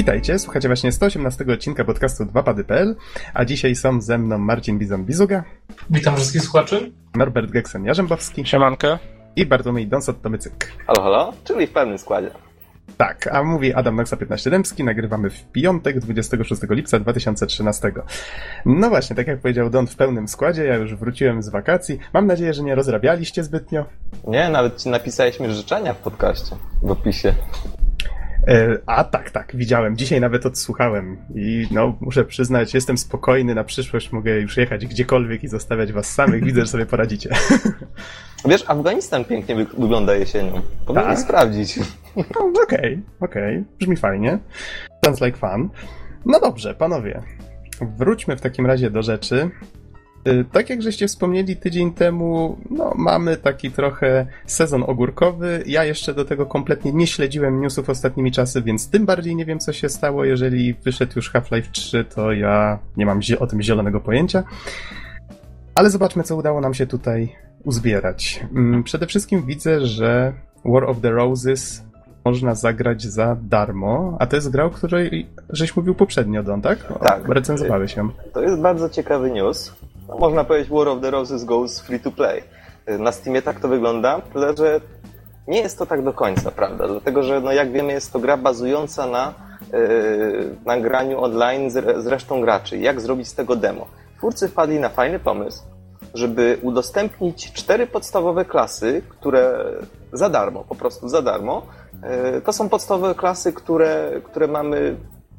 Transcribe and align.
Witajcie, 0.00 0.38
słuchacie 0.38 0.68
właśnie 0.68 0.92
118 0.92 1.44
odcinka 1.54 1.84
podcastu 1.84 2.24
2pady.pl, 2.24 2.96
a 3.34 3.44
dzisiaj 3.44 3.74
są 3.74 4.00
ze 4.00 4.18
mną 4.18 4.38
Marcin 4.38 4.78
Bizon-Bizuga. 4.78 5.42
Witam 5.90 6.16
wszystkich 6.16 6.42
słuchaczy. 6.42 6.92
Norbert 7.14 7.50
Geksen-Jarzębowski. 7.50 8.44
Siemanko. 8.44 8.98
I 9.36 9.46
Bartłomiej 9.46 9.88
Donsot-Tomycyk. 9.88 10.66
Halo, 10.86 11.02
halo, 11.02 11.32
czyli 11.44 11.66
w 11.66 11.70
pełnym 11.70 11.98
składzie. 11.98 12.30
Tak, 12.96 13.26
a 13.26 13.42
mówi 13.42 13.74
Adam 13.74 13.96
Noxa 13.96 14.16
15 14.16 14.50
Dębski, 14.50 14.84
nagrywamy 14.84 15.30
w 15.30 15.44
piątek 15.52 15.98
26 16.00 16.62
lipca 16.70 16.98
2013. 16.98 17.92
No 18.66 18.88
właśnie, 18.88 19.16
tak 19.16 19.26
jak 19.26 19.40
powiedział 19.40 19.70
Don 19.70 19.86
w 19.86 19.96
pełnym 19.96 20.28
składzie, 20.28 20.64
ja 20.64 20.74
już 20.74 20.94
wróciłem 20.94 21.42
z 21.42 21.48
wakacji. 21.48 21.98
Mam 22.12 22.26
nadzieję, 22.26 22.54
że 22.54 22.62
nie 22.62 22.74
rozrabialiście 22.74 23.44
zbytnio. 23.44 23.84
Nie, 24.26 24.48
nawet 24.48 24.82
ci 24.82 24.88
napisaliśmy 24.88 25.54
życzenia 25.54 25.94
w 25.94 25.98
podcaście, 25.98 26.56
w 26.82 26.90
opisie. 26.90 27.34
E, 28.50 28.78
a 28.86 29.04
tak, 29.04 29.30
tak, 29.30 29.56
widziałem. 29.56 29.96
Dzisiaj 29.96 30.20
nawet 30.20 30.46
odsłuchałem 30.46 31.16
i 31.34 31.66
no, 31.70 31.96
muszę 32.00 32.24
przyznać, 32.24 32.74
jestem 32.74 32.98
spokojny 32.98 33.54
na 33.54 33.64
przyszłość, 33.64 34.12
mogę 34.12 34.40
już 34.40 34.56
jechać 34.56 34.86
gdziekolwiek 34.86 35.44
i 35.44 35.48
zostawiać 35.48 35.92
was 35.92 36.14
samych. 36.14 36.44
Widzę, 36.44 36.60
że 36.60 36.66
sobie 36.66 36.86
poradzicie. 36.86 37.30
Wiesz, 38.48 38.64
Afganistan 38.66 39.24
pięknie 39.24 39.54
wy 39.54 39.64
wygląda 39.64 40.14
jesienią. 40.14 40.62
Powinien 40.86 41.08
Tak? 41.08 41.18
sprawdzić. 41.18 41.78
No, 42.16 42.52
Okej, 42.62 43.02
okej, 43.20 43.64
brzmi 43.78 43.96
fajnie. 43.96 44.38
Sounds 45.04 45.20
like 45.20 45.38
fun. 45.38 45.68
No 46.26 46.40
dobrze, 46.40 46.74
panowie. 46.74 47.22
Wróćmy 47.98 48.36
w 48.36 48.40
takim 48.40 48.66
razie 48.66 48.90
do 48.90 49.02
rzeczy. 49.02 49.50
Y, 50.28 50.44
Tak 50.52 50.70
jak 50.70 50.82
żeście 50.82 51.08
wspomnieli 51.08 51.56
tydzień 51.56 51.92
temu, 51.92 52.58
no 52.70 52.92
mamy 52.96 53.36
taki 53.36 53.70
trochę 53.70 54.26
sezon 54.46 54.84
ogórkowy. 54.86 55.62
Ja 55.66 55.84
jeszcze 55.84 56.14
do 56.14 56.24
tego 56.24 56.46
kompletnie 56.46 56.92
nie 56.92 57.06
śledziłem 57.06 57.60
newsów 57.60 57.90
ostatnimi 57.90 58.32
czasy, 58.32 58.62
więc 58.62 58.90
tym 58.90 59.06
bardziej 59.06 59.36
nie 59.36 59.44
wiem 59.44 59.58
co 59.58 59.72
się 59.72 59.88
stało. 59.88 60.24
Jeżeli 60.24 60.74
wyszedł 60.74 61.12
już 61.16 61.32
Half-Life 61.32 61.70
3, 61.72 62.04
to 62.04 62.32
ja 62.32 62.78
nie 62.96 63.06
mam 63.06 63.20
o 63.38 63.46
tym 63.46 63.62
zielonego 63.62 64.00
pojęcia. 64.00 64.44
Ale 65.74 65.90
zobaczmy 65.90 66.22
co 66.22 66.36
udało 66.36 66.60
nam 66.60 66.74
się 66.74 66.86
tutaj 66.86 67.32
uzbierać. 67.64 68.44
Mm, 68.56 68.82
Przede 68.82 69.06
wszystkim 69.06 69.46
widzę, 69.46 69.86
że 69.86 70.32
War 70.64 70.84
of 70.84 71.00
the 71.00 71.10
Roses 71.10 71.82
można 72.24 72.54
zagrać 72.54 73.02
za 73.02 73.36
darmo, 73.42 74.16
a 74.20 74.26
to 74.26 74.36
jest 74.36 74.50
gra, 74.50 74.64
o 74.64 74.70
której 74.70 75.26
żeś 75.50 75.76
mówił 75.76 75.94
poprzednio, 75.94 76.42
Don, 76.42 76.62
tak? 76.62 76.90
O, 76.90 76.98
Tak. 76.98 77.28
Recenzowałeś 77.28 77.96
ją. 77.96 78.08
To 78.32 78.42
jest 78.42 78.60
bardzo 78.60 78.88
ciekawy 78.88 79.30
news. 79.30 79.74
No, 80.10 80.18
można 80.18 80.44
powiedzieć 80.44 80.70
War 80.70 80.88
of 80.88 81.00
the 81.00 81.10
Roses 81.10 81.44
goes 81.44 81.80
free 81.80 82.00
to 82.00 82.10
play. 82.10 82.42
Na 82.98 83.12
Steamie 83.12 83.42
tak 83.42 83.60
to 83.60 83.68
wygląda, 83.68 84.20
tyle 84.32 84.56
że 84.56 84.80
nie 85.48 85.60
jest 85.60 85.78
to 85.78 85.86
tak 85.86 86.04
do 86.04 86.12
końca, 86.12 86.50
prawda? 86.50 86.88
Dlatego, 86.88 87.22
że 87.22 87.40
no, 87.40 87.52
jak 87.52 87.72
wiemy 87.72 87.92
jest 87.92 88.12
to 88.12 88.18
gra 88.18 88.36
bazująca 88.36 89.06
na 89.06 89.34
yy, 89.72 90.56
nagraniu 90.66 91.24
online 91.24 91.70
z, 91.70 92.02
z 92.04 92.06
resztą 92.06 92.40
graczy. 92.40 92.78
Jak 92.78 93.00
zrobić 93.00 93.28
z 93.28 93.34
tego 93.34 93.56
demo? 93.56 93.86
Twórcy 94.18 94.48
wpadli 94.48 94.80
na 94.80 94.88
fajny 94.88 95.18
pomysł, 95.18 95.62
żeby 96.14 96.58
udostępnić 96.62 97.52
cztery 97.52 97.86
podstawowe 97.86 98.44
klasy, 98.44 99.02
które 99.08 99.64
za 100.12 100.28
darmo, 100.28 100.64
po 100.68 100.74
prostu 100.74 101.08
za 101.08 101.22
darmo. 101.22 101.62
Yy, 102.34 102.40
To 102.40 102.52
są 102.52 102.68
podstawowe 102.68 103.14
klasy, 103.14 103.52
które, 103.52 104.20
które 104.24 104.46
mamy 104.46 104.96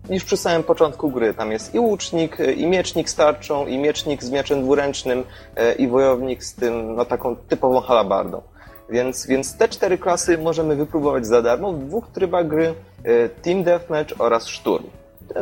już 0.10 0.24
przy 0.24 0.38
samym 0.38 0.64
początku 0.64 1.10
gry. 1.10 1.34
Tam 1.34 1.52
jest 1.52 1.76
i 1.76 1.80
łucznik, 1.80 2.40
y, 2.40 2.54
i 2.54 2.68
miecznik 2.68 3.10
z 3.10 3.16
tarczą, 3.16 3.68
i 3.68 3.78
miecznik 3.78 4.24
z 4.24 4.30
mieczem 4.30 4.62
dwuręcznym, 4.62 5.20
y, 5.20 5.74
i 5.74 5.88
wojownik 5.88 6.44
z 6.44 6.56
tym, 6.56 6.96
no 6.96 7.06
taką 7.06 7.36
typową 7.36 7.82
halabardą. 7.82 8.42
Więc, 8.90 9.28
więc 9.28 9.58
te 9.58 9.70
cztery 9.70 9.98
klasy 9.98 10.38
możemy 10.38 10.76
wypróbować 10.76 11.28
za 11.28 11.42
darmo 11.42 11.74
w 11.74 11.86
dwóch 11.86 12.08
trybach 12.08 12.48
gry 12.48 12.74
y, 13.06 13.30
Team 13.42 13.64
Deathmatch 13.64 14.14
oraz 14.20 14.48
Szturm. 14.48 14.86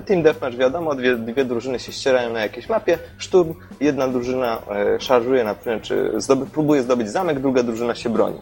Team 0.05 0.23
Deathmatch 0.23 0.57
wiadomo, 0.57 0.95
dwie, 0.95 1.15
dwie 1.15 1.45
drużyny 1.45 1.79
się 1.79 1.91
ścierają 1.91 2.33
na 2.33 2.39
jakiejś 2.39 2.69
mapie. 2.69 2.97
Szturm, 3.17 3.53
jedna 3.79 4.07
drużyna 4.07 4.61
e, 4.71 5.01
szarżuje, 5.01 5.43
na 5.43 5.55
czy 5.81 6.11
zdoby, 6.17 6.45
próbuje 6.45 6.81
zdobyć 6.81 7.09
zamek, 7.09 7.39
druga 7.39 7.63
drużyna 7.63 7.95
się 7.95 8.09
broni. 8.09 8.39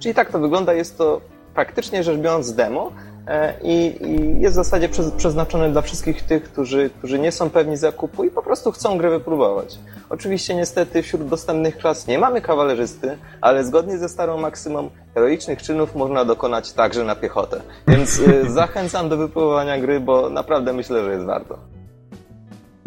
Czyli 0.00 0.14
tak 0.14 0.32
to 0.32 0.38
wygląda, 0.38 0.74
jest 0.74 0.98
to 0.98 1.20
praktycznie 1.54 2.02
rzecz 2.02 2.18
biorąc 2.18 2.54
demo 2.54 2.92
e, 2.92 3.15
i, 3.62 3.96
i 4.00 4.40
jest 4.40 4.54
w 4.54 4.56
zasadzie 4.56 4.88
prze, 4.88 5.02
przeznaczone 5.16 5.70
dla 5.72 5.82
wszystkich 5.82 6.22
tych, 6.22 6.42
którzy, 6.42 6.90
którzy 6.98 7.18
nie 7.18 7.32
są 7.32 7.50
pewni 7.50 7.76
zakupu 7.76 8.24
i 8.24 8.30
po 8.30 8.42
prostu 8.42 8.72
chcą 8.72 8.98
grę 8.98 9.10
wypróbować. 9.10 9.78
Oczywiście 10.10 10.54
niestety 10.54 11.02
wśród 11.02 11.28
dostępnych 11.28 11.76
klas 11.76 12.06
nie 12.06 12.18
mamy 12.18 12.40
kawalerzysty, 12.40 13.18
ale 13.40 13.64
zgodnie 13.64 13.98
ze 13.98 14.08
starą 14.08 14.38
maksymą 14.38 14.90
heroicznych 15.14 15.62
czynów 15.62 15.94
można 15.94 16.24
dokonać 16.24 16.72
także 16.72 17.04
na 17.04 17.16
piechotę. 17.16 17.60
Więc 17.88 18.18
y, 18.18 18.50
zachęcam 18.50 19.08
do 19.08 19.16
wypróbowania 19.16 19.80
gry, 19.80 20.00
bo 20.00 20.30
naprawdę 20.30 20.72
myślę, 20.72 21.04
że 21.04 21.12
jest 21.12 21.24
warto. 21.24 21.58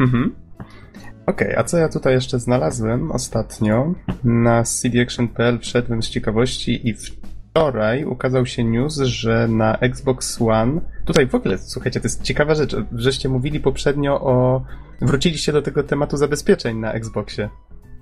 Mhm. 0.00 0.34
Okej, 1.26 1.56
a 1.56 1.64
co 1.64 1.78
ja 1.78 1.88
tutaj 1.88 2.14
jeszcze 2.14 2.38
znalazłem 2.38 3.12
ostatnio? 3.12 3.94
Na 4.24 4.62
cdaction.pl 4.62 5.58
wszedłem 5.58 6.02
z 6.02 6.08
ciekawości 6.08 6.88
i 6.88 6.94
wczoraj 7.60 8.04
ukazał 8.04 8.46
się 8.46 8.64
news, 8.64 8.96
że 8.96 9.48
na 9.48 9.78
Xbox 9.78 10.42
One. 10.42 10.80
Tutaj 11.04 11.26
w 11.26 11.34
ogóle, 11.34 11.58
słuchajcie, 11.58 12.00
to 12.00 12.06
jest 12.06 12.22
ciekawa 12.22 12.54
rzecz. 12.54 12.76
Żeście 12.94 13.28
mówili 13.28 13.60
poprzednio 13.60 14.20
o. 14.20 14.62
Wróciliście 15.00 15.52
do 15.52 15.62
tego 15.62 15.82
tematu 15.82 16.16
zabezpieczeń 16.16 16.78
na 16.78 16.92
Xboxie. 16.92 17.48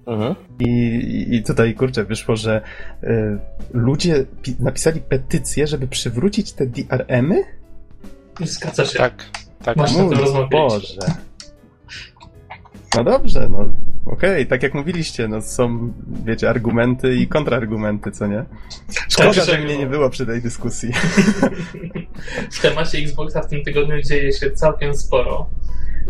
Mhm. 0.06 0.34
I, 0.60 1.26
I 1.30 1.42
tutaj, 1.42 1.74
kurczę, 1.74 2.04
wyszło, 2.04 2.36
że 2.36 2.62
y, 3.02 3.08
ludzie 3.72 4.26
pi- 4.42 4.56
napisali 4.60 5.00
petycję, 5.00 5.66
żeby 5.66 5.86
przywrócić 5.88 6.52
te 6.52 6.66
DRM-y? 6.66 7.44
Zgadza 8.40 8.84
się. 8.84 8.98
Tak, 8.98 9.24
tak. 9.64 9.76
Tym 9.76 10.06
Mój. 10.06 10.16
Boże. 10.50 11.00
No 12.96 13.04
dobrze, 13.04 13.48
no 13.50 13.68
okej, 14.12 14.46
tak 14.46 14.62
jak 14.62 14.74
mówiliście, 14.74 15.28
no 15.28 15.42
są, 15.42 15.92
wiecie, 16.24 16.50
argumenty 16.50 17.14
i 17.14 17.28
kontrargumenty, 17.28 18.10
co 18.10 18.26
nie? 18.26 18.44
Szkoda, 19.08 19.34
Tak, 19.34 19.44
że 19.44 19.58
mnie 19.58 19.78
nie 19.78 19.86
było 19.86 20.10
przy 20.10 20.26
tej 20.26 20.42
dyskusji. 20.42 20.90
W 22.52 22.62
temacie 22.62 22.98
Xboxa 22.98 23.42
w 23.42 23.48
tym 23.48 23.64
tygodniu 23.64 24.02
dzieje 24.02 24.32
się 24.32 24.50
całkiem 24.50 24.94
sporo. 24.94 25.50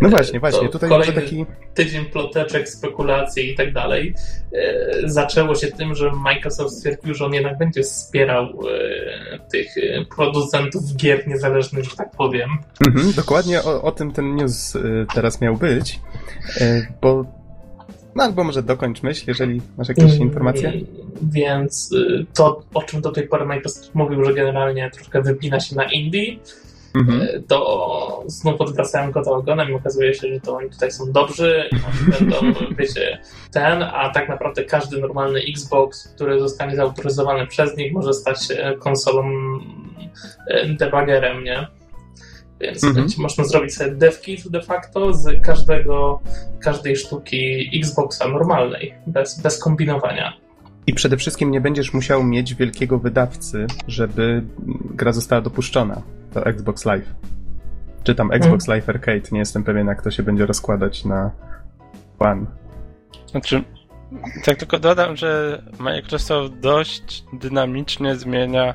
No 0.00 0.08
właśnie, 0.08 0.40
właśnie, 0.40 0.68
tutaj 0.68 0.90
kolejny 0.90 1.12
taki... 1.12 1.46
Tydzień 1.74 2.04
ploteczek, 2.04 2.68
spekulacji 2.68 3.52
i 3.52 3.54
tak 3.54 3.72
dalej. 3.72 4.14
E, 4.52 5.08
Zaczęło 5.08 5.54
się 5.54 5.66
tym, 5.66 5.94
że 5.94 6.12
Microsoft 6.12 6.74
stwierdził, 6.74 7.14
że 7.14 7.24
on 7.24 7.34
jednak 7.34 7.58
będzie 7.58 7.82
wspierał 7.82 8.44
e, 8.44 9.38
tych 9.38 9.76
e, 9.78 10.04
producentów 10.16 10.96
gier 10.96 11.28
niezależnych, 11.28 11.84
że 11.84 11.96
tak 11.96 12.10
powiem. 12.10 12.50
Mhm, 12.86 13.12
dokładnie 13.12 13.62
o, 13.62 13.82
o 13.82 13.92
tym 13.92 14.12
ten 14.12 14.36
news 14.36 14.76
teraz 15.14 15.40
miał 15.40 15.56
być, 15.56 16.00
bo... 17.00 17.38
No 18.18 18.24
albo 18.24 18.44
może 18.44 18.62
dokończ 18.62 19.02
myśl, 19.02 19.24
jeżeli 19.26 19.60
masz 19.78 19.88
jakieś 19.88 20.04
Mm, 20.04 20.18
informacje. 20.18 20.72
Więc 21.22 21.92
y, 21.92 22.26
to, 22.34 22.62
o 22.74 22.82
czym 22.82 23.00
do 23.00 23.10
tej 23.12 23.28
pory 23.28 23.46
Microsoft 23.46 23.94
mówił, 23.94 24.24
że 24.24 24.34
generalnie 24.34 24.90
troszkę 24.90 25.22
wypina 25.22 25.60
się 25.60 25.76
na 25.76 25.84
indie, 25.84 26.36
Mhm. 26.94 27.22
y, 27.22 27.42
to 27.48 28.24
znów 28.26 28.60
odwracają 28.60 29.10
go 29.10 29.24
to 29.24 29.32
ogonem 29.34 29.70
i 29.70 29.74
okazuje 29.74 30.14
się, 30.14 30.34
że 30.34 30.40
to 30.40 30.56
oni 30.56 30.70
tutaj 30.70 30.90
są 30.90 31.12
dobrzy, 31.12 31.64
i 31.72 31.74
oni 31.76 32.12
będą, 32.18 32.36
wiecie, 32.78 33.18
ten, 33.52 33.82
a 33.82 34.10
tak 34.10 34.28
naprawdę 34.28 34.64
każdy 34.64 35.00
normalny 35.00 35.40
Xbox, 35.48 36.08
który 36.14 36.40
zostanie 36.40 36.76
zautoryzowany 36.76 37.46
przez 37.46 37.76
nich, 37.76 37.92
może 37.92 38.12
stać 38.14 38.46
się 38.46 38.76
konsolą 38.78 39.24
y, 40.50 40.74
debuggerem, 40.78 41.44
nie? 41.44 41.66
Więc 42.60 42.84
Mhm. 42.84 43.02
będzie 43.02 43.22
można 43.22 43.44
zrobić 43.44 43.74
sobie 43.74 43.90
devkit 43.90 44.48
de 44.48 44.62
facto 44.62 45.14
z 45.14 45.42
każdego, 45.42 46.20
każdej 46.60 46.96
sztuki 46.96 47.70
Xboxa 47.78 48.28
normalnej, 48.28 48.94
bez, 49.06 49.40
bez 49.40 49.58
kombinowania. 49.58 50.32
I 50.86 50.94
przede 50.94 51.16
wszystkim 51.16 51.50
nie 51.50 51.60
będziesz 51.60 51.94
musiał 51.94 52.24
mieć 52.24 52.54
wielkiego 52.54 52.98
wydawcy, 52.98 53.66
żeby 53.88 54.42
gra 54.94 55.12
została 55.12 55.42
dopuszczona. 55.42 56.02
To 56.34 56.46
Xbox 56.46 56.84
Live. 56.84 57.14
Czy 58.04 58.14
tam 58.14 58.32
Xbox 58.32 58.68
Live 58.68 58.88
Arcade, 58.88 59.20
nie 59.32 59.38
jestem 59.38 59.64
pewien 59.64 59.86
jak 59.86 60.02
to 60.02 60.10
się 60.10 60.22
będzie 60.22 60.46
rozkładać 60.46 61.04
na 61.04 61.30
One. 62.18 62.46
Znaczy, 63.30 63.62
tak 64.44 64.58
tylko 64.58 64.78
dodam, 64.78 65.16
że 65.16 65.62
Microsoft 65.78 66.54
dość 66.54 67.24
dynamicznie 67.32 68.16
zmienia 68.16 68.74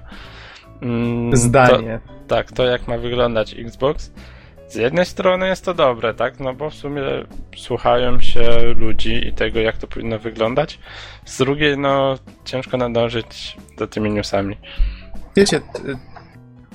mm, 0.84 1.38
Zdanie. 1.38 2.00
To, 2.08 2.14
tak, 2.28 2.52
to 2.52 2.66
jak 2.66 2.88
ma 2.88 2.98
wyglądać 2.98 3.56
Xbox. 3.60 4.12
Z 4.68 4.76
jednej 4.76 5.06
strony 5.06 5.48
jest 5.48 5.66
to 5.66 5.74
dobre, 5.74 6.14
tak? 6.14 6.40
No 6.40 6.54
bo 6.54 6.70
w 6.70 6.74
sumie 6.74 7.02
słuchają 7.58 8.22
się 8.22 8.62
ludzi 8.76 9.28
i 9.28 9.34
tego, 9.34 9.60
jak 9.60 9.78
to 9.78 9.88
powinno 9.88 10.20
wyglądać. 10.20 10.80
Z 11.26 11.38
drugiej, 11.38 11.78
no 11.78 12.16
ciężko 12.46 12.78
nadążyć 12.78 13.58
za 13.78 13.88
tymi 13.88 14.12
newsami. 14.12 14.58
Wiecie, 15.36 15.62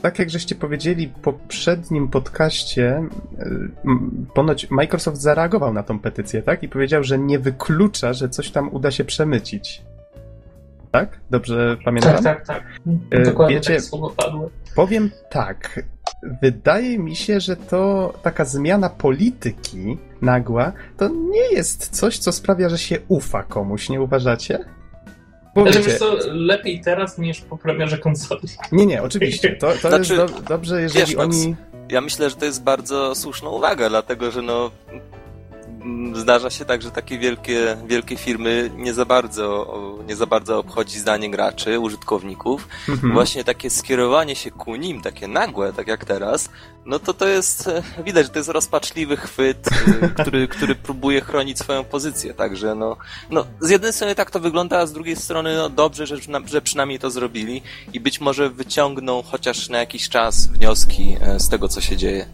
tak 0.03 0.19
jak 0.19 0.31
żeście 0.31 0.55
powiedzieli 0.55 1.07
w 1.07 1.21
poprzednim 1.21 2.09
podcaście, 2.09 3.03
m, 3.85 4.27
ponoć 4.35 4.71
Microsoft 4.71 5.21
zareagował 5.21 5.73
na 5.73 5.83
tą 5.83 5.99
petycję, 5.99 6.43
tak? 6.43 6.63
I 6.63 6.69
powiedział, 6.69 7.05
że 7.05 7.19
nie 7.19 7.39
wyklucza, 7.39 8.13
że 8.13 8.29
coś 8.29 8.51
tam 8.51 8.69
uda 8.73 8.91
się 8.91 9.05
przemycić. 9.05 9.83
Tak? 10.91 11.21
Dobrze 11.31 11.77
pamiętam? 11.85 12.13
Tak, 12.13 12.23
tak, 12.23 12.47
tak. 12.47 12.65
E, 13.11 13.23
Dokładnie 13.23 13.57
wiecie- 13.57 13.75
tak 13.75 13.83
słowo 13.83 14.11
padło. 14.11 14.51
Powiem 14.75 15.11
tak. 15.31 15.83
wydaje 16.43 16.99
mi 16.99 17.17
się, 17.17 17.41
że 17.41 17.57
to 17.57 18.13
taka 18.23 18.45
zmiana 18.45 18.89
polityki 18.91 19.99
nagła, 20.23 20.73
to 20.97 21.09
nie 21.09 21.53
jest 21.53 21.89
coś, 21.89 22.19
co 22.19 22.33
sprawia, 22.33 22.69
że 22.69 22.79
się 22.79 22.99
ufa 23.09 23.43
komuś, 23.43 23.89
nie 23.89 24.01
uważacie? 24.03 24.59
Bo 25.55 25.63
znaczy, 25.63 25.79
wiecie, 25.79 25.99
to 25.99 26.17
lepiej 26.27 26.81
teraz 26.81 27.19
niż 27.19 27.41
po 27.41 27.57
premierze 27.59 27.99
konsoli. 27.99 28.49
Nie, 28.73 28.87
nie, 28.87 29.03
oczywiście. 29.03 29.57
To, 29.57 29.73
to 29.83 29.89
znaczy, 29.89 30.15
jest 30.15 30.35
do, 30.35 30.41
dobrze, 30.43 30.83
jeżeli 30.83 31.07
wiesz, 31.07 31.15
oni... 31.15 31.57
Ja 31.89 32.01
myślę, 32.01 32.31
że 32.31 32.37
to 32.37 32.45
jest 32.45 32.63
bardzo 32.63 33.15
słuszna 33.15 33.49
uwaga, 33.49 33.89
dlatego 33.89 34.31
że 34.31 34.43
no 34.43 34.71
zdarza 36.15 36.51
się 36.51 36.65
tak, 36.65 36.83
że 36.83 36.91
takie 36.91 37.19
wielkie, 37.19 37.77
wielkie 37.87 38.17
firmy 38.17 38.71
nie 38.77 38.95
za 38.95 39.05
bardzo, 39.05 39.75
nie 40.09 40.17
za 40.17 40.27
bardzo 40.27 40.59
obchodzi 40.59 40.99
zdanie 40.99 41.31
graczy, 41.31 41.81
użytkowników. 41.81 42.69
Mhm. 42.89 43.13
Właśnie 43.13 43.45
takie 43.45 43.71
skierowanie 43.71 44.37
się 44.37 44.51
ku 44.51 44.77
nim, 44.77 45.03
takie 45.03 45.29
nagłe, 45.29 45.73
tak 45.73 45.87
jak 45.87 46.05
teraz, 46.05 46.51
no 46.87 46.99
to 46.99 47.15
to 47.15 47.29
jest, 47.29 47.69
e, 47.69 47.83
widać, 48.05 48.27
że 48.27 48.33
to 48.33 48.39
jest 48.39 48.49
rozpaczliwy 48.49 49.17
chwyt, 49.17 49.69
e, 50.03 50.09
który, 50.23 50.49
który 50.49 50.75
próbuje 50.75 51.21
chronić 51.21 51.59
swoją 51.59 51.85
pozycję, 51.85 52.35
także 52.35 52.75
no, 52.75 52.97
no 53.31 53.47
z 53.61 53.71
jednej 53.71 53.93
strony 53.93 54.15
tak 54.15 54.31
to 54.31 54.41
wygląda, 54.41 54.79
a 54.79 54.87
z 54.87 54.93
drugiej 54.93 55.17
strony 55.17 55.57
no 55.57 55.71
dobrze, 55.71 56.07
że, 56.07 56.17
że 56.47 56.63
przynajmniej 56.63 56.99
to 56.99 57.11
zrobili 57.11 57.63
i 57.93 58.01
być 58.01 58.21
może 58.21 58.51
wyciągną 58.51 59.23
chociaż 59.23 59.69
na 59.69 59.79
jakiś 59.79 60.09
czas 60.09 60.47
wnioski 60.47 61.17
e, 61.21 61.41
z 61.41 61.49
tego, 61.49 61.69
co 61.69 61.81
się 61.81 61.97
dzieje. 61.97 62.27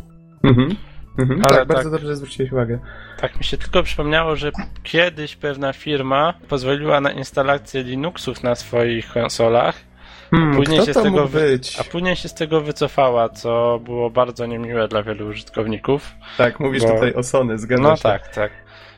Mhm. 0.44 0.76
Mhm, 1.18 1.42
Ale 1.44 1.56
tak, 1.56 1.68
bardzo 1.68 1.90
tak, 1.90 1.92
dobrze 1.92 2.16
zwróciłeś 2.16 2.52
uwagę. 2.52 2.78
Tak, 3.20 3.38
mi 3.38 3.44
się 3.44 3.58
tylko 3.58 3.82
przypomniało, 3.82 4.36
że 4.36 4.50
kiedyś 4.82 5.36
pewna 5.36 5.72
firma 5.72 6.34
pozwoliła 6.48 7.00
na 7.00 7.12
instalację 7.12 7.82
Linuxów 7.82 8.42
na 8.42 8.54
swoich 8.54 9.12
konsolach. 9.12 9.74
Hmm, 10.30 10.56
później 10.56 10.82
się 10.82 10.94
z 10.94 11.02
tego 11.02 11.28
wy... 11.28 11.58
A 11.80 11.84
później 11.84 12.16
się 12.16 12.28
z 12.28 12.34
tego 12.34 12.60
wycofała, 12.60 13.28
co 13.28 13.80
było 13.84 14.10
bardzo 14.10 14.46
niemiłe 14.46 14.88
dla 14.88 15.02
wielu 15.02 15.28
użytkowników. 15.28 16.12
Tak, 16.38 16.60
mówisz 16.60 16.82
bo... 16.82 16.94
tutaj 16.94 17.14
o 17.14 17.22
Sony, 17.22 17.58
zgadza 17.58 17.82
no 17.82 17.96
się. 17.96 18.02
No 18.04 18.10
tak, 18.10 18.28
tak. 18.28 18.52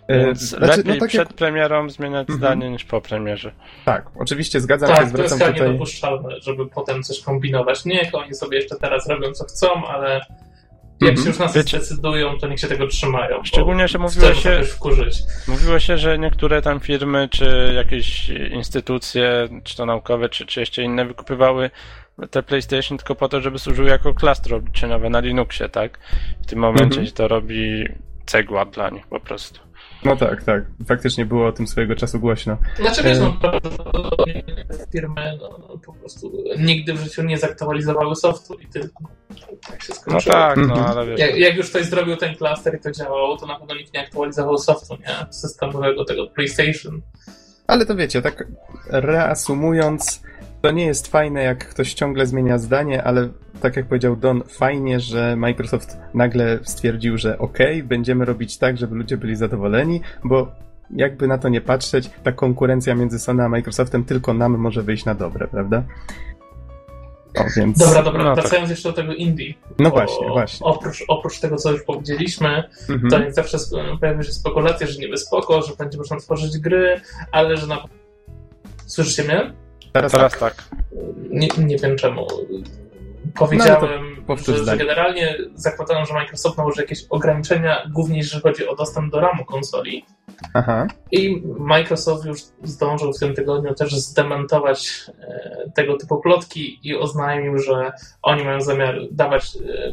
E, 0.08 0.26
Więc 0.26 0.40
znaczy, 0.40 0.76
lepiej 0.76 0.94
no 0.94 1.00
tak 1.00 1.08
przed 1.08 1.28
jak... 1.28 1.32
premierą 1.32 1.90
zmieniać 1.90 2.20
mhm. 2.20 2.38
zdanie 2.38 2.70
niż 2.70 2.84
po 2.84 3.00
premierze. 3.00 3.52
Tak, 3.84 4.06
oczywiście 4.18 4.60
zgadzam 4.60 4.88
tak, 4.88 4.98
się, 4.98 5.08
zwracam 5.08 5.38
to 5.38 5.44
jest 5.44 5.54
tutaj... 5.54 5.68
niedopuszczalne, 5.68 6.40
żeby 6.40 6.66
potem 6.66 7.02
coś 7.02 7.20
kombinować. 7.20 7.84
Niech 7.84 8.14
oni 8.14 8.34
sobie 8.34 8.58
jeszcze 8.58 8.76
teraz 8.76 9.08
robią 9.08 9.32
co 9.32 9.44
chcą, 9.44 9.86
ale 9.86 10.20
jak 11.00 11.14
-hmm. 11.14 11.22
się 11.22 11.28
już 11.28 11.38
nas 11.38 11.54
Wiecie, 11.54 11.78
decydują, 11.78 12.38
to 12.38 12.48
niech 12.48 12.60
się 12.60 12.66
tego 12.66 12.86
trzymają. 12.86 13.44
Szczególnie, 13.44 13.88
że 13.88 13.98
mówiło 13.98 14.34
się, 14.34 14.60
mówiło 15.48 15.78
się, 15.78 15.98
że 15.98 16.18
niektóre 16.18 16.62
tam 16.62 16.80
firmy, 16.80 17.28
czy 17.30 17.72
jakieś 17.74 18.28
instytucje, 18.28 19.48
czy 19.64 19.76
to 19.76 19.86
naukowe, 19.86 20.28
czy, 20.28 20.46
czy 20.46 20.60
jeszcze 20.60 20.82
inne, 20.82 21.04
wykupywały 21.04 21.70
te 22.30 22.42
PlayStation 22.42 22.98
tylko 22.98 23.14
po 23.14 23.28
to, 23.28 23.40
żeby 23.40 23.58
służyły 23.58 23.88
jako 23.88 24.14
klastry 24.14 24.56
obliczeniowe 24.56 25.10
na 25.10 25.20
Linuxie, 25.20 25.68
tak? 25.68 25.98
W 26.42 26.46
tym 26.46 26.58
momencie 26.58 27.00
-hmm. 27.00 27.12
to 27.12 27.28
robi 27.28 27.84
cegła 28.26 28.64
dla 28.64 28.90
nich 28.90 29.06
po 29.06 29.20
prostu. 29.20 29.65
No 30.06 30.16
tak, 30.16 30.44
tak. 30.44 30.64
Faktycznie 30.86 31.26
było 31.26 31.46
o 31.46 31.52
tym 31.52 31.66
swojego 31.66 31.94
czasu 31.94 32.20
głośno. 32.20 32.56
Znaczy 32.80 33.02
wiesz, 33.02 33.18
no, 33.18 33.36
firmy 34.92 35.38
no, 35.40 35.58
no, 35.68 35.78
po 35.78 35.92
prostu 35.92 36.32
nigdy 36.58 36.94
w 36.94 37.00
życiu 37.00 37.22
nie 37.22 37.38
zaktualizowały 37.38 38.16
softu 38.16 38.54
i 38.54 38.66
tylko 38.66 39.04
tak 39.68 39.82
się 39.82 39.94
skończyło. 39.94 40.34
No 40.36 40.40
tak, 40.40 40.56
no 40.56 40.86
ale 40.86 41.06
wiesz. 41.06 41.20
Jak, 41.20 41.36
jak, 41.36 41.56
już 41.56 41.70
ktoś 41.70 41.84
zrobił 41.84 42.16
ten 42.16 42.34
klaster 42.34 42.74
i 42.74 42.80
to 42.80 42.90
działało, 42.90 43.36
to 43.36 43.46
na 43.46 43.58
pewno 43.58 43.74
nikt 43.74 43.94
nie 43.94 44.00
aktualizował 44.00 44.58
softu, 44.58 44.94
nie? 44.94 45.32
Systemowego 45.32 46.04
tego 46.04 46.26
PlayStation. 46.26 47.02
Ale 47.66 47.86
to 47.86 47.96
wiecie, 47.96 48.22
tak 48.22 48.48
reasumując, 48.90 50.22
to 50.66 50.72
nie 50.72 50.86
jest 50.86 51.08
fajne, 51.08 51.42
jak 51.42 51.68
ktoś 51.68 51.94
ciągle 51.94 52.26
zmienia 52.26 52.58
zdanie, 52.58 53.02
ale 53.02 53.28
tak 53.60 53.76
jak 53.76 53.86
powiedział 53.86 54.16
Don, 54.16 54.42
fajnie, 54.48 55.00
że 55.00 55.36
Microsoft 55.36 55.96
nagle 56.14 56.58
stwierdził, 56.62 57.18
że 57.18 57.38
ok, 57.38 57.58
będziemy 57.84 58.24
robić 58.24 58.58
tak, 58.58 58.78
żeby 58.78 58.96
ludzie 58.96 59.16
byli 59.16 59.36
zadowoleni, 59.36 60.00
bo 60.24 60.48
jakby 60.90 61.26
na 61.26 61.38
to 61.38 61.48
nie 61.48 61.60
patrzeć, 61.60 62.10
ta 62.22 62.32
konkurencja 62.32 62.94
między 62.94 63.18
Sony 63.18 63.44
a 63.44 63.48
Microsoftem 63.48 64.04
tylko 64.04 64.34
nam 64.34 64.58
może 64.58 64.82
wyjść 64.82 65.04
na 65.04 65.14
dobre, 65.14 65.48
prawda? 65.48 65.82
O, 67.38 67.44
więc... 67.56 67.78
Dobra, 67.78 68.02
dobra, 68.02 68.24
no, 68.24 68.34
wracając 68.34 68.68
tak. 68.68 68.70
jeszcze 68.70 68.88
do 68.88 68.94
tego 68.94 69.14
Indie. 69.14 69.54
No 69.78 69.90
właśnie, 69.90 70.28
właśnie. 70.28 70.66
Oprócz, 70.66 71.04
oprócz 71.08 71.40
tego, 71.40 71.56
co 71.56 71.72
już 71.72 71.82
powiedzieliśmy, 71.82 72.64
mhm. 72.88 73.10
to 73.10 73.18
jak 73.18 73.34
zawsze 73.34 73.58
pojawiły 74.00 74.24
się 74.24 74.32
spekulacje, 74.32 74.86
że 74.86 74.98
niby 74.98 75.16
spoko, 75.16 75.62
że 75.62 75.76
będzie 75.78 75.98
można 75.98 76.16
tworzyć 76.16 76.58
gry, 76.58 77.00
ale 77.32 77.56
że 77.56 77.66
na... 77.66 77.84
Słyszycie 78.86 79.24
mnie? 79.24 79.65
Teraz, 79.96 80.12
Teraz 80.12 80.32
tak. 80.32 80.54
tak. 80.54 80.64
Nie, 81.30 81.48
nie 81.58 81.76
wiem 81.76 81.96
czemu 81.96 82.26
powiedziałem, 83.34 84.16
no, 84.28 84.36
że, 84.36 84.64
że, 84.64 84.76
generalnie 84.76 85.38
zakładają, 85.54 86.04
że 86.04 86.14
Microsoft 86.14 86.58
nałoży 86.58 86.80
jakieś 86.80 87.06
ograniczenia, 87.10 87.90
głównie 87.92 88.18
jeżeli 88.18 88.42
chodzi 88.42 88.68
o 88.68 88.76
dostęp 88.76 89.12
do 89.12 89.20
RAMu 89.20 89.44
konsoli. 89.44 90.04
Aha. 90.54 90.86
I 91.12 91.42
Microsoft 91.58 92.24
już 92.24 92.38
zdążył 92.62 93.12
w 93.12 93.18
tym 93.18 93.34
tygodniu 93.34 93.74
też 93.74 93.94
zdementować 93.94 95.10
e, 95.18 95.70
tego 95.74 95.96
typu 95.96 96.20
plotki 96.20 96.80
i 96.82 96.96
oznajmił, 96.96 97.58
że 97.58 97.92
oni 98.22 98.44
mają 98.44 98.60
zamiar 98.60 98.98
dawać 99.10 99.56
e, 99.56 99.92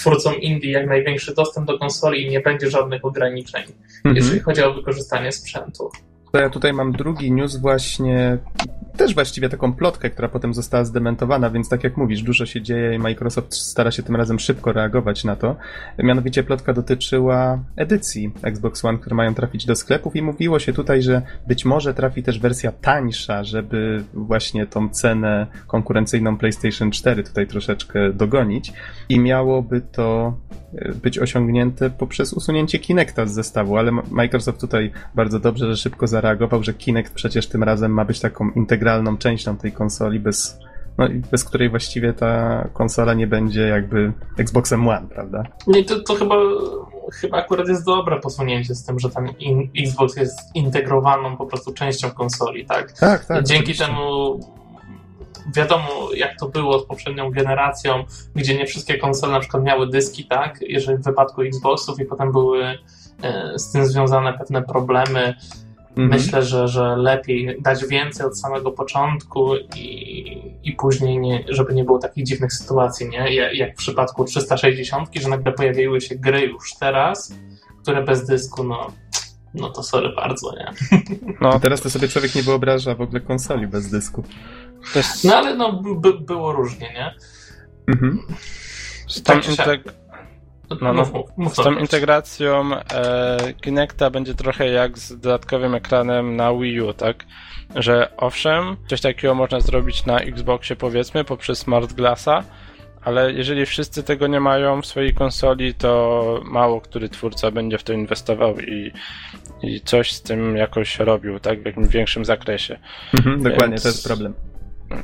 twórcom 0.00 0.34
indie 0.34 0.70
jak 0.70 0.86
największy 0.86 1.34
dostęp 1.34 1.66
do 1.66 1.78
konsoli 1.78 2.26
i 2.26 2.30
nie 2.30 2.40
będzie 2.40 2.70
żadnych 2.70 3.04
ograniczeń, 3.04 3.62
mhm. 3.96 4.16
jeżeli 4.16 4.40
chodzi 4.40 4.62
o 4.62 4.74
wykorzystanie 4.74 5.32
sprzętu. 5.32 5.90
To 6.32 6.40
ja 6.40 6.50
tutaj 6.50 6.72
mam 6.72 6.92
drugi 6.92 7.32
news 7.32 7.56
właśnie, 7.56 8.38
też 8.96 9.14
właściwie 9.14 9.48
taką 9.48 9.72
plotkę, 9.72 10.10
która 10.10 10.28
potem 10.28 10.54
została 10.54 10.84
zdementowana, 10.84 11.50
więc 11.50 11.68
tak 11.68 11.84
jak 11.84 11.96
mówisz, 11.96 12.22
dużo 12.22 12.46
się 12.46 12.62
dzieje 12.62 12.94
i 12.94 12.98
Microsoft 12.98 13.54
stara 13.54 13.90
się 13.90 14.02
tym 14.02 14.16
razem 14.16 14.38
szybko 14.38 14.72
reagować 14.72 15.24
na 15.24 15.36
to. 15.36 15.56
Mianowicie 15.98 16.42
plotka 16.42 16.72
dotyczyła 16.72 17.58
edycji 17.76 18.32
Xbox 18.42 18.84
One, 18.84 18.98
które 18.98 19.16
mają 19.16 19.34
trafić 19.34 19.66
do 19.66 19.76
sklepów 19.76 20.16
i 20.16 20.22
mówiło 20.22 20.58
się 20.58 20.72
tutaj, 20.72 21.02
że 21.02 21.22
być 21.46 21.64
może 21.64 21.94
trafi 21.94 22.22
też 22.22 22.38
wersja 22.38 22.72
tańsza, 22.72 23.44
żeby 23.44 24.04
właśnie 24.14 24.66
tą 24.66 24.88
cenę 24.88 25.46
konkurencyjną 25.66 26.36
PlayStation 26.38 26.90
4 26.90 27.24
tutaj 27.24 27.46
troszeczkę 27.46 28.12
dogonić 28.12 28.72
i 29.08 29.20
miałoby 29.20 29.80
to 29.80 30.36
być 31.02 31.18
osiągnięte 31.18 31.90
poprzez 31.90 32.32
usunięcie 32.32 32.78
Kinecta 32.78 33.26
z 33.26 33.32
zestawu, 33.32 33.76
ale 33.76 33.92
Microsoft 34.10 34.60
tutaj 34.60 34.90
bardzo 35.14 35.40
dobrze, 35.40 35.66
że 35.66 35.76
szybko 35.76 36.06
zareagował, 36.06 36.62
że 36.62 36.74
Kinect 36.74 37.14
przecież 37.14 37.46
tym 37.46 37.62
razem 37.62 37.92
ma 37.92 38.04
być 38.04 38.20
taką 38.20 38.50
integralną 38.86 39.18
częścią 39.18 39.56
tej 39.56 39.72
konsoli, 39.72 40.20
bez, 40.20 40.58
no, 40.98 41.08
bez 41.30 41.44
której 41.44 41.70
właściwie 41.70 42.12
ta 42.12 42.64
konsola 42.72 43.14
nie 43.14 43.26
będzie 43.26 43.60
jakby 43.60 44.12
Xboxem 44.38 44.88
One, 44.88 45.06
prawda? 45.08 45.42
Nie, 45.66 45.84
to, 45.84 46.00
to 46.00 46.14
chyba, 46.14 46.34
chyba 47.12 47.38
akurat 47.38 47.68
jest 47.68 47.84
dobre 47.84 48.20
posunięcie 48.20 48.74
z 48.74 48.84
tym, 48.84 48.98
że 48.98 49.10
ten 49.10 49.28
in, 49.38 49.70
Xbox 49.78 50.16
jest 50.16 50.38
integrowaną 50.54 51.36
po 51.36 51.46
prostu 51.46 51.72
częścią 51.72 52.10
konsoli, 52.10 52.66
tak? 52.66 52.92
Tak, 52.92 53.24
tak. 53.24 53.44
Dzięki 53.44 53.62
oczywiście. 53.62 53.86
temu 53.86 54.40
wiadomo, 55.56 56.08
jak 56.16 56.38
to 56.38 56.48
było 56.48 56.78
z 56.78 56.86
poprzednią 56.86 57.30
generacją, 57.30 58.04
gdzie 58.34 58.58
nie 58.58 58.66
wszystkie 58.66 58.98
konsole 58.98 59.32
na 59.32 59.40
przykład 59.40 59.62
miały 59.62 59.90
dyski, 59.90 60.24
tak? 60.24 60.58
Jeżeli 60.60 60.98
w 60.98 61.04
wypadku 61.04 61.42
Xboxów 61.42 62.00
i 62.00 62.04
potem 62.04 62.32
były 62.32 62.64
e, 63.22 63.58
z 63.58 63.72
tym 63.72 63.86
związane 63.86 64.38
pewne 64.38 64.62
problemy. 64.62 65.34
Mhm. 65.96 66.08
Myślę, 66.08 66.42
że, 66.42 66.68
że 66.68 66.96
lepiej 66.96 67.56
dać 67.62 67.86
więcej 67.86 68.26
od 68.26 68.38
samego 68.38 68.70
początku 68.70 69.56
i, 69.76 70.58
i 70.64 70.72
później, 70.72 71.18
nie, 71.18 71.44
żeby 71.48 71.74
nie 71.74 71.84
było 71.84 71.98
takich 71.98 72.24
dziwnych 72.24 72.52
sytuacji, 72.52 73.08
nie? 73.08 73.34
Jak 73.34 73.74
w 73.74 73.78
przypadku 73.78 74.24
360, 74.24 75.08
że 75.14 75.28
nagle 75.28 75.52
pojawiły 75.52 76.00
się 76.00 76.14
gry 76.14 76.40
już 76.40 76.74
teraz, 76.80 77.34
które 77.82 78.02
bez 78.04 78.26
dysku, 78.26 78.64
no, 78.64 78.92
no 79.54 79.70
to 79.70 79.82
sorry 79.82 80.14
bardzo, 80.14 80.52
nie? 80.56 80.98
No, 81.40 81.60
teraz 81.60 81.80
to 81.80 81.90
sobie 81.90 82.08
człowiek 82.08 82.34
nie 82.34 82.42
wyobraża 82.42 82.94
w 82.94 83.00
ogóle 83.00 83.20
konsoli 83.20 83.66
bez 83.66 83.90
dysku. 83.90 84.24
Jest... 84.94 85.24
No 85.24 85.36
ale 85.36 85.54
no, 85.54 85.82
by, 85.82 86.12
było 86.20 86.52
różnie, 86.52 86.92
nie? 86.92 87.14
Mhm. 87.88 88.18
Z 89.08 89.22
tą, 89.22 89.34
integ... 89.34 89.94
no, 90.80 90.92
no, 90.92 91.50
z 91.50 91.56
tą 91.56 91.78
integracją 91.78 92.70
e, 92.74 93.36
Kinecta 93.60 94.10
będzie 94.10 94.34
trochę 94.34 94.68
jak 94.68 94.98
z 94.98 95.20
dodatkowym 95.20 95.74
ekranem 95.74 96.36
na 96.36 96.54
Wii 96.54 96.80
U, 96.80 96.92
tak? 96.92 97.24
Że 97.76 98.16
owszem, 98.16 98.76
coś 98.86 99.00
takiego 99.00 99.34
można 99.34 99.60
zrobić 99.60 100.06
na 100.06 100.20
Xboxie 100.20 100.76
powiedzmy 100.76 101.24
poprzez 101.24 101.58
Smart 101.58 101.92
Glassa, 101.92 102.44
ale 103.06 103.32
jeżeli 103.32 103.66
wszyscy 103.66 104.02
tego 104.02 104.26
nie 104.26 104.40
mają 104.40 104.82
w 104.82 104.86
swojej 104.86 105.14
konsoli, 105.14 105.74
to 105.74 106.40
mało 106.44 106.80
który 106.80 107.08
twórca 107.08 107.50
będzie 107.50 107.78
w 107.78 107.82
to 107.82 107.92
inwestował 107.92 108.60
i, 108.60 108.92
i 109.62 109.80
coś 109.80 110.12
z 110.12 110.22
tym 110.22 110.56
jakoś 110.56 110.98
robił, 110.98 111.40
tak? 111.40 111.62
W 111.62 111.66
jakimś 111.66 111.88
większym 111.88 112.24
zakresie. 112.24 112.78
Mhm, 113.14 113.42
dokładnie, 113.42 113.68
Więc... 113.68 113.82
to 113.82 113.88
jest 113.88 114.06
problem. 114.06 114.34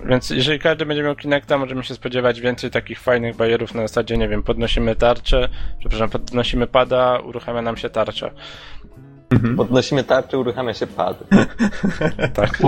Więc 0.05 0.31
jeżeli 0.31 0.59
każdy 0.59 0.87
będzie 0.87 1.03
miał 1.03 1.17
Kinecta, 1.17 1.59
możemy 1.59 1.85
się 1.85 1.95
spodziewać 1.95 2.41
więcej 2.41 2.71
takich 2.71 3.01
fajnych 3.01 3.37
bajerów 3.37 3.75
na 3.75 3.83
zasadzie, 3.83 4.17
nie 4.19 4.29
wiem, 4.29 4.43
podnosimy 4.43 4.97
tarczę, 4.97 5.49
przepraszam, 5.79 6.11
podnosimy 6.11 6.67
pada, 6.67 7.19
uruchamia 7.19 7.63
nam 7.63 7.77
się 7.77 7.91
tarcza. 7.91 8.31
Mhm. 9.33 9.57
Podnosimy 9.57 10.05
tarczę, 10.05 10.39
uruchamia 10.39 10.75
się 10.75 10.87
pad. 10.87 11.25
tak. 12.35 12.59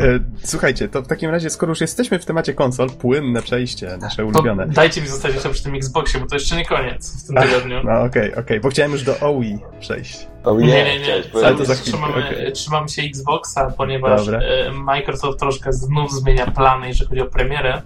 E, 0.00 0.18
słuchajcie, 0.44 0.88
to 0.88 1.02
w 1.02 1.06
takim 1.06 1.30
razie, 1.30 1.50
skoro 1.50 1.70
już 1.70 1.80
jesteśmy 1.80 2.18
w 2.18 2.24
temacie 2.24 2.54
konsol, 2.54 2.90
płynne 2.90 3.42
przejście, 3.42 3.96
nasze 4.00 4.24
ulubione. 4.24 4.66
To 4.66 4.72
dajcie 4.72 5.00
mi 5.00 5.06
zostać 5.06 5.34
jeszcze 5.34 5.50
przy 5.50 5.62
tym 5.62 5.74
Xboxie, 5.74 6.20
bo 6.20 6.26
to 6.26 6.34
jeszcze 6.34 6.56
nie 6.56 6.64
koniec 6.64 7.24
w 7.24 7.26
tym 7.26 7.36
tygodniu. 7.36 7.80
No 7.84 7.92
okej, 7.92 8.06
okay, 8.06 8.30
okej, 8.30 8.38
okay, 8.38 8.60
bo 8.60 8.68
chciałem 8.68 8.92
już 8.92 9.02
do 9.02 9.20
OI 9.20 9.58
przejść. 9.80 10.26
Oh, 10.44 10.60
nie, 10.60 10.66
nie, 10.66 11.00
nie. 11.00 11.14
Ale 11.44 11.54
to 11.54 11.64
za 11.64 11.74
chwilę. 11.74 11.98
Trzymamy, 11.98 12.26
okay. 12.26 12.52
trzymamy 12.52 12.88
się 12.88 13.02
Xboxa, 13.02 13.70
ponieważ 13.76 14.26
Dobra. 14.26 14.40
E, 14.40 14.72
Microsoft 14.72 15.38
troszkę 15.38 15.72
znów 15.72 16.12
zmienia 16.12 16.46
plany, 16.46 16.88
jeżeli 16.88 17.08
chodzi 17.08 17.20
o 17.20 17.26
premierę. 17.26 17.82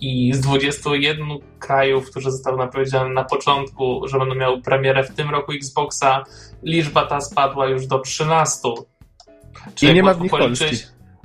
I 0.00 0.32
z 0.34 0.40
21 0.40 1.28
krajów, 1.58 2.10
którzy 2.10 2.30
zostały 2.30 2.58
napowiedziane 2.58 3.10
na 3.10 3.24
początku, 3.24 4.08
że 4.08 4.18
będą 4.18 4.34
miały 4.34 4.62
premierę 4.62 5.04
w 5.04 5.14
tym 5.14 5.30
roku 5.30 5.52
Xboxa, 5.52 6.24
liczba 6.62 7.06
ta 7.06 7.20
spadła 7.20 7.66
już 7.66 7.86
do 7.86 7.98
13. 7.98 8.68
Czyli 9.74 9.92
I 9.92 9.94
nie 9.94 10.02
ma 10.02 10.14
w 10.14 10.20
nich 10.20 10.30
Polski. 10.30 10.76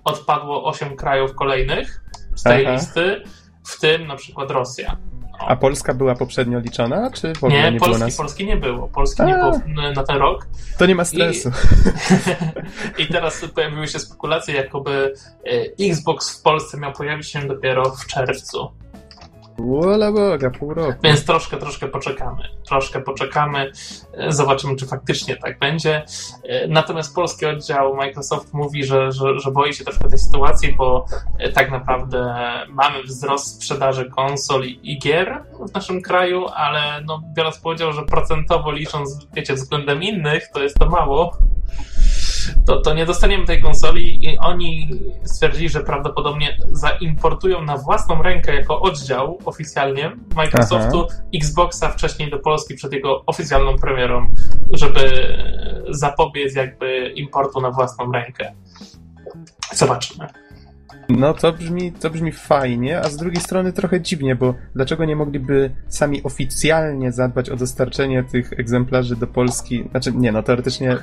Odpadło 0.03 0.65
8 0.65 0.95
krajów 0.95 1.35
kolejnych 1.35 2.03
z 2.35 2.43
tej 2.43 2.65
Aha. 2.65 2.75
listy, 2.75 3.23
w 3.67 3.79
tym 3.79 4.07
na 4.07 4.15
przykład 4.15 4.51
Rosja. 4.51 4.97
A 5.39 5.55
Polska 5.55 5.93
była 5.93 6.15
poprzednio 6.15 6.59
liczona, 6.59 7.11
czy 7.11 7.33
w 7.33 7.43
ogóle 7.43 7.61
nie, 7.61 7.71
nie 7.71 7.79
Polski, 7.79 7.95
było 7.95 8.05
nas? 8.05 8.17
Polski 8.17 8.45
nie 8.45 8.57
było. 8.57 8.87
Polski 8.87 9.21
A, 9.21 9.25
nie 9.25 9.33
było 9.33 9.61
na 9.95 10.03
ten 10.03 10.17
rok. 10.17 10.47
To 10.77 10.85
nie 10.85 10.95
ma 10.95 11.05
stresu. 11.05 11.51
I, 12.97 13.01
I 13.03 13.07
teraz 13.07 13.45
pojawiły 13.55 13.87
się 13.87 13.99
spekulacje, 13.99 14.55
jakoby 14.55 15.13
e, 15.79 15.89
Xbox 15.89 16.39
w 16.39 16.41
Polsce 16.41 16.77
miał 16.77 16.93
pojawić 16.93 17.27
się 17.27 17.47
dopiero 17.47 17.83
w 17.95 18.05
czerwcu. 18.05 18.71
Wola 19.63 20.11
Boga, 20.11 20.49
pół 20.49 20.73
roku. 20.73 20.99
Więc 21.03 21.25
troszkę, 21.25 21.57
troszkę 21.57 21.87
poczekamy. 21.87 22.43
Troszkę 22.67 23.01
poczekamy. 23.01 23.71
Zobaczymy, 24.29 24.75
czy 24.75 24.87
faktycznie 24.87 25.35
tak 25.35 25.59
będzie. 25.59 26.05
Natomiast 26.67 27.15
polski 27.15 27.45
oddział 27.45 27.95
Microsoft 27.95 28.53
mówi, 28.53 28.83
że, 28.85 29.11
że, 29.11 29.39
że 29.39 29.51
boi 29.51 29.73
się 29.73 29.83
troszkę 29.83 30.09
tej 30.09 30.19
sytuacji, 30.19 30.75
bo 30.75 31.05
e, 31.39 31.51
tak 31.51 31.71
naprawdę 31.71 32.35
mamy 32.69 33.03
wzrost 33.03 33.55
sprzedaży 33.55 34.09
konsol 34.09 34.63
i 34.65 34.99
gier 34.99 35.43
w 35.69 35.73
naszym 35.73 36.01
kraju, 36.01 36.45
ale 36.55 37.01
no, 37.05 37.21
biorąc 37.35 37.57
powiedział, 37.57 37.93
że 37.93 38.05
procentowo 38.05 38.71
licząc, 38.71 39.27
wiecie, 39.33 39.53
względem 39.53 40.03
innych, 40.03 40.49
to 40.53 40.63
jest 40.63 40.79
to 40.79 40.89
mało 40.89 41.37
to, 42.65 42.81
to 42.81 42.93
nie 42.93 43.05
dostaniemy 43.05 43.45
tej 43.45 43.61
konsoli 43.61 44.25
i 44.25 44.37
oni 44.37 44.89
stwierdzili, 45.23 45.69
że 45.69 45.79
prawdopodobnie 45.79 46.57
zaimportują 46.71 47.63
na 47.63 47.77
własną 47.77 48.21
rękę 48.21 48.55
jako 48.55 48.81
oddział 48.81 49.39
oficjalnie 49.45 50.11
Microsoftu 50.35 51.07
Aha. 51.09 51.21
Xboxa 51.35 51.89
wcześniej 51.89 52.29
do 52.29 52.39
Polski 52.39 52.75
przed 52.75 52.93
jego 52.93 53.23
oficjalną 53.25 53.77
premierą, 53.77 54.27
żeby 54.71 55.27
zapobiec 55.89 56.55
jakby 56.55 57.13
importu 57.15 57.61
na 57.61 57.71
własną 57.71 58.11
rękę. 58.11 58.53
Zobaczymy. 59.73 60.27
No 61.09 61.33
to 61.33 61.53
brzmi, 61.53 61.91
to 61.91 62.09
brzmi 62.09 62.31
fajnie, 62.31 62.99
a 62.99 63.09
z 63.09 63.17
drugiej 63.17 63.41
strony 63.41 63.73
trochę 63.73 64.01
dziwnie, 64.01 64.35
bo 64.35 64.53
dlaczego 64.75 65.05
nie 65.05 65.15
mogliby 65.15 65.71
sami 65.87 66.23
oficjalnie 66.23 67.11
zadbać 67.11 67.49
o 67.49 67.55
dostarczenie 67.55 68.23
tych 68.23 68.53
egzemplarzy 68.53 69.15
do 69.15 69.27
Polski? 69.27 69.83
Znaczy, 69.91 70.11
nie, 70.11 70.31
no 70.31 70.43
teoretycznie 70.43 70.97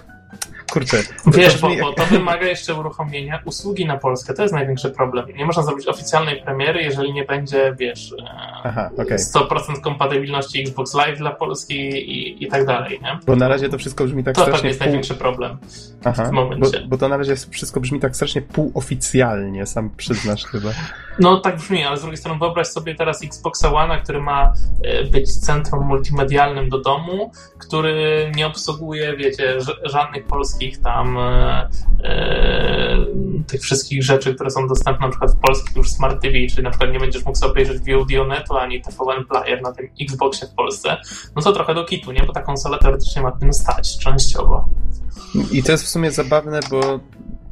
Kurczę. 0.70 0.96
Wiesz, 1.26 1.60
bo, 1.60 1.68
bo, 1.80 1.92
to 1.92 2.04
wymaga 2.04 2.46
jeszcze 2.46 2.74
uruchomienia 2.74 3.42
usługi 3.44 3.86
na 3.86 3.96
Polskę. 3.96 4.34
To 4.34 4.42
jest 4.42 4.54
największy 4.54 4.90
problem. 4.90 5.26
Nie 5.36 5.44
można 5.46 5.62
zrobić 5.62 5.88
oficjalnej 5.88 6.42
premiery, 6.42 6.82
jeżeli 6.82 7.12
nie 7.12 7.24
będzie, 7.24 7.74
wiesz, 7.78 8.14
e, 8.22 8.24
Aha, 8.64 8.90
okay. 8.98 9.18
100% 9.18 9.80
kompatybilności 9.80 10.62
Xbox 10.62 10.94
Live 10.94 11.18
dla 11.18 11.30
Polski 11.30 11.74
i, 11.74 12.44
i 12.44 12.48
tak 12.48 12.66
dalej, 12.66 13.00
nie? 13.02 13.18
Bo 13.26 13.36
na 13.36 13.48
razie 13.48 13.68
to 13.68 13.78
wszystko 13.78 14.04
brzmi 14.04 14.24
tak 14.24 14.34
to 14.34 14.42
strasznie... 14.42 14.60
To 14.60 14.66
jest 14.66 14.78
pół... 14.78 14.86
największy 14.86 15.14
problem 15.14 15.58
Aha, 16.04 16.22
w 16.22 16.26
tym 16.26 16.34
momencie. 16.34 16.80
Bo, 16.80 16.88
bo 16.88 16.98
to 16.98 17.08
na 17.08 17.16
razie 17.16 17.36
wszystko 17.50 17.80
brzmi 17.80 18.00
tak 18.00 18.16
strasznie 18.16 18.42
półoficjalnie, 18.42 19.66
sam 19.66 19.90
przyznasz 19.96 20.44
chyba. 20.44 20.70
No 21.20 21.40
tak 21.40 21.56
brzmi, 21.56 21.84
ale 21.84 21.96
z 21.96 22.00
drugiej 22.00 22.16
strony 22.16 22.38
wyobraź 22.38 22.66
sobie 22.66 22.94
teraz 22.94 23.24
Xbox 23.24 23.64
One, 23.64 24.00
który 24.00 24.20
ma 24.20 24.52
e, 24.82 25.04
być 25.04 25.36
centrum 25.36 25.86
multimedialnym 25.86 26.68
do 26.68 26.80
domu, 26.80 27.32
który 27.58 28.32
nie 28.36 28.46
obsługuje, 28.46 29.16
wiecie, 29.16 29.58
żadnych 29.84 30.26
polskich 30.26 30.80
tam 30.80 31.18
e, 31.18 31.68
e, 32.04 32.96
tych 33.46 33.60
wszystkich 33.60 34.02
rzeczy, 34.02 34.34
które 34.34 34.50
są 34.50 34.68
dostępne 34.68 35.06
na 35.06 35.10
przykład 35.10 35.30
w 35.32 35.40
polskich 35.40 35.76
już 35.76 35.90
Smart 35.90 36.22
TV, 36.22 36.34
czyli 36.50 36.62
na 36.62 36.70
przykład 36.70 36.92
nie 36.92 37.00
będziesz 37.00 37.24
mógł 37.24 37.38
sobie 37.38 37.52
obejrzeć 37.52 37.78
VOD-Onetu 37.78 38.56
ani 38.56 38.82
TVN 38.82 39.24
Player 39.24 39.62
na 39.62 39.72
tym 39.72 39.88
Xboxie 40.00 40.48
w 40.48 40.54
Polsce, 40.54 40.96
no 41.36 41.42
to 41.42 41.52
trochę 41.52 41.74
do 41.74 41.84
kitu, 41.84 42.12
nie? 42.12 42.22
Bo 42.22 42.32
ta 42.32 42.42
konsola 42.42 42.78
teoretycznie 42.78 43.22
ma 43.22 43.32
tym 43.32 43.52
stać 43.52 43.98
częściowo. 43.98 44.68
I 45.52 45.62
to 45.62 45.72
jest 45.72 45.84
w 45.84 45.88
sumie 45.88 46.10
zabawne, 46.10 46.60
bo 46.70 47.00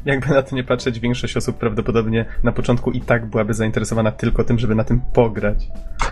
jakby 0.08 0.34
na 0.34 0.42
to 0.42 0.56
nie 0.56 0.64
patrzeć, 0.64 1.00
większość 1.00 1.36
osób 1.36 1.58
prawdopodobnie 1.58 2.24
na 2.42 2.52
początku 2.52 2.90
i 2.90 3.00
tak 3.00 3.26
byłaby 3.26 3.54
zainteresowana 3.54 4.12
tylko 4.12 4.44
tym, 4.44 4.58
żeby 4.58 4.74
na 4.74 4.84
tym 4.84 5.00
pograć. 5.12 5.58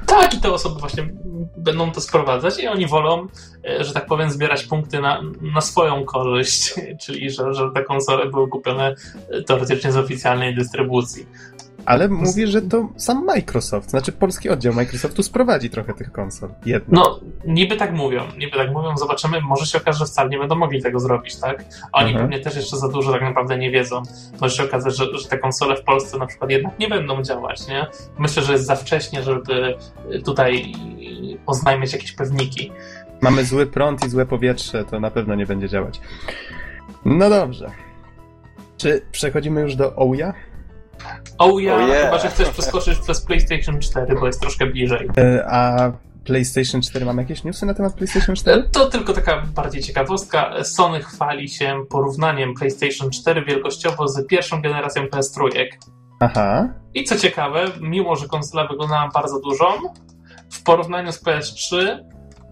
Tak, 0.07 0.35
i 0.35 0.41
te 0.41 0.53
osoby 0.53 0.81
właśnie 0.81 1.09
będą 1.57 1.91
to 1.91 2.01
sprowadzać 2.01 2.59
i 2.59 2.69
oni 2.69 2.87
wolą, 2.87 3.27
e, 3.69 3.85
że 3.85 3.93
tak 3.93 4.07
powiem, 4.07 4.31
zbierać 4.31 4.65
punkty 4.65 5.01
na, 5.01 5.23
na 5.55 5.61
swoją 5.61 6.05
korzyść, 6.05 6.75
czyli 7.03 7.31
że, 7.31 7.55
że 7.55 7.71
te 7.75 7.85
konsole 7.85 8.27
były 8.27 8.49
kupione 8.49 8.95
e, 9.31 9.43
teoretycznie 9.43 9.93
z 9.93 9.97
oficjalnej 9.97 10.55
dystrybucji. 10.55 11.27
Ale 11.87 12.09
mówię, 12.09 12.47
że 12.47 12.63
to 12.63 12.89
sam 12.97 13.25
Microsoft, 13.25 13.91
znaczy 13.91 14.13
polski 14.13 14.49
oddział 14.49 14.75
Microsoftu 14.75 15.23
sprowadzi 15.23 15.71
trochę 15.71 15.95
tych 15.95 16.13
konsol. 16.13 16.51
Jedno. 16.67 17.03
No, 17.03 17.21
niby 17.53 17.77
tak 17.77 17.93
mówią, 17.93 18.23
niby 18.39 18.57
tak 18.57 18.73
mówią, 18.73 18.97
zobaczymy, 18.97 19.41
może 19.41 19.67
się 19.67 19.79
okaże, 19.79 19.99
że 19.99 20.05
wcale 20.05 20.31
nie 20.31 20.39
będą 20.39 20.55
mogli 20.55 20.83
tego 20.83 21.01
zrobić, 21.01 21.37
tak? 21.37 21.65
Oni 21.93 22.11
mhm. 22.11 22.29
pewnie 22.29 22.45
też 22.45 22.57
jeszcze 22.57 22.77
za 22.77 22.89
dużo 22.89 23.13
tak 23.13 23.23
naprawdę 23.23 23.59
nie 23.59 23.71
wiedzą. 23.71 24.03
Może 24.41 24.57
się 24.57 24.65
okazać, 24.65 24.97
że, 24.97 25.19
że 25.19 25.29
te 25.29 25.39
konsole 25.39 25.77
w 25.77 25.83
Polsce 25.83 26.19
na 26.19 26.27
przykład 26.27 26.51
jednak 26.51 26.79
nie 26.79 26.89
będą 26.89 27.23
działać, 27.23 27.69
nie? 27.69 27.87
Myślę, 28.19 28.43
że 28.43 28.53
jest 28.53 28.67
za 28.67 28.77
wcześnie, 28.77 29.23
żeby 29.23 29.75
tutaj 30.25 30.73
oznajmiać 31.47 31.93
jakieś 31.93 32.13
pewniki. 32.13 32.73
Mamy 33.21 33.45
zły 33.45 33.67
prąd 33.67 34.05
i 34.07 34.09
złe 34.09 34.27
powietrze, 34.27 34.85
to 34.85 35.01
na 35.01 35.11
pewno 35.11 35.35
nie 35.35 35.47
będzie 35.47 35.69
działać. 35.69 36.01
No 37.05 37.31
dobrze. 37.31 37.71
Czy 38.77 39.07
przechodzimy 39.13 39.61
już 39.61 39.77
do 39.77 39.97
OUYA? 39.97 40.35
Oh 41.39 41.63
ja, 41.63 41.75
oh 41.75 41.87
yeah. 41.87 42.05
chyba 42.05 42.19
że 42.19 42.29
chcesz 42.29 42.49
przeskoczyć 42.49 42.99
przez 42.99 43.21
PlayStation 43.21 43.81
4, 43.81 44.15
bo 44.21 44.27
jest 44.27 44.41
troszkę 44.41 44.67
bliżej. 44.67 45.09
E, 45.19 45.47
a 45.51 45.93
PlayStation 46.25 46.83
4 46.83 47.05
mam 47.05 47.19
jakieś 47.19 47.45
newsy 47.45 47.67
na 47.67 47.75
temat 47.75 47.95
PlayStation 47.95 48.37
4? 48.37 48.61
E, 48.61 48.63
to 48.63 48.87
tylko 48.87 49.13
taka 49.13 49.43
bardziej 49.55 49.83
ciekawostka. 49.83 50.65
Sony 50.65 51.01
chwali 51.01 51.49
się 51.49 51.85
porównaniem 51.91 52.55
PlayStation 52.55 53.11
4 53.11 53.45
wielkościowo 53.45 54.09
z 54.09 54.27
pierwszą 54.27 54.63
generacją 54.63 55.05
PS3. 55.05 55.41
Aha. 56.21 56.69
I 56.95 57.05
co 57.05 57.17
ciekawe, 57.19 57.65
mimo 57.81 58.17
że 58.17 58.27
konsola 58.27 58.67
wyglądała 58.67 59.09
bardzo 59.15 59.41
dużą, 59.41 59.67
w 60.51 60.63
porównaniu 60.63 61.13
z 61.13 61.23
PS3 61.23 61.99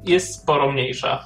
jest 0.05 0.35
sporo 0.35 0.73
mniejsza. 0.73 1.25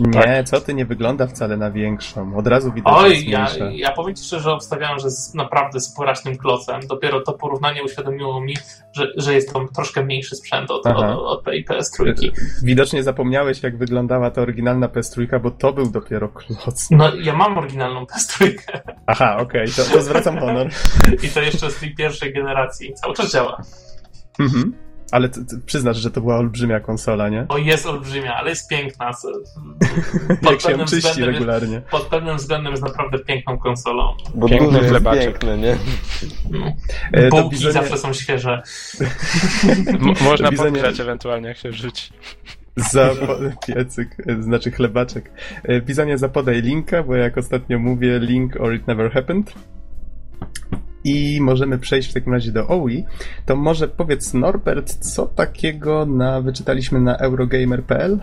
Nie, 0.00 0.22
tak? 0.22 0.46
co 0.46 0.60
ty, 0.60 0.74
nie 0.74 0.86
wygląda 0.86 1.26
wcale 1.26 1.56
na 1.56 1.70
większą. 1.70 2.36
Od 2.36 2.46
razu 2.46 2.72
widać, 2.72 2.94
Oj, 2.96 3.16
że 3.16 3.30
ja, 3.30 3.48
ja 3.72 3.92
powiem 3.92 4.16
ci 4.16 4.24
szczerze, 4.24 4.52
obstawiałem, 4.52 4.98
że 4.98 5.06
jest 5.06 5.34
naprawdę 5.34 5.80
sporaźnym 5.80 6.36
klocem. 6.36 6.80
Dopiero 6.88 7.20
to 7.20 7.32
porównanie 7.32 7.84
uświadomiło 7.84 8.40
mi, 8.40 8.56
że, 8.92 9.12
że 9.16 9.34
jest 9.34 9.52
to 9.52 9.66
troszkę 9.74 10.04
mniejszy 10.04 10.36
sprzęt 10.36 10.70
od, 10.70 10.86
od, 10.86 11.04
od 11.04 11.44
tej 11.44 11.64
PS3. 11.64 12.14
Widocznie 12.62 13.02
zapomniałeś, 13.02 13.62
jak 13.62 13.78
wyglądała 13.78 14.30
ta 14.30 14.42
oryginalna 14.42 14.88
PS3, 14.88 15.40
bo 15.40 15.50
to 15.50 15.72
był 15.72 15.90
dopiero 15.90 16.28
kloc. 16.28 16.88
No, 16.90 17.14
ja 17.14 17.36
mam 17.36 17.58
oryginalną 17.58 18.04
PS3. 18.04 18.54
Aha, 19.06 19.36
okej, 19.40 19.64
okay, 19.64 19.84
to, 19.84 19.92
to 19.92 20.02
zwracam 20.02 20.38
honor. 20.38 20.68
I 21.24 21.28
to 21.28 21.40
jeszcze 21.40 21.70
z 21.70 21.80
tej 21.80 21.94
pierwszej 21.94 22.32
generacji. 22.32 22.94
Cały 22.94 23.14
czas 23.14 23.32
działa. 23.32 23.62
Mhm. 24.38 24.83
Ale 25.10 25.28
ty, 25.28 25.44
ty 25.44 25.60
przyznasz, 25.66 25.96
że 25.96 26.10
to 26.10 26.20
była 26.20 26.36
olbrzymia 26.36 26.80
konsola, 26.80 27.28
nie? 27.28 27.46
O, 27.48 27.58
jest 27.58 27.86
olbrzymia, 27.86 28.34
ale 28.34 28.50
jest 28.50 28.68
piękna. 28.68 29.10
Pod 30.42 30.50
Jak 30.52 30.60
się 30.60 30.84
czyści 30.84 31.24
regularnie. 31.24 31.74
Jest, 31.74 31.86
pod 31.86 32.02
pewnym 32.06 32.36
względem 32.36 32.70
jest 32.72 32.82
naprawdę 32.82 33.18
piękną 33.18 33.58
konsolą. 33.58 34.16
Bo 34.34 34.48
Piękny 34.48 34.78
chlebak. 34.78 35.18
piękny, 35.18 35.58
nie? 35.58 35.76
No. 36.50 36.72
E, 37.12 37.28
Bułki 37.28 37.50
bizonie... 37.50 37.72
zawsze 37.72 37.98
są 37.98 38.12
świeże. 38.12 38.62
można 40.30 40.50
bizonie... 40.50 40.70
podgrzać 40.72 41.00
ewentualnie, 41.00 41.48
jak 41.48 41.56
się 41.56 41.72
rzuci. 41.72 42.12
Za 42.76 43.10
piecyk, 43.66 44.16
znaczy 44.40 44.70
chlebaczek. 44.70 45.30
E, 45.64 45.80
Bizonie 45.80 46.18
zapodaj 46.18 46.62
linka, 46.62 47.02
bo 47.02 47.14
jak 47.14 47.38
ostatnio 47.38 47.78
mówię, 47.78 48.18
link 48.18 48.60
or 48.60 48.74
it 48.74 48.86
never 48.86 49.12
happened 49.12 49.54
i 51.04 51.38
możemy 51.40 51.78
przejść 51.78 52.10
w 52.10 52.14
takim 52.14 52.32
razie 52.32 52.52
do 52.52 52.68
OUI, 52.68 53.04
to 53.46 53.56
może 53.56 53.88
powiedz 53.88 54.34
Norbert, 54.34 54.94
co 54.94 55.26
takiego 55.26 56.06
na, 56.06 56.40
wyczytaliśmy 56.40 57.00
na 57.00 57.16
Eurogamer.pl? 57.16 58.20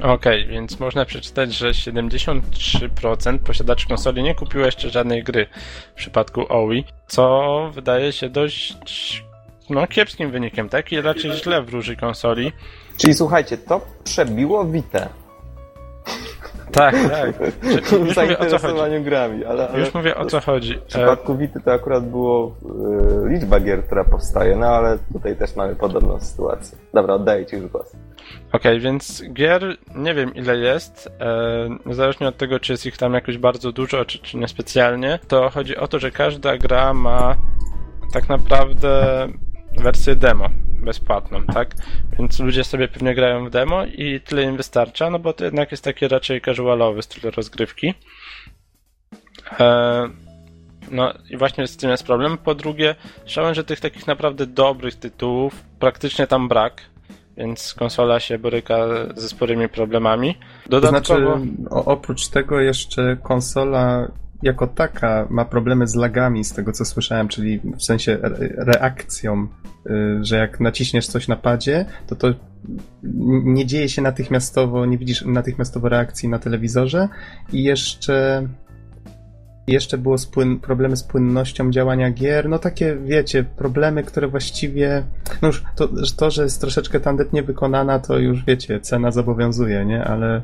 Okej, 0.00 0.42
okay, 0.42 0.46
więc 0.46 0.80
można 0.80 1.04
przeczytać, 1.04 1.54
że 1.54 1.70
73% 1.70 3.38
posiadaczy 3.38 3.88
konsoli 3.88 4.22
nie 4.22 4.34
kupiło 4.34 4.66
jeszcze 4.66 4.90
żadnej 4.90 5.22
gry 5.22 5.46
w 5.92 5.94
przypadku 5.94 6.52
OUI, 6.52 6.84
co 7.06 7.70
wydaje 7.74 8.12
się 8.12 8.28
dość 8.28 8.76
no, 9.70 9.86
kiepskim 9.86 10.30
wynikiem, 10.30 10.68
tak? 10.68 10.92
I 10.92 11.00
raczej 11.00 11.32
źle 11.32 11.62
wróży 11.62 11.96
konsoli. 11.96 12.52
Czyli 12.96 13.14
słuchajcie, 13.14 13.58
to 13.58 13.86
przebiło 14.04 14.64
Vita. 14.64 15.08
Tak, 16.76 16.94
tak. 17.10 17.34
Czy- 17.62 17.68
Już 17.80 17.92
mówię 17.92 18.04
o 18.04 18.14
co 18.14 18.14
chodzi. 18.14 18.14
zainteresowaniu 18.14 19.02
grami, 19.02 19.44
ale, 19.44 19.68
ale 19.68 19.80
Już 19.80 19.94
mówię 19.94 20.16
o 20.16 20.26
co 20.26 20.40
chodzi. 20.40 20.74
w 20.78 20.82
przypadku 20.82 21.36
Wity 21.36 21.60
to 21.64 21.72
akurat 21.72 22.04
było 22.04 22.54
e, 23.24 23.28
liczba 23.28 23.60
gier, 23.60 23.84
która 23.84 24.04
powstaje, 24.04 24.56
no 24.56 24.66
ale 24.66 24.98
tutaj 25.12 25.36
też 25.36 25.56
mamy 25.56 25.76
podobną 25.76 26.20
sytuację. 26.20 26.78
Dobra, 26.94 27.14
oddaję 27.14 27.46
Ci 27.46 27.56
już 27.56 27.66
głos. 27.66 27.96
Okej, 28.52 28.80
więc 28.80 29.22
gier 29.32 29.62
nie 29.96 30.14
wiem 30.14 30.34
ile 30.34 30.56
jest, 30.56 31.10
e, 31.20 31.68
niezależnie 31.86 32.28
od 32.28 32.36
tego, 32.36 32.60
czy 32.60 32.72
jest 32.72 32.86
ich 32.86 32.96
tam 32.96 33.14
jakoś 33.14 33.38
bardzo 33.38 33.72
dużo, 33.72 34.04
czy, 34.04 34.18
czy 34.18 34.36
niespecjalnie, 34.36 35.18
to 35.28 35.50
chodzi 35.50 35.76
o 35.76 35.88
to, 35.88 35.98
że 35.98 36.10
każda 36.10 36.56
gra 36.58 36.94
ma 36.94 37.36
tak 38.12 38.28
naprawdę 38.28 39.04
wersję 39.82 40.16
demo 40.16 40.48
bezpłatną, 40.86 41.44
tak? 41.44 41.74
Więc 42.18 42.40
ludzie 42.40 42.64
sobie 42.64 42.88
pewnie 42.88 43.14
grają 43.14 43.46
w 43.46 43.50
demo 43.50 43.84
i 43.84 44.20
tyle 44.20 44.42
im 44.42 44.56
wystarcza, 44.56 45.10
no 45.10 45.18
bo 45.18 45.32
to 45.32 45.44
jednak 45.44 45.70
jest 45.70 45.84
taki 45.84 46.08
raczej 46.08 46.40
casualowy 46.40 47.02
styl 47.02 47.30
rozgrywki. 47.30 47.94
E, 49.60 50.08
no 50.90 51.12
i 51.30 51.36
właśnie 51.36 51.66
z 51.66 51.76
tym 51.76 51.90
jest 51.90 52.06
problem. 52.06 52.38
Po 52.38 52.54
drugie, 52.54 52.94
słyszałem, 53.20 53.54
że 53.54 53.64
tych 53.64 53.80
takich 53.80 54.06
naprawdę 54.06 54.46
dobrych 54.46 54.94
tytułów 54.94 55.62
praktycznie 55.78 56.26
tam 56.26 56.48
brak, 56.48 56.82
więc 57.36 57.74
konsola 57.74 58.20
się 58.20 58.38
boryka 58.38 58.86
ze 59.16 59.28
sporymi 59.28 59.68
problemami. 59.68 60.34
To 60.64 60.70
Dodatkowo... 60.70 61.38
znaczy, 61.38 61.52
o, 61.70 61.84
oprócz 61.84 62.28
tego 62.28 62.60
jeszcze 62.60 63.16
konsola 63.22 64.08
jako 64.46 64.66
taka 64.66 65.26
ma 65.30 65.44
problemy 65.44 65.86
z 65.86 65.94
lagami, 65.94 66.44
z 66.44 66.52
tego 66.52 66.72
co 66.72 66.84
słyszałem, 66.84 67.28
czyli 67.28 67.60
w 67.78 67.82
sensie 67.82 68.18
re- 68.22 68.54
reakcją, 68.56 69.46
y, 69.86 70.24
że 70.24 70.36
jak 70.36 70.60
naciśniesz 70.60 71.06
coś 71.06 71.28
na 71.28 71.36
padzie, 71.36 71.84
to 72.06 72.16
to 72.16 72.28
nie 73.44 73.66
dzieje 73.66 73.88
się 73.88 74.02
natychmiastowo, 74.02 74.86
nie 74.86 74.98
widzisz 74.98 75.24
natychmiastowo 75.24 75.88
reakcji 75.88 76.28
na 76.28 76.38
telewizorze 76.38 77.08
i 77.52 77.62
jeszcze 77.62 78.48
jeszcze 79.66 79.98
było 79.98 80.18
z 80.18 80.30
płyn- 80.30 80.60
problemy 80.60 80.96
z 80.96 81.02
płynnością 81.02 81.70
działania 81.70 82.10
gier, 82.10 82.48
no 82.48 82.58
takie, 82.58 82.96
wiecie, 82.96 83.44
problemy, 83.44 84.02
które 84.02 84.28
właściwie, 84.28 85.02
no 85.42 85.48
już 85.48 85.64
to, 85.76 85.88
to 86.16 86.30
że 86.30 86.42
jest 86.42 86.60
troszeczkę 86.60 87.00
tandetnie 87.00 87.42
wykonana, 87.42 87.98
to 87.98 88.18
już 88.18 88.44
wiecie, 88.44 88.80
cena 88.80 89.10
zobowiązuje, 89.10 89.84
nie, 89.84 90.04
ale 90.04 90.42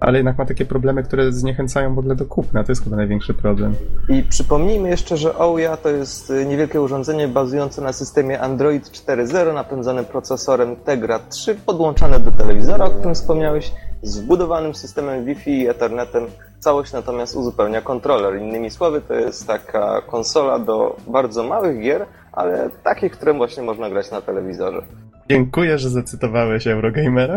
ale 0.00 0.18
jednak 0.18 0.38
ma 0.38 0.46
takie 0.46 0.64
problemy, 0.64 1.02
które 1.02 1.32
zniechęcają 1.32 1.94
w 1.94 1.98
ogóle 1.98 2.14
do 2.14 2.24
kupna. 2.24 2.64
To 2.64 2.72
jest 2.72 2.84
chyba 2.84 2.96
największy 2.96 3.34
problem. 3.34 3.74
I 4.08 4.22
przypomnijmy 4.22 4.88
jeszcze, 4.88 5.16
że 5.16 5.38
Ouya 5.38 5.76
to 5.82 5.90
jest 5.90 6.30
y, 6.30 6.46
niewielkie 6.46 6.80
urządzenie 6.80 7.28
bazujące 7.28 7.82
na 7.82 7.92
systemie 7.92 8.40
Android 8.40 8.90
4.0 8.90 9.54
napędzane 9.54 10.04
procesorem 10.04 10.76
Tegra 10.76 11.18
3 11.18 11.54
podłączane 11.54 12.20
do 12.20 12.32
telewizora, 12.32 12.84
o 12.84 12.90
którym 12.90 13.14
wspomniałeś, 13.14 13.72
z 14.02 14.18
wbudowanym 14.18 14.74
systemem 14.74 15.24
Wi-Fi 15.24 15.60
i 15.60 15.68
Ethernetem. 15.68 16.26
Całość 16.60 16.92
natomiast 16.92 17.36
uzupełnia 17.36 17.80
kontroler. 17.80 18.40
Innymi 18.40 18.70
słowy, 18.70 19.00
to 19.00 19.14
jest 19.14 19.46
taka 19.46 20.00
konsola 20.00 20.58
do 20.58 20.96
bardzo 21.06 21.42
małych 21.42 21.80
gier, 21.80 22.06
ale 22.32 22.70
takich, 22.82 23.12
które 23.12 23.34
właśnie 23.34 23.62
można 23.62 23.90
grać 23.90 24.10
na 24.10 24.20
telewizorze. 24.20 24.82
Dziękuję, 25.30 25.78
że 25.78 25.90
zacytowałeś 25.90 26.66
Eurogamera. 26.66 27.36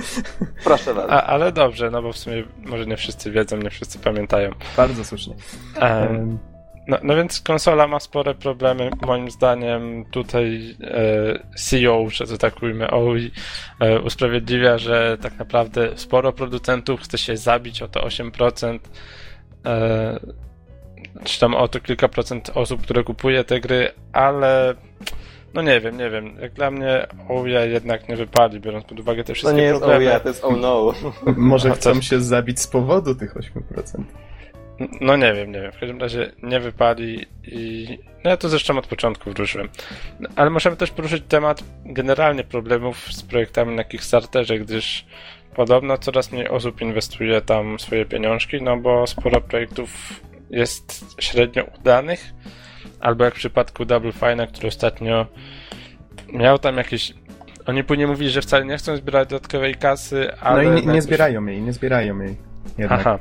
Proszę 0.64 0.94
bardzo. 0.94 1.12
A, 1.12 1.22
ale 1.22 1.52
dobrze, 1.52 1.90
no 1.90 2.02
bo 2.02 2.12
w 2.12 2.18
sumie 2.18 2.44
może 2.56 2.86
nie 2.86 2.96
wszyscy 2.96 3.30
wiedzą, 3.30 3.56
nie 3.56 3.70
wszyscy 3.70 3.98
pamiętają. 3.98 4.50
Bardzo 4.76 5.04
słusznie. 5.04 5.34
Em, 5.80 6.38
No, 6.88 6.98
no 7.02 7.16
więc 7.16 7.40
konsola 7.40 7.86
ma 7.86 8.00
spore 8.00 8.34
problemy. 8.34 8.90
Moim 9.06 9.30
zdaniem 9.30 10.04
tutaj 10.10 10.76
e, 10.80 11.56
CEO, 11.56 12.10
że 12.10 12.26
to 12.26 12.38
tak 12.38 12.62
ujmę, 12.62 12.90
OI, 12.90 13.30
e, 13.80 14.00
usprawiedliwia, 14.00 14.78
że 14.78 15.18
tak 15.20 15.38
naprawdę 15.38 15.88
sporo 15.96 16.32
producentów 16.32 17.00
chce 17.00 17.18
się 17.18 17.36
zabić 17.36 17.82
o 17.82 17.88
to 17.88 18.00
8%. 18.00 18.78
E, 19.66 20.20
czy 21.24 21.40
tam 21.40 21.54
o 21.54 21.68
to 21.68 21.80
kilka 21.80 22.08
procent 22.08 22.50
osób, 22.54 22.82
które 22.82 23.04
kupuje 23.04 23.44
te 23.44 23.60
gry, 23.60 23.92
ale 24.12 24.74
no 25.54 25.62
nie 25.62 25.80
wiem, 25.80 25.98
nie 25.98 26.10
wiem. 26.10 26.36
Jak 26.40 26.52
dla 26.52 26.70
mnie 26.70 27.06
OUA 27.28 27.60
jednak 27.60 28.08
nie 28.08 28.16
wypali, 28.16 28.60
biorąc 28.60 28.84
pod 28.84 29.00
uwagę 29.00 29.24
te 29.24 29.26
To 29.26 29.34
wszystkie 29.34 29.56
nie 29.56 29.62
jest 29.62 29.80
problemy. 29.80 30.10
Ouya, 30.10 30.20
to 30.20 30.28
jest 30.28 30.44
Oh 30.44 30.56
No. 30.56 30.92
Może 31.36 31.70
chcą 31.70 31.94
też. 31.94 32.08
się 32.08 32.20
zabić 32.20 32.60
z 32.60 32.66
powodu 32.66 33.14
tych 33.14 33.34
8%. 33.34 34.04
No 35.00 35.16
nie 35.16 35.34
wiem, 35.34 35.52
nie 35.52 35.60
wiem. 35.60 35.72
W 35.72 35.78
każdym 35.78 36.00
razie 36.00 36.32
nie 36.42 36.60
wypali 36.60 37.26
i 37.46 37.88
no 38.24 38.30
ja 38.30 38.36
to 38.36 38.48
zresztą 38.48 38.78
od 38.78 38.86
początku 38.86 39.30
wróżyłem. 39.30 39.68
No, 40.20 40.28
Ale 40.36 40.50
możemy 40.50 40.76
też 40.76 40.90
poruszyć 40.90 41.24
temat 41.28 41.64
generalnie 41.84 42.44
problemów 42.44 43.12
z 43.12 43.22
projektami 43.22 43.76
na 43.76 43.84
Kickstarterze, 43.84 44.58
gdyż 44.58 45.06
podobno 45.54 45.98
coraz 45.98 46.32
mniej 46.32 46.48
osób 46.48 46.80
inwestuje 46.80 47.40
tam 47.40 47.78
swoje 47.78 48.04
pieniążki, 48.04 48.62
no 48.62 48.76
bo 48.76 49.06
sporo 49.06 49.40
projektów 49.40 50.20
jest 50.50 51.04
średnio 51.22 51.64
udanych, 51.80 52.34
albo 53.04 53.24
jak 53.24 53.34
w 53.34 53.36
przypadku 53.36 53.84
Double 53.84 54.12
Fine, 54.12 54.46
który 54.46 54.68
ostatnio 54.68 55.26
miał 56.32 56.58
tam 56.58 56.76
jakieś 56.76 57.14
oni 57.66 57.84
później 57.84 58.06
mówili, 58.06 58.30
że 58.30 58.40
wcale 58.40 58.64
nie 58.64 58.76
chcą 58.76 58.96
zbierać 58.96 59.28
dodatkowej 59.28 59.74
kasy, 59.74 60.26
No 60.30 60.48
ale... 60.48 60.64
i 60.64 60.70
nie, 60.70 60.92
nie 60.92 61.02
zbierają 61.02 61.46
jej, 61.46 61.62
nie 61.62 61.72
zbierają 61.72 62.20
jej. 62.20 62.36
Jednak. 62.78 63.00
Aha. 63.00 63.18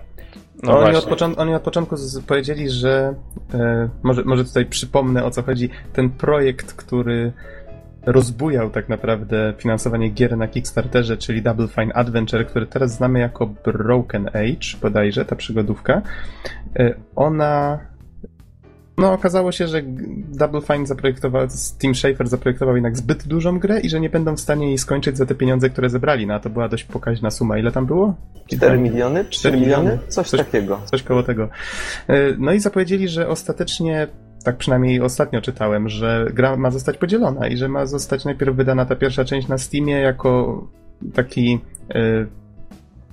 No 0.63 0.73
No 0.73 0.79
oni, 0.79 0.97
od 0.97 1.05
początku, 1.05 1.41
oni 1.41 1.55
od 1.55 1.61
początku 1.61 1.95
powiedzieli, 2.27 2.69
że 2.69 3.13
e, 3.53 3.89
może, 4.03 4.23
może 4.23 4.45
tutaj 4.45 4.65
przypomnę 4.65 5.23
o 5.23 5.31
co 5.31 5.43
chodzi. 5.43 5.69
Ten 5.93 6.09
projekt, 6.09 6.73
który 6.73 7.31
rozbujał 8.05 8.69
tak 8.69 8.89
naprawdę 8.89 9.53
finansowanie 9.57 10.09
gier 10.09 10.37
na 10.37 10.47
Kickstarterze, 10.47 11.17
czyli 11.17 11.41
Double 11.41 11.67
Fine 11.67 11.93
Adventure, 11.93 12.45
który 12.47 12.67
teraz 12.67 12.95
znamy 12.95 13.19
jako 13.19 13.47
Broken 13.47 14.27
Age, 14.27 14.77
bodajże, 14.81 15.25
ta 15.25 15.35
przygodówka, 15.35 16.01
e, 16.79 16.93
ona 17.15 17.79
no, 18.97 19.13
okazało 19.13 19.51
się, 19.51 19.67
że 19.67 19.81
Double 20.29 20.61
Fine 20.61 20.85
zaprojektował, 20.85 21.47
Tim 21.79 21.95
Schafer 21.95 22.27
zaprojektował 22.27 22.75
jednak 22.75 22.97
zbyt 22.97 23.27
dużą 23.27 23.59
grę 23.59 23.79
i 23.79 23.89
że 23.89 23.99
nie 23.99 24.09
będą 24.09 24.35
w 24.35 24.39
stanie 24.39 24.67
jej 24.67 24.77
skończyć 24.77 25.17
za 25.17 25.25
te 25.25 25.35
pieniądze, 25.35 25.69
które 25.69 25.89
zebrali. 25.89 26.27
No, 26.27 26.33
a 26.33 26.39
to 26.39 26.49
była 26.49 26.69
dość 26.69 26.83
pokaźna 26.83 27.31
suma. 27.31 27.57
Ile 27.57 27.71
tam 27.71 27.85
było? 27.85 28.15
4 28.47 28.77
miliony? 28.77 29.25
3 29.25 29.39
4 29.39 29.57
miliony? 29.57 29.83
miliony? 29.83 29.99
Coś, 30.07 30.29
Coś- 30.29 30.39
takiego. 30.39 30.79
Coś 30.85 31.03
koło 31.03 31.23
tego. 31.23 31.49
E, 32.07 32.15
No 32.37 32.51
i 32.53 32.59
zapowiedzieli, 32.59 33.07
że 33.07 33.27
ostatecznie, 33.27 34.07
tak 34.43 34.57
przynajmniej 34.57 35.01
ostatnio 35.01 35.41
czytałem, 35.41 35.89
że 35.89 36.27
gra 36.33 36.57
ma 36.57 36.71
zostać 36.71 36.97
podzielona 36.97 37.47
i 37.47 37.57
że 37.57 37.69
ma 37.69 37.85
zostać 37.85 38.25
najpierw 38.25 38.55
wydana 38.55 38.85
ta 38.85 38.95
pierwsza 38.95 39.25
część 39.25 39.47
na 39.47 39.57
Steamie 39.57 39.93
jako 39.93 40.63
taki 41.13 41.59
e, 41.89 42.25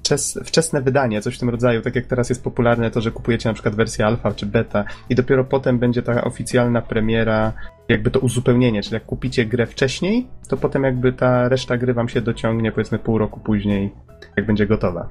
wczes- 0.02 0.44
wczesne 0.44 0.82
wydanie, 0.82 1.22
coś 1.22 1.36
w 1.36 1.38
tym 1.40 1.50
rodzaju, 1.50 1.82
tak 1.82 1.96
jak 1.96 2.06
teraz 2.06 2.28
jest 2.28 2.44
popularne 2.44 2.90
to, 2.90 3.00
że 3.00 3.10
kupujecie 3.10 3.48
na 3.48 3.52
przykład 3.52 3.74
wersję 3.74 4.06
alfa 4.06 4.32
czy 4.32 4.46
beta 4.46 4.84
i 5.08 5.14
dopiero 5.14 5.44
potem 5.44 5.78
będzie 5.78 6.02
ta 6.02 6.24
oficjalna 6.24 6.82
premiera, 6.82 7.52
jakby 7.88 8.10
to 8.10 8.20
uzupełnienie, 8.20 8.82
czyli 8.82 8.94
jak 8.94 9.04
kupicie 9.04 9.46
grę 9.46 9.66
wcześniej, 9.66 10.26
to 10.48 10.56
potem 10.56 10.84
jakby 10.84 11.12
ta 11.12 11.48
reszta 11.48 11.76
gry 11.76 11.94
wam 11.94 12.08
się 12.08 12.20
dociągnie 12.20 12.72
powiedzmy 12.72 12.98
pół 12.98 13.18
roku 13.18 13.40
później, 13.40 13.92
jak 14.36 14.46
będzie 14.46 14.66
gotowa. 14.66 15.08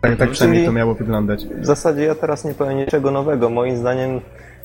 Tak, 0.00 0.16
tak 0.16 0.30
przynajmniej 0.30 0.66
to 0.66 0.72
miało 0.72 0.94
wyglądać. 0.94 1.46
W 1.46 1.66
zasadzie 1.66 2.02
ja 2.02 2.14
teraz 2.14 2.44
nie 2.44 2.54
powiem 2.54 2.76
niczego 2.76 3.10
nowego. 3.10 3.50
Moim 3.50 3.76
zdaniem 3.76 4.20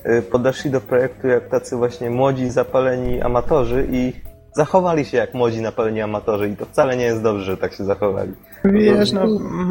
y, 0.06 0.22
podeszli 0.22 0.72
do 0.72 0.82
projektu 0.82 1.28
jak 1.28 1.50
tacy 1.50 1.76
właśnie 1.76 2.10
młodzi, 2.10 2.50
zapaleni 2.50 3.22
amatorzy 3.22 3.88
i 3.92 4.14
zachowali 4.54 5.06
się 5.06 5.18
jak 5.18 5.34
młodzi, 5.34 5.62
napaleni 5.62 6.02
amatorzy 6.02 6.50
i 6.50 6.56
to 6.56 6.66
wcale 6.66 6.98
nie 6.98 7.04
jest 7.04 7.24
dobrze, 7.24 7.46
że 7.46 7.58
tak 7.58 7.74
się 7.74 7.84
zachowali. 7.84 8.32
Wiesz, 8.66 9.12
no, 9.12 9.22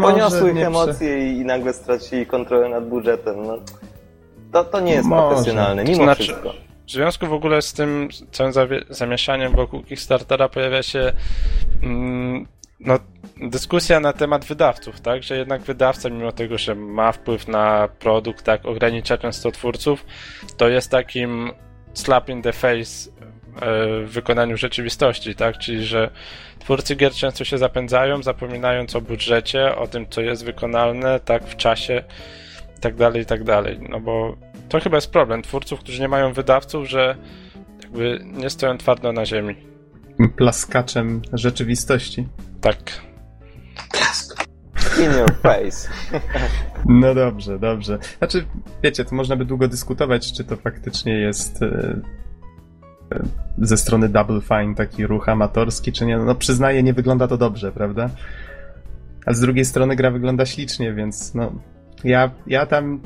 Poniosły 0.03 0.53
ich 0.53 0.59
emocje 0.67 1.33
i, 1.33 1.39
i 1.39 1.45
nagle 1.45 1.73
stracili 1.73 2.27
kontrolę 2.27 2.69
nad 2.69 2.89
budżetem. 2.89 3.47
No, 3.47 3.59
to, 4.53 4.65
to 4.65 4.81
nie 4.81 4.93
jest 4.93 5.09
Może. 5.09 5.29
profesjonalne, 5.29 5.85
mimo 5.85 6.05
Znaczy- 6.05 6.23
wszystko. 6.23 6.53
W 6.87 6.91
związku 6.91 7.27
w 7.27 7.33
ogóle 7.33 7.63
z 7.63 7.73
tym 7.73 8.09
całym 8.31 8.53
zamieszaniem 8.91 9.53
wokół 9.57 9.83
Kickstartera 9.83 10.49
pojawia 10.49 10.83
się 10.83 11.13
mm, 11.83 12.47
no, 12.81 12.99
dyskusja 13.43 14.01
na 14.01 14.13
temat 14.13 14.45
wydawców, 14.45 15.01
tak? 15.01 15.23
Że 15.23 15.37
jednak 15.37 15.63
wydawca, 15.63 16.11
mimo 16.11 16.33
tego, 16.33 16.59
że 16.59 16.75
ma 16.75 17.13
wpływ 17.13 17.49
na 17.49 17.89
produkt, 17.99 18.45
tak, 18.45 18.67
ogranicza 18.67 19.19
często 19.19 19.51
twórców, 19.51 20.05
to 20.57 20.69
jest 20.69 20.91
takim 20.91 21.51
slap 21.95 22.29
in 22.29 22.43
the 22.43 22.53
face 22.53 23.11
w 24.07 24.11
wykonaniu 24.11 24.57
rzeczywistości, 24.57 25.35
tak? 25.35 25.59
Czyli, 25.59 25.85
że 25.85 26.11
twórcy 26.59 26.97
gier 26.97 27.13
często 27.13 27.45
się 27.45 27.59
zapędzają, 27.59 28.23
zapominając 28.23 28.97
o 28.97 29.01
budżecie, 29.01 29.77
o 29.77 29.87
tym, 29.87 30.07
co 30.11 30.21
jest 30.21 30.45
wykonalne, 30.45 31.21
tak, 31.21 31.45
w 31.45 31.57
czasie, 31.57 32.03
i 32.77 32.81
tak 32.81 32.95
dalej, 32.95 33.23
i 33.23 33.27
tak 33.27 33.45
dalej. 33.45 33.79
No 33.89 34.01
bo 34.01 34.37
to 34.69 34.81
chyba 34.81 34.97
jest 34.97 35.11
problem 35.13 35.43
twórców, 35.43 35.81
którzy 35.81 36.01
nie 36.01 36.09
mają 36.09 36.33
wydawców, 36.33 36.89
że 36.89 37.17
jakby 37.83 38.21
nie 38.25 38.51
stoją 38.51 38.79
twardo 38.79 39.13
na 39.13 39.27
ziemi. 39.27 39.55
plaskaczem 40.37 41.23
rzeczywistości. 41.33 42.29
Tak. 42.61 42.77
In 44.99 45.13
your 45.13 45.35
face. 45.43 45.89
No 46.87 47.15
dobrze, 47.15 47.59
dobrze. 47.59 47.99
Znaczy, 48.19 48.45
wiecie, 48.83 49.05
to 49.05 49.15
można 49.15 49.37
by 49.37 49.45
długo 49.45 49.69
dyskutować, 49.69 50.33
czy 50.33 50.45
to 50.45 50.57
faktycznie 50.57 51.13
jest 51.13 51.63
e, 51.63 51.67
e, 51.67 52.01
ze 53.59 53.77
strony 53.77 54.09
Double 54.09 54.41
Fine 54.41 54.75
taki 54.75 55.07
ruch 55.07 55.29
amatorski, 55.29 55.93
czy 55.93 56.07
nie. 56.07 56.19
No 56.19 56.35
przyznaję, 56.35 56.83
nie 56.83 56.93
wygląda 56.93 57.29
to 57.29 57.37
dobrze, 57.37 57.73
prawda? 57.73 58.11
a 59.29 59.33
z 59.35 59.41
drugiej 59.41 59.65
strony 59.65 59.97
gra 59.97 60.11
wygląda 60.11 60.47
ślicznie, 60.47 60.93
więc 60.93 61.35
no, 61.35 61.53
ja, 62.05 62.31
ja 62.47 62.67
tam 62.67 63.01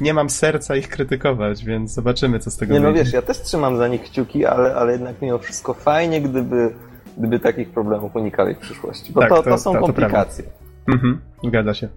nie 0.00 0.14
mam 0.14 0.30
serca 0.30 0.76
ich 0.76 0.88
krytykować, 0.88 1.64
więc 1.64 1.94
zobaczymy, 1.94 2.38
co 2.38 2.50
z 2.50 2.56
tego 2.56 2.74
Nie 2.74 2.80
no 2.80 2.92
wiesz, 2.92 3.12
ja 3.12 3.22
też 3.22 3.40
trzymam 3.40 3.76
za 3.76 3.88
nich 3.88 4.02
kciuki, 4.02 4.46
ale, 4.46 4.74
ale 4.74 4.92
jednak 4.92 5.22
mimo 5.22 5.38
wszystko 5.38 5.74
fajnie, 5.74 6.20
gdyby, 6.20 6.74
gdyby 7.18 7.38
takich 7.38 7.70
problemów 7.70 8.16
unikali 8.16 8.54
w 8.54 8.58
przyszłości, 8.58 9.12
bo 9.12 9.20
Tak, 9.20 9.28
to, 9.28 9.36
to- 9.36 9.42
to, 9.42 9.58
są 9.58 9.72
to- 9.72 9.80
komplikacje. 9.80 10.44
Mhm, 10.88 11.20
zgadza 11.44 11.74
się. 11.74 11.88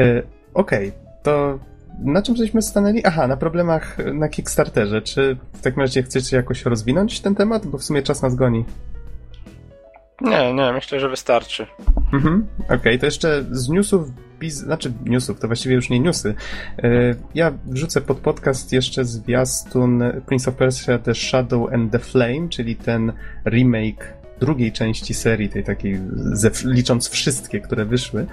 E, 0.00 0.22
Okej, 0.54 0.92
to 1.22 1.58
na 1.98 2.22
czym 2.22 2.36
żeśmy 2.36 2.62
stanęli? 2.62 3.04
Aha, 3.04 3.26
na 3.26 3.36
problemach 3.36 3.96
na 4.14 4.28
Kickstarterze. 4.28 5.02
Czy 5.02 5.36
w 5.52 5.60
takim 5.60 5.80
razie 5.80 6.02
chcecie 6.02 6.36
jakoś 6.36 6.64
rozwinąć 6.64 7.20
ten 7.20 7.34
temat? 7.34 7.66
Bo 7.66 7.78
w 7.78 7.84
sumie 7.84 8.02
czas 8.02 8.22
nas 8.22 8.34
goni. 8.34 8.64
Nie, 10.20 10.54
nie, 10.54 10.72
myślę, 10.72 11.00
że 11.00 11.08
wystarczy. 11.08 11.66
Mhm, 12.12 12.46
okej, 12.68 12.98
to 12.98 13.06
jeszcze 13.06 13.44
z 13.50 13.68
newsów, 13.68 14.08
biz... 14.40 14.54
znaczy 14.54 14.92
newsów, 15.04 15.40
to 15.40 15.46
właściwie 15.46 15.74
już 15.74 15.90
nie 15.90 16.00
newsy. 16.00 16.34
E, 16.78 16.90
Ja 17.34 17.52
wrzucę 17.66 18.00
pod 18.00 18.18
podcast 18.18 18.72
jeszcze 18.72 19.04
zwiastun 19.04 20.02
Prince 20.26 20.48
of 20.48 20.54
Persia 20.54 20.98
The 20.98 21.14
Shadow 21.14 21.72
and 21.72 21.92
the 21.92 21.98
Flame, 21.98 22.48
czyli 22.48 22.76
ten 22.76 23.12
remake 23.46 24.22
drugiej 24.40 24.72
części 24.72 25.14
serii, 25.14 25.48
tej 25.48 25.64
takiej, 25.64 26.00
licząc 26.64 27.08
wszystkie, 27.08 27.60
które 27.60 27.84
wyszły. 27.84 28.26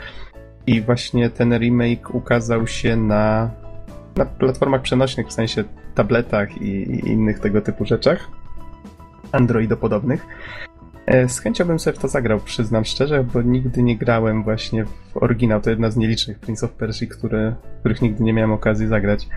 I 0.67 0.82
właśnie 0.82 1.30
ten 1.30 1.58
remake 1.58 2.15
ukazał 2.15 2.67
się 2.67 2.95
na, 2.95 3.50
na 4.15 4.26
platformach 4.26 4.82
przenośnych, 4.82 5.28
w 5.28 5.34
sensie 5.34 5.63
tabletach 5.95 6.62
i, 6.62 6.65
i 6.65 7.08
innych 7.08 7.39
tego 7.39 7.62
typu 7.62 7.86
rzeczach. 7.86 8.30
Androidopodobnych. 9.32 10.26
E, 11.06 11.30
Z 11.30 11.39
chęcią 11.39 11.65
bym 11.65 11.80
sobie 11.80 11.98
w 11.98 12.02
to 12.02 12.08
zagrał, 12.08 12.39
przyznam 12.39 12.86
szczerze, 12.86 13.24
bo 13.24 13.41
nigdy 13.41 13.84
nie 13.84 13.98
grałem 13.98 14.43
właśnie 14.43 14.86
w 14.86 15.17
oryginał. 15.17 15.62
To 15.62 15.69
jedna 15.69 15.91
z 15.91 15.98
nielicznych 15.98 16.39
Prince 16.39 16.63
of 16.63 16.72
Persia, 16.72 17.06
które, 17.06 17.56
których 17.80 18.02
nigdy 18.02 18.24
nie 18.24 18.34
miałem 18.34 18.52
okazji 18.52 18.88
zagrać. 18.88 19.28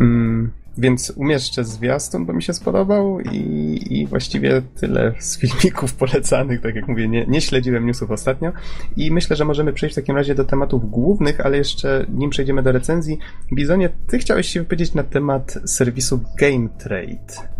Mm, 0.00 0.50
więc 0.78 1.12
umieszczę 1.16 1.64
zwiastun, 1.64 2.26
bo 2.26 2.32
mi 2.32 2.42
się 2.42 2.52
spodobał 2.52 3.20
i, 3.20 3.80
i 3.90 4.06
właściwie 4.06 4.62
tyle 4.80 5.14
z 5.18 5.38
filmików 5.38 5.94
polecanych. 6.02 6.60
Tak 6.60 6.74
jak 6.74 6.88
mówię, 6.88 7.08
nie, 7.08 7.26
nie 7.26 7.40
śledziłem 7.40 7.86
newsów 7.86 8.10
ostatnio 8.10 8.52
i 8.96 9.10
myślę, 9.10 9.36
że 9.36 9.44
możemy 9.44 9.72
przejść 9.72 9.94
w 9.94 10.00
takim 10.00 10.16
razie 10.16 10.34
do 10.34 10.44
tematów 10.44 10.90
głównych, 10.90 11.40
ale 11.40 11.56
jeszcze 11.56 12.06
nim 12.08 12.30
przejdziemy 12.30 12.62
do 12.62 12.72
recenzji, 12.72 13.18
Bizonie, 13.54 13.88
ty 14.08 14.18
chciałeś 14.18 14.48
się 14.48 14.60
wypowiedzieć 14.60 14.94
na 14.94 15.02
temat 15.02 15.58
serwisu 15.66 16.20
Game 16.38 16.68
Trade. 16.78 17.50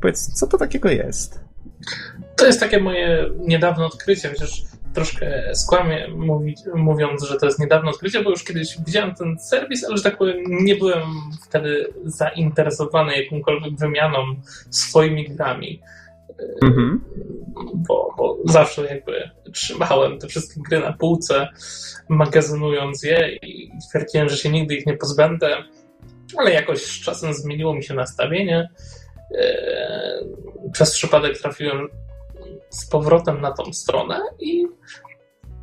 Powiedz, 0.00 0.32
co 0.32 0.46
to 0.46 0.58
takiego 0.58 0.88
jest? 0.90 1.40
To 2.36 2.46
jest 2.46 2.60
takie 2.60 2.80
moje 2.80 3.30
niedawne 3.46 3.86
odkrycie, 3.86 4.28
chociaż 4.28 4.62
troszkę 4.94 5.54
skłamię 5.54 6.08
mówi, 6.16 6.54
mówiąc, 6.74 7.22
że 7.22 7.38
to 7.38 7.46
jest 7.46 7.58
niedawne 7.58 7.90
odkrycie, 7.90 8.22
bo 8.22 8.30
już 8.30 8.44
kiedyś 8.44 8.78
widziałem 8.86 9.14
ten 9.14 9.38
serwis, 9.38 9.84
ale 9.84 9.96
że 9.96 10.02
tak 10.02 10.18
powiem, 10.18 10.36
nie 10.48 10.76
byłem 10.76 11.02
wtedy 11.48 11.86
zainteresowany 12.04 13.22
jakąkolwiek 13.22 13.74
wymianą 13.78 14.18
swoimi 14.70 15.28
grami. 15.28 15.80
Mhm. 16.62 17.04
Bo, 17.74 18.14
bo 18.16 18.38
zawsze 18.44 18.86
jakby 18.86 19.30
trzymałem 19.52 20.18
te 20.18 20.28
wszystkie 20.28 20.60
gry 20.68 20.80
na 20.80 20.92
półce, 20.92 21.48
magazynując 22.08 23.02
je 23.02 23.36
i 23.42 23.70
twierdziłem, 23.90 24.28
że 24.28 24.36
się 24.36 24.50
nigdy 24.50 24.74
ich 24.74 24.86
nie 24.86 24.96
pozbędę, 24.96 25.56
ale 26.36 26.52
jakoś 26.52 26.82
z 26.82 27.04
czasem 27.04 27.34
zmieniło 27.34 27.74
mi 27.74 27.84
się 27.84 27.94
nastawienie. 27.94 28.68
Eee, 29.38 30.70
Przez 30.72 30.94
przypadek 30.94 31.38
trafiłem 31.38 31.88
z 32.74 32.86
powrotem 32.86 33.40
na 33.40 33.52
tą 33.52 33.72
stronę 33.72 34.20
i 34.40 34.66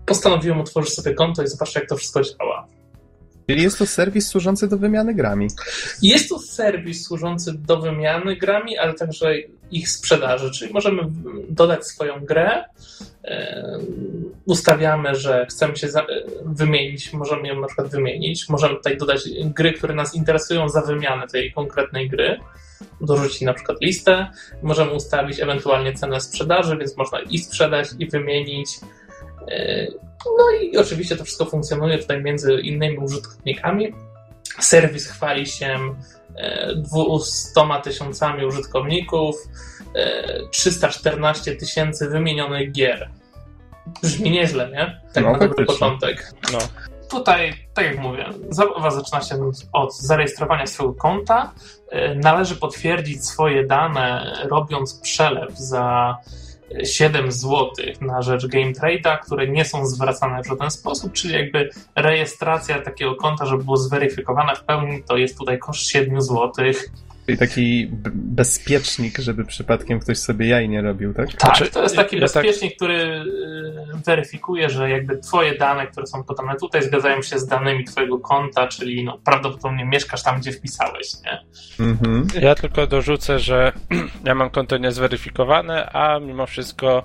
postanowiłem 0.06 0.62
otworzyć 0.62 0.94
sobie 0.94 1.14
konto 1.14 1.44
i 1.44 1.48
zobaczyć, 1.48 1.76
jak 1.76 1.90
to 1.90 1.96
wszystko 1.98 2.22
działa. 2.24 2.68
Czyli 3.50 3.64
jest 3.64 3.78
to 3.80 3.86
serwis 3.86 4.28
służący 4.28 4.68
do 4.68 4.78
wymiany 4.78 5.14
grami. 5.14 5.48
Jest 6.02 6.30
to 6.30 6.40
serwis 6.40 7.06
służący 7.08 7.54
do 7.54 7.78
wymiany 7.82 8.36
grami, 8.36 8.78
ale 8.78 8.94
także 8.94 9.36
ich 9.72 9.90
sprzedaży, 9.90 10.52
czyli 10.52 10.74
możemy 10.74 11.02
dodać 11.50 11.88
swoją 11.88 12.26
grę, 12.26 12.64
e, 13.24 13.78
ustawiamy, 14.46 15.16
że 15.16 15.46
chcemy 15.50 15.76
się 15.78 15.90
za- 15.90 16.06
wymienić, 16.46 17.14
możemy 17.14 17.48
ją 17.48 17.60
na 17.60 17.68
przykład 17.68 17.88
wymienić, 17.88 18.50
możemy 18.50 18.76
tutaj 18.76 18.98
dodać 18.98 19.22
gry, 19.46 19.74
które 19.74 19.94
nas 19.96 20.16
interesują 20.16 20.70
za 20.70 20.82
wymianę 20.82 21.28
tej 21.28 21.54
konkretnej 21.54 22.10
gry, 22.10 22.40
dorzucić 23.02 23.42
na 23.42 23.54
przykład 23.54 23.82
listę, 23.82 24.28
możemy 24.62 24.92
ustawić 24.92 25.40
ewentualnie 25.40 25.94
cenę 25.94 26.22
sprzedaży, 26.22 26.78
więc 26.78 26.98
można 26.98 27.20
i 27.20 27.38
sprzedać, 27.38 27.88
i 28.00 28.10
wymienić. 28.10 28.70
E, 29.48 29.88
No 30.26 30.52
i 30.62 30.78
oczywiście 30.78 31.16
to 31.16 31.24
wszystko 31.24 31.46
funkcjonuje 31.46 31.98
tutaj 31.98 32.24
między 32.24 32.54
innymi 32.54 32.98
użytkownikami. 32.98 33.94
Serwis 34.60 35.08
chwali 35.08 35.48
się 35.48 35.78
e, 36.36 36.76
200 36.76 37.62
tysiącami 37.84 38.46
użytkowników, 38.46 39.36
e, 39.96 40.50
314 40.52 41.56
tysięcy 41.56 42.10
wymienionych 42.10 42.72
gier. 42.72 43.10
Brzmi 44.04 44.32
nieźle, 44.32 44.70
nie? 44.70 45.02
Tak 45.14 45.24
No, 45.24 45.32
na 45.32 45.40
dobry 45.40 45.66
początek. 45.66 46.32
No. 46.54 46.60
Tutaj, 47.12 47.54
tak 47.74 47.86
jak 47.86 48.00
mówię, 48.00 48.26
zabawa 48.50 48.92
zaczyna 48.92 49.22
się 49.22 49.52
od 49.74 49.98
zarejestrowania 49.98 50.68
swojego 50.68 50.96
konta. 50.96 51.52
E, 51.90 52.16
Należy 52.16 52.56
potwierdzić 52.56 53.26
swoje 53.26 53.68
dane, 53.68 54.38
robiąc 54.50 55.00
przelew 55.00 55.58
za 55.58 56.18
7 56.84 57.32
zł 57.32 57.70
na 58.02 58.22
rzecz 58.22 58.48
Game 58.48 58.72
Trade'a, 58.72 59.20
które 59.20 59.48
nie 59.48 59.66
są 59.66 59.86
zwracane 59.86 60.44
w 60.44 60.48
żaden 60.48 60.72
sposób, 60.72 61.14
czyli 61.14 61.34
jakby 61.34 61.70
rejestracja 61.96 62.82
takiego 62.82 63.16
konta, 63.16 63.46
żeby 63.46 63.64
było 63.64 63.78
zweryfikowane 63.78 64.56
w 64.56 64.64
pełni, 64.64 65.04
to 65.04 65.18
jest 65.18 65.38
tutaj 65.38 65.60
koszt 65.60 65.88
7 65.88 66.22
zł. 66.22 66.52
Czyli 67.32 67.40
taki 67.40 67.88
bezpiecznik, 68.14 69.18
żeby 69.20 69.46
przypadkiem 69.46 70.00
ktoś 70.00 70.18
sobie 70.18 70.48
jaj 70.48 70.70
nie 70.70 70.82
robił, 70.82 71.14
tak? 71.14 71.28
Tak, 71.34 71.40
Znaczy, 71.58 71.72
to 71.72 71.84
jest 71.84 71.96
taki 71.96 72.16
ja 72.20 72.28
tak- 72.28 72.44
bezpiecznik, 72.44 72.76
który 72.76 72.96
y, 73.04 73.24
weryfikuje, 74.06 74.70
że 74.70 74.90
jakby 74.90 75.18
twoje 75.18 75.58
dane, 75.58 75.88
które 75.88 76.08
są 76.08 76.24
podane 76.24 76.56
tutaj, 76.56 76.84
zgadzają 76.84 77.22
się 77.22 77.40
z 77.40 77.48
danymi 77.48 77.84
twojego 77.84 78.20
konta, 78.20 78.68
czyli 78.68 79.04
no, 79.04 79.18
prawdopodobnie 79.26 79.86
mieszkasz 79.86 80.24
tam, 80.24 80.40
gdzie 80.40 80.52
wpisałeś, 80.52 81.12
nie? 81.26 81.40
Mhm. 81.86 82.28
Ja 82.42 82.56
tylko 82.56 82.88
dorzucę, 82.88 83.40
że 83.40 83.72
ja 84.26 84.36
mam 84.36 84.50
konto 84.50 84.78
niezweryfikowane, 84.78 85.90
a 85.90 86.20
mimo 86.20 86.46
wszystko 86.46 87.04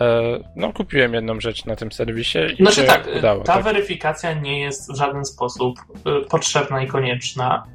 e, 0.00 0.22
no, 0.56 0.72
kupiłem 0.72 1.14
jedną 1.14 1.40
rzecz 1.40 1.64
na 1.64 1.76
tym 1.76 1.92
serwisie 1.92 2.38
i 2.58 2.62
Znaczy 2.62 2.76
się 2.80 2.82
tak, 2.86 3.08
udało. 3.18 3.44
ta 3.44 3.54
tak. 3.54 3.64
weryfikacja 3.64 4.32
nie 4.34 4.60
jest 4.60 4.92
w 4.92 4.96
żaden 4.96 5.24
sposób 5.24 5.78
y, 6.24 6.28
potrzebna 6.28 6.82
i 6.82 6.86
konieczna. 6.86 7.66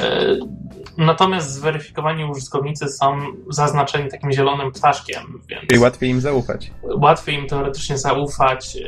Y, 0.00 0.38
Natomiast 0.98 1.50
zweryfikowani 1.50 2.24
użytkownicy 2.24 2.88
są 2.88 3.18
zaznaczeni 3.50 4.10
takim 4.10 4.32
zielonym 4.32 4.72
ptaszkiem, 4.72 5.40
więc 5.48 5.62
Czyli 5.68 5.80
łatwiej 5.80 6.10
im 6.10 6.20
zaufać. 6.20 6.70
łatwiej 6.82 7.34
im 7.34 7.46
teoretycznie 7.46 7.98
zaufać. 7.98 8.78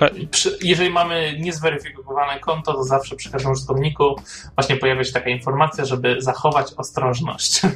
No, 0.00 0.06
Przy- 0.30 0.58
Jeżeli 0.62 0.90
mamy 0.90 1.36
niezweryfikowane 1.40 2.40
konto, 2.40 2.72
to 2.74 2.84
zawsze 2.84 3.16
przy 3.16 3.30
każdym 3.30 3.52
użytkowniku 3.52 4.16
właśnie 4.56 4.76
pojawia 4.76 5.04
się 5.04 5.12
taka 5.12 5.30
informacja, 5.30 5.84
żeby 5.84 6.16
zachować 6.20 6.66
ostrożność. 6.76 7.60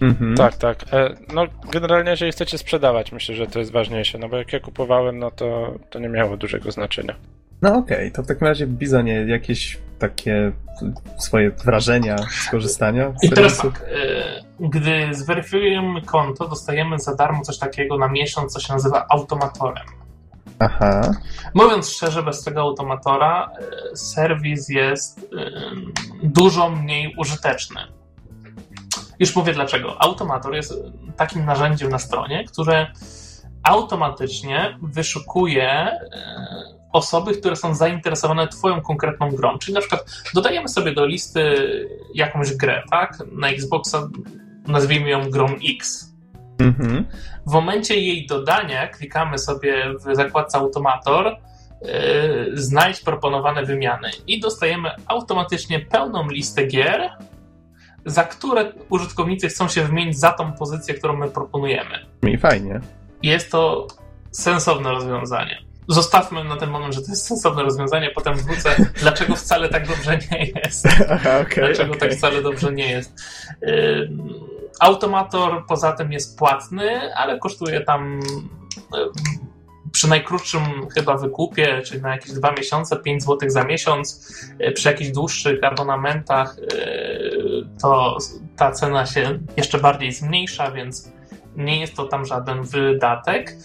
Mhm. 0.00 0.36
Tak, 0.36 0.56
tak. 0.56 0.84
E, 0.92 1.14
no, 1.34 1.44
generalnie, 1.70 2.10
jeżeli 2.10 2.32
chcecie 2.32 2.58
sprzedawać, 2.58 3.12
myślę, 3.12 3.34
że 3.34 3.46
to 3.46 3.58
jest 3.58 3.72
ważniejsze, 3.72 4.18
no 4.18 4.28
bo 4.28 4.36
jak 4.36 4.52
ja 4.52 4.60
kupowałem, 4.60 5.18
no 5.18 5.30
to, 5.30 5.74
to 5.90 5.98
nie 5.98 6.08
miało 6.08 6.36
dużego 6.36 6.70
znaczenia. 6.72 7.14
No 7.62 7.76
okej, 7.76 8.12
to 8.12 8.22
w 8.22 8.26
takim 8.26 8.46
razie 8.46 8.66
Bizonie, 8.66 9.24
jakieś 9.28 9.78
takie 10.02 10.52
swoje 11.18 11.50
wrażenia 11.50 12.16
z 12.46 12.50
korzystania 12.50 13.12
z 13.20 13.24
I 13.24 13.30
teraz 13.30 13.58
tak, 13.58 13.82
y, 13.82 14.68
gdy 14.68 15.14
zweryfikujemy 15.14 16.02
konto, 16.02 16.48
dostajemy 16.48 16.98
za 16.98 17.14
darmo 17.14 17.42
coś 17.42 17.58
takiego 17.58 17.98
na 17.98 18.08
miesiąc, 18.08 18.52
co 18.52 18.60
się 18.60 18.72
nazywa 18.72 19.06
automatorem. 19.08 19.86
Aha, 20.58 21.12
Mówiąc 21.54 21.88
szczerze, 21.88 22.22
bez 22.22 22.44
tego 22.44 22.60
automatora 22.60 23.50
y, 23.92 23.96
serwis 23.96 24.68
jest 24.68 25.18
y, 25.18 25.26
dużo 26.22 26.70
mniej 26.70 27.14
użyteczny. 27.18 27.80
Już 29.18 29.36
mówię 29.36 29.52
dlaczego. 29.52 30.02
Automator 30.02 30.54
jest 30.54 30.74
takim 31.16 31.44
narzędziem 31.44 31.90
na 31.90 31.98
stronie, 31.98 32.44
które 32.44 32.86
automatycznie 33.62 34.78
wyszukuje 34.82 35.90
osoby, 36.92 37.34
które 37.34 37.56
są 37.56 37.74
zainteresowane 37.74 38.48
Twoją 38.48 38.80
konkretną 38.80 39.30
grą. 39.30 39.58
Czyli 39.58 39.74
na 39.74 39.80
przykład 39.80 40.04
dodajemy 40.34 40.68
sobie 40.68 40.92
do 40.92 41.06
listy 41.06 41.56
jakąś 42.14 42.54
grę, 42.54 42.82
tak? 42.90 43.18
Na 43.32 43.48
Xboxa 43.48 44.08
nazwijmy 44.66 45.10
ją 45.10 45.30
grą 45.30 45.46
X. 45.70 46.12
mhm. 46.60 47.06
W 47.46 47.52
momencie 47.52 47.96
jej 47.96 48.26
dodania 48.26 48.88
klikamy 48.88 49.38
sobie 49.38 49.84
w 49.98 50.16
zakładce 50.16 50.58
Automator, 50.58 51.26
yy, 51.82 51.88
znajdź 52.54 53.00
proponowane 53.00 53.64
wymiany 53.64 54.10
i 54.26 54.40
dostajemy 54.40 54.90
automatycznie 55.06 55.80
pełną 55.80 56.28
listę 56.28 56.66
gier, 56.66 57.10
za 58.06 58.24
które 58.24 58.72
użytkownicy 58.88 59.48
chcą 59.48 59.68
się 59.68 59.84
wymienić 59.84 60.18
za 60.18 60.32
tą 60.32 60.52
pozycję, 60.52 60.94
którą 60.94 61.16
my 61.16 61.28
proponujemy. 61.28 61.98
I 62.22 62.38
fajnie. 62.38 62.80
Jest 63.22 63.50
to 63.50 63.86
sensowne 64.30 64.90
rozwiązanie. 64.90 65.71
Zostawmy 65.88 66.44
na 66.44 66.56
ten 66.56 66.70
moment, 66.70 66.94
że 66.94 67.02
to 67.02 67.10
jest 67.10 67.26
sensowne 67.26 67.62
rozwiązanie, 67.62 68.10
potem 68.14 68.34
wrócę, 68.34 68.76
dlaczego 69.00 69.36
wcale 69.36 69.68
tak 69.68 69.88
dobrze 69.88 70.18
nie 70.30 70.46
jest. 70.46 70.88
Aha, 71.10 71.40
okay, 71.40 71.64
dlaczego 71.64 71.92
okay. 71.92 72.08
tak 72.08 72.18
wcale 72.18 72.42
dobrze 72.42 72.72
nie 72.72 72.90
jest. 72.90 73.22
Automator 74.80 75.66
poza 75.66 75.92
tym 75.92 76.12
jest 76.12 76.38
płatny, 76.38 77.14
ale 77.14 77.38
kosztuje 77.38 77.80
tam 77.80 78.20
przy 79.92 80.08
najkrótszym 80.08 80.62
chyba 80.94 81.16
wykupie, 81.16 81.82
czyli 81.82 82.02
na 82.02 82.10
jakieś 82.10 82.32
dwa 82.32 82.52
miesiące, 82.52 82.96
5 82.96 83.22
zł 83.22 83.50
za 83.50 83.64
miesiąc, 83.64 84.34
przy 84.74 84.88
jakichś 84.88 85.10
dłuższych 85.10 85.64
abonamentach 85.64 86.56
to 87.82 88.18
ta 88.56 88.72
cena 88.72 89.06
się 89.06 89.38
jeszcze 89.56 89.78
bardziej 89.78 90.12
zmniejsza, 90.12 90.70
więc 90.70 91.12
nie 91.56 91.80
jest 91.80 91.96
to 91.96 92.04
tam 92.04 92.26
żaden 92.26 92.62
wydatek. 92.62 93.56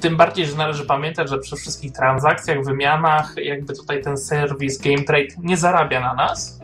Tym 0.00 0.16
bardziej, 0.16 0.46
że 0.46 0.56
należy 0.56 0.86
pamiętać, 0.86 1.30
że 1.30 1.38
przy 1.38 1.56
wszystkich 1.56 1.92
transakcjach, 1.92 2.64
wymianach, 2.64 3.34
jakby 3.36 3.74
tutaj 3.74 4.02
ten 4.02 4.16
serwis 4.16 4.78
GameTrade 4.78 5.34
nie 5.42 5.56
zarabia 5.56 6.00
na 6.00 6.14
nas, 6.14 6.60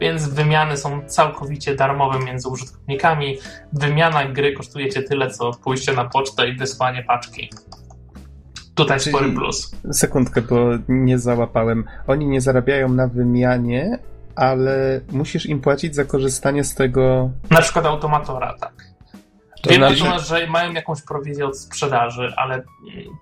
więc 0.00 0.28
wymiany 0.28 0.76
są 0.76 1.02
całkowicie 1.06 1.74
darmowe 1.74 2.18
między 2.18 2.48
użytkownikami. 2.48 3.38
Wymiana 3.72 4.24
gry 4.24 4.52
kosztuje 4.52 4.88
cię 4.88 5.02
tyle, 5.02 5.30
co 5.30 5.50
pójście 5.64 5.92
na 5.92 6.04
pocztę 6.04 6.48
i 6.48 6.56
wysłanie 6.56 7.02
paczki. 7.02 7.50
Tutaj 8.74 9.00
Czyli- 9.00 9.16
spory 9.16 9.32
plus. 9.32 9.76
Sekundkę, 9.92 10.42
bo 10.42 10.56
nie 10.88 11.18
załapałem. 11.18 11.84
Oni 12.06 12.26
nie 12.26 12.40
zarabiają 12.40 12.88
na 12.88 13.06
wymianie, 13.06 13.98
ale 14.36 15.00
musisz 15.12 15.46
im 15.46 15.60
płacić 15.60 15.94
za 15.94 16.04
korzystanie 16.04 16.64
z 16.64 16.74
tego. 16.74 17.30
Na 17.50 17.60
przykład 17.60 17.86
automatora, 17.86 18.54
tak. 18.60 18.89
To 19.62 19.70
Wiem 19.70 19.78
znaczy- 19.80 19.98
natomiast, 20.02 20.28
że 20.28 20.46
mają 20.46 20.72
jakąś 20.72 21.02
prowizję 21.02 21.46
od 21.46 21.58
sprzedaży, 21.58 22.32
ale 22.36 22.54
mm, 22.54 22.64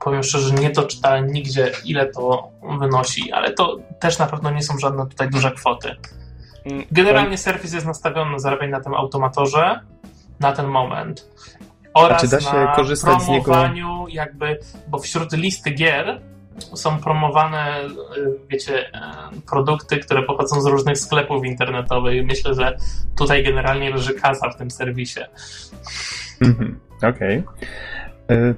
powiem 0.05 0.22
szczerze, 0.22 0.55
nie 0.55 0.70
doczytałem 0.70 1.27
nigdzie, 1.33 1.72
ile 1.85 2.07
to 2.07 2.48
wynosi, 2.81 3.33
ale 3.33 3.53
to 3.53 3.77
też 4.01 4.18
na 4.18 4.27
pewno 4.27 4.51
nie 4.51 4.62
są 4.62 4.79
żadne 4.79 5.07
tutaj 5.07 5.31
duże 5.31 5.51
kwoty. 5.51 5.96
Mm, 6.64 6.85
Generalnie 6.92 7.38
serwis 7.38 7.72
jest 7.72 7.87
nastawiony 7.87 8.31
na 8.33 8.38
zarabianie 8.38 8.72
na 8.72 8.81
tym 8.81 8.94
automatorze 8.94 9.81
na 10.40 10.53
ten 10.53 10.66
moment. 10.66 11.29
Oraz 11.94 12.18
A 12.18 12.20
czy 12.20 12.29
da 12.29 12.40
się 12.40 12.53
na 12.57 12.74
korzystać 12.74 13.22
z 13.22 13.29
niego- 13.29 13.44
promowaniu 13.44 14.07
jakby, 14.09 14.59
bo 14.88 14.98
wśród 14.98 15.33
listy 15.33 15.70
gier 15.70 16.20
są 16.74 16.98
promowane, 16.98 17.81
y, 17.85 17.90
wiecie, 18.48 18.92
e, 18.94 19.01
produkty, 19.51 19.98
które 19.98 20.22
pochodzą 20.22 20.61
z 20.61 20.66
różnych 20.66 20.98
sklepów 20.98 21.44
internetowych. 21.44 22.27
Myślę, 22.27 22.55
że 22.55 22.77
tutaj 23.18 23.44
generalnie 23.44 23.90
leży 23.90 24.14
kasa 24.14 24.51
w 24.51 24.57
tym 24.57 24.70
serwisie. 24.70 25.20
Mhm, 26.40 26.79
Okej. 27.03 27.42
Y, 28.31 28.55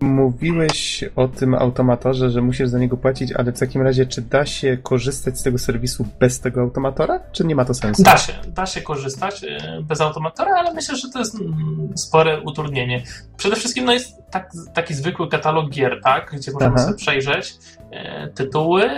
Mówiłeś 0.00 1.04
o 1.16 1.28
tym 1.28 1.54
automatorze, 1.54 2.30
że 2.30 2.42
musisz 2.42 2.68
za 2.68 2.78
niego 2.78 2.96
płacić, 2.96 3.32
ale 3.32 3.52
w 3.52 3.58
takim 3.58 3.82
razie, 3.82 4.06
czy 4.06 4.22
da 4.22 4.46
się 4.46 4.76
korzystać 4.82 5.38
z 5.38 5.42
tego 5.42 5.58
serwisu 5.58 6.06
bez 6.20 6.40
tego 6.40 6.60
automatora, 6.60 7.20
czy 7.32 7.44
nie 7.44 7.54
ma 7.54 7.64
to 7.64 7.74
sensu? 7.74 8.02
Da 8.02 8.18
się, 8.18 8.32
da 8.46 8.66
się 8.66 8.80
korzystać 8.82 9.44
e, 9.44 9.82
bez 9.82 10.00
automatora, 10.00 10.52
ale 10.58 10.74
myślę, 10.74 10.96
że 10.96 11.10
to 11.10 11.18
jest 11.18 11.40
mm, 11.40 11.92
spore 11.96 12.40
utrudnienie. 12.40 13.02
Przede 13.36 13.56
wszystkim 13.56 13.84
no 13.84 13.92
jest 13.92 14.16
tak, 14.30 14.50
taki 14.74 14.94
zwykły 14.94 15.28
katalog 15.28 15.70
gier, 15.70 16.00
tak, 16.04 16.30
gdzie 16.36 16.52
możemy 16.52 16.74
Aha. 16.74 16.84
sobie 16.84 16.96
przejrzeć 16.96 17.56
e, 17.90 18.28
tytuły, 18.28 18.90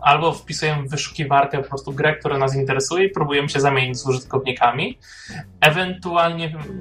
albo 0.00 0.32
wpisujemy 0.32 0.82
w 0.82 0.90
wyszukiwarkę 0.90 1.62
po 1.62 1.68
prostu 1.68 1.92
grę, 1.92 2.16
która 2.16 2.38
nas 2.38 2.56
interesuje 2.56 3.04
i 3.04 3.10
próbujemy 3.10 3.48
się 3.48 3.60
zamienić 3.60 3.98
z 3.98 4.06
użytkownikami. 4.06 4.98
Ewentualnie 5.60 6.46
mm, 6.46 6.78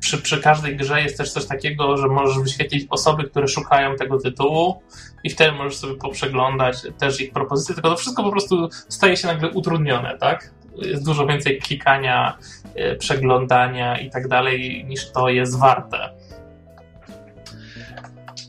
przy, 0.00 0.18
przy 0.18 0.40
każdej 0.40 0.76
grze 0.76 1.02
jest 1.02 1.18
też 1.18 1.32
coś 1.32 1.46
takiego, 1.46 1.96
że 1.96 2.08
możesz 2.08 2.38
wyświetlić 2.38 2.86
osoby, 2.90 3.24
które 3.24 3.48
szukają 3.48 3.96
tego 3.96 4.18
tytułu 4.18 4.82
i 5.24 5.30
wtedy 5.30 5.52
możesz 5.52 5.76
sobie 5.76 5.94
poprzeglądać 5.94 6.76
też 6.98 7.20
ich 7.20 7.32
propozycje, 7.32 7.74
tylko 7.74 7.90
to 7.90 7.96
wszystko 7.96 8.22
po 8.22 8.30
prostu 8.30 8.68
staje 8.88 9.16
się 9.16 9.26
nagle 9.26 9.50
utrudnione, 9.50 10.18
tak? 10.18 10.50
Jest 10.76 11.04
dużo 11.04 11.26
więcej 11.26 11.58
klikania, 11.58 12.38
e, 12.74 12.96
przeglądania 12.96 14.00
i 14.00 14.10
tak 14.10 14.28
dalej, 14.28 14.84
niż 14.88 15.10
to 15.10 15.28
jest 15.28 15.58
warte. 15.58 16.10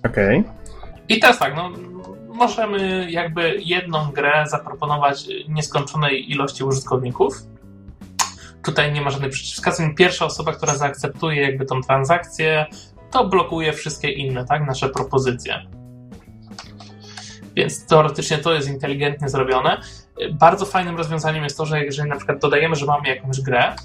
Okej. 0.06 0.44
I 1.10 1.20
teraz 1.20 1.40
tak, 1.40 1.56
no, 1.56 1.70
możemy 2.28 3.12
jakby 3.12 3.56
jedną 3.60 4.12
grę 4.12 4.46
zaproponować 4.48 5.28
nieskończonej 5.48 6.32
ilości 6.32 6.64
użytkowników. 6.64 7.34
Tutaj 8.66 8.94
nie 8.94 9.02
ma 9.02 9.10
żadnych 9.10 9.32
przeciwwskazań. 9.32 9.96
Pierwsza 9.96 10.26
osoba, 10.26 10.54
która 10.54 10.76
zaakceptuje 10.76 11.42
jakby 11.42 11.66
tą 11.66 11.82
transakcję, 11.82 12.66
to 13.12 13.28
blokuje 13.28 13.74
wszystkie 13.74 14.12
inne, 14.12 14.46
tak, 14.46 14.68
nasze 14.68 14.90
propozycje. 14.90 15.60
Więc 17.56 17.86
teoretycznie 17.86 18.38
to 18.38 18.54
jest 18.54 18.70
inteligentnie 18.70 19.30
zrobione. 19.30 19.82
Bardzo 20.32 20.66
fajnym 20.66 20.98
rozwiązaniem 20.98 21.44
jest 21.44 21.58
to, 21.58 21.66
że 21.66 21.84
jeżeli 21.84 22.10
na 22.10 22.16
przykład 22.16 22.40
dodajemy, 22.40 22.76
że 22.76 22.86
mamy 22.86 23.10
jakąś 23.10 23.42
grę, 23.42 23.76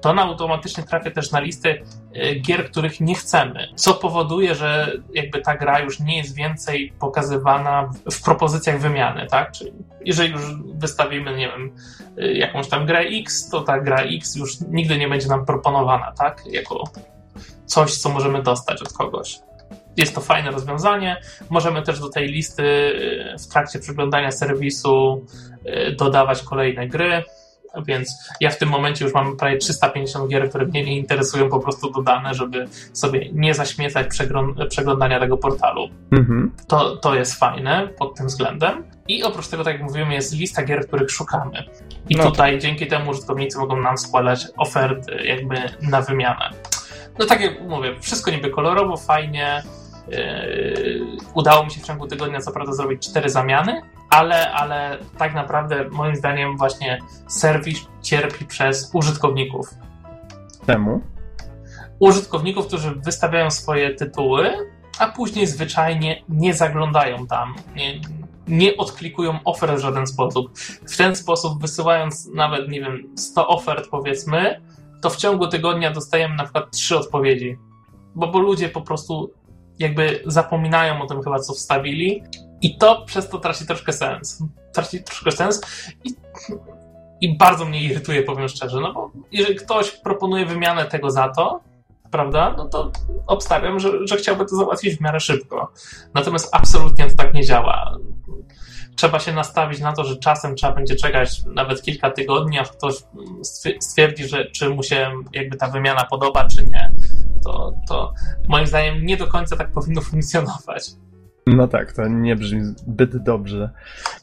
to 0.00 0.10
ona 0.10 0.22
automatycznie 0.22 0.84
trafia 0.84 1.10
też 1.10 1.30
na 1.30 1.40
listę 1.40 1.68
e, 2.14 2.34
gier, 2.34 2.70
których 2.70 3.00
nie 3.00 3.14
chcemy, 3.14 3.68
co 3.74 3.94
powoduje, 3.94 4.54
że 4.54 4.92
jakby 5.14 5.40
ta 5.40 5.56
gra 5.56 5.80
już 5.80 6.00
nie 6.00 6.16
jest 6.16 6.34
więcej 6.34 6.92
pokazywana 7.00 7.90
w, 8.12 8.22
propozycjach 8.22 8.80
wymiany, 8.80 9.26
tak? 9.26 9.52
Czyli 9.52 9.72
jeżeli 10.04 10.32
już 10.32 10.42
wystawimy, 10.74 11.36
nie 11.36 11.48
wiem, 11.48 11.76
e, 12.18 12.32
jakąś 12.32 12.68
tam 12.68 12.86
grę 12.86 13.00
X, 13.00 13.48
to 13.48 13.60
ta 13.60 13.80
gra 13.80 14.02
X 14.02 14.36
już 14.36 14.60
nigdy 14.60 14.98
nie 14.98 15.08
będzie 15.08 15.28
nam 15.28 15.46
proponowana, 15.46 16.12
tak? 16.12 16.42
Jako 16.46 16.84
coś, 17.66 17.96
co 17.96 18.08
możemy 18.08 18.42
dostać 18.42 18.82
od 18.82 18.92
kogoś. 18.92 19.38
Jest 19.96 20.14
to 20.14 20.20
fajne 20.20 20.50
rozwiązanie. 20.50 21.20
Możemy 21.50 21.82
też 21.82 22.00
do 22.00 22.08
tej 22.08 22.28
listy 22.28 22.62
e, 23.34 23.38
w 23.38 23.46
trakcie 23.46 23.78
przeglądania 23.78 24.32
serwisu 24.32 25.26
dodawać 25.98 26.42
kolejne 26.42 26.88
gry. 26.88 27.24
Więc 27.82 28.28
ja 28.40 28.50
w 28.50 28.58
tym 28.58 28.68
momencie 28.68 29.04
już 29.04 29.14
mam 29.14 29.36
prawie 29.36 29.56
350 29.58 30.30
gier, 30.30 30.48
które 30.48 30.66
mnie 30.66 30.84
nie 30.84 30.96
interesują, 30.98 31.48
po 31.48 31.60
prostu 31.60 31.90
dodane, 31.90 32.34
żeby 32.34 32.68
sobie 32.92 33.28
nie 33.32 33.54
zaśmiecać 33.54 34.06
przeglą- 34.08 34.66
przeglądania 34.68 35.20
tego 35.20 35.36
portalu. 35.36 35.88
Mhm. 36.12 36.52
To, 36.68 36.96
to 36.96 37.14
jest 37.14 37.34
fajne 37.38 37.88
pod 37.98 38.14
tym 38.16 38.26
względem. 38.26 38.84
I 39.08 39.22
oprócz 39.24 39.48
tego, 39.48 39.64
tak 39.64 39.72
jak 39.74 39.82
mówiłem, 39.82 40.12
jest 40.12 40.34
lista 40.34 40.64
gier, 40.64 40.86
których 40.86 41.10
szukamy. 41.10 41.64
I 42.08 42.16
No 42.16 42.24
tutaj 42.24 42.58
dzięki 42.58 42.86
temu 42.86 43.10
użytkownicy 43.10 43.58
mogą 43.58 43.80
nam 43.82 43.98
składać 43.98 44.46
oferty 44.56 45.12
jakby 45.24 45.56
na 45.82 46.02
wymianę. 46.02 46.50
No 47.18 47.26
tak 47.26 47.40
jak 47.40 47.60
mówię, 47.60 47.94
wszystko 48.00 48.30
niby 48.30 48.50
kolorowo, 48.50 48.96
fajnie. 48.96 49.62
Yy, 50.08 51.06
udało 51.34 51.64
mi 51.64 51.70
się 51.70 51.80
w 51.80 51.84
ciągu 51.84 52.06
tygodnia 52.06 52.40
co 52.40 52.52
prawda 52.52 52.72
zrobić 52.72 53.08
cztery 53.08 53.30
zamiany, 53.30 53.82
ale, 54.10 54.52
ale 54.52 54.98
tak 55.18 55.34
naprawdę 55.34 55.88
moim 55.90 56.16
zdaniem 56.16 56.56
właśnie 56.56 56.98
serwis 57.26 57.78
cierpi 58.02 58.44
przez 58.44 58.90
użytkowników. 58.94 59.68
Temu. 60.66 61.00
Użytkowników, 61.98 62.66
którzy 62.66 62.94
wystawiają 62.94 63.50
swoje 63.50 63.94
tytuły, 63.94 64.50
a 64.98 65.08
później 65.08 65.46
zwyczajnie 65.46 66.22
nie 66.28 66.54
zaglądają 66.54 67.26
tam, 67.26 67.54
nie, 67.76 68.00
nie 68.48 68.76
odklikują 68.76 69.38
ofert 69.44 69.72
w 69.72 69.78
żaden 69.78 70.06
sposób. 70.06 70.58
W 70.88 70.96
ten 70.96 71.16
sposób 71.16 71.60
wysyłając 71.60 72.26
nawet, 72.34 72.68
nie 72.68 72.80
wiem, 72.80 73.16
100 73.16 73.48
ofert 73.48 73.88
powiedzmy, 73.90 74.60
to 75.02 75.10
w 75.10 75.16
ciągu 75.16 75.48
tygodnia 75.48 75.90
dostajemy 75.90 76.34
na 76.34 76.44
przykład 76.44 76.70
trzy 76.70 76.98
odpowiedzi. 76.98 77.56
Bo, 78.14 78.28
bo 78.28 78.38
ludzie 78.38 78.68
po 78.68 78.80
prostu 78.80 79.30
jakby 79.78 80.22
zapominają 80.26 81.02
o 81.02 81.06
tym 81.06 81.22
chyba, 81.22 81.38
co 81.38 81.52
wstawili 81.52 82.22
i 82.62 82.78
to 82.78 83.04
przez 83.04 83.28
to 83.28 83.38
traci 83.38 83.66
troszkę 83.66 83.92
sens. 83.92 84.42
Traci 84.72 85.02
troszkę 85.04 85.32
sens 85.32 85.60
i, 86.04 86.14
i 87.20 87.36
bardzo 87.36 87.64
mnie 87.64 87.82
irytuje, 87.82 88.22
powiem 88.22 88.48
szczerze, 88.48 88.80
no 88.80 88.92
bo 88.92 89.10
jeżeli 89.32 89.54
ktoś 89.54 89.90
proponuje 89.90 90.46
wymianę 90.46 90.84
tego 90.84 91.10
za 91.10 91.28
to, 91.28 91.60
prawda, 92.10 92.54
no 92.56 92.68
to 92.68 92.92
obstawiam, 93.26 93.80
że, 93.80 94.06
że 94.06 94.16
chciałby 94.16 94.44
to 94.44 94.56
załatwić 94.56 94.96
w 94.96 95.00
miarę 95.00 95.20
szybko. 95.20 95.72
Natomiast 96.14 96.48
absolutnie 96.52 97.10
to 97.10 97.16
tak 97.16 97.34
nie 97.34 97.44
działa. 97.44 97.96
Trzeba 98.96 99.20
się 99.20 99.32
nastawić 99.32 99.80
na 99.80 99.92
to, 99.92 100.04
że 100.04 100.16
czasem 100.16 100.54
trzeba 100.54 100.72
będzie 100.72 100.96
czekać 100.96 101.42
nawet 101.46 101.82
kilka 101.82 102.10
tygodni, 102.10 102.58
aż 102.58 102.72
ktoś 102.72 102.94
stwier- 103.42 103.80
stwierdzi, 103.80 104.28
że 104.28 104.44
czy 104.44 104.70
mu 104.70 104.82
się 104.82 105.12
jakby 105.32 105.56
ta 105.56 105.68
wymiana 105.68 106.04
podoba, 106.04 106.46
czy 106.46 106.66
nie. 106.66 106.92
To, 107.44 107.72
to 107.88 108.12
moim 108.48 108.66
zdaniem 108.66 109.06
nie 109.06 109.16
do 109.16 109.26
końca 109.26 109.56
tak 109.56 109.72
powinno 109.72 110.00
funkcjonować. 110.10 110.90
No 111.56 111.68
tak, 111.68 111.92
to 111.92 112.08
nie 112.08 112.36
brzmi 112.36 112.64
zbyt 112.64 113.22
dobrze. 113.22 113.70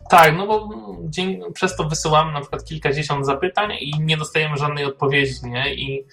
Tak, 0.09 0.37
no 0.37 0.47
bo 0.47 0.69
dzień, 1.03 1.41
przez 1.53 1.75
to 1.75 1.89
wysyłamy 1.89 2.33
na 2.33 2.41
przykład 2.41 2.65
kilkadziesiąt 2.65 3.25
zapytań 3.25 3.71
i 3.79 3.99
nie 3.99 4.17
dostajemy 4.17 4.57
żadnej 4.57 4.85
odpowiedzi, 4.85 5.33
nie? 5.43 5.75
I 5.75 6.05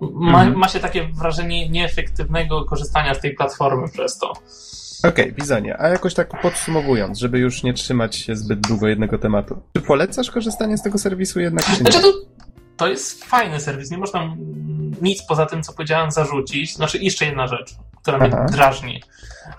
ma, 0.00 0.38
Mhm. 0.42 0.58
ma 0.58 0.68
się 0.68 0.80
takie 0.80 1.08
wrażenie 1.08 1.68
nieefektywnego 1.68 2.64
korzystania 2.64 3.14
z 3.14 3.20
tej 3.20 3.34
platformy 3.34 3.88
przez 3.88 4.18
to. 4.18 4.32
Okej, 5.08 5.32
Bizonie, 5.32 5.80
a 5.80 5.88
jakoś 5.88 6.14
tak 6.14 6.40
podsumowując, 6.42 7.18
żeby 7.18 7.38
już 7.38 7.62
nie 7.62 7.74
trzymać 7.74 8.16
się 8.16 8.36
zbyt 8.36 8.60
długo 8.60 8.88
jednego 8.88 9.18
tematu. 9.18 9.62
Czy 9.76 9.82
polecasz 9.82 10.30
korzystanie 10.30 10.78
z 10.78 10.82
tego 10.82 10.98
serwisu 10.98 11.40
jednak, 11.40 11.64
czy 11.64 11.70
nie? 11.70 11.76
Znaczy 11.76 12.00
to 12.02 12.08
to 12.76 12.88
jest 12.88 13.24
fajny 13.24 13.60
serwis. 13.60 13.90
Nie 13.90 13.98
można 13.98 14.36
nic 15.00 15.22
poza 15.22 15.46
tym, 15.46 15.62
co 15.62 15.72
powiedziałem, 15.72 16.10
zarzucić. 16.10 16.74
Znaczy, 16.74 16.98
jeszcze 16.98 17.24
jedna 17.24 17.46
rzecz, 17.46 17.74
która 18.02 18.18
Aha. 18.20 18.26
mnie 18.26 18.52
drażni 18.52 19.02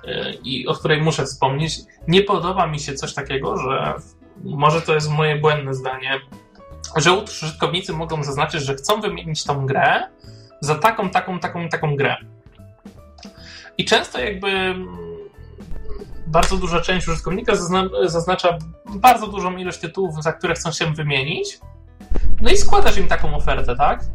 y, 0.04 0.38
i 0.43 0.67
o 0.67 0.74
której 0.74 1.02
muszę 1.02 1.26
wspomnieć. 1.26 1.80
Nie 2.08 2.22
podoba 2.22 2.67
mi 2.67 2.80
się 2.80 2.93
coś 2.93 3.13
takiego, 3.13 3.58
że 3.58 3.93
może 4.43 4.82
to 4.82 4.93
jest 4.93 5.10
moje 5.10 5.36
błędne 5.36 5.74
zdanie, 5.74 6.19
że 6.96 7.13
użytkownicy 7.13 7.93
mogą 7.93 8.24
zaznaczyć, 8.24 8.63
że 8.63 8.76
chcą 8.76 9.02
wymienić 9.02 9.43
tą 9.43 9.65
grę 9.65 10.10
za 10.60 10.76
taką, 10.76 11.10
taką, 11.10 11.39
taką, 11.39 11.69
taką 11.69 11.96
grę. 11.96 12.17
I 13.78 13.86
często 13.86 14.19
jakby 14.19 14.76
bardzo 16.28 16.58
duża 16.58 16.82
część 16.82 17.08
użytkownika 17.08 17.54
zaznacza 18.06 18.58
bardzo 18.96 19.28
dużą 19.28 19.58
ilość 19.58 19.80
tytułów, 19.80 20.24
za 20.24 20.34
które 20.34 20.54
chcą 20.54 20.72
się 20.72 20.93
wymienić. 20.93 21.60
No 22.41 22.52
i 22.52 22.58
składasz 22.58 22.98
im 22.98 23.08
taką 23.08 23.36
ofertę, 23.36 23.76
tak? 23.76 24.06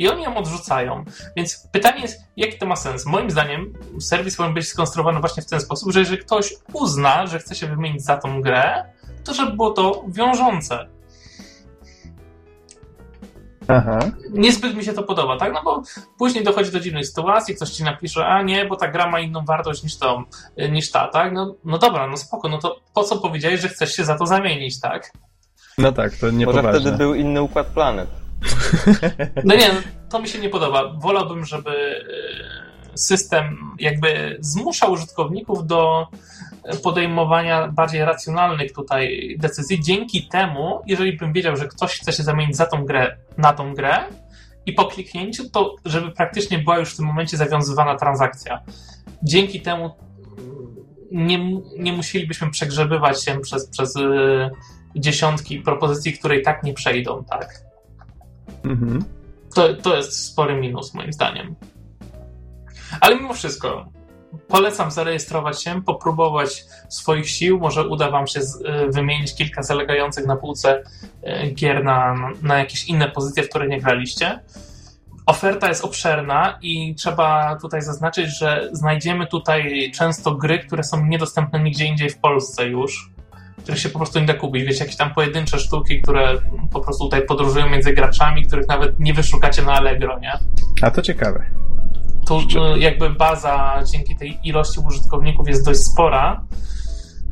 I 0.00 0.08
oni 0.08 0.22
ją 0.22 0.36
odrzucają. 0.36 1.04
Więc 1.36 1.68
pytanie 1.72 2.02
jest, 2.02 2.20
jaki 2.36 2.58
to 2.58 2.66
ma 2.66 2.76
sens? 2.76 3.06
Moim 3.06 3.30
zdaniem 3.30 3.72
serwis 4.00 4.36
powinien 4.36 4.54
być 4.54 4.68
skonstruowany 4.68 5.20
właśnie 5.20 5.42
w 5.42 5.46
ten 5.46 5.60
sposób, 5.60 5.92
że 5.92 6.00
jeżeli 6.00 6.18
ktoś 6.18 6.54
uzna, 6.72 7.26
że 7.26 7.38
chce 7.38 7.54
się 7.54 7.66
wymienić 7.66 8.04
za 8.04 8.16
tą 8.16 8.42
grę, 8.42 8.84
to 9.24 9.34
żeby 9.34 9.52
było 9.52 9.70
to 9.70 10.04
wiążące. 10.08 10.88
Aha. 13.68 13.98
Niezbyt 14.30 14.76
mi 14.76 14.84
się 14.84 14.92
to 14.92 15.02
podoba, 15.02 15.38
tak? 15.38 15.52
No 15.52 15.62
bo 15.64 15.82
później 16.18 16.44
dochodzi 16.44 16.72
do 16.72 16.80
dziwnej 16.80 17.04
sytuacji, 17.04 17.54
ktoś 17.54 17.70
ci 17.70 17.84
napisze, 17.84 18.26
a 18.26 18.42
nie, 18.42 18.64
bo 18.64 18.76
ta 18.76 18.88
gra 18.88 19.10
ma 19.10 19.20
inną 19.20 19.44
wartość 19.44 19.82
niż, 19.82 19.96
to, 19.96 20.24
niż 20.70 20.90
ta, 20.90 21.08
tak? 21.08 21.32
No, 21.32 21.54
no 21.64 21.78
dobra, 21.78 22.06
no 22.06 22.16
spoko, 22.16 22.48
no 22.48 22.58
to 22.58 22.80
po 22.94 23.04
co 23.04 23.18
powiedziałeś, 23.18 23.60
że 23.60 23.68
chcesz 23.68 23.96
się 23.96 24.04
za 24.04 24.18
to 24.18 24.26
zamienić, 24.26 24.80
tak? 24.80 25.12
No 25.78 25.92
tak, 25.92 26.16
to 26.16 26.30
nie 26.30 26.46
Może 26.46 26.62
wtedy 26.62 26.92
był 26.92 27.14
inny 27.14 27.42
układ 27.42 27.66
planet. 27.66 28.08
No 29.44 29.56
nie, 29.56 29.70
to 30.10 30.20
mi 30.20 30.28
się 30.28 30.38
nie 30.38 30.48
podoba. 30.48 30.92
Wolałbym, 30.98 31.44
żeby 31.44 31.70
e, 31.70 32.98
system 32.98 33.58
jakby 33.78 34.36
zmuszał 34.40 34.92
użytkowników 34.92 35.66
do 35.66 36.08
podejmowania 36.82 37.68
bardziej 37.68 38.04
racjonalnych 38.04 38.72
tutaj 38.72 39.36
decyzji. 39.38 39.80
Dzięki 39.82 40.28
temu, 40.28 40.82
jeżeli 40.86 41.16
bym 41.16 41.32
wiedział, 41.32 41.56
że 41.56 41.68
ktoś 41.68 42.00
chce 42.00 42.12
się 42.12 42.22
zamienić 42.22 42.56
za 42.56 42.66
tą 42.66 42.84
grę 42.84 43.16
na 43.38 43.52
tą 43.52 43.74
grę 43.74 43.98
i 44.66 44.72
po 44.72 44.84
kliknięciu, 44.84 45.50
to 45.50 45.76
żeby 45.84 46.10
praktycznie 46.10 46.58
była 46.58 46.78
już 46.78 46.94
w 46.94 46.96
tym 46.96 47.06
momencie 47.06 47.36
zawiązywana 47.36 47.96
transakcja. 47.96 48.60
Dzięki 49.22 49.60
temu 49.60 49.90
nie, 51.12 51.60
nie 51.78 51.92
musielibyśmy 51.92 52.50
przegrzebywać 52.50 53.24
się 53.24 53.40
przez, 53.40 53.68
przez 53.68 53.96
y, 53.96 54.50
dziesiątki 54.96 55.60
propozycji, 55.60 56.12
które 56.12 56.38
i 56.38 56.42
tak 56.42 56.62
nie 56.62 56.74
przejdą, 56.74 57.24
tak? 57.24 57.69
Mhm. 58.64 59.04
To, 59.54 59.74
to 59.74 59.96
jest 59.96 60.26
spory 60.26 60.54
minus, 60.54 60.94
moim 60.94 61.12
zdaniem. 61.12 61.54
Ale 63.00 63.16
mimo 63.16 63.34
wszystko, 63.34 63.86
polecam 64.48 64.90
zarejestrować 64.90 65.62
się, 65.62 65.82
popróbować 65.82 66.64
swoich 66.88 67.30
sił. 67.30 67.58
Może 67.58 67.88
uda 67.88 68.10
Wam 68.10 68.26
się 68.26 68.42
z, 68.42 68.56
y, 68.56 68.62
wymienić 68.88 69.34
kilka 69.34 69.62
zalegających 69.62 70.26
na 70.26 70.36
półce 70.36 70.82
y, 70.82 71.50
gier 71.50 71.84
na, 71.84 72.14
na 72.42 72.58
jakieś 72.58 72.84
inne 72.84 73.08
pozycje, 73.08 73.42
w 73.42 73.48
które 73.48 73.68
nie 73.68 73.80
graliście. 73.80 74.40
Oferta 75.26 75.68
jest 75.68 75.84
obszerna 75.84 76.58
i 76.62 76.94
trzeba 76.94 77.56
tutaj 77.56 77.82
zaznaczyć, 77.82 78.38
że 78.38 78.68
znajdziemy 78.72 79.26
tutaj 79.26 79.90
często 79.94 80.34
gry, 80.34 80.58
które 80.58 80.84
są 80.84 81.06
niedostępne 81.06 81.60
nigdzie 81.60 81.84
indziej 81.84 82.10
w 82.10 82.18
Polsce 82.18 82.66
już 82.66 83.10
których 83.62 83.80
się 83.80 83.88
po 83.88 83.98
prostu 83.98 84.20
nie 84.20 84.26
da 84.26 84.34
kupić. 84.34 84.64
Wiecie, 84.64 84.84
jakieś 84.84 84.96
tam 84.96 85.14
pojedyncze 85.14 85.58
sztuki, 85.58 86.02
które 86.02 86.38
po 86.70 86.80
prostu 86.80 87.04
tutaj 87.04 87.26
podróżują 87.26 87.70
między 87.70 87.92
graczami, 87.92 88.46
których 88.46 88.68
nawet 88.68 89.00
nie 89.00 89.14
wyszukacie 89.14 89.62
na 89.62 89.72
Allegro, 89.72 90.18
nie? 90.18 90.32
A 90.82 90.90
to 90.90 91.02
ciekawe. 91.02 91.44
Tu 92.26 92.40
no, 92.54 92.76
jakby 92.76 93.10
baza 93.10 93.82
dzięki 93.92 94.16
tej 94.16 94.38
ilości 94.44 94.80
użytkowników 94.86 95.48
jest 95.48 95.64
dość 95.64 95.80
spora. 95.80 96.44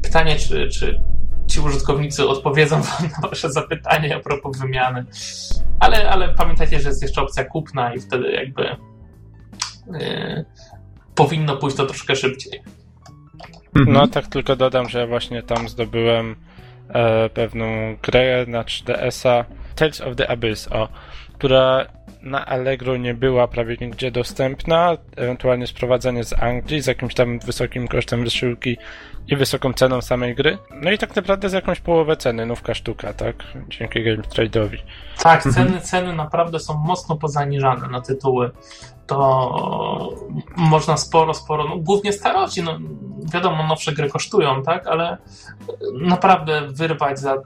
Pytanie, 0.03 0.37
czy, 0.37 0.69
czy 0.69 1.01
ci 1.47 1.61
użytkownicy 1.61 2.29
odpowiedzą 2.29 2.83
wam 2.83 3.11
na 3.23 3.29
wasze 3.29 3.53
zapytanie 3.53 4.17
a 4.17 4.21
propos 4.21 4.59
wymiany. 4.59 5.05
Ale, 5.81 6.11
ale 6.11 6.35
pamiętajcie, 6.35 6.81
że 6.81 6.89
jest 6.89 7.03
jeszcze 7.03 7.23
opcja 7.23 7.45
kupna 7.45 7.95
i 7.95 8.01
wtedy 8.01 8.33
jakby 8.33 8.63
yy, 8.63 10.45
powinno 11.15 11.57
pójść 11.57 11.77
to 11.77 11.87
troszkę 11.87 12.17
szybciej. 12.17 12.63
Mhm. 13.79 13.93
No 13.93 14.07
tak 14.07 14.27
tylko 14.27 14.57
dodam, 14.57 14.89
że 14.89 15.07
właśnie 15.07 15.43
tam 15.43 15.69
zdobyłem 15.69 16.37
e, 16.89 17.29
pewną 17.29 17.97
grę 18.03 18.45
na 18.49 18.63
3DS-a 18.63 19.45
Tales 19.75 20.01
of 20.01 20.17
the 20.17 20.31
Abyss, 20.31 20.69
o, 20.73 20.89
która 21.35 21.87
na 22.23 22.47
Allegro 22.47 22.97
nie 22.97 23.15
była 23.15 23.49
prawie 23.49 23.77
nigdzie 23.81 24.11
dostępna, 24.11 24.97
ewentualnie 25.17 25.67
sprowadzenie 25.67 26.25
z 26.25 26.33
Anglii 26.33 26.81
z 26.81 26.87
jakimś 26.87 27.15
tam 27.15 27.39
wysokim 27.39 27.89
kosztem 27.89 28.25
wysyłki 28.25 28.77
i 29.29 29.37
wysoką 29.37 29.73
ceną 29.73 30.01
samej 30.01 30.35
gry. 30.35 30.59
No 30.83 30.91
i 30.91 30.99
tak 30.99 31.17
naprawdę 31.17 31.49
z 31.49 31.53
jakąś 31.53 31.81
połowę 31.81 32.17
ceny, 32.17 32.47
nówka 32.47 32.75
sztuka, 32.75 33.13
tak? 33.13 33.37
Dzięki 33.69 34.05
Game 34.05 34.23
Trade'owi. 34.23 34.79
Tak, 35.23 35.47
mhm. 35.47 35.67
ceny, 35.67 35.81
ceny 35.81 36.13
naprawdę 36.13 36.61
są 36.61 36.75
mocno 36.75 37.17
pozaniżane 37.17 37.89
na 37.89 38.01
tytuły. 38.01 38.51
To 39.07 40.17
można 40.57 40.97
sporo, 40.97 41.35
sporo, 41.35 41.65
no, 41.69 41.77
głównie 41.77 42.13
staroci, 42.13 42.63
no 42.63 42.79
wiadomo, 43.33 43.67
nowsze 43.67 43.93
gry 43.93 44.11
kosztują, 44.11 44.63
tak? 44.63 44.87
Ale 44.87 45.19
naprawdę 45.95 46.69
wyrwać 46.69 47.21
za 47.21 47.37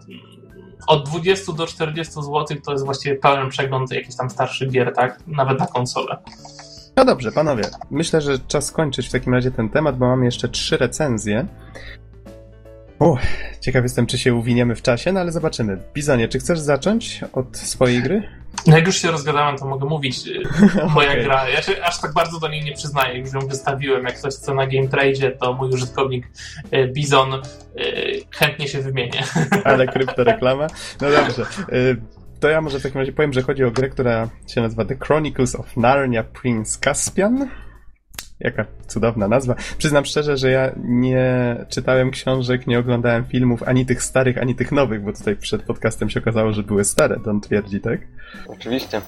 od 0.86 1.08
20 1.08 1.52
do 1.52 1.66
40 1.66 2.12
zł 2.14 2.46
to 2.64 2.72
jest 2.72 2.84
właściwie 2.84 3.16
pełen 3.16 3.48
przegląd 3.48 3.92
jakichś 3.92 4.16
tam 4.16 4.30
starszych 4.30 4.70
gier, 4.70 4.92
tak? 4.94 5.20
Nawet 5.26 5.58
na 5.58 5.66
konsolę. 5.66 6.16
No 6.96 7.04
dobrze, 7.04 7.32
panowie. 7.32 7.64
Myślę, 7.90 8.20
że 8.20 8.38
czas 8.38 8.66
skończyć 8.66 9.08
w 9.08 9.12
takim 9.12 9.34
razie 9.34 9.50
ten 9.50 9.68
temat, 9.68 9.98
bo 9.98 10.06
mamy 10.06 10.24
jeszcze 10.24 10.48
trzy 10.48 10.76
recenzje. 10.76 11.46
Uch, 12.98 13.20
ciekaw 13.60 13.82
jestem, 13.82 14.06
czy 14.06 14.18
się 14.18 14.34
uwiniemy 14.34 14.74
w 14.74 14.82
czasie, 14.82 15.12
no 15.12 15.20
ale 15.20 15.32
zobaczymy. 15.32 15.78
Bizonie, 15.94 16.28
czy 16.28 16.38
chcesz 16.38 16.58
zacząć 16.58 17.20
od 17.32 17.56
swojej 17.56 18.02
gry? 18.02 18.22
No 18.66 18.76
jak 18.76 18.86
już 18.86 18.96
się 18.96 19.10
rozgadałem, 19.10 19.58
to 19.58 19.66
mogę 19.66 19.86
mówić. 19.86 20.16
Moja 20.94 21.10
okay. 21.10 21.22
gra. 21.24 21.48
Ja 21.48 21.62
się 21.62 21.84
aż 21.84 22.00
tak 22.00 22.12
bardzo 22.12 22.40
do 22.40 22.48
niej 22.48 22.64
nie 22.64 22.72
przyznaję. 22.72 23.18
Już 23.18 23.32
ją 23.32 23.40
wystawiłem. 23.40 24.04
Jak 24.04 24.18
ktoś 24.18 24.34
chce 24.34 24.54
na 24.54 24.66
Game 24.66 24.88
Trade, 24.88 25.30
to 25.30 25.52
mój 25.52 25.68
użytkownik 25.68 26.26
e, 26.70 26.88
Bizon 26.88 27.34
e, 27.34 27.40
chętnie 28.30 28.68
się 28.68 28.82
wymienię. 28.82 29.22
Ale 29.64 29.86
kryptoreklama? 29.86 30.66
No 31.00 31.10
dobrze. 31.10 31.46
To 32.42 32.48
ja 32.48 32.60
może 32.60 32.80
w 32.80 32.82
takim 32.82 32.98
razie 32.98 33.12
powiem, 33.12 33.32
że 33.32 33.42
chodzi 33.42 33.64
o 33.64 33.70
grę, 33.70 33.88
która 33.88 34.28
się 34.46 34.60
nazywa 34.60 34.84
The 34.84 34.96
Chronicles 34.96 35.54
of 35.54 35.76
Narnia 35.76 36.22
Prince 36.24 36.78
Caspian. 36.78 37.48
Jaka 38.40 38.66
cudowna 38.86 39.28
nazwa. 39.28 39.54
Przyznam 39.78 40.04
szczerze, 40.04 40.36
że 40.36 40.50
ja 40.50 40.72
nie 40.84 41.56
czytałem 41.68 42.10
książek, 42.10 42.66
nie 42.66 42.78
oglądałem 42.78 43.24
filmów, 43.24 43.62
ani 43.62 43.86
tych 43.86 44.02
starych, 44.02 44.38
ani 44.38 44.54
tych 44.54 44.72
nowych, 44.72 45.02
bo 45.04 45.12
tutaj 45.12 45.36
przed 45.36 45.62
podcastem 45.62 46.10
się 46.10 46.20
okazało, 46.20 46.52
że 46.52 46.62
były 46.62 46.84
stare, 46.84 47.20
Don 47.24 47.40
twierdzi, 47.40 47.80
tak? 47.80 48.00
Oczywiście. 48.46 49.00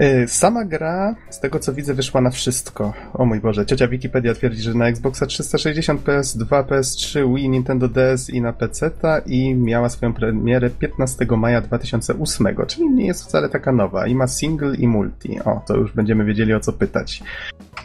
Y, 0.00 0.28
sama 0.28 0.64
gra, 0.64 1.14
z 1.30 1.40
tego 1.40 1.58
co 1.58 1.72
widzę, 1.72 1.94
wyszła 1.94 2.20
na 2.20 2.30
wszystko. 2.30 2.92
O 3.12 3.24
mój 3.24 3.40
Boże, 3.40 3.66
ciocia 3.66 3.88
Wikipedia 3.88 4.34
twierdzi, 4.34 4.62
że 4.62 4.74
na 4.74 4.88
Xboxa 4.88 5.26
360, 5.26 6.04
PS2, 6.04 6.64
PS3, 6.64 7.34
Wii, 7.34 7.48
Nintendo 7.48 7.88
DS 7.88 8.30
i 8.30 8.40
na 8.40 8.52
PC 8.52 8.90
i 9.26 9.54
miała 9.54 9.88
swoją 9.88 10.14
premierę 10.14 10.70
15 10.70 11.26
maja 11.36 11.60
2008, 11.60 12.46
czyli 12.66 12.90
nie 12.90 13.06
jest 13.06 13.24
wcale 13.24 13.48
taka 13.48 13.72
nowa. 13.72 14.06
I 14.06 14.14
ma 14.14 14.26
single 14.26 14.76
i 14.76 14.88
multi. 14.88 15.40
O, 15.44 15.62
to 15.66 15.76
już 15.76 15.92
będziemy 15.92 16.24
wiedzieli 16.24 16.54
o 16.54 16.60
co 16.60 16.72
pytać. 16.72 17.22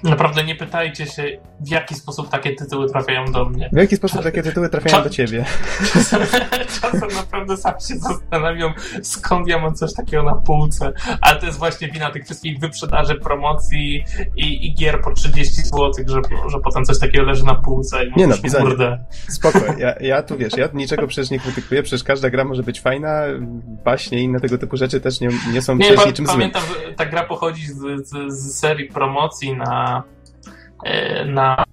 Naprawdę 0.04 0.44
nie 0.44 0.56
pytajcie 0.56 1.06
się, 1.06 1.24
w 1.60 1.70
jaki 1.70 1.96
sposób 1.96 2.30
takie 2.30 2.56
tytuły 2.56 2.90
trafiają 2.90 3.26
do 3.26 3.46
mnie. 3.46 3.70
W 3.74 3.78
jaki 3.78 3.96
sposób 3.96 4.24
takie 4.24 4.44
tytuły 4.44 4.70
trafiają 4.70 5.04
do 5.04 5.10
ciebie? 5.10 5.46
Czasem, 5.94 6.22
czasem 6.82 7.10
naprawdę 7.16 7.58
sam 7.58 7.74
się 7.80 7.96
zastanawiam, 7.96 8.74
skąd 9.04 9.48
ja 9.48 9.60
mam 9.60 9.76
coś 9.76 9.94
takiego 9.94 10.24
na 10.24 10.36
półce. 10.36 10.94
Ale 11.22 11.40
to 11.40 11.46
jest 11.46 11.58
właśnie 11.58 11.88
wina 11.96 12.12
tych 12.12 12.26
wszystkich 12.26 12.60
wyprzedaży, 12.60 13.16
promocji 13.16 14.04
i, 14.36 14.68
i 14.68 14.74
gier 14.74 15.02
po 15.02 15.14
30 15.14 15.62
zł, 15.62 15.92
że, 16.08 16.22
że 16.48 16.60
potem 16.64 16.86
coś 16.86 17.00
takiego 17.00 17.24
leży 17.24 17.46
na 17.46 17.56
półce 17.56 18.06
i 18.06 18.12
Nie 18.18 18.28
no, 18.28 18.38
pisanie. 18.38 18.66
kurde. 18.66 19.06
Spoko, 19.30 19.60
ja, 19.78 19.96
ja 20.02 20.24
tu 20.24 20.38
wiesz, 20.38 20.58
ja 20.58 20.70
niczego 20.74 21.08
przecież 21.08 21.32
nie 21.32 21.40
krytykuję, 21.40 21.84
przecież 21.84 22.04
każda 22.04 22.30
gra 22.30 22.44
może 22.44 22.64
być 22.64 22.82
fajna, 22.82 23.24
baśnie 23.86 24.20
i 24.20 24.24
inne 24.24 24.40
tego 24.40 24.58
typu 24.58 24.78
rzeczy 24.78 25.02
też 25.02 25.22
nie, 25.22 25.30
nie 25.54 25.62
są 25.62 25.76
nie, 25.76 25.86
przecież 25.86 26.06
niczym 26.06 26.26
Pamiętam, 26.26 26.64
że 26.64 26.94
ta 26.94 27.06
gra 27.06 27.24
pochodzi 27.24 27.68
z, 27.68 28.08
z, 28.08 28.34
z 28.34 28.60
serii 28.60 28.86
promocji 28.86 29.58
na 29.58 30.04
na 31.26 31.66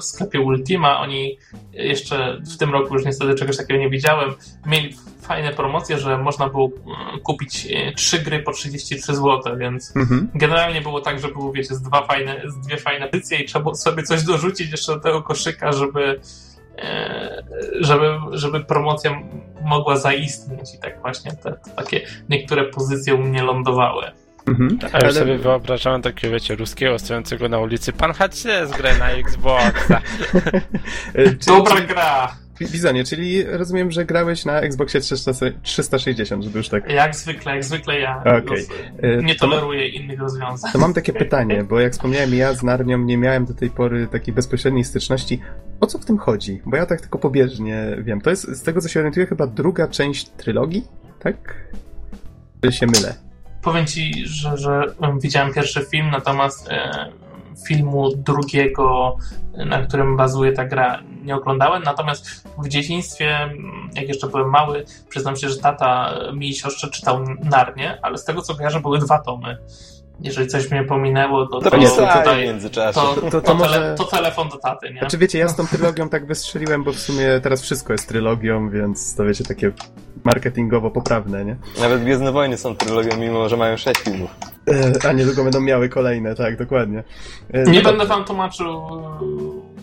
sklepie 0.00 0.40
Ultima. 0.40 1.00
Oni 1.00 1.38
jeszcze 1.72 2.40
w 2.54 2.56
tym 2.56 2.72
roku 2.72 2.94
już 2.94 3.04
niestety 3.04 3.34
czegoś 3.34 3.56
takiego 3.56 3.80
nie 3.80 3.90
widziałem. 3.90 4.30
Mieli 4.66 4.94
fajne 5.22 5.52
promocje, 5.52 5.98
że 5.98 6.18
można 6.18 6.48
było 6.48 6.70
mm, 6.86 7.20
kupić 7.20 7.66
e, 7.66 7.92
trzy 7.92 8.18
gry 8.18 8.38
po 8.42 8.52
33 8.52 9.14
zł, 9.14 9.56
więc 9.58 9.96
mhm. 9.96 10.28
generalnie 10.34 10.80
było 10.80 11.00
tak, 11.00 11.20
że 11.20 11.28
było, 11.28 11.52
wiecie, 11.52 11.74
z, 11.74 11.82
dwa 11.82 12.06
fajne, 12.06 12.42
z 12.46 12.66
dwie 12.66 12.76
fajne 12.76 13.06
edycje 13.06 13.38
i 13.38 13.44
trzeba 13.44 13.62
było 13.62 13.74
sobie 13.74 14.02
coś 14.02 14.22
dorzucić 14.22 14.70
jeszcze 14.70 14.94
do 14.94 15.00
tego 15.00 15.22
koszyka, 15.22 15.72
żeby 15.72 16.20
e, 16.78 17.42
żeby, 17.80 18.10
żeby 18.32 18.60
promocja 18.60 19.22
mogła 19.64 19.96
zaistnieć 19.96 20.74
i 20.74 20.78
tak 20.78 21.00
właśnie 21.00 21.32
te, 21.32 21.52
te 21.52 21.70
takie 21.76 22.06
niektóre 22.28 22.64
pozycje 22.64 23.14
u 23.14 23.18
mnie 23.18 23.42
lądowały. 23.42 24.04
Mhm. 24.46 24.78
A 24.82 24.96
już 24.96 25.04
Ale... 25.04 25.12
sobie 25.12 25.38
wyobrażałem 25.38 26.02
takiego, 26.02 26.32
wiecie, 26.32 26.54
ruskiego 26.54 26.98
stojącego 26.98 27.48
na 27.48 27.58
ulicy. 27.58 27.92
Pan 27.92 28.12
HC 28.12 28.42
z 28.66 28.70
grę 28.70 28.98
na 28.98 29.10
Xboxa. 29.10 30.00
Dobra 31.46 31.80
gra! 31.80 32.42
Bizonie, 32.60 33.04
czyli 33.04 33.44
rozumiem, 33.44 33.90
że 33.90 34.04
grałeś 34.04 34.44
na 34.44 34.60
Xboxie 34.60 35.00
360, 35.62 36.44
żeby 36.44 36.58
już 36.58 36.68
tak... 36.68 36.90
Jak 36.90 37.16
zwykle, 37.16 37.52
jak 37.54 37.64
zwykle 37.64 38.00
ja 38.00 38.20
okay. 38.20 39.22
nie 39.22 39.34
toleruję 39.34 39.90
to, 39.90 39.96
innych 39.96 40.20
rozwiązań. 40.20 40.72
To 40.72 40.78
mam 40.78 40.94
takie 40.94 41.12
pytanie, 41.12 41.64
bo 41.64 41.80
jak 41.80 41.92
wspomniałem, 41.92 42.34
ja 42.34 42.54
z 42.54 42.62
Narnią 42.62 42.98
nie 42.98 43.18
miałem 43.18 43.44
do 43.44 43.54
tej 43.54 43.70
pory 43.70 44.06
takiej 44.06 44.34
bezpośredniej 44.34 44.84
styczności. 44.84 45.40
O 45.80 45.86
co 45.86 45.98
w 45.98 46.04
tym 46.04 46.18
chodzi? 46.18 46.62
Bo 46.66 46.76
ja 46.76 46.86
tak 46.86 47.00
tylko 47.00 47.18
pobieżnie 47.18 47.96
wiem. 47.98 48.20
To 48.20 48.30
jest, 48.30 48.48
z 48.48 48.62
tego 48.62 48.80
co 48.80 48.88
się 48.88 49.00
orientuję, 49.00 49.26
chyba 49.26 49.46
druga 49.46 49.88
część 49.88 50.28
trylogii, 50.28 50.84
tak? 51.18 51.54
Czy 52.64 52.72
się 52.72 52.86
mylę? 52.86 53.31
Powiem 53.62 53.86
ci, 53.86 54.26
że, 54.26 54.58
że 54.58 54.94
widziałem 55.20 55.54
pierwszy 55.54 55.84
film, 55.90 56.10
natomiast 56.10 56.68
e, 56.68 57.12
filmu 57.66 58.16
drugiego, 58.16 59.16
na 59.54 59.82
którym 59.82 60.16
bazuje 60.16 60.52
ta 60.52 60.64
gra, 60.64 61.02
nie 61.24 61.36
oglądałem. 61.36 61.82
Natomiast 61.82 62.48
w 62.58 62.68
dzieciństwie, 62.68 63.50
jak 63.94 64.08
jeszcze 64.08 64.26
byłem 64.26 64.50
mały, 64.50 64.84
przyznam 65.08 65.36
się, 65.36 65.48
że 65.48 65.56
tata 65.56 66.14
mi 66.34 66.48
i 66.48 66.54
siostrze 66.54 66.90
czytał 66.90 67.24
Narnie, 67.42 67.98
ale 68.02 68.18
z 68.18 68.24
tego 68.24 68.42
co 68.42 68.54
kojarzę, 68.54 68.80
były 68.80 68.98
dwa 68.98 69.18
tomy. 69.18 69.58
Jeżeli 70.20 70.48
coś 70.48 70.70
mnie 70.70 70.84
pominęło, 70.84 71.46
to, 71.46 71.60
to, 71.60 71.70
to, 71.70 71.78
to 71.78 72.18
tutaj, 72.18 72.42
w 72.42 72.46
międzyczasie. 72.46 73.00
To, 73.00 73.14
to, 73.14 73.30
to, 73.30 73.40
to 73.40 73.54
może... 73.54 73.74
tele, 73.74 73.94
to 73.94 74.04
telefon 74.04 74.48
do 74.48 74.56
taty, 74.56 74.92
nie? 74.92 74.98
Znaczy 74.98 75.18
wiecie, 75.18 75.38
ja 75.38 75.48
z 75.48 75.56
tą 75.56 75.66
trylogią 75.66 76.08
tak 76.08 76.26
wystrzeliłem, 76.26 76.84
bo 76.84 76.92
w 76.92 76.98
sumie 76.98 77.40
teraz 77.42 77.62
wszystko 77.62 77.92
jest 77.92 78.08
trylogią, 78.08 78.70
więc 78.70 79.14
to 79.14 79.24
wiecie, 79.24 79.44
takie 79.44 79.72
marketingowo 80.24 80.90
poprawne, 80.90 81.44
nie? 81.44 81.56
Nawet 81.80 82.02
Gwiezdne 82.02 82.32
Wojny 82.32 82.58
są 82.58 82.76
trylogią, 82.76 83.16
mimo 83.16 83.48
że 83.48 83.56
mają 83.56 83.76
sześć 83.76 84.00
filmów. 84.00 84.30
E, 84.68 85.08
a 85.08 85.12
niedługo 85.12 85.44
będą 85.44 85.60
miały 85.60 85.88
kolejne, 85.88 86.34
tak, 86.34 86.56
dokładnie. 86.56 87.04
E, 87.52 87.62
nie 87.62 87.82
będę 87.82 88.06
wam 88.06 88.24
tłumaczył 88.24 88.82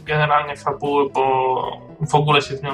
generalnie 0.05 0.57
fabuły, 0.57 1.09
bo 1.09 1.81
w 2.09 2.15
ogóle 2.15 2.41
się 2.41 2.55
w 2.57 2.63
nią 2.63 2.71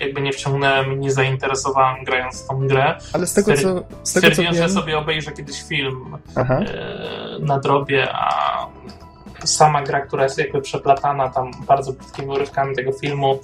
jakby 0.00 0.20
nie 0.20 0.32
wciągnąłem, 0.32 1.00
nie 1.00 1.10
zainteresowałem 1.10 2.04
grając 2.04 2.44
w 2.44 2.48
tą 2.48 2.68
grę. 2.68 2.98
Ale 3.12 3.26
z 3.26 3.34
tego 3.34 3.52
co. 3.52 3.58
Z 3.58 3.62
tego, 3.62 3.86
Stwierdziłem, 4.02 4.52
co 4.54 4.58
wiem... 4.58 4.68
że 4.68 4.74
sobie 4.74 4.98
obejrzę 4.98 5.32
kiedyś 5.32 5.62
film 5.62 6.18
Aha. 6.36 6.54
E, 6.54 7.38
na 7.40 7.58
drobie, 7.58 8.08
a 8.12 8.56
sama 9.44 9.82
gra, 9.82 10.00
która 10.00 10.22
jest 10.24 10.38
jakby 10.38 10.62
przeplatana 10.62 11.28
tam 11.28 11.50
bardzo 11.66 11.92
krótkimi 11.92 12.28
urywkami 12.28 12.76
tego 12.76 12.92
filmu, 12.92 13.40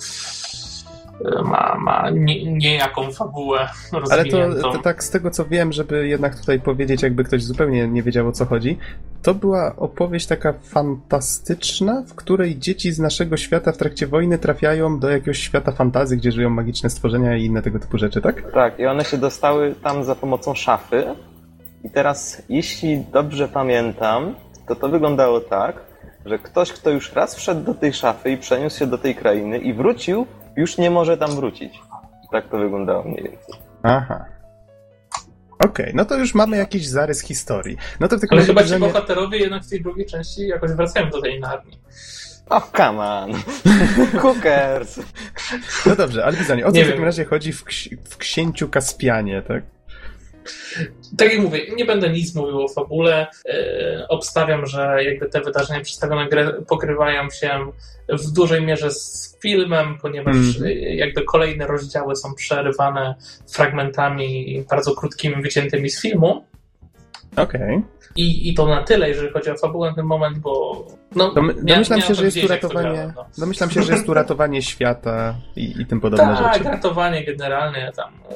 ma, 1.45 1.77
ma 1.79 2.11
nie, 2.11 2.53
niejaką 2.53 3.13
fabułę 3.13 3.69
rozwiniętą. 3.93 4.43
Ale 4.43 4.55
to, 4.55 4.73
to, 4.73 4.79
tak 4.79 5.05
z 5.05 5.11
tego 5.11 5.31
co 5.31 5.45
wiem, 5.45 5.73
żeby 5.73 6.09
jednak 6.09 6.41
tutaj 6.41 6.61
powiedzieć, 6.61 7.03
jakby 7.03 7.25
ktoś 7.25 7.45
zupełnie 7.45 7.89
nie 7.89 8.03
wiedział 8.03 8.29
o 8.29 8.33
co 8.33 8.47
chodzi, 8.47 8.79
to 9.23 9.35
była 9.35 9.77
opowieść 9.77 10.27
taka 10.27 10.53
fantastyczna, 10.53 12.03
w 12.07 12.15
której 12.15 12.59
dzieci 12.59 12.93
z 12.93 12.99
naszego 12.99 13.37
świata 13.37 13.73
w 13.73 13.77
trakcie 13.77 14.07
wojny 14.07 14.39
trafiają 14.39 14.99
do 14.99 15.11
jakiegoś 15.11 15.39
świata 15.39 15.73
fantazy, 15.73 16.17
gdzie 16.17 16.33
żyją 16.33 16.51
magiczne 16.51 16.91
stworzenia 16.91 17.37
i 17.37 17.45
inne 17.45 17.63
tego 17.63 17.79
typu 17.79 17.99
rzeczy, 17.99 18.21
tak? 18.21 18.53
Tak, 18.53 18.79
i 18.79 18.87
one 18.87 19.05
się 19.05 19.19
dostały 19.19 19.75
tam 19.83 20.05
za 20.05 20.15
pomocą 20.15 20.55
szafy. 20.55 21.05
I 21.85 21.91
teraz, 21.91 22.43
jeśli 22.49 23.05
dobrze 23.13 23.49
pamiętam, 23.49 24.35
to 24.69 24.75
to 24.75 24.89
wyglądało 24.89 25.41
tak, 25.41 25.77
że 26.27 26.39
ktoś, 26.39 26.73
kto 26.73 26.91
już 26.91 27.13
raz 27.13 27.35
wszedł 27.35 27.65
do 27.65 27.75
tej 27.75 27.93
szafy 27.93 28.31
i 28.31 28.37
przeniósł 28.37 28.79
się 28.79 28.87
do 28.87 28.99
tej 28.99 29.15
krainy 29.15 29.59
i 29.59 29.75
wrócił, 29.75 30.27
już 30.57 30.79
nie 30.79 30.91
może 30.91 31.17
tam 31.17 31.31
wrócić. 31.31 31.83
Tak 32.31 32.49
to 32.49 32.59
wyglądało 32.59 33.03
mniej 33.03 33.23
więcej. 33.23 33.55
Aha. 33.83 34.25
Okej, 35.59 35.71
okay, 35.71 35.93
no 35.95 36.05
to 36.05 36.17
już 36.17 36.35
mamy 36.35 36.57
jakiś 36.57 36.89
zarys 36.89 37.21
historii. 37.21 37.77
No 38.01 38.09
to 38.09 38.19
w 38.19 38.21
takim 38.21 38.39
Ale 38.39 38.47
chyba 38.47 38.65
ci 38.65 38.79
bohaterowie 38.79 39.39
jednak 39.39 39.63
w 39.63 39.71
tej 39.71 39.83
drugiej 39.83 40.07
części 40.07 40.49
jakoś 40.49 40.71
wracają 40.71 41.11
do 41.11 41.21
tej 41.21 41.41
narni. 41.41 41.79
Oh, 42.49 42.67
come 42.77 43.05
on. 43.05 43.33
Cookers. 44.23 45.01
No 45.87 45.97
dobrze, 45.97 46.25
ale 46.25 46.37
Bizonie, 46.37 46.67
o 46.67 46.73
co 46.73 46.81
w 46.81 46.87
takim 46.87 47.05
razie 47.05 47.25
chodzi 47.25 47.53
w, 47.53 47.65
w 48.05 48.17
księciu 48.17 48.69
Kaspianie, 48.69 49.43
tak? 49.43 49.63
Tak 51.19 51.33
jak 51.33 51.43
mówię, 51.43 51.61
nie 51.77 51.85
będę 51.85 52.09
nic 52.11 52.35
mówił 52.35 52.63
o 52.63 52.69
fabule. 52.69 53.27
Yy, 53.45 54.09
obstawiam, 54.09 54.67
że 54.67 55.05
jakby 55.05 55.27
te 55.27 55.41
wydarzenia 55.41 55.81
przedstawione 55.81 56.29
pokrywają 56.69 57.31
się 57.31 57.73
w 58.09 58.33
dużej 58.33 58.63
mierze 58.63 58.91
z 58.91 59.39
filmem, 59.43 59.99
ponieważ 60.03 60.37
mm. 60.37 60.71
jakby 60.97 61.23
kolejne 61.23 61.67
rozdziały 61.67 62.17
są 62.17 62.35
przerywane 62.35 63.15
fragmentami 63.53 64.65
bardzo 64.71 64.95
krótkimi, 64.95 65.43
wyciętymi 65.43 65.91
z 65.91 66.03
filmu. 66.03 66.45
Okej. 67.37 67.63
Okay. 67.63 67.83
I, 68.17 68.49
I 68.49 68.55
to 68.55 68.67
na 68.67 68.83
tyle, 68.83 69.09
jeżeli 69.09 69.33
chodzi 69.33 69.51
o 69.51 69.57
fabułę 69.57 69.91
na 69.91 69.97
ten 69.97 70.05
moment, 70.05 70.39
bo. 70.39 70.87
No, 71.17 71.33
Dom, 71.33 71.53
domyślam 71.63 72.01
się, 72.01 72.15
że 72.15 72.25
jest 72.25 72.41
tu 72.41 72.49
ratowanie. 72.49 73.13
no. 73.17 73.25
Domyślam 73.39 73.71
się, 73.71 73.83
że 73.83 73.93
jest 73.93 74.07
tu 74.07 74.15
ratowanie 74.15 74.63
świata 74.63 75.35
i, 75.57 75.81
i 75.81 75.87
tym 75.87 76.01
podobne 76.01 76.27
tak, 76.27 76.37
rzeczy. 76.37 76.65
Tak, 76.65 76.73
ratowanie 76.73 77.25
generalnie 77.25 77.93
tam 77.97 78.13
e, 78.31 78.35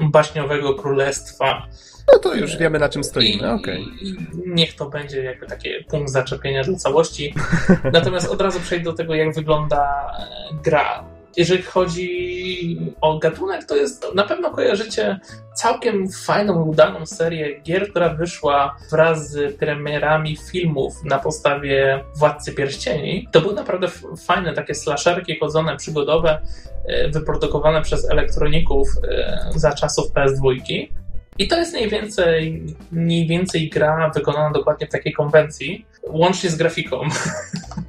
baśniowego 0.00 0.74
królestwa. 0.74 1.66
No 2.12 2.18
to 2.18 2.34
już 2.34 2.56
wiemy 2.56 2.78
na 2.78 2.88
czym 2.88 3.04
stoimy, 3.04 3.52
okej. 3.52 3.82
Okay. 3.82 4.42
Niech 4.46 4.74
to 4.74 4.90
będzie 4.90 5.22
jakby 5.22 5.46
takie 5.46 5.84
punkt 5.84 6.10
zaczepienia 6.10 6.64
dla 6.64 6.76
całości. 6.76 7.34
Natomiast 7.92 8.28
od 8.28 8.40
razu 8.40 8.60
przejdę 8.60 8.84
do 8.84 8.92
tego, 8.92 9.14
jak 9.14 9.34
wygląda 9.34 10.12
e, 10.18 10.54
gra 10.64 11.04
jeżeli 11.36 11.62
chodzi 11.62 12.92
o 13.00 13.18
gatunek, 13.18 13.64
to 13.64 13.76
jest 13.76 14.06
na 14.14 14.24
pewno 14.24 14.50
kojarzycie 14.50 15.20
całkiem 15.54 16.08
fajną, 16.08 16.62
udaną 16.62 17.06
serię 17.06 17.60
gier, 17.60 17.90
która 17.90 18.08
wyszła 18.08 18.76
wraz 18.90 19.30
z 19.30 19.56
premierami 19.56 20.36
filmów 20.36 21.04
na 21.04 21.18
podstawie 21.18 22.04
Władcy 22.16 22.52
Pierścieni. 22.52 23.28
To 23.32 23.40
były 23.40 23.54
naprawdę 23.54 23.88
fajne 24.26 24.52
takie 24.52 24.74
slasherki 24.74 25.38
chodzone, 25.38 25.76
przygodowe, 25.76 26.40
e, 26.86 27.08
wyprodukowane 27.08 27.82
przez 27.82 28.10
elektroników 28.10 28.88
e, 29.08 29.50
za 29.54 29.72
czasów 29.72 30.12
PS2. 30.12 30.92
I 31.38 31.48
to 31.48 31.56
jest 31.56 31.72
mniej 31.72 31.88
więcej, 31.88 32.66
mniej 32.92 33.26
więcej 33.26 33.68
gra 33.68 34.10
wykonana 34.14 34.50
dokładnie 34.50 34.86
w 34.86 34.90
takiej 34.90 35.12
konwencji, 35.12 35.86
łącznie 36.06 36.50
z 36.50 36.56
grafiką. 36.56 37.00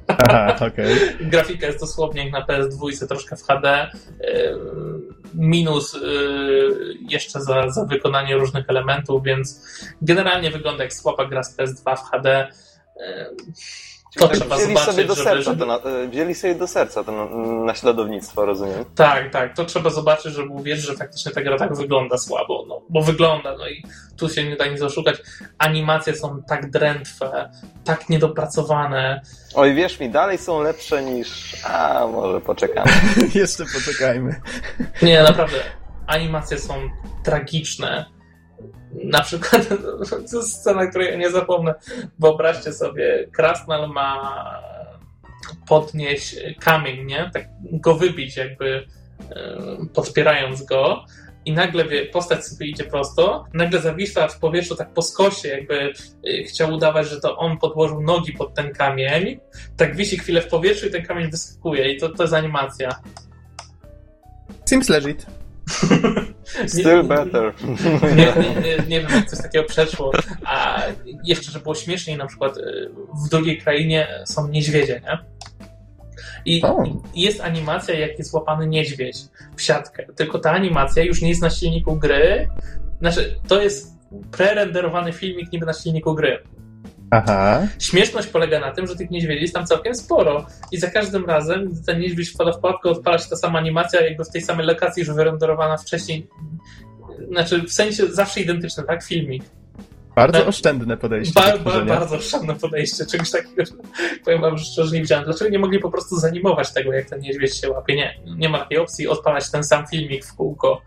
Aha, 0.06 0.56
okay. 0.56 0.96
Grafika 1.30 1.66
jest 1.66 1.80
dosłownie 1.80 2.24
jak 2.24 2.32
na 2.32 2.46
PS2, 2.46 3.06
troszkę 3.08 3.36
w 3.36 3.42
HD. 3.42 3.90
Minus 5.34 5.94
y, 5.94 5.98
jeszcze 7.08 7.40
za, 7.40 7.70
za 7.70 7.84
wykonanie 7.84 8.36
różnych 8.36 8.64
elementów, 8.68 9.22
więc 9.22 9.64
generalnie 10.02 10.50
wygląda 10.50 10.84
jak 10.84 10.92
słaba 10.92 11.24
gra 11.24 11.42
z 11.42 11.56
PS2 11.56 11.96
w 11.96 12.10
HD. 12.10 12.48
To 14.18 14.28
tak 14.28 14.36
trzeba 14.36 14.56
wzięli 14.56 14.68
zobaczyć, 14.68 14.94
sobie 14.94 15.04
do 15.04 15.16
serca 15.16 15.50
żeby... 15.50 15.66
to, 15.66 16.08
wzięli 16.10 16.34
sobie 16.34 16.54
do 16.54 16.66
serca 16.66 17.04
to 17.04 17.12
naśladownictwo, 17.64 18.46
rozumiem. 18.46 18.84
Tak, 18.94 19.30
tak. 19.30 19.56
To 19.56 19.64
trzeba 19.64 19.90
zobaczyć, 19.90 20.32
żeby 20.32 20.48
uwierzyć, 20.48 20.86
że 20.86 20.94
faktycznie 20.94 21.32
ta 21.32 21.42
gra 21.42 21.58
tak 21.58 21.76
wygląda 21.76 22.18
słabo. 22.18 22.64
No, 22.68 22.82
bo 22.88 23.02
wygląda, 23.02 23.56
no 23.58 23.68
i 23.68 23.82
tu 24.16 24.28
się 24.28 24.44
nie 24.44 24.56
da 24.56 24.66
nic 24.66 24.82
oszukać. 24.82 25.16
Animacje 25.58 26.14
są 26.14 26.42
tak 26.48 26.70
drętwe, 26.70 27.50
tak 27.84 28.08
niedopracowane. 28.08 29.20
Oj, 29.54 29.74
wierz 29.74 30.00
mi, 30.00 30.10
dalej 30.10 30.38
są 30.38 30.62
lepsze 30.62 31.02
niż... 31.02 31.56
A, 31.64 32.06
może 32.06 32.40
poczekamy. 32.40 32.90
Jeszcze 33.34 33.64
poczekajmy. 33.64 34.40
Nie, 35.02 35.22
naprawdę. 35.22 35.56
Animacje 36.06 36.58
są 36.58 36.74
tragiczne 37.24 38.13
na 39.04 39.20
przykład, 39.20 39.68
to 40.30 40.36
jest 40.36 40.60
scena, 40.60 40.86
której 40.86 41.18
nie 41.18 41.30
zapomnę. 41.30 41.74
Wyobraźcie 42.18 42.72
sobie, 42.72 43.28
Krasnal 43.32 43.88
ma 43.88 44.44
podnieść 45.68 46.36
kamień, 46.60 47.06
nie? 47.06 47.30
Tak 47.32 47.48
go 47.62 47.94
wybić, 47.94 48.36
jakby 48.36 48.86
e, 49.30 49.56
podpierając 49.94 50.64
go. 50.64 51.04
I 51.46 51.52
nagle 51.52 51.84
wie, 51.84 52.06
postać 52.06 52.46
sobie 52.46 52.66
idzie 52.66 52.84
prosto, 52.84 53.44
nagle 53.54 53.80
zawisła 53.80 54.28
w 54.28 54.38
powietrzu 54.38 54.76
tak 54.76 54.92
po 54.92 55.02
skosie, 55.02 55.48
jakby 55.48 55.92
e, 56.26 56.42
chciał 56.42 56.72
udawać, 56.72 57.08
że 57.08 57.20
to 57.20 57.36
on 57.36 57.58
podłożył 57.58 58.02
nogi 58.02 58.32
pod 58.32 58.54
ten 58.54 58.72
kamień. 58.72 59.40
Tak 59.76 59.96
wisi 59.96 60.18
chwilę 60.18 60.42
w 60.42 60.48
powietrzu 60.48 60.86
i 60.86 60.90
ten 60.90 61.06
kamień 61.06 61.30
wyskakuje. 61.30 61.92
I 61.92 62.00
to, 62.00 62.08
to 62.08 62.22
jest 62.22 62.34
animacja. 62.34 62.88
Seems 64.64 64.88
legit. 64.88 65.26
Still 66.66 67.02
better. 67.02 67.52
Nie, 68.16 68.32
nie, 68.42 68.60
nie, 68.60 68.76
nie, 68.88 69.00
wiem, 69.00 69.10
jak 69.10 69.30
coś 69.30 69.38
takiego 69.42 69.64
przeszło. 69.64 70.12
A 70.44 70.82
jeszcze, 71.24 71.52
że 71.52 71.60
było 71.60 71.74
śmieszniej, 71.74 72.16
na 72.16 72.26
przykład 72.26 72.56
y, 72.56 72.90
w 73.26 73.28
drugiej 73.28 73.58
krainie 73.58 74.08
są 74.26 74.48
niedźwiedzie, 74.48 75.00
nie? 75.04 75.18
I 76.44 76.62
jest 77.14 77.40
animacja, 77.40 77.98
jak 77.98 78.18
jest 78.18 78.32
łapany 78.32 78.66
niedźwiedź 78.66 79.16
w 79.56 79.62
siatkę. 79.62 80.06
Tylko 80.16 80.38
ta 80.38 80.50
animacja 80.50 81.02
już 81.02 81.22
nie 81.22 81.28
jest 81.28 81.42
na 81.42 81.50
silniku 81.50 81.96
gry. 81.96 82.48
Znaczy, 83.00 83.40
to 83.48 83.62
jest 83.62 83.94
prerenderowany 84.30 85.12
filmik 85.12 85.52
niby 85.52 85.66
na 85.66 85.72
silniku 85.72 86.14
gry. 86.14 86.42
Aha. 87.14 87.66
Śmieszność 87.78 88.28
polega 88.28 88.60
na 88.60 88.70
tym, 88.72 88.86
że 88.86 88.96
tych 88.96 89.10
niedźwiedzi 89.10 89.42
jest 89.42 89.54
tam 89.54 89.66
całkiem 89.66 89.94
sporo 89.94 90.46
i 90.72 90.78
za 90.78 90.90
każdym 90.90 91.24
razem, 91.26 91.68
gdy 91.72 91.84
ten 91.86 92.00
niedźwiedź 92.00 92.30
wpada 92.30 92.52
w 92.52 92.58
pułapkę, 92.60 92.90
odpala 92.90 93.18
się 93.18 93.28
ta 93.30 93.36
sama 93.36 93.58
animacja, 93.58 94.00
jakby 94.00 94.24
w 94.24 94.30
tej 94.30 94.42
samej 94.42 94.66
lokacji 94.66 95.00
już 95.00 95.10
wyrenderowana 95.16 95.76
wcześniej. 95.76 96.28
Znaczy, 97.28 97.62
w 97.62 97.72
sensie 97.72 98.06
zawsze 98.06 98.40
identyczny, 98.40 98.84
tak? 98.84 99.04
Filmik. 99.04 99.42
Bardzo 100.16 100.38
Tak. 100.38 100.48
oszczędne 100.48 100.96
podejście. 100.96 101.40
Ba, 101.40 101.52
do 101.52 101.58
ba, 101.58 101.70
tworzenia. 101.70 101.94
bardzo 101.94 102.16
oszczędne 102.16 102.54
podejście, 102.54 103.06
czegoś 103.06 103.30
takiego, 103.30 103.64
że 103.64 103.72
powiem 104.24 104.40
wam, 104.40 104.58
że 104.58 104.64
szczerze 104.64 104.94
nie 104.94 105.02
widziałem. 105.02 105.24
Dlaczego 105.24 105.50
nie 105.50 105.58
mogli 105.58 105.78
po 105.78 105.90
prostu 105.90 106.16
zanimować 106.16 106.72
tego, 106.72 106.92
jak 106.92 107.10
ten 107.10 107.20
niedźwiedź 107.20 107.60
się 107.60 107.70
łapie? 107.70 107.96
Nie, 107.96 108.14
nie 108.36 108.48
ma 108.48 108.58
takiej 108.58 108.78
opcji, 108.78 109.08
odpalać 109.08 109.50
ten 109.50 109.64
sam 109.64 109.86
filmik 109.86 110.24
w 110.26 110.34
kółko. 110.34 110.82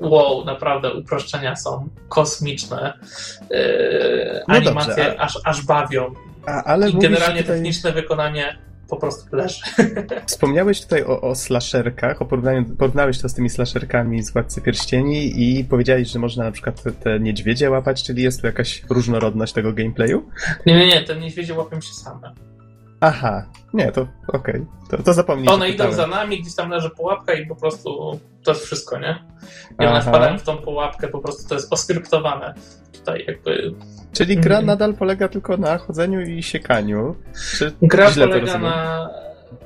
Wow, 0.00 0.44
naprawdę 0.44 0.94
uproszczenia 0.94 1.56
są 1.56 1.88
kosmiczne. 2.08 2.98
Yy, 3.50 4.40
No 4.48 4.54
animacje 4.54 5.04
dobrze, 5.04 5.20
aż, 5.20 5.38
aż 5.44 5.66
bawią. 5.66 6.14
A, 6.46 6.64
ale 6.64 6.90
I 6.90 6.98
generalnie 6.98 7.40
tutaj, 7.42 7.56
techniczne 7.56 7.92
wykonanie 7.92 8.58
po 8.88 8.96
prostu 8.96 9.36
leży. 9.36 9.60
wspomniałeś 10.26 10.80
tutaj 10.80 11.04
o, 11.04 11.20
o 11.20 11.34
slasherkach, 11.34 12.22
o 12.22 12.24
porównaniu, 12.24 12.64
porównałeś 12.64 13.20
to 13.20 13.28
z 13.28 13.34
tymi 13.34 13.50
slasherkami 13.50 14.22
z 14.22 14.32
Władcy 14.32 14.60
Pierścieni 14.60 15.32
i 15.42 15.64
powiedziałeś, 15.64 16.08
że 16.08 16.18
można 16.18 16.44
na 16.44 16.52
przykład 16.52 16.82
te, 16.82 16.92
te 16.92 17.20
niedźwiedzie 17.20 17.70
łapać, 17.70 18.02
czyli 18.02 18.22
jest 18.22 18.40
tu 18.40 18.46
jakaś 18.46 18.82
różnorodność 18.90 19.52
tego 19.52 19.72
gameplayu? 19.72 20.30
Nie, 20.66 20.76
nie, 20.76 20.86
nie, 20.86 21.02
te 21.02 21.16
niedźwiedzie 21.16 21.54
łapią 21.54 21.80
się 21.80 21.94
same. 21.94 22.34
Aha, 23.00 23.46
nie, 23.74 23.92
to 23.92 24.06
okej, 24.28 24.66
to, 24.90 25.02
to 25.02 25.12
zapomnij. 25.14 25.48
One 25.48 25.68
idą 25.68 25.92
za 25.92 26.06
nami, 26.06 26.40
gdzieś 26.40 26.54
tam 26.54 26.70
leży 26.70 26.90
pułapka 26.90 27.32
i 27.32 27.46
po 27.46 27.56
prostu 27.56 28.20
to 28.44 28.50
jest 28.50 28.64
wszystko, 28.64 28.98
nie? 28.98 29.24
I 29.80 29.86
one 29.86 29.98
Aha. 29.98 30.10
wpadają 30.10 30.38
w 30.38 30.42
tą 30.42 30.56
pułapkę, 30.56 31.08
po 31.08 31.18
prostu 31.18 31.48
to 31.48 31.54
jest 31.54 31.72
oskryptowane. 31.72 32.54
Tutaj 32.92 33.24
jakby 33.28 33.74
Czyli 34.12 34.36
gra 34.36 34.56
Mhm. 34.56 34.66
nadal 34.66 34.94
polega 34.94 35.28
tylko 35.28 35.56
na 35.56 35.78
chodzeniu 35.78 36.20
i 36.20 36.42
siekaniu. 36.42 37.14
Czy 37.56 37.72
Gra 37.82 38.10
polega 38.10 38.58
na. 38.58 39.10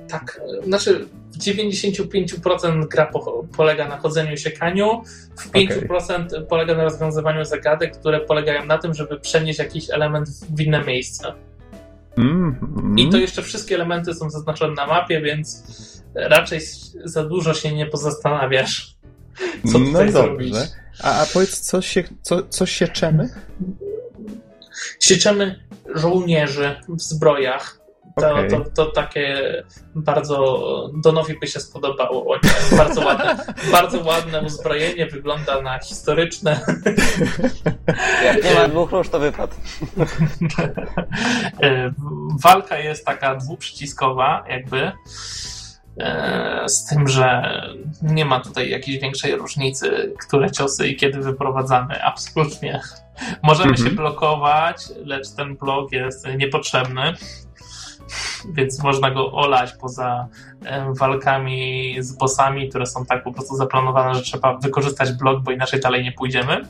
Tak, 0.09 0.41
znaczy 0.64 1.07
w 1.33 1.39
95% 1.39 2.89
gra 2.89 3.07
po, 3.07 3.45
polega 3.57 3.89
na 3.89 3.97
chodzeniu 3.97 4.33
i 4.33 4.39
siekaniu, 4.39 5.03
w 5.37 5.51
5% 5.51 6.47
polega 6.49 6.74
na 6.74 6.85
rozwiązywaniu 6.85 7.45
zagadek, 7.45 7.99
które 7.99 8.20
polegają 8.20 8.64
na 8.64 8.78
tym, 8.78 8.95
żeby 8.95 9.20
przenieść 9.20 9.59
jakiś 9.59 9.91
element 9.91 10.28
w 10.28 10.61
inne 10.61 10.85
miejsce. 10.85 11.33
Mm, 12.18 12.58
mm. 12.78 12.98
I 12.98 13.08
to 13.08 13.16
jeszcze 13.16 13.42
wszystkie 13.42 13.74
elementy 13.74 14.14
są 14.14 14.30
zaznaczone 14.30 14.74
na 14.74 14.86
mapie, 14.86 15.20
więc 15.20 15.62
raczej 16.14 16.60
za 17.04 17.24
dużo 17.24 17.54
się 17.54 17.72
nie 17.72 17.86
pozastanawiasz, 17.86 18.96
co 19.72 19.78
No 19.78 19.86
tutaj 19.86 20.06
dobrze. 20.06 20.12
zrobić. 20.12 20.54
A, 21.02 21.22
a 21.22 21.26
powiedz, 21.26 21.60
co 21.60 21.82
się, 21.82 22.04
co, 22.22 22.42
co 22.42 22.66
sieczemy? 22.66 23.28
Sieczemy 25.00 25.64
żołnierzy 25.94 26.76
w 26.88 27.00
zbrojach. 27.00 27.82
To, 28.20 28.30
Okej. 28.32 28.50
to, 28.50 28.60
to 28.74 28.86
takie 28.86 29.52
bardzo 29.94 30.62
Donowi 31.02 31.38
by 31.40 31.46
się 31.46 31.60
spodobało. 31.60 32.36
Bardzo 32.76 33.00
ładne, 33.06 33.36
bardzo 33.72 34.00
ładne 34.00 34.40
uzbrojenie, 34.40 35.06
wygląda 35.06 35.62
na 35.62 35.78
historyczne. 35.78 36.60
Jak 38.24 38.44
nie 38.44 38.54
ma 38.54 38.68
dwóch 38.68 38.90
róż, 38.92 39.08
to 39.08 39.18
wypad. 39.18 39.56
E, 41.62 41.92
Walka 42.42 42.78
jest 42.78 43.06
taka 43.06 43.34
dwuprzyciskowa, 43.36 44.44
jakby. 44.48 44.92
e, 46.00 46.64
Z 46.68 46.86
tym, 46.86 47.08
że 47.08 47.42
nie 48.02 48.24
ma 48.24 48.40
tutaj 48.40 48.70
jakiejś 48.70 48.98
większej 49.00 49.36
różnicy, 49.36 50.14
które 50.26 50.50
ciosy 50.50 50.88
i 50.88 50.96
kiedy 50.96 51.18
wyprowadzamy. 51.20 52.02
Absolutnie. 52.04 52.80
Możemy 53.42 53.70
Mhm. 53.70 53.88
się 53.88 53.94
blokować, 53.96 54.76
lecz 55.04 55.30
ten 55.30 55.56
blok 55.56 55.92
jest 55.92 56.26
niepotrzebny. 56.36 57.14
Więc 58.52 58.82
można 58.82 59.10
go 59.10 59.32
olać 59.32 59.72
poza 59.80 60.28
walkami 60.88 61.96
z 61.98 62.12
bossami, 62.12 62.68
które 62.68 62.86
są 62.86 63.06
tak 63.06 63.24
po 63.24 63.32
prostu 63.32 63.56
zaplanowane, 63.56 64.14
że 64.14 64.22
trzeba 64.22 64.58
wykorzystać 64.58 65.12
blok, 65.12 65.42
bo 65.42 65.50
inaczej 65.50 65.80
dalej 65.80 66.04
nie 66.04 66.12
pójdziemy. 66.12 66.60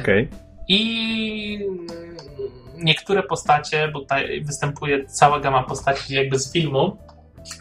Okej. 0.00 0.28
I 0.68 1.58
niektóre 2.76 3.22
postacie, 3.22 3.88
bo 3.88 4.00
tutaj 4.00 4.44
występuje 4.44 5.06
cała 5.06 5.40
gama 5.40 5.62
postaci 5.62 6.14
jakby 6.14 6.38
z 6.38 6.52
filmu, 6.52 6.96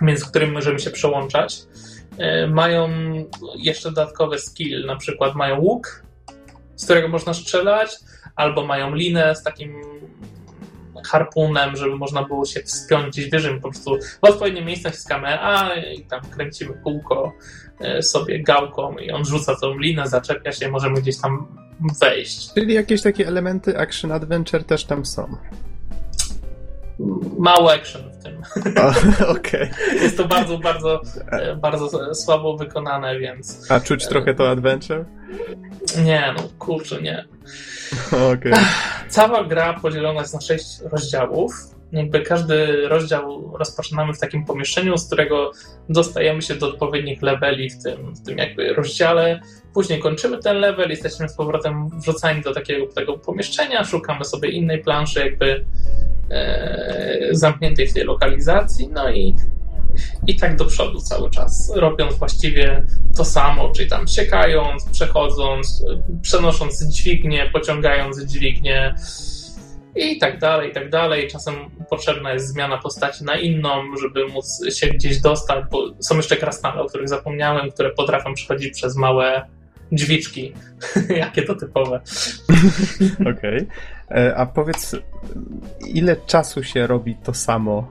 między 0.01 0.25
którymi 0.25 0.53
możemy 0.53 0.79
się 0.79 0.91
przełączać, 0.91 1.61
e, 2.17 2.47
mają 2.47 2.89
jeszcze 3.55 3.89
dodatkowe 3.89 4.39
skill, 4.39 4.85
na 4.85 4.95
przykład 4.95 5.35
mają 5.35 5.59
łuk, 5.59 6.03
z 6.75 6.83
którego 6.83 7.07
można 7.07 7.33
strzelać, 7.33 7.89
albo 8.35 8.65
mają 8.65 8.95
linę 8.95 9.35
z 9.35 9.43
takim 9.43 9.81
harpunem, 11.07 11.75
żeby 11.75 11.95
można 11.95 12.23
było 12.23 12.45
się 12.45 12.63
wspiąć 12.63 13.07
gdzieś 13.07 13.29
wyżej, 13.29 13.61
po 13.61 13.69
prostu 13.69 13.97
w 14.21 14.29
odpowiednie 14.29 14.61
miejsce 14.61 14.89
naciskamy 14.89 15.27
A 15.27 15.75
i 15.75 16.05
tam 16.05 16.21
kręcimy 16.21 16.73
kółko 16.83 17.33
e, 17.79 18.01
sobie 18.01 18.43
gałką 18.43 18.97
i 18.97 19.11
on 19.11 19.25
rzuca 19.25 19.55
tą 19.55 19.77
linę, 19.77 20.07
zaczepia 20.07 20.51
się, 20.51 20.71
możemy 20.71 21.01
gdzieś 21.01 21.17
tam 21.21 21.47
wejść. 22.01 22.53
Czyli 22.53 22.73
jakieś 22.73 23.01
takie 23.01 23.27
elementy 23.27 23.79
action 23.79 24.11
adventure 24.11 24.63
też 24.63 24.85
tam 24.85 25.05
są. 25.05 25.37
Mało 27.37 27.73
action 27.73 28.01
w 28.11 28.23
tym. 28.23 28.41
Okej. 29.37 29.69
Jest 29.93 30.17
to 30.17 30.27
bardzo, 30.27 30.57
bardzo, 30.57 31.01
e, 31.31 31.55
bardzo 31.55 32.15
słabo 32.15 32.57
wykonane, 32.57 33.19
więc 33.19 33.71
A 33.71 33.79
czuć 33.79 34.07
trochę 34.07 34.33
to 34.33 34.49
adventure? 34.49 35.05
nie, 36.05 36.33
no 36.37 36.43
kurczę, 36.59 37.01
nie. 37.01 37.25
Okej. 38.33 38.53
Cała 39.09 39.43
gra 39.43 39.73
podzielona 39.73 40.21
jest 40.21 40.33
na 40.33 40.41
sześć 40.41 40.65
rozdziałów. 40.91 41.53
Jakby 41.91 42.21
każdy 42.21 42.87
rozdział 42.87 43.51
rozpoczynamy 43.57 44.13
w 44.13 44.19
takim 44.19 44.45
pomieszczeniu, 44.45 44.97
z 44.97 45.07
którego 45.07 45.51
dostajemy 45.89 46.41
się 46.41 46.55
do 46.55 46.67
odpowiednich 46.67 47.21
leveli 47.21 47.69
w 47.69 47.83
tym, 47.83 48.15
w 48.15 48.25
tym 48.25 48.37
jakby 48.37 48.73
rozdziale. 48.73 49.39
Później 49.73 49.99
kończymy 49.99 50.37
ten 50.37 50.57
level, 50.57 50.89
jesteśmy 50.89 51.29
z 51.29 51.35
powrotem 51.35 51.89
wrzucani 51.99 52.41
do 52.41 52.53
takiego 52.53 52.87
tego 52.87 53.17
pomieszczenia, 53.17 53.83
szukamy 53.83 54.25
sobie 54.25 54.49
innej 54.49 54.83
planszy 54.83 55.19
jakby 55.19 55.45
e, 55.51 55.63
zamkniętej 57.31 57.87
w 57.87 57.93
tej 57.93 58.03
lokalizacji, 58.03 58.87
no 58.87 59.11
i, 59.11 59.35
i 60.27 60.35
tak 60.35 60.55
do 60.55 60.65
przodu 60.65 61.01
cały 61.01 61.29
czas, 61.29 61.71
robiąc 61.75 62.15
właściwie 62.15 62.83
to 63.17 63.25
samo, 63.25 63.71
czyli 63.71 63.89
tam 63.89 64.07
siekając, 64.07 64.89
przechodząc, 64.89 65.85
e, 65.89 66.03
przenosząc 66.21 66.83
dźwignię, 66.87 67.49
pociągając 67.53 68.21
dźwignię 68.21 68.95
i 69.95 70.17
tak 70.17 70.39
dalej, 70.39 70.69
i 70.69 70.73
tak 70.73 70.89
dalej. 70.89 71.27
Czasem 71.27 71.55
potrzebna 71.89 72.33
jest 72.33 72.47
zmiana 72.47 72.77
postaci 72.77 73.23
na 73.23 73.35
inną, 73.35 73.69
żeby 74.01 74.27
móc 74.27 74.61
się 74.73 74.87
gdzieś 74.87 75.21
dostać, 75.21 75.65
bo 75.71 75.93
są 75.99 76.17
jeszcze 76.17 76.37
krasnale, 76.37 76.81
o 76.81 76.85
których 76.85 77.09
zapomniałem, 77.09 77.71
które 77.71 77.91
potrafią 77.91 78.33
przechodzić 78.33 78.73
przez 78.73 78.95
małe 78.95 79.47
drzwiczki. 79.91 80.53
Jakie 81.17 81.41
to 81.41 81.55
typowe. 81.55 82.01
Okej. 83.37 83.57
E, 83.57 83.67
A 84.35 84.45
powiedz, 84.45 84.95
ile 85.87 86.15
czasu 86.15 86.63
się 86.63 86.87
robi 86.87 87.15
to 87.15 87.33
samo? 87.33 87.87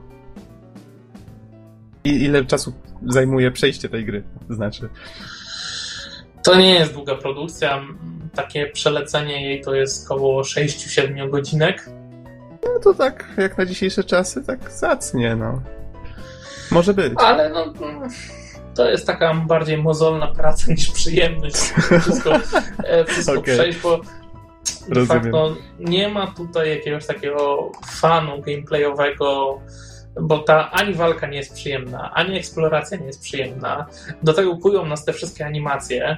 I 2.03 2.23
ile 2.23 2.45
czasu 2.45 2.73
zajmuje 3.07 3.51
przejście 3.51 3.89
tej 3.89 4.05
gry? 4.05 4.23
To 4.47 4.53
znaczy. 4.53 4.89
To 6.43 6.55
nie 6.55 6.73
jest 6.73 6.93
długa 6.93 7.15
produkcja. 7.15 7.81
Takie 8.35 8.67
przelecenie 8.67 9.47
jej 9.49 9.61
to 9.61 9.75
jest 9.75 10.11
około 10.11 10.41
6-7 10.41 11.29
godzinek. 11.29 11.89
No 12.63 12.79
to 12.83 12.93
tak, 12.93 13.25
jak 13.37 13.57
na 13.57 13.65
dzisiejsze 13.65 14.03
czasy, 14.03 14.43
tak 14.43 14.71
zacnie, 14.71 15.35
no. 15.35 15.61
Może 16.71 16.93
być. 16.93 17.13
Ale 17.17 17.49
no, 17.49 17.73
to 18.75 18.89
jest 18.89 19.07
taka 19.07 19.33
bardziej 19.33 19.77
mozolna 19.77 20.27
praca 20.27 20.71
niż 20.71 20.91
przyjemność. 20.91 21.55
Wszystko, 22.01 22.35
e, 22.83 23.05
wszystko 23.05 23.33
Okej. 23.39 23.55
przejść, 23.55 23.79
bo 23.79 24.01
Rozumiem. 24.89 25.07
facto 25.23 25.55
nie 25.79 26.09
ma 26.09 26.27
tutaj 26.27 26.69
jakiegoś 26.69 27.05
takiego 27.05 27.71
fanu 27.85 28.41
gameplayowego, 28.41 29.59
bo 30.21 30.39
ta 30.39 30.71
ani 30.71 30.93
walka 30.93 31.27
nie 31.27 31.37
jest 31.37 31.53
przyjemna, 31.53 32.11
ani 32.13 32.37
eksploracja 32.37 32.97
nie 32.97 33.05
jest 33.05 33.21
przyjemna. 33.21 33.85
Do 34.23 34.33
tego 34.33 34.57
kują 34.57 34.85
nas 34.85 35.05
te 35.05 35.13
wszystkie 35.13 35.45
animacje. 35.45 36.17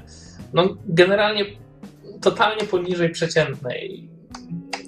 No, 0.53 0.67
generalnie 0.85 1.45
totalnie 2.21 2.63
poniżej 2.63 3.09
przeciętnej. 3.09 4.09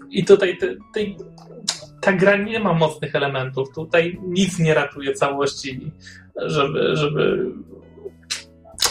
I 0.10 0.26
tutaj 0.26 0.58
te, 0.58 0.68
tej, 0.94 1.18
ta 2.02 2.14
gra 2.14 2.38
nie 2.38 2.60
ma 2.60 2.74
mocnych 2.74 3.16
elementów. 3.16 3.74
Tutaj 3.76 4.20
nic 4.28 4.60
nie 4.60 4.74
ratuje 4.74 5.14
całości, 5.14 5.92
żeby, 6.36 6.96
żeby, 6.96 7.52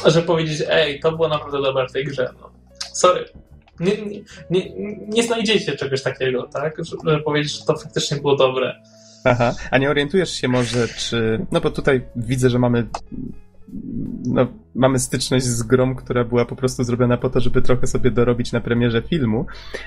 żeby 0.06 0.26
powiedzieć, 0.26 0.62
ej, 0.68 1.00
to 1.00 1.12
było 1.12 1.28
naprawdę 1.28 1.62
dobre 1.62 1.88
w 1.88 1.92
tej 1.92 2.04
grze. 2.04 2.34
No, 2.40 2.50
sorry. 2.92 3.24
Nie, 3.80 3.92
nie, 4.50 4.70
nie, 5.08 5.22
znajdziecie 5.22 5.76
czegoś 5.76 6.02
takiego, 6.02 6.42
tak? 6.42 6.76
Żeby 7.04 7.22
powiedzieć, 7.22 7.58
że 7.58 7.64
to 7.64 7.76
faktycznie 7.76 8.16
było 8.16 8.36
dobre. 8.36 8.82
Aha. 9.24 9.54
A 9.70 9.78
nie 9.78 9.90
orientujesz 9.90 10.30
się 10.30 10.48
może, 10.48 10.88
czy. 10.88 11.46
No 11.52 11.60
bo 11.60 11.70
tutaj 11.70 12.02
widzę, 12.16 12.50
że 12.50 12.58
mamy 12.58 12.86
no, 14.26 14.46
mamy 14.74 14.98
styczność 14.98 15.44
z 15.44 15.62
grą, 15.62 15.94
która 15.94 16.24
była 16.24 16.44
po 16.44 16.56
prostu 16.56 16.84
zrobiona 16.84 17.16
po 17.16 17.30
to, 17.30 17.40
żeby 17.40 17.62
trochę 17.62 17.86
sobie 17.86 18.10
dorobić 18.10 18.52
na 18.52 18.60
premierze 18.60 19.02
filmu, 19.02 19.46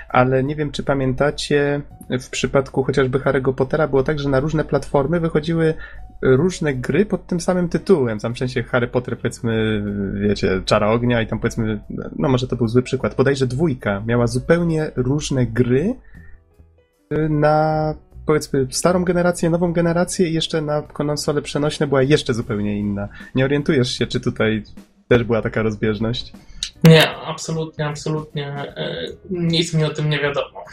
ale 0.10 0.44
nie 0.44 0.56
wiem, 0.56 0.72
czy 0.72 0.84
pamiętacie, 0.84 1.82
w 2.22 2.30
przypadku 2.30 2.84
chociażby 2.84 3.20
Harry'ego 3.20 3.54
Pottera 3.54 3.88
było 3.88 4.04
tak, 4.04 4.20
że 4.20 4.30
na 4.30 4.40
różne 4.40 4.64
platformy 4.64 5.20
wychodziły 5.20 5.74
różne 6.22 6.74
gry 6.74 7.06
pod 7.06 7.28
tym 7.28 7.40
samym 7.40 7.70
tytułem. 7.70 8.20
Tam 8.20 8.36
w 8.36 8.38
sensie 8.38 8.64
Harry 8.64 8.88
Potter, 8.88 9.18
powiedzmy, 9.18 9.84
wiecie, 10.22 10.62
Czara 10.66 10.92
Ognia 10.92 11.22
i 11.22 11.28
tam 11.28 11.40
powiedzmy, 11.40 11.80
no 12.16 12.30
może 12.30 12.48
to 12.48 12.56
był 12.56 12.68
zły 12.68 12.82
przykład, 12.82 13.16
bodajże 13.16 13.48
dwójka 13.48 14.04
miała 14.06 14.28
zupełnie 14.28 14.92
różne 14.96 15.46
gry 15.46 15.96
na 17.30 17.96
powiedzmy 18.30 18.68
starą 18.70 19.04
generację, 19.04 19.50
nową 19.50 19.74
generację 19.74 20.30
i 20.30 20.34
jeszcze 20.34 20.62
na 20.62 20.82
konsole 20.82 21.42
przenośne 21.42 21.88
była 21.88 22.02
jeszcze 22.02 22.34
zupełnie 22.34 22.80
inna. 22.80 23.08
Nie 23.36 23.46
orientujesz 23.46 23.92
się, 23.98 24.08
czy 24.08 24.20
tutaj 24.20 24.64
też 25.08 25.24
była 25.24 25.42
taka 25.42 25.62
rozbieżność? 25.62 26.34
Nie, 26.84 27.18
absolutnie, 27.18 27.86
absolutnie. 27.86 28.48
E, 28.48 29.08
nic 29.30 29.74
mi 29.74 29.84
o 29.84 29.90
tym 29.90 30.10
nie 30.10 30.20
wiadomo. 30.20 30.64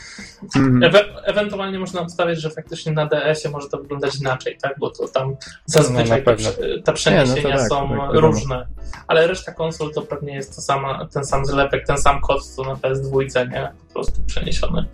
Mm. 0.57 0.83
Ewe 0.83 1.05
ewentualnie 1.25 1.79
można 1.79 2.01
obstawiać, 2.01 2.41
że 2.41 2.51
faktycznie 2.51 2.93
na 2.93 3.07
DS-ie 3.07 3.53
może 3.53 3.69
to 3.69 3.79
wyglądać 3.79 4.21
inaczej, 4.21 4.59
tak? 4.63 4.75
Bo 4.79 4.91
to 4.91 5.09
tam 5.09 5.37
zazwyczaj 5.67 6.23
no, 6.27 6.37
te, 6.37 6.83
te, 6.83 6.93
przeniesienia 6.93 7.43
nie, 7.43 7.55
no 7.55 7.59
tak, 7.59 7.69
są 7.69 7.89
tak, 7.89 8.11
różne. 8.13 8.67
Ale 9.07 9.27
reszta 9.27 9.53
konsol 9.53 9.93
to 9.95 10.03
pewnie 10.03 10.35
jest 10.35 10.57
to 10.57 10.63
sama, 10.63 11.09
ten 11.13 11.25
sam 11.25 11.47
zlepek, 11.47 11.87
ten 11.87 11.99
sam 11.99 12.21
kod, 12.21 12.47
co 12.47 12.63
na 12.65 12.75
PS2, 12.75 13.51
nie? 13.51 13.73
Po 13.89 13.95
prostu 13.95 14.23
przeniesiony. 14.27 14.85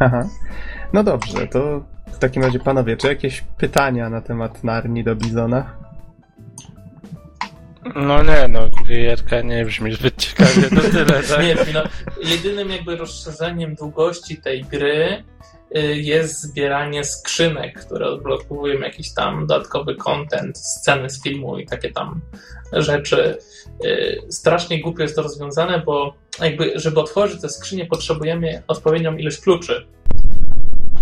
Aha. 0.00 0.28
No 0.92 1.02
dobrze, 1.04 1.46
to 1.46 1.95
w 2.12 2.18
takim 2.18 2.42
razie, 2.42 2.58
panowie, 2.58 2.96
czy 2.96 3.06
jakieś 3.06 3.44
pytania 3.58 4.10
na 4.10 4.20
temat 4.20 4.64
Narni 4.64 5.04
do 5.04 5.16
Bizona? 5.16 5.86
No 7.94 8.22
nie, 8.22 8.48
no, 8.48 8.68
gierka 8.88 9.40
nie 9.40 9.64
brzmi 9.64 9.94
zbyt 9.94 10.16
ciekawie, 10.16 10.62
to 10.62 10.80
tyle, 10.90 11.22
tak? 11.22 11.42
nie, 11.42 11.56
no, 11.74 11.82
jedynym 12.22 12.70
jakby 12.70 12.96
rozszerzeniem 12.96 13.74
długości 13.74 14.36
tej 14.36 14.64
gry 14.64 15.24
y, 15.76 15.80
jest 15.96 16.42
zbieranie 16.42 17.04
skrzynek, 17.04 17.80
które 17.86 18.06
odblokowują 18.06 18.80
jakiś 18.80 19.14
tam 19.14 19.46
dodatkowy 19.46 19.94
content, 19.94 20.58
sceny 20.58 21.10
z 21.10 21.22
filmu 21.22 21.58
i 21.58 21.66
takie 21.66 21.92
tam 21.92 22.20
rzeczy. 22.72 23.38
Y, 23.84 24.20
strasznie 24.30 24.80
głupio 24.82 25.02
jest 25.02 25.16
to 25.16 25.22
rozwiązane, 25.22 25.82
bo 25.86 26.14
jakby, 26.40 26.72
żeby 26.74 27.00
otworzyć 27.00 27.40
te 27.40 27.48
skrzynie, 27.48 27.86
potrzebujemy 27.86 28.62
odpowiednią 28.68 29.16
ilość 29.16 29.40
kluczy. 29.40 29.86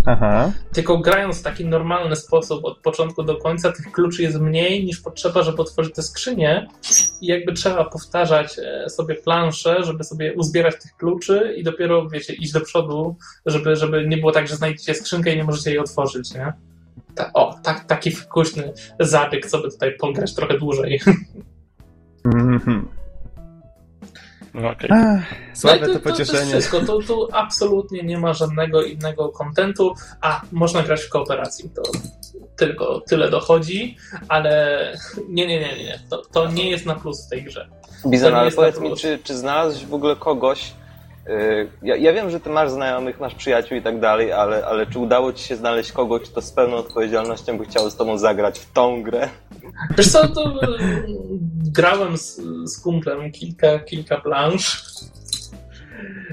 Aha. 0.07 0.53
Tylko 0.73 0.99
grając 0.99 1.41
w 1.41 1.43
taki 1.43 1.65
normalny 1.65 2.17
sposób 2.17 2.65
od 2.65 2.79
początku 2.79 3.23
do 3.23 3.37
końca, 3.37 3.73
tych 3.73 3.93
kluczy 3.93 4.23
jest 4.23 4.41
mniej 4.41 4.85
niż 4.85 5.01
potrzeba, 5.01 5.43
żeby 5.43 5.63
otworzyć 5.63 5.95
te 5.95 6.03
skrzynie. 6.03 6.69
I 7.21 7.27
jakby 7.27 7.53
trzeba 7.53 7.85
powtarzać 7.85 8.59
e, 8.59 8.91
sobie 8.91 9.15
planszę, 9.15 9.85
żeby 9.85 10.05
sobie 10.05 10.35
uzbierać 10.35 10.75
tych 10.83 10.97
kluczy 10.97 11.55
i 11.57 11.63
dopiero, 11.63 12.09
wiecie, 12.09 12.35
iść 12.35 12.53
do 12.53 12.61
przodu, 12.61 13.17
żeby, 13.47 13.77
żeby 13.77 14.07
nie 14.09 14.17
było 14.17 14.33
tak, 14.33 14.49
że 14.49 14.57
znajdziecie 14.57 14.95
skrzynkę 14.95 15.33
i 15.33 15.37
nie 15.37 15.45
możecie 15.45 15.71
jej 15.71 15.79
otworzyć, 15.79 16.35
nie? 16.35 16.53
Ta, 17.15 17.31
o, 17.33 17.59
tak, 17.63 17.85
taki 17.85 18.11
wkuśny 18.11 18.73
zabieg, 19.01 19.47
co 19.47 19.59
by 19.59 19.71
tutaj 19.71 19.97
pograć 19.97 20.35
trochę 20.35 20.59
dłużej. 20.59 21.01
Mhm. 22.25 22.89
No, 24.55 24.71
okay. 24.71 24.89
Ach, 24.91 25.35
słabe 25.55 25.81
no 25.81 25.87
to, 25.87 25.95
to, 25.95 26.01
pocieszenie. 26.01 26.39
To, 26.39 26.47
to 26.47 26.53
wszystko. 26.53 26.81
Tu, 26.81 27.03
tu 27.03 27.29
absolutnie 27.33 28.03
nie 28.03 28.19
ma 28.19 28.33
żadnego 28.33 28.83
innego 28.83 29.29
kontentu, 29.29 29.95
a 30.21 30.41
można 30.53 30.83
grać 30.83 31.03
w 31.03 31.09
kooperacji. 31.09 31.71
To 31.71 31.83
tylko 32.57 33.01
tyle 33.01 33.31
dochodzi, 33.31 33.97
ale 34.29 34.79
nie, 35.29 35.47
nie, 35.47 35.61
nie, 35.61 35.85
nie. 35.85 36.01
To, 36.11 36.23
to 36.33 36.51
nie 36.51 36.71
jest 36.71 36.87
na 36.87 36.95
plus 36.95 37.27
w 37.27 37.31
tej 37.31 37.45
grze. 37.45 37.69
Bizon, 38.07 38.35
ale 38.35 38.51
powiedz 38.51 38.81
mi, 38.81 38.97
czy, 38.97 39.19
czy 39.25 39.37
znalazłeś 39.37 39.87
w 39.87 39.95
ogóle 39.95 40.17
kogoś, 40.17 40.73
ja, 41.83 41.97
ja, 41.97 42.13
wiem, 42.13 42.31
że 42.31 42.41
ty 42.41 42.51
masz 42.51 42.71
znajomych, 42.71 43.21
masz 43.21 43.35
przyjaciół 43.35 43.79
i 43.79 43.83
tak 43.83 44.01
dalej, 44.01 44.33
ale, 44.33 44.67
ale 44.67 44.87
czy 44.87 44.99
udało 44.99 45.33
ci 45.33 45.45
się 45.45 45.57
znaleźć 45.57 45.93
kogoś, 45.93 46.23
kto 46.23 46.43
z 46.43 46.51
pełną 46.53 46.77
odpowiedzialnością 46.77 47.59
by 47.59 47.65
chciał 47.65 47.91
z 47.91 47.97
tobą 47.97 48.19
zagrać 48.19 48.59
w 48.59 48.73
tą 48.73 49.03
grę? 49.03 49.29
Wiesz 49.99 50.13
co, 50.13 50.29
to 50.29 50.63
e, 50.63 50.67
grałem 51.73 52.19
z, 52.19 52.41
z 52.65 52.81
kumplem 52.81 53.33
kilka, 53.33 53.79
kilka 53.79 54.21
planż 54.21 54.85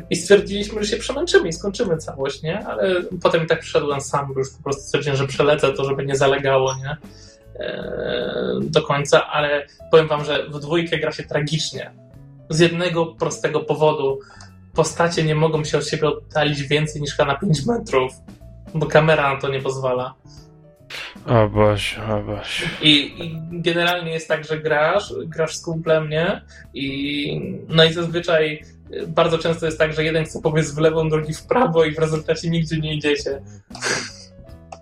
i 0.09 0.15
stwierdziliśmy, 0.15 0.83
że 0.83 0.89
się 0.89 0.97
przemęczymy 0.97 1.47
i 1.47 1.53
skończymy 1.53 1.97
całość, 1.97 2.43
nie? 2.43 2.67
Ale 2.67 2.95
potem 3.23 3.43
i 3.43 3.47
tak 3.47 3.59
przyszedłem 3.59 4.01
sam, 4.01 4.33
bo 4.33 4.39
już 4.39 4.49
po 4.49 4.63
prostu 4.63 4.81
stwierdziłem, 4.81 5.17
że 5.17 5.27
przelecę 5.27 5.73
to, 5.73 5.85
żeby 5.85 6.05
nie 6.05 6.15
zalegało, 6.15 6.75
nie? 6.75 6.97
E, 7.59 8.59
do 8.61 8.81
końca, 8.81 9.27
ale 9.27 9.67
powiem 9.91 10.07
wam, 10.07 10.25
że 10.25 10.49
w 10.49 10.59
dwójkę 10.59 10.97
gra 10.97 11.11
się 11.11 11.23
tragicznie. 11.23 11.91
Z 12.49 12.59
jednego 12.59 13.05
prostego 13.05 13.59
powodu. 13.59 14.19
Postacie 14.74 15.24
nie 15.24 15.36
mogą 15.36 15.63
się 15.63 15.78
od 15.78 15.88
siebie 15.88 16.07
oddalić 16.07 16.63
więcej 16.63 17.01
niż 17.01 17.17
na 17.17 17.36
5 17.36 17.65
metrów, 17.65 18.13
bo 18.76 18.86
kamera 18.86 19.34
na 19.34 19.39
to 19.39 19.49
nie 19.49 19.61
pozwala. 19.61 20.13
O 21.28 21.49
Boże, 21.49 22.01
o 22.05 22.24
Boże. 22.24 22.65
I, 22.82 23.24
I, 23.26 23.39
generalnie 23.51 24.11
jest 24.11 24.28
tak, 24.28 24.45
że 24.45 24.59
grasz, 24.59 25.13
grasz 25.26 25.55
z 25.55 25.63
kumplem, 25.63 26.09
nie? 26.09 26.41
I, 26.74 27.59
no 27.69 27.84
i 27.84 27.93
zazwyczaj 27.93 28.63
bardzo 29.07 29.38
często 29.38 29.65
jest 29.65 29.80
tak, 29.80 29.93
że 29.93 30.03
jeden 30.03 30.26
chce 30.26 30.41
pobiec 30.41 30.72
w 30.72 30.78
lewo, 30.78 31.05
drugi 31.05 31.34
w 31.34 31.43
prawo 31.43 31.86
i 31.86 31.95
w 31.95 31.99
rezultacie 31.99 32.49
nigdzie 32.49 32.80
nie 32.80 32.95
idziecie. 32.95 33.41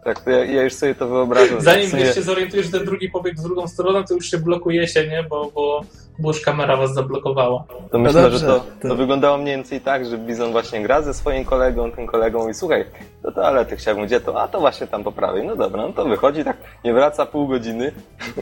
Tak, 0.03 0.19
to 0.19 0.29
ja, 0.29 0.45
ja 0.45 0.63
już 0.63 0.73
sobie 0.73 0.95
to 0.95 1.07
wyobrażam. 1.07 1.61
Zanim 1.61 1.89
sobie... 1.89 2.13
się 2.13 2.21
zorientujesz, 2.21 2.65
że 2.65 2.71
ten 2.71 2.85
drugi 2.85 3.09
pobiegł 3.09 3.41
w 3.41 3.43
drugą 3.43 3.67
stronę, 3.67 4.03
to 4.03 4.13
już 4.13 4.31
się 4.31 4.37
blokujecie, 4.37 5.07
nie? 5.07 5.23
Bo, 5.23 5.51
bo, 5.55 5.81
bo 6.19 6.29
już 6.29 6.41
kamera 6.41 6.77
was 6.77 6.93
zablokowała. 6.93 7.63
To 7.69 7.97
no 7.97 7.99
myślę, 7.99 8.21
dobrze, 8.21 8.39
że 8.39 8.47
to, 8.47 8.65
to, 8.81 8.95
wyglądało 8.95 9.37
mniej 9.37 9.55
więcej 9.55 9.81
tak, 9.81 10.05
że 10.05 10.17
Bizon 10.17 10.51
właśnie 10.51 10.81
gra 10.81 11.01
ze 11.01 11.13
swoim 11.13 11.45
kolegą, 11.45 11.91
tym 11.91 12.07
kolegą 12.07 12.49
i 12.49 12.53
słuchaj, 12.53 12.85
do 13.23 13.31
toalety 13.31 13.75
chciałbym, 13.75 14.05
gdzie 14.05 14.21
to? 14.21 14.41
A 14.41 14.47
to 14.47 14.59
właśnie 14.59 14.87
tam 14.87 15.03
po 15.03 15.11
prawej. 15.11 15.47
No 15.47 15.55
dobra, 15.55 15.87
no 15.87 15.93
to 15.93 16.05
wychodzi, 16.05 16.43
tak 16.43 16.57
nie 16.83 16.93
wraca 16.93 17.25
pół 17.25 17.47
godziny. 17.47 17.91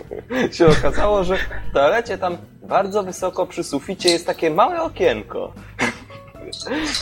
się 0.52 0.68
okazało, 0.68 1.24
że 1.24 1.38
w 1.38 1.74
toalecie 1.74 2.18
tam 2.18 2.38
bardzo 2.64 3.04
wysoko 3.04 3.46
przy 3.46 3.64
suficie 3.64 4.10
jest 4.10 4.26
takie 4.26 4.50
małe 4.50 4.82
okienko. 4.82 5.54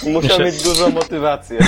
Muszę 0.03 0.43
mieć 0.43 0.63
dużą 0.63 0.89
motywację. 0.89 1.59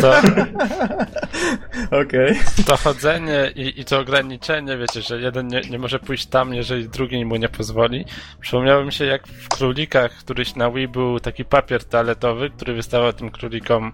To... 0.00 0.18
Okej. 2.00 2.30
Okay. 2.30 2.64
To 2.66 2.76
chodzenie 2.76 3.52
i, 3.54 3.80
i 3.80 3.84
to 3.84 3.98
ograniczenie, 3.98 4.76
wiecie, 4.76 5.02
że 5.02 5.20
jeden 5.20 5.48
nie, 5.48 5.60
nie 5.60 5.78
może 5.78 5.98
pójść 5.98 6.26
tam, 6.26 6.54
jeżeli 6.54 6.88
drugi 6.88 7.24
mu 7.24 7.36
nie 7.36 7.48
pozwoli. 7.48 8.04
Przypomniało 8.40 8.84
mi 8.84 8.92
się, 8.92 9.04
jak 9.04 9.28
w 9.28 9.48
królikach, 9.48 10.12
któryś 10.12 10.54
na 10.54 10.70
Wii 10.70 10.88
był 10.88 11.20
taki 11.20 11.44
papier 11.44 11.84
toaletowy, 11.84 12.50
który 12.50 12.74
wystawał 12.74 13.12
tym 13.12 13.30
królikom 13.30 13.92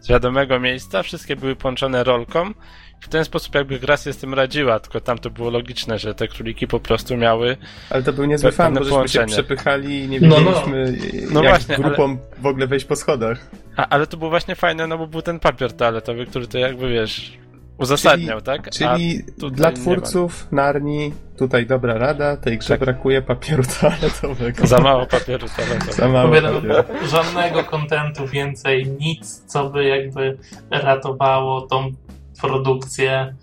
z 0.00 0.08
wiadomego 0.08 0.60
miejsca. 0.60 1.02
Wszystkie 1.02 1.36
były 1.36 1.56
połączone 1.56 2.04
rolką 2.04 2.52
w 3.00 3.08
ten 3.08 3.24
sposób 3.24 3.54
jakby 3.54 3.78
gra 3.78 3.96
się 3.96 4.12
z 4.12 4.16
tym 4.16 4.34
radziła, 4.34 4.80
tylko 4.80 5.00
tam 5.00 5.18
to 5.18 5.30
było 5.30 5.50
logiczne, 5.50 5.98
że 5.98 6.14
te 6.14 6.28
króliki 6.28 6.66
po 6.66 6.80
prostu 6.80 7.16
miały 7.16 7.56
Ale 7.90 8.02
to 8.02 8.12
był 8.12 8.24
niezły 8.24 8.52
fan, 8.52 8.74
bo 8.74 8.84
żeśmy 8.84 9.08
się 9.08 9.26
przepychali 9.26 10.04
i 10.04 10.08
nie 10.08 10.20
wiedzieliśmy 10.20 10.92
no, 10.92 11.20
no. 11.22 11.30
no 11.30 11.42
jak 11.42 11.52
właśnie, 11.52 11.76
grupą 11.76 12.04
ale... 12.04 12.42
w 12.42 12.46
ogóle 12.46 12.66
wejść 12.66 12.86
po 12.86 12.96
schodach. 12.96 13.50
A, 13.76 13.88
ale 13.88 14.06
to 14.06 14.16
było 14.16 14.30
właśnie 14.30 14.54
fajne, 14.54 14.86
no 14.86 14.98
bo 14.98 15.06
był 15.06 15.22
ten 15.22 15.40
papier 15.40 15.72
toaletowy, 15.72 16.26
który 16.26 16.46
to 16.46 16.58
jakby 16.58 16.88
wiesz 16.88 17.38
uzasadniał, 17.78 18.40
czyli, 18.40 18.46
tak? 18.46 18.70
Czyli 18.70 19.24
dla 19.52 19.72
twórców 19.72 20.52
Narni 20.52 21.12
tutaj 21.38 21.66
dobra 21.66 21.98
rada, 21.98 22.36
tej 22.36 22.58
grze 22.58 22.68
tak. 22.68 22.80
brakuje 22.80 23.22
papieru 23.22 23.62
toaletowego. 23.80 24.66
Za 24.66 24.78
mało 24.78 25.06
papieru 25.06 25.46
toaletowego. 25.56 25.92
Za 25.92 26.08
mało 26.08 26.34
papieru. 26.34 26.84
Żadnego 27.06 27.64
kontentu 27.64 28.26
więcej, 28.26 28.86
nic, 29.00 29.44
co 29.46 29.70
by 29.70 29.84
jakby 29.84 30.38
ratowało 30.70 31.60
tą 31.60 31.92
produkcję. 32.40 33.34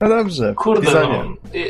No 0.00 0.08
dobrze. 0.08 0.54
Kurde, 0.54 0.92
no, 0.92 1.24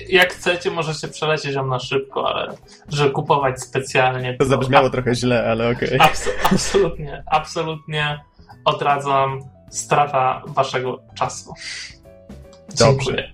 jak 0.09 0.33
chcecie, 0.33 0.71
możecie 0.71 1.09
przelecieć 1.09 1.55
ją 1.55 1.67
na 1.67 1.79
szybko, 1.79 2.29
ale 2.29 2.57
że 2.89 3.11
kupować 3.11 3.61
specjalnie. 3.61 4.37
To 4.39 4.45
zabrzmiało 4.45 4.91
trochę 4.91 5.15
źle, 5.15 5.51
ale 5.51 5.71
okej. 5.71 5.89
Okay. 5.89 6.09
Abs 6.09 6.29
absolutnie, 6.53 7.23
absolutnie 7.27 8.21
odradzam 8.65 9.41
strata 9.71 10.43
waszego 10.47 11.03
czasu. 11.15 11.55
Dziękuję. 12.75 13.33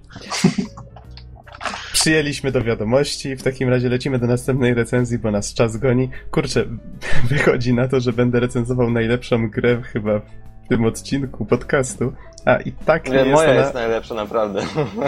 Przyjęliśmy 2.09 2.53
do 2.53 2.63
wiadomości. 2.63 3.37
W 3.37 3.43
takim 3.43 3.69
razie 3.69 3.89
lecimy 3.89 4.19
do 4.19 4.27
następnej 4.27 4.75
recenzji, 4.75 5.19
bo 5.19 5.31
nas 5.31 5.55
czas 5.55 5.77
goni. 5.77 6.11
Kurczę, 6.31 6.65
wychodzi 7.31 7.75
na 7.75 7.89
to, 7.89 8.01
że 8.01 8.13
będę 8.13 8.41
recenzował 8.41 8.91
najlepszą 8.91 9.51
grę 9.51 9.83
chyba 9.83 10.19
w 10.65 10.69
tym 10.69 10.85
odcinku 10.85 11.45
podcastu. 11.45 12.13
A 12.45 12.57
i 12.57 12.73
tak 12.73 13.09
nie, 13.09 13.13
nie 13.13 13.19
jest 13.19 13.33
moja 13.33 13.51
ona... 13.51 13.61
jest 13.61 13.75
najlepsza, 13.75 14.15
naprawdę. 14.15 14.63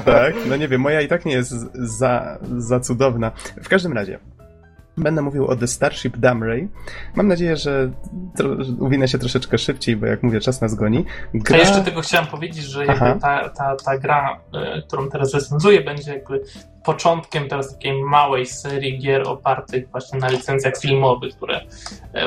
Tak? 0.05 0.35
No 0.49 0.57
nie 0.57 0.69
wiem, 0.69 0.81
moja 0.81 1.01
i 1.01 1.09
tak 1.09 1.25
nie 1.25 1.33
jest 1.33 1.51
za, 1.75 2.39
za 2.59 2.81
cudowna. 2.81 3.33
W 3.63 3.69
każdym 3.69 3.93
razie, 3.93 4.19
Będę 4.97 5.23
mówił 5.23 5.47
o 5.47 5.57
The 5.57 5.67
Starship 5.67 6.17
Damray. 6.17 6.69
Mam 7.15 7.29
nadzieję, 7.29 7.57
że 7.57 7.91
tro- 8.39 8.77
uwinę 8.79 9.09
się 9.09 9.19
troszeczkę 9.19 9.59
szybciej, 9.59 9.97
bo 9.97 10.07
jak 10.07 10.23
mówię, 10.23 10.41
czas 10.41 10.61
nas 10.61 10.75
goni. 10.75 11.05
Gra... 11.35 11.57
A 11.57 11.61
jeszcze 11.61 11.81
tego 11.81 12.01
chciałem 12.01 12.27
powiedzieć, 12.27 12.65
że 12.65 12.87
ta, 13.21 13.49
ta, 13.49 13.77
ta 13.85 13.99
gra, 13.99 14.41
y, 14.79 14.83
którą 14.83 15.09
teraz 15.09 15.35
recenzuję, 15.35 15.81
będzie 15.81 16.13
jakby 16.15 16.41
początkiem 16.85 17.49
teraz 17.49 17.73
takiej 17.73 18.03
małej 18.03 18.47
serii 18.47 18.99
gier 18.99 19.29
opartych 19.29 19.89
właśnie 19.91 20.19
na 20.19 20.29
licencjach 20.29 20.77
filmowych, 20.77 21.37
które 21.37 21.61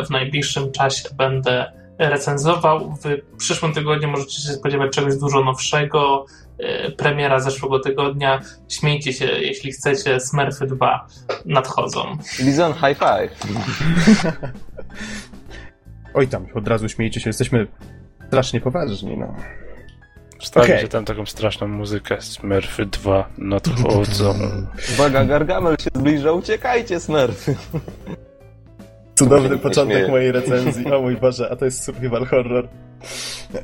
w 0.07 0.09
najbliższym 0.09 0.71
czasie 0.71 1.09
będę 1.17 1.82
recenzował. 1.99 2.95
W 3.33 3.37
przyszłym 3.37 3.73
tygodniu 3.73 4.09
możecie 4.09 4.41
się 4.41 4.53
spodziewać 4.53 4.91
czegoś 4.91 5.17
dużo 5.17 5.43
nowszego. 5.43 6.25
Premiera 6.97 7.39
zeszłego 7.39 7.79
tygodnia. 7.79 8.41
Śmiejcie 8.69 9.13
się, 9.13 9.25
jeśli 9.25 9.71
chcecie. 9.71 10.19
Smurfy 10.19 10.67
2 10.67 11.07
nadchodzą. 11.45 12.17
Bizon 12.39 12.73
high 12.73 12.99
five. 12.99 13.31
Oj 16.13 16.27
tam, 16.27 16.47
od 16.55 16.67
razu 16.67 16.89
śmiejcie 16.89 17.19
się. 17.19 17.29
Jesteśmy 17.29 17.67
strasznie 18.27 18.61
poważni, 18.61 19.17
no. 19.17 19.35
Wstawicie 20.39 20.75
okay. 20.75 20.87
tam 20.87 21.05
taką 21.05 21.25
straszną 21.25 21.67
muzykę. 21.67 22.21
Smurfy 22.21 22.85
2 22.85 23.29
nadchodzą. 23.37 24.35
Uwaga, 24.93 25.25
Gargamel 25.25 25.75
się 25.79 25.89
zbliża. 25.95 26.31
Uciekajcie, 26.31 26.99
Smurfy. 26.99 27.55
Cudowny 29.15 29.57
początek 29.57 30.09
mojej 30.09 30.31
recenzji. 30.31 30.93
O 30.93 31.01
mój 31.01 31.15
Boże, 31.17 31.49
a 31.51 31.55
to 31.55 31.65
jest 31.65 31.83
survival 31.83 32.25
horror. 32.25 32.67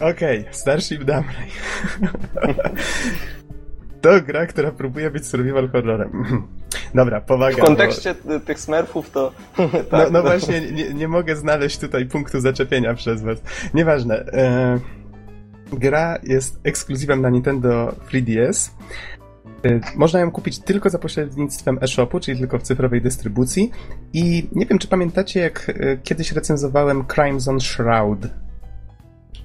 Okej, 0.00 0.40
okay, 0.40 0.54
Starship 0.54 1.04
Damray. 1.04 1.48
to 4.02 4.20
gra, 4.20 4.46
która 4.46 4.70
próbuje 4.70 5.10
być 5.10 5.26
survival 5.26 5.68
horrorem. 5.68 6.10
Dobra, 6.94 7.20
powaga. 7.20 7.56
W 7.56 7.66
kontekście 7.66 8.14
bo... 8.24 8.40
tych 8.40 8.60
smurfów 8.60 9.10
to... 9.10 9.32
tak, 9.90 9.92
no, 9.92 10.10
no 10.10 10.22
właśnie, 10.22 10.60
nie, 10.60 10.94
nie, 10.94 11.08
mogę 11.08 11.36
znaleźć 11.36 11.78
tutaj 11.78 12.06
punktu 12.06 12.40
zaczepienia 12.40 12.94
przez 12.94 13.22
was. 13.22 13.42
Nieważne. 13.74 14.26
E... 14.26 14.80
Gra 15.72 16.18
jest 16.22 16.60
ekskluzywem 16.64 17.20
na 17.20 17.30
Nintendo 17.30 17.94
3DS. 18.12 18.70
E, 19.64 19.80
można 19.96 20.20
ją 20.20 20.30
kupić 20.30 20.58
tylko 20.58 20.90
za 20.90 20.98
pośrednictwem 20.98 21.78
e-shopu, 21.82 22.20
czyli 22.20 22.38
tylko 22.38 22.58
w 22.58 22.62
cyfrowej 22.62 23.02
dystrybucji. 23.02 23.70
I 24.12 24.48
nie 24.52 24.66
wiem, 24.66 24.78
czy 24.78 24.88
pamiętacie, 24.88 25.40
jak 25.40 25.66
e, 25.68 25.96
kiedyś 25.96 26.32
recenzowałem 26.32 27.04
Crimes 27.04 27.48
on 27.48 27.60
Shroud. 27.60 28.18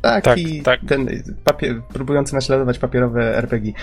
Taki 0.01 0.61
tak, 0.61 0.79
tak. 0.79 0.89
ten 0.89 1.09
papier, 1.43 1.81
próbujący 1.93 2.35
naśladować 2.35 2.79
papierowe 2.79 3.37
RPG. 3.37 3.73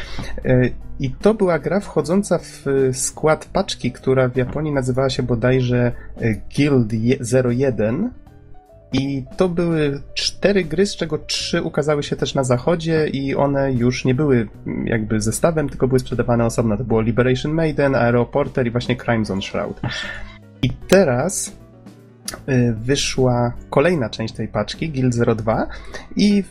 E, 0.45 0.71
I 1.01 1.11
to 1.11 1.35
była 1.35 1.59
gra 1.59 1.81
wchodząca 1.81 2.39
w 2.39 2.65
skład 2.93 3.49
paczki, 3.53 3.93
która 3.93 4.29
w 4.29 4.37
Japonii 4.37 4.73
nazywała 4.73 5.11
się 5.11 5.23
bodajże 5.23 5.93
Guild 6.57 6.93
01 7.45 8.11
i 8.93 9.25
to 9.37 9.49
były 9.49 10.01
cztery 10.15 10.65
gry, 10.65 10.87
z 10.87 10.97
czego 10.97 11.19
trzy 11.19 11.63
ukazały 11.63 12.03
się 12.03 12.17
też 12.17 12.35
na 12.35 12.45
zachodzie 12.45 13.09
i 13.09 13.35
one 13.35 13.73
już 13.73 14.05
nie 14.05 14.15
były 14.15 14.49
jakby 14.85 15.21
zestawem, 15.21 15.69
tylko 15.69 15.89
były 15.89 16.01
sprzedawane 16.01 16.45
osobno. 16.45 16.77
To 16.77 16.85
było 16.85 17.01
Liberation 17.01 17.53
Maiden, 17.53 17.95
Aeroporter 17.95 18.67
i 18.67 18.71
właśnie 18.71 18.97
Crimes 18.97 19.31
on 19.31 19.43
Shroud. 19.43 19.81
I 20.63 20.71
teraz 20.71 21.57
y, 22.49 22.75
wyszła 22.81 23.53
kolejna 23.71 24.11
część 24.11 24.35
tej 24.35 24.49
paczki, 24.49 24.91
Guild 24.91 25.17
02 25.37 25.67
i 26.17 26.45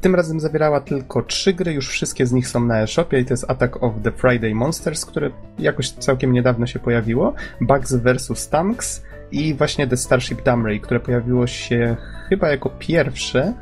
tym 0.00 0.14
razem 0.14 0.40
zawierała 0.40 0.80
tylko 0.80 1.22
trzy 1.22 1.52
gry, 1.52 1.72
już 1.72 1.88
wszystkie 1.88 2.26
z 2.26 2.32
nich 2.32 2.48
są 2.48 2.64
na 2.64 2.82
e-shopie 2.82 3.20
i 3.20 3.24
to 3.24 3.32
jest 3.32 3.50
Attack 3.50 3.82
of 3.82 3.94
the 4.02 4.12
Friday 4.12 4.54
Monsters, 4.54 5.04
które 5.04 5.30
jakoś 5.58 5.90
całkiem 5.90 6.32
niedawno 6.32 6.66
się 6.66 6.78
pojawiło, 6.78 7.34
Bugs 7.60 7.94
vs. 7.94 8.48
Tanks, 8.48 9.02
i 9.32 9.54
właśnie 9.54 9.86
The 9.86 9.96
Starship 9.96 10.42
Damray, 10.42 10.80
które 10.80 11.00
pojawiło 11.00 11.46
się 11.46 11.96
chyba 12.28 12.48
jako 12.48 12.70
pierwsze 12.70 13.54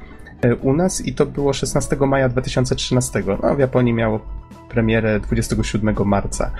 e, 0.42 0.56
u 0.56 0.72
nas 0.72 1.06
i 1.06 1.14
to 1.14 1.26
było 1.26 1.52
16 1.52 1.96
maja 1.96 2.28
2013. 2.28 3.22
No, 3.42 3.54
w 3.54 3.58
Japonii 3.58 3.92
miało 3.92 4.20
premierę 4.68 5.20
27 5.20 5.94
marca. 6.04 6.50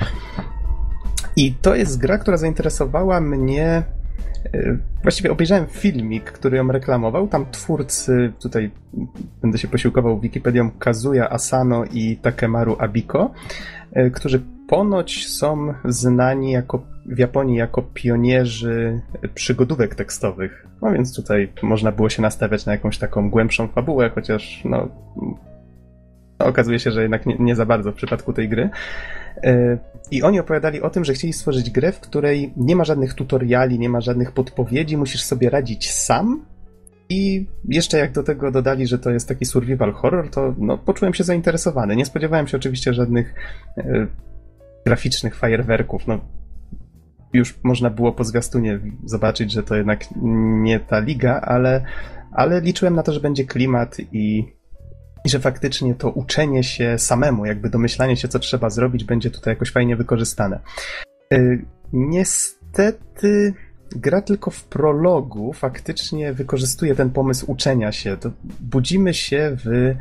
I 1.37 1.53
to 1.53 1.75
jest 1.75 1.99
gra, 1.99 2.19
która 2.19 2.37
zainteresowała 2.37 3.21
mnie. 3.21 3.83
E, 4.55 4.79
właściwie 5.03 5.33
obejrzałem 5.33 5.67
filmik, 5.67 6.25
który 6.25 6.57
ją 6.57 6.69
reklamował. 6.69 7.29
Tam 7.29 7.47
twórcy, 7.51 8.33
tutaj 8.41 8.71
będę 9.43 9.59
się 9.59 9.69
posiłkował 9.69 10.21
Wikipedią, 10.21 10.71
Kazuya 10.79 11.31
Asano 11.31 11.85
i 11.85 12.17
Takemaru 12.17 12.77
Abiko, 12.79 13.31
e, 13.93 14.11
którzy 14.11 14.43
ponoć 14.75 15.29
są 15.29 15.75
znani 15.85 16.51
jako, 16.51 16.83
w 17.07 17.18
Japonii 17.18 17.57
jako 17.57 17.83
pionierzy 17.83 19.01
przygodówek 19.35 19.95
tekstowych. 19.95 20.66
No 20.83 20.93
więc 20.93 21.16
tutaj 21.16 21.53
można 21.62 21.93
było 21.93 22.09
się 22.09 22.22
nastawiać 22.22 22.66
na 22.66 22.72
jakąś 22.72 22.99
taką 22.99 23.31
głębszą 23.31 23.68
fabułę, 23.68 24.11
chociaż 24.14 24.62
no, 24.64 24.89
no 26.39 26.47
okazuje 26.47 26.79
się, 26.79 26.91
że 26.91 27.03
jednak 27.03 27.27
nie, 27.27 27.37
nie, 27.39 27.57
za 27.57 27.66
bardzo 27.66 27.93
w 27.93 27.95
przypadku 27.95 28.33
tej 28.33 28.49
gry. 28.49 28.70
E, 29.43 29.79
I 30.11 30.22
oni 30.22 30.41
opowiadali 30.41 30.83
o 30.83 30.91
tym, 30.91 31.05
że 31.05 31.12
chcieli 31.12 31.33
stworzyć 31.33 31.70
grę, 31.70 31.93
w 31.93 32.01
której 32.01 32.53
nie 32.57 32.77
ma 32.77 32.85
żadnych 32.85 33.14
tutoriali, 33.14 33.79
nie 33.79 33.89
ma 33.89 34.01
żadnych 34.01 34.33
podpowiedzi, 34.33 34.97
musisz 34.97 35.22
sobie 35.22 35.51
radzić 35.51 35.93
sam. 35.93 36.45
I 37.09 37.47
jeszcze 37.68 37.99
jak 37.99 38.12
do 38.12 38.22
tego 38.22 38.51
dodali, 38.51 38.87
że 38.87 38.99
to 38.99 39.11
jest 39.11 39.29
taki 39.29 39.45
survival 39.45 39.93
horror, 39.93 40.31
to 40.31 40.55
no, 40.59 40.79
poczułem 40.79 41.14
się 41.14 41.25
zainteresowany. 41.25 41.97
Nie 41.97 42.07
spodziewałem 42.07 42.47
się 42.47 42.57
oczywiście 42.57 42.95
żadnych 42.95 43.35
e, 43.79 44.07
graficznych 44.85 45.37
fajerwerków. 45.37 46.07
No, 46.07 46.20
już 47.32 47.55
można 47.62 47.91
było 47.91 48.12
po 48.12 48.24
zwiastunie 48.24 48.80
zobaczyć, 49.05 49.53
że 49.53 49.62
to 49.62 49.76
jednak 49.76 50.05
nie 50.62 50.80
ta 50.80 50.99
liga, 50.99 51.41
ale, 51.41 51.85
ale 52.32 52.61
liczyłem 52.61 52.95
na 52.95 53.03
to, 53.03 53.12
że 53.12 53.20
będzie 53.20 53.45
klimat 53.45 53.97
i, 54.12 54.45
i 55.24 55.28
że 55.28 55.41
faktycznie 55.41 55.95
to 55.95 56.11
uczenie 56.11 56.62
się 56.62 56.99
samemu, 56.99 57.47
jakby 57.47 57.70
domyślanie 57.70 58.16
się, 58.16 58.28
co 58.28 58.39
trzeba 58.39 58.70
zrobić, 58.70 59.05
będzie 59.05 59.30
tutaj 59.30 59.53
jakoś 59.53 59.70
fajnie 59.70 59.97
wykorzystane. 59.97 60.61
Yy, 61.30 61.64
niestety 61.93 63.55
gra 63.97 64.22
tylko 64.22 64.51
w 64.51 64.64
prologu 64.64 65.53
faktycznie 65.53 66.32
wykorzystuje 66.32 66.95
ten 66.95 67.11
pomysł 67.11 67.51
uczenia 67.53 67.93
się. 67.93 68.16
To 68.16 68.30
budzimy 68.61 69.14
się 69.14 69.57
w 69.64 69.95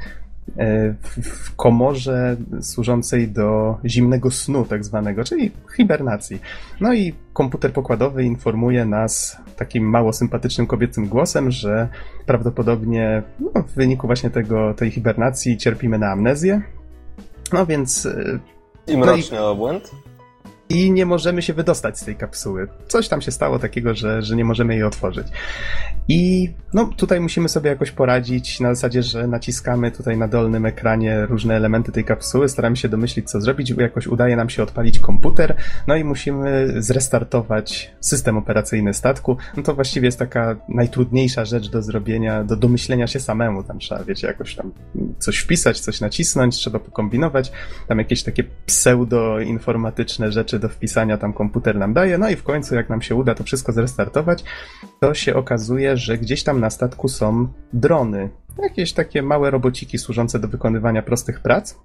w 1.24 1.56
komorze 1.56 2.36
służącej 2.62 3.28
do 3.28 3.78
zimnego 3.86 4.32
snu, 4.32 4.66
tak 4.66 4.86
zwanego, 4.86 5.24
czyli 5.24 5.52
hibernacji. 5.78 6.40
No 6.82 6.94
i 6.94 7.14
komputer 7.34 7.74
pokładowy 7.74 8.24
informuje 8.24 8.86
nas 8.86 9.38
takim 9.58 9.90
mało 9.90 10.14
sympatycznym 10.14 10.68
kobiecym 10.68 11.08
głosem, 11.08 11.52
że 11.52 11.88
prawdopodobnie 12.26 13.24
no, 13.40 13.64
w 13.64 13.72
wyniku 13.72 14.08
właśnie 14.08 14.30
tego, 14.30 14.74
tej 14.74 14.92
hibernacji 14.92 15.58
cierpimy 15.58 16.00
na 16.00 16.12
amnezję. 16.12 16.62
No 17.54 17.66
więc. 17.66 18.06
E, 18.06 18.40
I 18.88 18.98
mroczny 18.98 19.38
no 19.38 19.44
i... 19.44 19.52
obłęd? 19.52 19.92
I 20.74 20.92
nie 20.92 21.06
możemy 21.06 21.42
się 21.42 21.54
wydostać 21.54 22.00
z 22.00 22.06
tej 22.06 22.16
kapsuły. 22.16 22.68
Coś 22.88 23.08
tam 23.08 23.22
się 23.22 23.32
stało 23.32 23.60
takiego, 23.60 23.96
że, 23.96 24.22
że 24.22 24.36
nie 24.36 24.46
możemy 24.46 24.74
jej 24.74 24.84
otworzyć. 24.84 25.28
I 26.08 26.50
no, 26.74 26.86
tutaj 26.98 27.20
musimy 27.20 27.50
sobie 27.50 27.70
jakoś 27.70 27.92
poradzić 27.92 28.60
na 28.60 28.76
zasadzie, 28.76 29.04
że 29.04 29.28
naciskamy 29.28 29.92
tutaj 29.92 30.18
na 30.18 30.28
dolnym 30.28 30.66
ekranie 30.66 31.26
różne 31.26 31.56
elementy 31.56 31.92
tej 31.92 32.04
kapsuły, 32.04 32.50
staramy 32.50 32.78
się 32.78 32.90
domyślić, 32.90 33.30
co 33.30 33.42
zrobić, 33.42 33.70
jakoś 33.70 34.08
udaje 34.08 34.36
nam 34.36 34.50
się 34.50 34.64
odpalić 34.64 35.00
komputer, 35.00 35.56
no 35.88 35.96
i 35.96 36.04
musimy 36.04 36.74
zrestartować 36.82 37.92
system 38.00 38.38
operacyjny 38.38 38.94
statku. 38.94 39.38
No 39.58 39.64
to 39.64 39.76
właściwie 39.76 40.08
jest 40.08 40.20
taka 40.20 40.56
najtrudniejsza 40.70 41.46
rzecz 41.46 41.70
do 41.70 41.82
zrobienia, 41.82 42.44
do 42.44 42.56
domyślenia 42.56 43.08
się 43.08 43.20
samemu. 43.20 43.64
Tam 43.64 43.80
trzeba, 43.80 44.04
wiecie, 44.04 44.28
jakoś 44.28 44.56
tam 44.56 44.72
coś 45.20 45.38
wpisać, 45.38 45.80
coś 45.80 46.02
nacisnąć, 46.02 46.56
trzeba 46.56 46.80
pokombinować, 46.80 47.52
tam 47.88 48.00
jakieś 48.00 48.24
takie 48.24 48.44
pseudo-informatyczne 48.66 50.32
rzeczy 50.32 50.60
do 50.64 50.70
wpisania 50.70 51.18
tam 51.18 51.34
komputer 51.34 51.76
nam 51.76 51.94
daje, 51.94 52.18
no 52.18 52.30
i 52.30 52.36
w 52.36 52.44
końcu 52.44 52.76
jak 52.76 52.90
nam 52.90 53.02
się 53.02 53.16
uda 53.16 53.36
to 53.36 53.44
wszystko 53.44 53.72
zrestartować, 53.72 54.44
to 55.00 55.14
się 55.14 55.36
okazuje, 55.36 55.98
że 55.98 56.18
gdzieś 56.18 56.44
tam 56.44 56.60
na 56.60 56.70
statku 56.70 57.08
są 57.08 57.48
drony. 57.74 58.30
Jakieś 58.58 58.94
takie 58.94 59.22
małe 59.22 59.52
robociki 59.52 59.98
służące 59.98 60.40
do 60.40 60.48
wykonywania 60.48 61.02
prostych 61.02 61.40
prac 61.40 61.76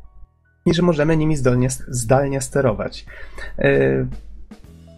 i 0.66 0.74
że 0.74 0.82
możemy 0.82 1.16
nimi 1.16 1.36
zdolnie, 1.36 1.68
zdalnie 1.88 2.40
sterować. 2.40 3.06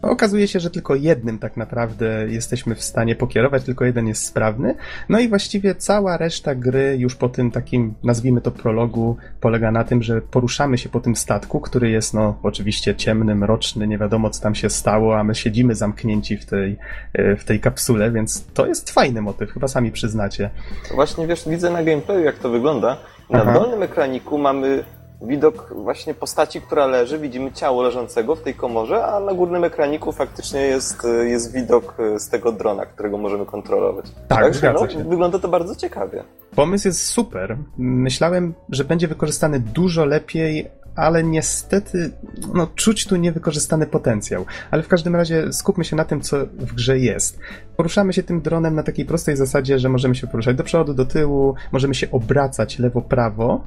Okazuje 0.03 0.49
się, 0.49 0.61
że 0.61 0.71
tylko 0.71 0.95
jednym 0.95 1.39
tak 1.39 1.57
naprawdę 1.57 2.27
jesteśmy 2.29 2.75
w 2.75 2.83
stanie 2.83 3.17
pokierować, 3.17 3.65
tylko 3.65 3.85
jeden 3.85 4.07
jest 4.07 4.25
sprawny. 4.25 4.75
No 5.09 5.21
i 5.21 5.29
właściwie 5.29 5.75
cała 5.75 6.17
reszta 6.17 6.55
gry 6.55 6.97
już 6.99 7.15
po 7.15 7.29
tym 7.29 7.51
takim, 7.51 7.95
nazwijmy 8.05 8.41
to 8.41 8.51
prologu, 8.51 9.17
polega 9.41 9.71
na 9.71 9.85
tym, 9.85 10.03
że 10.03 10.21
poruszamy 10.21 10.79
się 10.79 10.89
po 10.89 11.01
tym 11.01 11.17
statku, 11.17 11.61
który 11.61 11.91
jest 11.91 12.15
no 12.15 12.39
oczywiście 12.43 12.95
ciemny, 12.95 13.35
mroczny, 13.35 13.89
nie 13.89 13.99
wiadomo 13.99 14.31
co 14.31 14.43
tam 14.43 14.55
się 14.55 14.71
stało, 14.71 15.19
a 15.19 15.25
my 15.25 15.35
siedzimy 15.35 15.75
zamknięci 15.75 16.37
w 16.37 16.47
tej, 16.47 16.77
e, 17.13 17.37
w 17.37 17.45
tej 17.45 17.61
kapsule, 17.61 18.11
więc 18.11 18.45
to 18.55 18.67
jest 18.67 18.91
fajny 18.91 19.23
motyw, 19.23 19.51
chyba 19.51 19.69
sami 19.69 19.93
przyznacie. 19.93 20.51
Właśnie 20.95 21.27
wiesz, 21.27 21.49
widzę 21.49 21.71
na 21.71 21.83
gameplayu 21.83 22.25
jak 22.25 22.39
to 22.39 22.51
wygląda. 22.51 22.97
Na 23.31 23.43
Aha. 23.43 23.53
dolnym 23.53 23.83
ekraniku 23.83 24.39
mamy 24.39 24.85
widok 25.23 25.75
właśnie 25.75 26.15
postaci, 26.15 26.61
która 26.61 26.87
leży, 26.87 27.19
widzimy 27.19 27.53
ciało 27.53 27.83
leżącego 27.83 28.37
w 28.37 28.43
tej 28.43 28.55
komorze, 28.55 29.07
a 29.07 29.21
na 29.21 29.35
górnym 29.35 29.65
ekraniku 29.65 30.13
faktycznie 30.13 30.61
jest, 30.61 31.03
jest 31.25 31.53
widok 31.53 31.97
z 32.19 32.29
tego 32.29 32.53
drona, 32.53 32.87
którego 32.87 33.19
możemy 33.19 33.47
kontrolować. 33.47 34.07
Tak, 34.29 34.39
Także, 34.39 34.73
no, 34.73 34.89
się. 34.89 35.05
Wygląda 35.05 35.39
to 35.39 35.49
bardzo 35.49 35.77
ciekawie. 35.77 36.25
Pomysł 36.57 36.89
jest 36.89 37.07
super. 37.07 37.57
Myślałem, 37.79 38.55
że 38.69 38.85
będzie 38.85 39.09
wykorzystany 39.09 39.61
dużo 39.61 40.05
lepiej, 40.05 40.71
ale 40.97 41.23
niestety 41.25 42.11
no, 42.55 42.67
czuć 42.75 43.07
tu 43.07 43.17
niewykorzystany 43.17 43.87
potencjał. 43.87 44.45
Ale 44.71 44.83
w 44.83 44.89
każdym 44.89 45.17
razie 45.17 45.53
skupmy 45.53 45.85
się 45.85 45.97
na 45.97 46.05
tym, 46.05 46.21
co 46.21 46.37
w 46.47 46.75
grze 46.75 46.99
jest. 46.99 47.39
Poruszamy 47.77 48.13
się 48.13 48.23
tym 48.23 48.41
dronem 48.41 48.75
na 48.75 48.83
takiej 48.83 49.05
prostej 49.05 49.37
zasadzie, 49.37 49.79
że 49.79 49.89
możemy 49.89 50.15
się 50.15 50.27
poruszać 50.27 50.57
do 50.57 50.65
przodu, 50.65 50.95
do 50.95 51.05
tyłu, 51.05 51.55
możemy 51.73 51.95
się 51.95 52.11
obracać 52.11 52.79
lewo-prawo. 52.79 53.61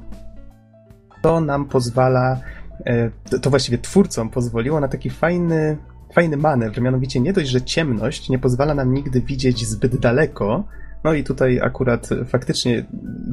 To 1.24 1.40
nam 1.40 1.64
pozwala, 1.64 2.40
e, 2.86 3.10
to- 3.40 3.50
właściwie 3.50 3.78
twórcom 3.78 4.30
pozwoliło 4.30 4.80
na 4.80 4.88
taki 4.88 5.10
fajny, 5.10 5.76
fajny 6.14 6.36
manewr, 6.36 6.80
mianowicie 6.80 7.20
nie 7.20 7.32
dość, 7.32 7.48
że 7.50 7.62
ciemność 7.62 8.28
nie 8.28 8.38
pozwala 8.38 8.74
nam 8.74 8.94
nigdy 8.94 9.20
widzieć 9.20 9.66
zbyt 9.66 9.96
daleko, 9.96 10.64
no 11.04 11.12
i 11.14 11.24
tutaj 11.24 11.60
akurat 11.60 12.08
faktycznie 12.26 12.84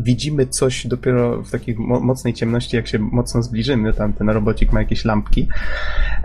widzimy 0.04 0.48
coś 0.48 0.88
dopiero 0.88 1.42
w 1.44 1.52
takiej 1.52 1.76
mo- 1.76 2.00
mocnej 2.00 2.34
ciemności, 2.34 2.76
jak 2.76 2.88
się 2.88 3.00
mocno 3.00 3.44
zbliżymy. 3.44 3.94
Tam 3.94 4.14
ten 4.14 4.30
robocik 4.30 4.72
ma 4.72 4.80
jakieś 4.80 5.06
lampki. 5.06 5.48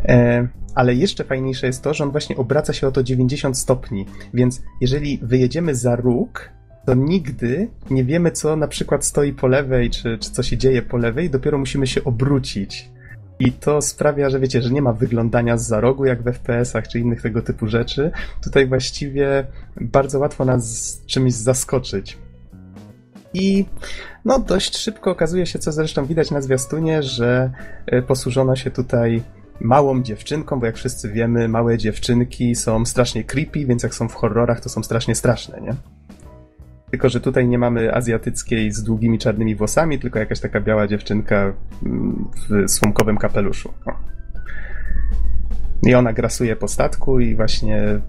E, 0.04 0.48
ale 0.74 0.94
jeszcze 0.94 1.24
fajniejsze 1.24 1.66
jest 1.66 1.82
to, 1.82 1.94
że 1.94 2.04
on 2.04 2.10
właśnie 2.10 2.36
obraca 2.36 2.72
się 2.72 2.88
o 2.88 2.92
to 2.92 3.02
90 3.02 3.58
stopni. 3.58 4.06
Więc 4.34 4.62
jeżeli 4.80 5.18
wyjedziemy 5.22 5.74
za 5.74 5.96
róg, 5.96 6.50
to 6.87 6.95
nigdy 6.95 7.68
nie 7.91 8.05
wiemy, 8.05 8.30
co 8.30 8.57
na 8.57 8.68
przykład 8.68 9.05
stoi 9.05 9.32
po 9.32 9.47
lewej, 9.47 9.91
czy, 9.91 10.18
czy 10.18 10.30
co 10.30 10.43
się 10.43 10.59
dzieje 10.59 10.82
po 10.82 10.97
lewej, 10.97 11.30
dopiero 11.30 11.59
musimy 11.59 11.87
się 11.87 12.05
obrócić. 12.05 12.91
I 13.39 13.53
to 13.53 13.82
sprawia, 13.82 14.30
że 14.30 14.41
wiecie, 14.41 14.62
że 14.62 14.70
nie 14.70 14.82
ma 14.82 14.93
wyglądania 14.93 15.57
z 15.57 15.66
za 15.66 15.80
rogu, 15.80 16.05
jak 16.05 16.22
w 16.22 16.26
FPS-ach 16.26 16.89
czy 16.89 16.99
innych 16.99 17.22
tego 17.22 17.43
typu 17.43 17.66
rzeczy. 17.66 18.11
Tutaj 18.45 18.66
właściwie 18.66 19.47
bardzo 19.80 20.18
łatwo 20.18 20.45
nas 20.45 20.99
czymś 21.07 21.32
zaskoczyć. 21.32 22.18
I 23.34 23.64
no 24.24 24.39
dość 24.39 24.76
szybko 24.76 25.11
okazuje 25.11 25.47
się, 25.47 25.59
co 25.59 25.72
zresztą 25.72 26.07
widać 26.07 26.30
na 26.30 26.41
zwiastunie, 26.41 27.03
że 27.03 27.51
e, 27.87 28.03
posłużono 28.03 28.57
się 28.57 28.70
tutaj 28.70 29.22
małą 29.61 30.03
dziewczynką, 30.03 30.61
bo 30.61 30.66
jak 30.66 30.76
wszyscy 30.76 31.12
wiemy, 31.12 31.49
małe 31.49 31.78
dziewczynki 31.78 32.55
są 32.55 32.84
strasznie 32.84 33.24
creepy, 33.24 33.66
więc 33.66 33.82
jak 33.82 33.95
są 33.95 34.09
w 34.09 34.14
horrorach, 34.14 34.61
to 34.61 34.68
są 34.68 34.82
strasznie 34.82 35.14
straszne, 35.14 35.61
nie? 35.61 35.74
Tylko, 36.91 37.09
że 37.09 37.20
tutaj 37.20 37.49
nie 37.49 37.59
mamy 37.59 37.95
azjatyckiej 37.95 38.72
z 38.72 38.82
długimi 38.82 39.18
czarnymi 39.18 39.55
włosami, 39.55 39.99
tylko 39.99 40.18
jakaś 40.18 40.41
taka 40.41 40.61
biała 40.61 40.87
dziewczynka 40.87 41.53
mm, 41.82 42.28
w 42.49 42.70
słomkowym 42.70 43.18
kapeluszu. 43.18 43.74
I 45.82 45.95
ona 45.95 46.12
grasuje 46.12 46.57
po 46.57 46.68
statku 46.68 47.20
i 47.20 47.34
właśnie 47.34 48.01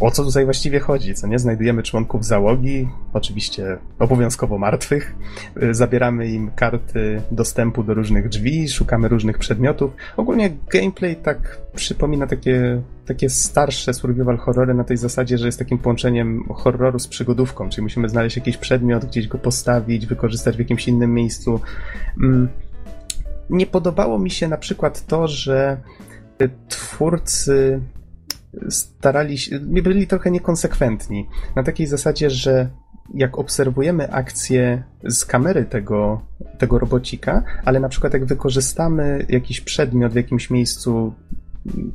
o 0.00 0.10
co 0.10 0.24
tutaj 0.24 0.44
właściwie 0.44 0.80
chodzi, 0.80 1.14
co 1.14 1.26
nie? 1.26 1.38
Znajdujemy 1.38 1.82
członków 1.82 2.24
załogi, 2.24 2.88
oczywiście 3.12 3.78
obowiązkowo 3.98 4.58
martwych, 4.58 5.14
y, 5.62 5.74
zabieramy 5.74 6.28
im 6.28 6.50
karty 6.50 7.22
dostępu 7.30 7.84
do 7.84 7.94
różnych 7.94 8.28
drzwi, 8.28 8.68
szukamy 8.68 9.08
różnych 9.08 9.38
przedmiotów. 9.38 9.92
Ogólnie 10.16 10.50
gameplay 10.72 11.16
tak 11.16 11.60
przypomina 11.74 12.26
takie, 12.26 12.82
takie 13.06 13.30
starsze 13.30 13.94
survival 13.94 14.38
horrory 14.38 14.74
na 14.74 14.84
tej 14.84 14.96
zasadzie, 14.96 15.38
że 15.38 15.46
jest 15.46 15.58
takim 15.58 15.78
połączeniem 15.78 16.44
horroru 16.54 16.98
z 16.98 17.08
przygodówką, 17.08 17.68
czyli 17.68 17.82
musimy 17.82 18.08
znaleźć 18.08 18.36
jakiś 18.36 18.56
przedmiot, 18.56 19.04
gdzieś 19.04 19.28
go 19.28 19.38
postawić, 19.38 20.06
wykorzystać 20.06 20.56
w 20.56 20.58
jakimś 20.58 20.88
innym 20.88 21.14
miejscu. 21.14 21.60
Mm. 22.22 22.48
Nie 23.50 23.66
podobało 23.66 24.18
mi 24.18 24.30
się 24.30 24.48
na 24.48 24.56
przykład 24.56 25.06
to, 25.06 25.28
że 25.28 25.76
y, 26.42 26.50
twórcy 26.68 27.80
starali 28.68 29.38
się, 29.38 29.60
byli 29.60 30.06
trochę 30.06 30.30
niekonsekwentni. 30.30 31.28
Na 31.56 31.62
takiej 31.62 31.86
zasadzie, 31.86 32.30
że 32.30 32.70
jak 33.14 33.38
obserwujemy 33.38 34.12
akcję 34.12 34.82
z 35.04 35.24
kamery 35.24 35.64
tego, 35.64 36.20
tego 36.58 36.78
robocika, 36.78 37.42
ale 37.64 37.80
na 37.80 37.88
przykład 37.88 38.12
jak 38.12 38.24
wykorzystamy 38.24 39.26
jakiś 39.28 39.60
przedmiot 39.60 40.12
w 40.12 40.16
jakimś 40.16 40.50
miejscu 40.50 41.12
mm, 41.66 41.92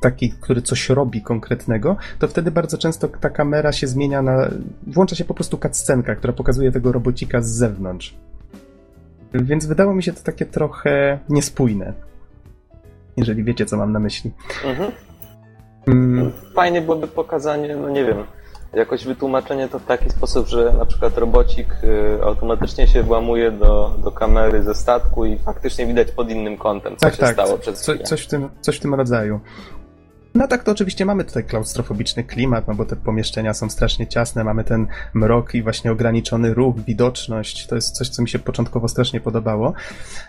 taki, 0.00 0.30
który 0.30 0.62
coś 0.62 0.88
robi 0.88 1.22
konkretnego, 1.22 1.96
to 2.18 2.28
wtedy 2.28 2.50
bardzo 2.50 2.78
często 2.78 3.08
ta 3.08 3.30
kamera 3.30 3.72
się 3.72 3.86
zmienia 3.86 4.22
na... 4.22 4.50
włącza 4.86 5.16
się 5.16 5.24
po 5.24 5.34
prostu 5.34 5.58
cutscenka, 5.58 6.14
która 6.14 6.32
pokazuje 6.32 6.72
tego 6.72 6.92
robocika 6.92 7.42
z 7.42 7.48
zewnątrz. 7.48 8.16
Więc 9.34 9.66
wydało 9.66 9.94
mi 9.94 10.02
się 10.02 10.12
to 10.12 10.22
takie 10.22 10.46
trochę 10.46 11.18
niespójne. 11.28 11.92
Jeżeli 13.16 13.44
wiecie, 13.44 13.66
co 13.66 13.76
mam 13.76 13.92
na 13.92 14.00
myśli. 14.00 14.30
Mhm. 14.64 14.92
Mm, 15.86 16.32
Fajnie 16.54 16.80
byłoby 16.80 17.08
pokazanie, 17.08 17.76
no 17.76 17.90
nie 17.90 18.04
wiem, 18.04 18.24
jakoś 18.74 19.04
wytłumaczenie 19.04 19.68
to 19.68 19.78
w 19.78 19.84
taki 19.84 20.10
sposób, 20.10 20.46
że 20.46 20.72
na 20.78 20.86
przykład 20.86 21.18
robocik 21.18 21.68
y, 21.84 22.22
automatycznie 22.22 22.86
się 22.86 23.02
włamuje 23.02 23.50
do, 23.50 23.94
do 24.04 24.12
kamery 24.12 24.62
ze 24.62 24.74
statku 24.74 25.24
i 25.24 25.38
faktycznie 25.38 25.86
widać 25.86 26.10
pod 26.10 26.30
innym 26.30 26.56
kątem, 26.58 26.96
co 26.96 27.10
się 27.10 27.26
stało 27.32 27.58
przez 27.58 27.80
co, 27.80 27.92
chwilę. 27.92 28.06
coś, 28.06 28.22
w 28.22 28.26
tym, 28.26 28.48
coś 28.60 28.76
w 28.76 28.80
tym 28.80 28.94
rodzaju. 28.94 29.40
No 30.34 30.48
tak, 30.48 30.64
to 30.64 30.72
oczywiście 30.72 31.04
mamy 31.04 31.24
tutaj 31.24 31.44
klaustrofobiczny 31.44 32.24
klimat, 32.24 32.68
no 32.68 32.74
bo 32.74 32.84
te 32.84 32.96
pomieszczenia 32.96 33.54
są 33.54 33.70
strasznie 33.70 34.06
ciasne, 34.06 34.44
mamy 34.44 34.64
ten 34.64 34.86
mrok 35.14 35.54
i 35.54 35.62
właśnie 35.62 35.92
ograniczony 35.92 36.54
ruch, 36.54 36.76
widoczność, 36.86 37.66
to 37.66 37.74
jest 37.74 37.96
coś, 37.96 38.08
co 38.08 38.22
mi 38.22 38.28
się 38.28 38.38
początkowo 38.38 38.88
strasznie 38.88 39.20
podobało. 39.20 39.72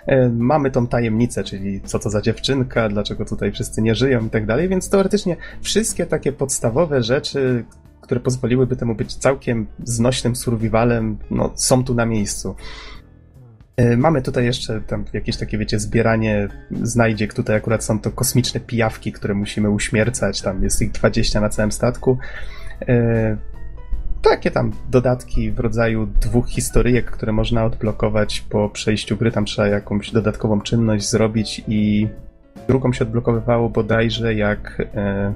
E, 0.07 0.29
Mamy 0.29 0.71
tą 0.71 0.87
tajemnicę, 0.87 1.43
czyli 1.43 1.81
co 1.81 1.99
to 1.99 2.09
za 2.09 2.21
dziewczynka, 2.21 2.89
dlaczego 2.89 3.25
tutaj 3.25 3.51
wszyscy 3.51 3.81
nie 3.81 3.95
żyją 3.95 4.25
i 4.25 4.29
tak 4.29 4.45
dalej, 4.45 4.69
więc 4.69 4.89
teoretycznie 4.89 5.37
wszystkie 5.61 6.05
takie 6.05 6.31
podstawowe 6.31 7.03
rzeczy, 7.03 7.65
które 8.01 8.19
pozwoliłyby 8.19 8.75
temu 8.75 8.95
być 8.95 9.15
całkiem 9.15 9.67
znośnym 9.83 10.35
survivalem, 10.35 11.17
no 11.31 11.51
są 11.55 11.83
tu 11.83 11.95
na 11.95 12.05
miejscu. 12.05 12.55
E, 13.77 13.97
Mamy 13.97 14.21
tutaj 14.21 14.45
jeszcze 14.45 14.81
tam 14.81 15.05
jakieś 15.13 15.37
takie, 15.37 15.57
wiecie, 15.57 15.79
zbieranie 15.79 16.47
znajdziek. 16.71 17.33
Tutaj 17.33 17.55
akurat 17.55 17.83
są 17.83 17.99
to 17.99 18.11
kosmiczne 18.11 18.59
pijawki, 18.59 19.11
które 19.11 19.33
musimy 19.33 19.69
uśmiercać. 19.69 20.41
Tam 20.41 20.63
jest 20.63 20.81
ich 20.81 20.91
20 20.91 21.41
na 21.41 21.49
całym 21.49 21.71
statku. 21.71 22.17
E, 22.87 23.37
Takie 24.21 24.51
tam 24.51 24.71
dodatki 24.91 25.51
w 25.51 25.59
rodzaju 25.59 26.05
dwóch 26.05 26.49
historyjek, 26.49 27.11
które 27.11 27.31
można 27.31 27.65
odblokować 27.65 28.41
po 28.49 28.69
przejściu 28.69 29.17
gry. 29.17 29.31
Tam 29.31 29.45
trzeba 29.45 29.67
jakąś 29.67 30.11
dodatkową 30.11 30.61
czynność 30.61 31.09
zrobić 31.09 31.61
i 31.67 32.07
drugą 32.67 32.93
się 32.93 33.05
odblokowywało 33.05 33.69
bodajże 33.69 34.33
jak 34.33 34.81
e, 34.95 35.33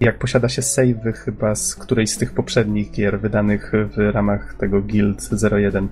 jak 0.00 0.18
posiada 0.18 0.48
się 0.48 0.62
savey 0.62 1.12
chyba 1.12 1.54
z 1.54 1.74
którejś 1.74 2.10
z 2.10 2.18
tych 2.18 2.32
poprzednich 2.34 2.90
gier 2.90 3.20
wydanych 3.20 3.72
w 3.96 4.10
ramach 4.12 4.54
tego 4.54 4.82
Guild 4.82 5.30
01. 5.52 5.88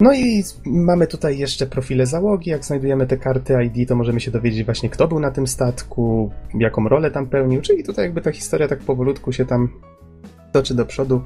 No 0.00 0.12
i 0.14 0.42
mamy 0.66 1.06
tutaj 1.06 1.38
jeszcze 1.38 1.66
profile 1.66 2.06
załogi. 2.06 2.50
Jak 2.50 2.64
znajdujemy 2.64 3.06
te 3.06 3.16
karty 3.16 3.54
ID, 3.64 3.88
to 3.88 3.96
możemy 3.96 4.20
się 4.20 4.30
dowiedzieć 4.30 4.64
właśnie, 4.64 4.90
kto 4.90 5.08
był 5.08 5.20
na 5.20 5.30
tym 5.30 5.46
statku, 5.46 6.30
jaką 6.54 6.88
rolę 6.88 7.10
tam 7.10 7.26
pełnił, 7.26 7.60
czyli 7.60 7.84
tutaj 7.84 8.04
jakby 8.04 8.20
ta 8.20 8.32
historia 8.32 8.68
tak 8.68 8.78
powolutku 8.78 9.32
się 9.32 9.46
tam 9.46 9.68
toczy 10.52 10.74
do 10.74 10.86
przodu. 10.86 11.22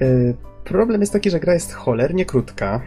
Yy, 0.00 0.34
Problem 0.64 1.00
jest 1.00 1.12
taki, 1.12 1.30
że 1.30 1.40
gra 1.40 1.54
jest 1.54 1.72
cholernie 1.72 2.24
krótka. 2.24 2.80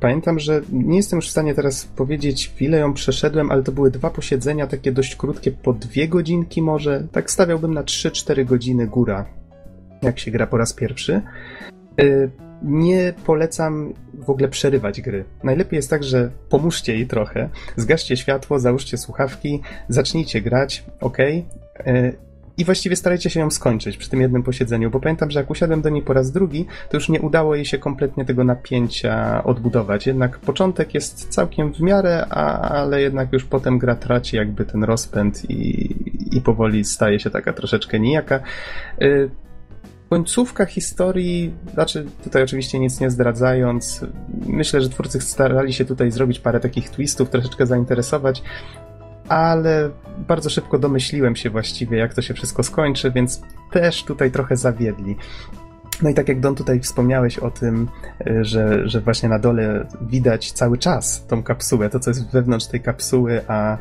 Pamiętam, 0.00 0.38
że 0.38 0.60
nie 0.72 0.96
jestem 0.96 1.16
już 1.16 1.28
w 1.28 1.30
stanie 1.30 1.54
teraz 1.54 1.84
powiedzieć, 1.84 2.54
ile 2.60 2.78
ją 2.78 2.94
przeszedłem, 2.94 3.50
ale 3.50 3.62
to 3.62 3.72
były 3.72 3.90
dwa 3.90 4.10
posiedzenia, 4.10 4.66
takie 4.66 4.92
dość 4.92 5.16
krótkie, 5.16 5.52
po 5.52 5.72
dwie 5.72 6.08
godzinki 6.08 6.62
może. 6.62 7.06
Tak 7.12 7.30
stawiałbym 7.30 7.74
na 7.74 7.82
3-4 7.82 8.44
godziny 8.44 8.86
góra, 8.86 9.26
jak 10.02 10.18
się 10.18 10.30
gra 10.30 10.46
po 10.46 10.56
raz 10.56 10.72
pierwszy. 10.72 11.22
Nie 12.62 13.14
polecam 13.26 13.92
w 14.14 14.30
ogóle 14.30 14.48
przerywać 14.48 15.00
gry. 15.00 15.24
Najlepiej 15.42 15.76
jest 15.76 15.90
tak, 15.90 16.04
że 16.04 16.30
pomóżcie 16.48 16.92
jej 16.92 17.06
trochę, 17.06 17.48
zgaście 17.76 18.16
światło, 18.16 18.58
załóżcie 18.58 18.98
słuchawki, 18.98 19.60
zacznijcie 19.88 20.40
grać, 20.40 20.84
ok? 21.00 21.18
I 22.58 22.64
właściwie 22.64 22.96
starajcie 22.96 23.30
się 23.30 23.40
ją 23.40 23.50
skończyć 23.50 23.96
przy 23.96 24.10
tym 24.10 24.20
jednym 24.20 24.42
posiedzeniu, 24.42 24.90
bo 24.90 25.00
pamiętam, 25.00 25.30
że 25.30 25.40
jak 25.40 25.50
usiadłem 25.50 25.82
do 25.82 25.88
niej 25.88 26.02
po 26.02 26.12
raz 26.12 26.32
drugi, 26.32 26.66
to 26.90 26.96
już 26.96 27.08
nie 27.08 27.20
udało 27.20 27.54
jej 27.54 27.64
się 27.64 27.78
kompletnie 27.78 28.24
tego 28.24 28.44
napięcia 28.44 29.44
odbudować. 29.44 30.06
Jednak 30.06 30.38
początek 30.38 30.94
jest 30.94 31.28
całkiem 31.28 31.72
w 31.72 31.80
miarę, 31.80 32.26
a, 32.30 32.60
ale 32.60 33.00
jednak 33.00 33.32
już 33.32 33.44
potem 33.44 33.78
gra 33.78 33.94
traci 33.94 34.36
jakby 34.36 34.64
ten 34.64 34.84
rozpęd 34.84 35.50
i, 35.50 35.94
i 36.36 36.40
powoli 36.40 36.84
staje 36.84 37.20
się 37.20 37.30
taka 37.30 37.52
troszeczkę 37.52 38.00
nijaka. 38.00 38.40
Końcówka 40.10 40.66
historii, 40.66 41.54
znaczy 41.74 42.06
tutaj 42.24 42.42
oczywiście 42.42 42.78
nic 42.78 43.00
nie 43.00 43.10
zdradzając, 43.10 44.04
myślę, 44.46 44.80
że 44.80 44.88
twórcy 44.88 45.20
starali 45.20 45.72
się 45.72 45.84
tutaj 45.84 46.10
zrobić 46.10 46.40
parę 46.40 46.60
takich 46.60 46.90
twistów, 46.90 47.30
troszeczkę 47.30 47.66
zainteresować, 47.66 48.42
ale 49.28 49.90
bardzo 50.28 50.50
szybko 50.50 50.78
domyśliłem 50.78 51.36
się 51.36 51.50
właściwie, 51.50 51.98
jak 51.98 52.14
to 52.14 52.22
się 52.22 52.34
wszystko 52.34 52.62
skończy, 52.62 53.10
więc 53.10 53.42
też 53.72 54.04
tutaj 54.04 54.30
trochę 54.30 54.56
zawiedli. 54.56 55.16
No 56.02 56.10
i 56.10 56.14
tak 56.14 56.28
jak 56.28 56.40
Don 56.40 56.54
tutaj 56.54 56.80
wspomniałeś 56.80 57.38
o 57.38 57.50
tym, 57.50 57.88
że, 58.40 58.88
że 58.88 59.00
właśnie 59.00 59.28
na 59.28 59.38
dole 59.38 59.86
widać 60.00 60.52
cały 60.52 60.78
czas 60.78 61.26
tą 61.26 61.42
kapsułę, 61.42 61.90
to 61.90 62.00
co 62.00 62.10
jest 62.10 62.30
wewnątrz 62.30 62.66
tej 62.66 62.80
kapsuły, 62.80 63.40
a, 63.48 63.78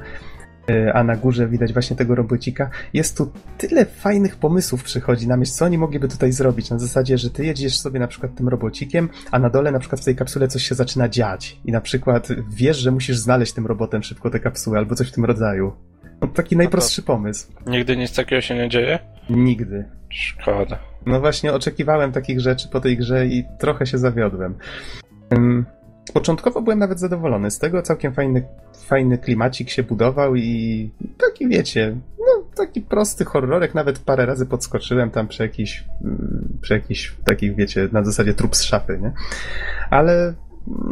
a 0.93 1.03
na 1.03 1.15
górze 1.15 1.47
widać 1.47 1.73
właśnie 1.73 1.95
tego 1.95 2.15
robocika. 2.15 2.69
Jest 2.93 3.17
tu 3.17 3.31
tyle 3.57 3.85
fajnych 3.85 4.35
pomysłów 4.35 4.83
przychodzi 4.83 5.27
na 5.27 5.37
myśl, 5.37 5.51
co 5.51 5.65
oni 5.65 5.77
mogliby 5.77 6.07
tutaj 6.07 6.31
zrobić. 6.31 6.69
Na 6.69 6.79
zasadzie, 6.79 7.17
że 7.17 7.29
ty 7.29 7.45
jedziesz 7.45 7.79
sobie 7.79 7.99
na 7.99 8.07
przykład 8.07 8.35
tym 8.35 8.47
robocikiem, 8.47 9.09
a 9.31 9.39
na 9.39 9.49
dole 9.49 9.71
na 9.71 9.79
przykład 9.79 10.01
w 10.01 10.05
tej 10.05 10.15
kapsule 10.15 10.47
coś 10.47 10.63
się 10.63 10.75
zaczyna 10.75 11.09
dziać. 11.09 11.59
I 11.65 11.71
na 11.71 11.81
przykład 11.81 12.27
wiesz, 12.49 12.77
że 12.77 12.91
musisz 12.91 13.17
znaleźć 13.17 13.53
tym 13.53 13.67
robotem 13.67 14.03
szybko 14.03 14.29
tę 14.29 14.39
kapsułę 14.39 14.77
albo 14.77 14.95
coś 14.95 15.09
w 15.09 15.11
tym 15.11 15.25
rodzaju. 15.25 15.73
No, 16.21 16.27
taki 16.27 16.57
najprostszy 16.57 17.01
pomysł. 17.01 17.47
Nigdy 17.67 17.97
nic 17.97 18.15
takiego 18.15 18.41
się 18.41 18.55
nie 18.55 18.69
dzieje? 18.69 18.99
Nigdy. 19.29 19.85
Szkoda. 20.09 20.79
No 21.05 21.19
właśnie, 21.19 21.53
oczekiwałem 21.53 22.11
takich 22.11 22.39
rzeczy 22.39 22.67
po 22.71 22.81
tej 22.81 22.97
grze 22.97 23.27
i 23.27 23.45
trochę 23.59 23.85
się 23.85 23.97
zawiodłem. 23.97 24.55
Początkowo 26.13 26.61
byłem 26.61 26.79
nawet 26.79 26.99
zadowolony 26.99 27.51
z 27.51 27.59
tego, 27.59 27.81
całkiem 27.81 28.13
fajny, 28.13 28.43
fajny 28.85 29.17
klimacik 29.17 29.69
się 29.69 29.83
budował 29.83 30.35
i 30.35 30.89
taki 31.17 31.47
wiecie, 31.47 31.97
no 32.19 32.43
taki 32.55 32.81
prosty 32.81 33.25
horrorek, 33.25 33.75
nawet 33.75 33.99
parę 33.99 34.25
razy 34.25 34.45
podskoczyłem 34.45 35.11
tam 35.11 35.27
przy 35.27 35.43
jakiś, 35.43 35.85
mm, 36.03 36.57
przy 36.61 36.73
jakiś 36.73 37.15
takich 37.25 37.55
wiecie, 37.55 37.89
na 37.91 38.03
zasadzie 38.03 38.33
trup 38.33 38.55
z 38.55 38.63
szafy, 38.63 38.99
nie? 39.01 39.11
Ale 39.89 40.33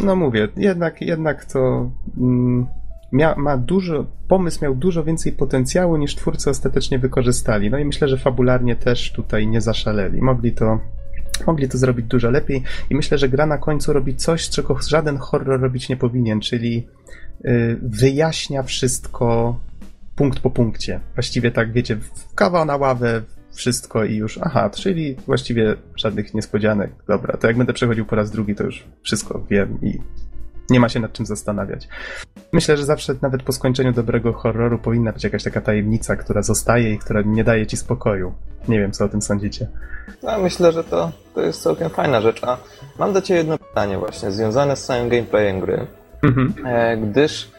no 0.04 0.16
mówię, 0.16 0.48
jednak, 0.58 1.02
jednak 1.02 1.46
to 1.46 1.90
mm, 2.18 2.68
mia, 3.12 3.36
ma 3.38 3.58
dużo, 3.58 4.06
pomysł 4.28 4.64
miał 4.64 4.76
dużo 4.76 5.04
więcej 5.04 5.32
potencjału 5.32 5.98
niż 5.98 6.16
twórcy 6.16 6.50
ostatecznie 6.50 7.00
wykorzystali. 7.00 7.70
No 7.70 7.78
i 7.78 7.86
myślę, 7.86 8.08
że 8.08 8.18
fabularnie 8.18 8.76
też 8.76 9.12
tutaj 9.12 9.48
nie 9.48 9.62
zaszaleli. 9.62 10.22
Mogli 10.22 10.54
to 10.54 10.80
Mogli 11.48 11.70
to 11.70 11.78
zrobić 11.78 12.06
dużo 12.06 12.30
lepiej 12.30 12.64
i 12.90 12.96
myślę, 12.96 13.18
że 13.18 13.30
gra 13.30 13.46
na 13.46 13.58
końcu 13.58 13.94
robi 13.94 14.16
coś, 14.16 14.50
czego 14.50 14.78
żaden 14.88 15.18
horror 15.18 15.62
robić 15.62 15.90
nie 15.90 15.98
powinien, 15.98 16.42
czyli 16.42 16.88
y, 17.46 17.80
wyjaśnia 17.82 18.64
wszystko 18.64 19.60
punkt 20.16 20.40
po 20.40 20.50
punkcie. 20.50 21.00
Właściwie 21.16 21.52
tak, 21.52 21.72
wiecie, 21.72 21.98
kawa 22.36 22.66
na 22.66 22.76
ławę, 22.76 23.22
wszystko 23.56 24.04
i 24.04 24.16
już, 24.16 24.40
aha, 24.42 24.70
czyli 24.70 25.16
właściwie 25.26 25.76
żadnych 25.96 26.34
niespodzianek. 26.34 26.92
Dobra, 27.08 27.38
to 27.38 27.48
jak 27.48 27.58
będę 27.58 27.74
przechodził 27.74 28.06
po 28.06 28.16
raz 28.16 28.32
drugi, 28.32 28.56
to 28.56 28.64
już 28.64 28.84
wszystko 29.02 29.46
wiem 29.50 29.78
i 29.82 30.00
nie 30.70 30.80
ma 30.80 30.90
się 30.90 31.00
nad 31.00 31.14
czym 31.14 31.26
zastanawiać. 31.26 31.88
Myślę, 32.54 32.78
że 32.78 32.86
zawsze 32.86 33.16
nawet 33.22 33.44
po 33.44 33.52
skończeniu 33.52 33.94
dobrego 33.94 34.34
horroru 34.34 34.80
powinna 34.80 35.12
być 35.12 35.24
jakaś 35.24 35.44
taka 35.44 35.62
tajemnica, 35.62 36.16
która 36.16 36.42
zostaje 36.42 36.94
i 36.94 37.00
która 37.00 37.22
nie 37.26 37.44
daje 37.44 37.68
ci 37.68 37.78
spokoju. 37.78 38.34
Nie 38.68 38.80
wiem, 38.80 38.92
co 38.92 39.06
o 39.06 39.10
tym 39.10 39.22
sądzicie. 39.22 39.68
No, 40.24 40.40
myślę, 40.40 40.72
że 40.72 40.84
to, 40.84 41.12
to 41.36 41.42
jest 41.42 41.62
całkiem 41.62 41.90
fajna 41.90 42.22
rzecz. 42.22 42.44
A 42.44 42.58
mam 43.00 43.14
do 43.14 43.22
Ciebie 43.22 43.38
jedno 43.38 43.58
pytanie 43.58 43.98
właśnie, 43.98 44.32
związane 44.32 44.76
z 44.76 44.86
samym 44.86 45.10
gameplayem 45.10 45.60
gry. 45.60 45.88
Mhm. 46.24 46.54
E, 46.66 46.98
gdyż 46.98 47.52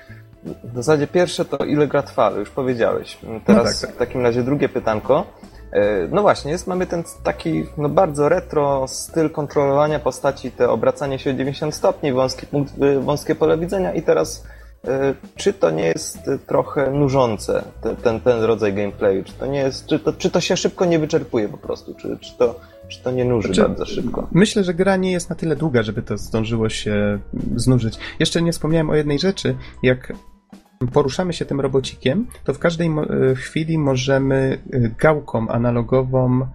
w 0.44 0.74
zasadzie 0.74 1.06
pierwsze 1.06 1.44
to 1.44 1.56
ile 1.56 1.86
gra 1.86 2.02
trwa, 2.02 2.30
już 2.30 2.50
powiedziałeś. 2.50 3.18
Teraz 3.44 3.64
no 3.64 3.64
tak, 3.64 3.80
tak. 3.80 3.90
w 3.90 3.98
takim 3.98 4.22
razie 4.22 4.42
drugie 4.42 4.68
pytanko. 4.68 5.26
E, 5.72 6.08
no 6.10 6.22
właśnie, 6.22 6.50
jest, 6.50 6.66
mamy 6.66 6.86
ten 6.86 7.04
taki 7.22 7.66
no 7.78 7.88
bardzo 7.88 8.28
retro 8.28 8.88
styl 8.88 9.30
kontrolowania 9.30 9.98
postaci, 9.98 10.50
te 10.50 10.70
obracanie 10.70 11.18
się 11.18 11.30
o 11.30 11.32
90 11.32 11.74
stopni, 11.74 12.12
wąski 12.12 12.46
punkt, 12.46 12.82
y, 12.82 13.00
wąskie 13.00 13.34
pole 13.34 13.58
widzenia 13.58 13.92
i 13.92 14.02
teraz 14.02 14.44
e, 14.84 15.14
czy 15.36 15.52
to 15.52 15.70
nie 15.70 15.86
jest 15.86 16.18
trochę 16.46 16.90
nużące, 16.90 17.64
ten, 17.82 17.96
ten, 17.96 18.20
ten 18.20 18.42
rodzaj 18.42 18.74
gameplayu? 18.74 19.24
Czy 19.24 19.32
to, 19.32 19.46
nie 19.46 19.58
jest, 19.58 19.86
czy, 19.86 19.98
to, 19.98 20.12
czy 20.12 20.30
to 20.30 20.40
się 20.40 20.56
szybko 20.56 20.84
nie 20.84 20.98
wyczerpuje 20.98 21.48
po 21.48 21.58
prostu? 21.58 21.94
Czy, 21.94 22.18
czy, 22.20 22.38
to, 22.38 22.60
czy 22.88 23.02
to 23.02 23.10
nie 23.10 23.24
nuży 23.24 23.48
znaczy, 23.48 23.62
bardzo 23.62 23.86
szybko? 23.86 24.28
Myślę, 24.32 24.64
że 24.64 24.74
gra 24.74 24.96
nie 24.96 25.12
jest 25.12 25.30
na 25.30 25.36
tyle 25.36 25.56
długa, 25.56 25.82
żeby 25.82 26.02
to 26.02 26.18
zdążyło 26.18 26.68
się 26.68 27.18
znużyć. 27.56 27.98
Jeszcze 28.20 28.42
nie 28.42 28.52
wspomniałem 28.52 28.90
o 28.90 28.94
jednej 28.94 29.18
rzeczy. 29.18 29.56
Jak 29.82 30.12
poruszamy 30.92 31.32
się 31.32 31.44
tym 31.44 31.60
robocikiem, 31.60 32.26
to 32.44 32.54
w 32.54 32.58
każdej 32.58 32.88
e, 32.88 33.34
chwili 33.34 33.78
możemy 33.78 34.58
e, 34.72 34.80
gałką 34.88 35.48
analogową 35.48 36.40
e, 36.42 36.48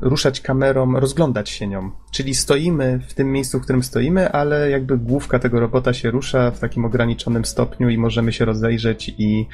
ruszać 0.00 0.40
kamerą, 0.40 1.00
rozglądać 1.00 1.50
się 1.50 1.66
nią. 1.66 1.90
Czyli 2.10 2.34
stoimy 2.34 3.00
w 3.08 3.14
tym 3.14 3.32
miejscu, 3.32 3.58
w 3.58 3.62
którym 3.62 3.82
stoimy, 3.82 4.32
ale 4.32 4.70
jakby 4.70 4.98
główka 4.98 5.38
tego 5.38 5.60
robota 5.60 5.92
się 5.92 6.10
rusza 6.10 6.50
w 6.50 6.60
takim 6.60 6.84
ograniczonym 6.84 7.44
stopniu 7.44 7.88
i 7.88 7.98
możemy 7.98 8.32
się 8.32 8.44
rozejrzeć 8.44 9.14
i 9.18 9.46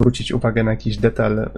zwrócić 0.00 0.32
uwagę 0.32 0.64
na 0.64 0.70
jakiś 0.70 0.96
detal. 0.96 1.50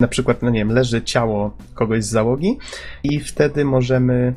Na 0.00 0.08
przykład, 0.08 0.42
no 0.42 0.50
nie 0.50 0.58
wiem, 0.58 0.72
leży 0.72 1.02
ciało 1.02 1.56
kogoś 1.74 2.04
z 2.04 2.10
załogi 2.10 2.58
i 3.04 3.20
wtedy 3.20 3.64
możemy 3.64 4.34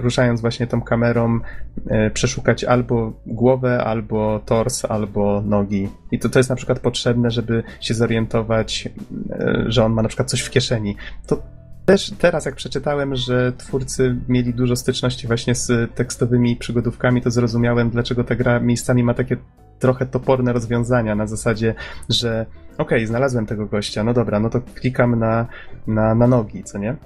ruszając 0.00 0.40
właśnie 0.40 0.66
tą 0.66 0.82
kamerą, 0.82 1.40
e, 1.86 2.10
przeszukać 2.10 2.64
albo 2.64 3.12
głowę, 3.26 3.84
albo 3.84 4.40
tors, 4.46 4.84
albo 4.84 5.42
nogi. 5.46 5.88
I 6.10 6.18
to, 6.18 6.28
to 6.28 6.38
jest 6.38 6.50
na 6.50 6.56
przykład 6.56 6.80
potrzebne, 6.80 7.30
żeby 7.30 7.62
się 7.80 7.94
zorientować, 7.94 8.88
e, 9.30 9.64
że 9.66 9.84
on 9.84 9.92
ma 9.92 10.02
na 10.02 10.08
przykład 10.08 10.30
coś 10.30 10.40
w 10.40 10.50
kieszeni. 10.50 10.96
To 11.26 11.42
też 11.84 12.12
teraz, 12.18 12.44
jak 12.44 12.54
przeczytałem, 12.54 13.14
że 13.14 13.52
twórcy 13.52 14.16
mieli 14.28 14.54
dużo 14.54 14.76
styczności 14.76 15.26
właśnie 15.26 15.54
z 15.54 15.94
tekstowymi 15.94 16.56
przygodówkami, 16.56 17.22
to 17.22 17.30
zrozumiałem, 17.30 17.90
dlaczego 17.90 18.24
ta 18.24 18.34
gra 18.34 18.60
miejscami 18.60 19.04
ma 19.04 19.14
takie 19.14 19.36
trochę 19.78 20.06
toporne 20.06 20.52
rozwiązania 20.52 21.14
na 21.14 21.26
zasadzie, 21.26 21.74
że 22.08 22.46
okej, 22.72 22.98
okay, 22.98 23.06
znalazłem 23.06 23.46
tego 23.46 23.66
gościa, 23.66 24.04
no 24.04 24.14
dobra, 24.14 24.40
no 24.40 24.50
to 24.50 24.60
klikam 24.60 25.18
na, 25.18 25.46
na, 25.86 26.14
na 26.14 26.26
nogi, 26.26 26.64
co 26.64 26.78
nie? 26.78 26.96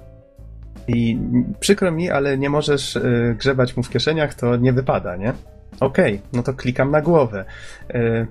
I 0.87 1.19
przykro 1.59 1.91
mi, 1.91 2.09
ale 2.09 2.37
nie 2.37 2.49
możesz 2.49 2.95
y, 2.95 3.35
grzebać 3.39 3.77
mu 3.77 3.83
w 3.83 3.89
kieszeniach, 3.89 4.33
to 4.33 4.55
nie 4.55 4.73
wypada, 4.73 5.15
nie? 5.15 5.33
Okej, 5.79 6.15
okay, 6.15 6.27
no 6.33 6.43
to 6.43 6.53
klikam 6.53 6.91
na 6.91 7.01
głowę. 7.01 7.45
Y, 7.95 8.27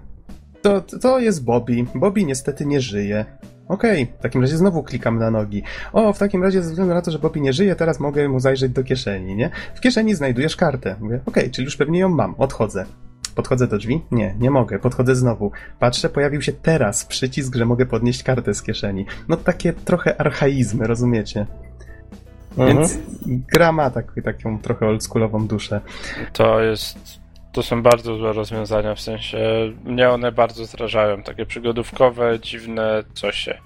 to, 0.63 0.81
to 0.81 1.19
jest 1.19 1.45
Bobby. 1.45 1.85
Bobby 1.95 2.25
niestety 2.25 2.67
nie 2.67 2.81
żyje. 2.81 3.25
Okej, 3.69 4.03
okay, 4.03 4.19
w 4.19 4.23
takim 4.23 4.41
razie 4.41 4.57
znowu 4.57 4.83
klikam 4.83 5.19
na 5.19 5.31
nogi. 5.31 5.63
O, 5.93 6.13
w 6.13 6.19
takim 6.19 6.43
razie 6.43 6.63
ze 6.63 6.71
względu 6.71 6.95
na 6.95 7.03
to, 7.03 7.11
że 7.11 7.19
Bobby 7.19 7.41
nie 7.41 7.53
żyje, 7.53 7.77
teraz 7.77 8.01
mogę 8.01 8.29
mu 8.29 8.41
zajrzeć 8.41 8.73
do 8.73 8.85
kieszeni, 8.85 9.37
nie? 9.37 9.51
W 9.75 9.81
kieszeni 9.81 10.15
znajdujesz 10.15 10.57
kartę. 10.57 10.97
Mówię, 11.01 11.21
okej, 11.27 11.43
okay, 11.43 11.51
czyli 11.51 11.65
już 11.65 11.77
pewnie 11.77 11.99
ją 11.99 12.09
mam. 12.09 12.35
Odchodzę. 12.39 12.85
Podchodzę 13.35 13.67
do 13.67 13.79
drzwi? 13.79 14.03
Nie, 14.11 14.35
nie 14.39 14.51
mogę. 14.51 14.79
Podchodzę 14.79 15.17
znowu. 15.17 15.51
Patrzę, 15.79 16.09
pojawił 16.09 16.43
się 16.43 16.53
teraz 16.53 17.05
przycisk, 17.05 17.55
że 17.55 17.67
mogę 17.67 17.87
podnieść 17.87 18.23
kartę 18.23 18.55
z 18.55 18.63
kieszeni. 18.63 19.07
No 19.29 19.37
takie 19.37 19.73
trochę 19.73 20.21
archaizmy, 20.21 20.87
rozumiecie? 20.87 21.47
Mhm. 22.59 22.77
Więc 22.79 22.99
gra 23.27 23.73
ma 23.73 23.91
tak, 23.91 24.13
taką 24.25 24.59
trochę 24.59 24.87
oldschoolową 24.87 25.47
duszę. 25.47 25.81
To 26.33 26.61
jest. 26.61 27.24
To 27.55 27.63
są 27.63 27.83
bardzo 27.83 28.17
złe 28.17 28.33
rozwiązania, 28.33 28.95
w 28.95 29.01
sensie 29.01 29.39
mnie 29.85 30.11
one 30.11 30.33
bardzo 30.33 30.65
zrażają. 30.65 31.23
Takie 31.23 31.47
przygodówkowe, 31.47 32.39
dziwne 32.41 33.05
coś 33.15 33.37
się. 33.37 33.59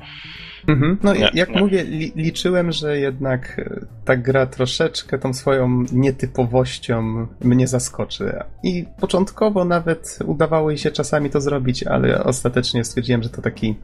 Mhm. 0.68 0.98
No 1.02 1.14
nie, 1.14 1.30
jak 1.34 1.48
nie. 1.48 1.60
mówię, 1.60 1.82
li 1.82 2.12
liczyłem, 2.16 2.72
że 2.72 2.98
jednak 2.98 3.58
e, 3.58 3.86
ta 4.04 4.16
gra 4.16 4.46
troszeczkę 4.46 5.18
tą 5.18 5.34
swoją 5.34 5.84
nietypowością 5.92 7.26
mnie 7.40 7.66
zaskoczy. 7.66 8.42
I 8.62 8.84
początkowo 9.00 9.64
nawet 9.64 10.18
udawało 10.26 10.70
jej 10.70 10.78
się 10.78 10.90
czasami 10.90 11.30
to 11.30 11.40
zrobić, 11.40 11.82
ale 11.82 12.24
ostatecznie 12.24 12.84
stwierdziłem, 12.84 13.22
że 13.22 13.28
to 13.28 13.42
taki 13.42 13.76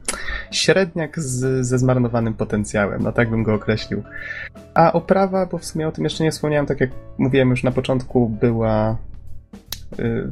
średniak 0.51 1.19
z, 1.19 1.67
ze 1.67 1.77
zmarnowanym 1.77 2.33
potencjałem. 2.33 3.03
No 3.03 3.11
tak 3.11 3.29
bym 3.29 3.43
go 3.43 3.53
określił. 3.53 4.03
A 4.73 4.93
oprawa, 4.93 5.45
bo 5.45 5.57
w 5.57 5.65
sumie 5.65 5.87
o 5.87 5.91
tym 5.91 6.03
jeszcze 6.03 6.23
nie 6.23 6.31
wspomniałem, 6.31 6.65
tak 6.65 6.81
jak 6.81 6.89
mówiłem 7.17 7.49
już 7.49 7.63
na 7.63 7.71
początku, 7.71 8.29
była 8.29 8.97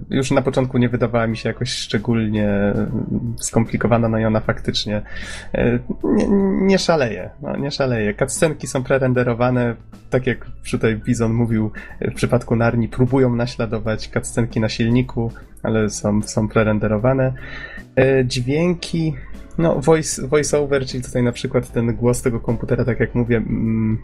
już 0.10 0.32
na 0.32 0.42
początku 0.42 0.78
nie 0.78 0.90
wydawała 0.90 1.28
mi 1.28 1.38
się 1.38 1.50
jakoś 1.50 1.70
szczególnie 1.70 2.74
skomplikowana, 3.40 4.10
no 4.10 4.20
i 4.20 4.26
ona 4.26 4.40
faktycznie 4.40 5.02
y, 5.56 5.80
nie, 6.04 6.28
nie 6.62 6.80
szaleje, 6.80 7.30
no, 7.42 7.58
nie 7.58 7.72
szaleje. 7.72 8.14
Cutscenki 8.14 8.68
są 8.68 8.84
prerenderowane, 8.84 9.76
tak 10.10 10.28
jak 10.28 10.46
tutaj 10.72 10.96
Bizon 10.96 11.34
mówił 11.34 11.72
w 12.02 12.14
przypadku 12.14 12.56
Narni, 12.56 12.88
próbują 12.88 13.36
naśladować 13.36 14.08
cutscenki 14.08 14.60
na 14.60 14.70
silniku, 14.70 15.32
ale 15.64 15.90
są, 15.90 16.22
są 16.22 16.48
prerenderowane. 16.48 17.34
Y, 18.00 18.26
dźwięki, 18.26 19.16
no 19.58 19.80
voice, 19.80 20.28
voice 20.28 20.60
over, 20.60 20.86
czyli 20.86 21.04
tutaj 21.04 21.24
na 21.24 21.32
przykład 21.32 21.72
ten 21.72 21.96
głos 21.96 22.22
tego 22.22 22.40
komputera, 22.40 22.86
tak 22.86 23.00
jak 23.00 23.16
mówię, 23.16 23.38
mm, 23.38 23.98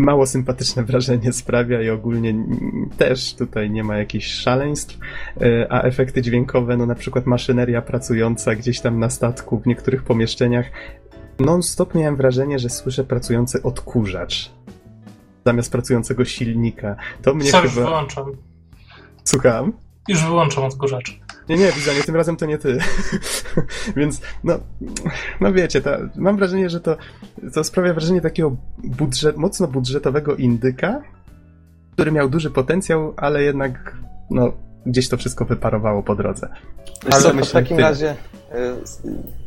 mało 0.00 0.26
sympatyczne 0.26 0.84
wrażenie 0.84 1.32
sprawia 1.32 1.82
i 1.82 1.90
ogólnie 1.90 2.34
też 2.98 3.34
tutaj 3.34 3.70
nie 3.70 3.84
ma 3.84 3.96
jakichś 3.96 4.26
szaleństw, 4.26 4.98
e, 5.40 5.72
a 5.72 5.82
efekty 5.82 6.22
dźwiękowe, 6.22 6.76
no 6.76 6.86
na 6.86 6.94
przykład 6.94 7.26
maszyneria 7.26 7.82
pracująca 7.82 8.54
gdzieś 8.54 8.80
tam 8.80 8.98
na 8.98 9.10
statku 9.10 9.58
w 9.58 9.66
niektórych 9.66 10.02
pomieszczeniach, 10.02 10.66
non-stop 11.38 11.94
miałem 11.94 12.16
wrażenie, 12.16 12.58
że 12.58 12.68
słyszę 12.68 13.04
pracujący 13.04 13.62
odkurzacz 13.62 14.50
zamiast 15.46 15.72
pracującego 15.72 16.24
silnika. 16.24 16.96
To 17.22 17.34
mnie 17.34 17.50
Co 17.50 17.56
chyba... 17.56 17.64
już 17.64 17.74
wyłączam. 17.74 18.32
Słucham? 19.24 19.72
Już 20.08 20.24
wyłączam 20.24 20.64
odkurzacz. 20.64 21.20
Nie, 21.50 21.56
nie, 21.56 21.72
Bizonie, 21.72 22.02
tym 22.02 22.16
razem 22.16 22.36
to 22.36 22.46
nie 22.46 22.58
ty. 22.58 22.78
Więc, 23.96 24.20
no, 24.44 24.58
no 25.40 25.52
wiecie, 25.52 25.80
ta, 25.80 25.98
mam 26.16 26.36
wrażenie, 26.36 26.70
że 26.70 26.80
to, 26.80 26.96
to 27.54 27.64
sprawia 27.64 27.94
wrażenie 27.94 28.20
takiego 28.20 28.56
budżet, 28.78 29.36
mocno 29.36 29.66
budżetowego 29.66 30.36
indyka, 30.36 31.02
który 31.92 32.12
miał 32.12 32.28
duży 32.28 32.50
potencjał, 32.50 33.14
ale 33.16 33.42
jednak, 33.42 33.96
no, 34.30 34.52
gdzieś 34.86 35.08
to 35.08 35.16
wszystko 35.16 35.44
wyparowało 35.44 36.02
po 36.02 36.16
drodze. 36.16 36.48
Ale 37.12 37.22
co, 37.22 37.34
myślę, 37.34 37.50
w 37.50 37.52
takim 37.52 37.76
tyle. 37.76 37.88
razie 37.88 38.10
y, 38.10 38.16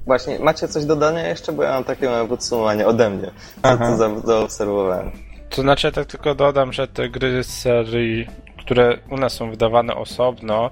właśnie 0.06 0.40
macie 0.40 0.68
coś 0.68 0.86
do 0.86 0.96
dodania 0.96 1.28
jeszcze, 1.28 1.52
bo 1.52 1.64
ja 1.64 1.72
mam 1.72 1.84
takie 1.84 2.10
małe 2.10 2.28
podsumowanie 2.28 2.88
ode 2.88 3.10
mnie, 3.10 3.32
co, 3.64 3.78
co 3.78 4.28
zaobserwowałem. 4.28 5.12
To 5.50 5.62
znaczy, 5.62 5.88
ja 5.88 5.92
tak 5.92 6.06
tylko 6.06 6.36
dodam, 6.36 6.74
że 6.74 6.88
te 6.88 7.10
gry 7.10 7.44
z 7.44 7.60
serii, 7.60 8.28
które 8.60 8.98
u 9.12 9.18
nas 9.18 9.34
są 9.34 9.50
wydawane 9.50 9.96
osobno, 9.96 10.72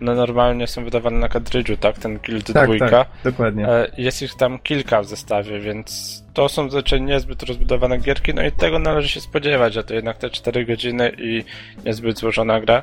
one 0.00 0.14
normalnie 0.14 0.66
są 0.66 0.84
wydawane 0.84 1.18
na 1.18 1.28
kadrydżu, 1.28 1.76
tak? 1.76 1.98
Ten 1.98 2.18
Guild 2.18 2.52
tak, 2.52 2.76
2. 2.76 2.88
Tak, 2.90 3.08
dokładnie. 3.24 3.68
E, 3.68 3.90
jest 3.98 4.22
ich 4.22 4.34
tam 4.34 4.58
kilka 4.58 5.02
w 5.02 5.06
zestawie, 5.06 5.60
więc 5.60 6.22
to 6.34 6.48
są 6.48 6.64
zazwyczaj 6.64 7.02
niezbyt 7.02 7.42
rozbudowane 7.42 7.98
gierki, 7.98 8.34
no 8.34 8.42
i 8.42 8.52
tego 8.52 8.78
należy 8.78 9.08
się 9.08 9.20
spodziewać, 9.20 9.74
że 9.74 9.84
to 9.84 9.94
jednak 9.94 10.18
te 10.18 10.30
4 10.30 10.66
godziny 10.66 11.12
i 11.18 11.44
niezbyt 11.84 12.18
złożona 12.18 12.60
gra. 12.60 12.82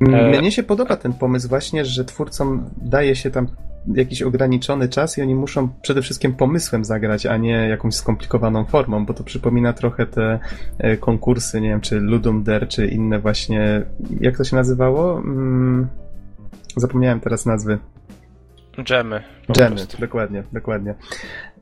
E, 0.00 0.38
Mnie 0.40 0.52
się 0.52 0.62
podoba 0.62 0.96
ten 0.96 1.12
pomysł 1.12 1.48
właśnie, 1.48 1.84
że 1.84 2.04
twórcom 2.04 2.70
daje 2.76 3.16
się 3.16 3.30
tam 3.30 3.46
jakiś 3.94 4.22
ograniczony 4.22 4.88
czas 4.88 5.18
i 5.18 5.22
oni 5.22 5.34
muszą 5.34 5.68
przede 5.82 6.02
wszystkim 6.02 6.34
pomysłem 6.34 6.84
zagrać, 6.84 7.26
a 7.26 7.36
nie 7.36 7.68
jakąś 7.68 7.94
skomplikowaną 7.94 8.64
formą, 8.64 9.06
bo 9.06 9.14
to 9.14 9.24
przypomina 9.24 9.72
trochę 9.72 10.06
te 10.06 10.38
e, 10.78 10.96
konkursy, 10.96 11.60
nie 11.60 11.68
wiem, 11.68 11.80
czy 11.80 12.00
Ludum 12.00 12.42
Dare, 12.42 12.66
czy 12.66 12.86
inne 12.86 13.18
właśnie, 13.18 13.82
jak 14.20 14.36
to 14.36 14.44
się 14.44 14.56
nazywało? 14.56 15.18
Mm, 15.18 15.88
zapomniałem 16.80 17.20
teraz 17.20 17.46
nazwy. 17.46 17.78
Dżemy. 18.82 19.22
Dżemy, 19.52 19.76
dokładnie, 19.98 20.42
dokładnie. 20.52 20.94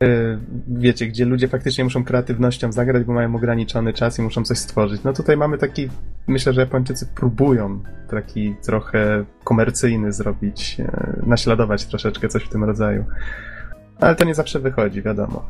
Y, 0.03 0.39
wiecie, 0.69 1.07
gdzie 1.07 1.25
ludzie 1.25 1.49
faktycznie 1.49 1.85
muszą 1.85 2.05
kreatywnością 2.05 2.73
zagrać, 2.73 3.05
bo 3.05 3.13
mają 3.13 3.37
ograniczony 3.37 3.93
czas 3.93 4.19
i 4.19 4.23
muszą 4.23 4.45
coś 4.45 4.59
stworzyć. 4.59 5.05
No 5.05 5.13
tutaj 5.13 5.37
mamy 5.37 5.59
taki, 5.59 5.89
myślę, 6.27 6.53
że 6.53 6.61
Japończycy 6.61 7.07
próbują 7.15 7.81
taki 8.11 8.57
trochę 8.63 9.25
komercyjny 9.45 10.13
zrobić, 10.13 10.77
e, 10.81 11.17
naśladować 11.27 11.87
troszeczkę 11.87 12.29
coś 12.29 12.45
w 12.45 12.49
tym 12.49 12.65
rodzaju. 12.65 13.05
Ale 14.01 14.15
to 14.15 14.25
nie 14.25 14.35
zawsze 14.35 14.61
wychodzi, 14.61 15.03
wiadomo. 15.03 15.45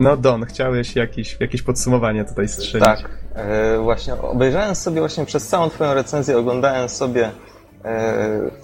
No 0.00 0.16
Don, 0.16 0.44
chciałeś 0.44 0.96
jakieś, 0.96 1.40
jakieś 1.40 1.62
podsumowanie 1.62 2.24
tutaj 2.24 2.48
strzelić. 2.48 2.86
Tak, 2.86 3.10
e, 3.34 3.78
właśnie 3.78 4.14
obejrzałem 4.14 4.74
sobie 4.74 5.00
właśnie 5.00 5.24
przez 5.24 5.46
całą 5.46 5.70
twoją 5.70 5.94
recenzję, 5.94 6.38
oglądałem 6.38 6.88
sobie 6.88 7.30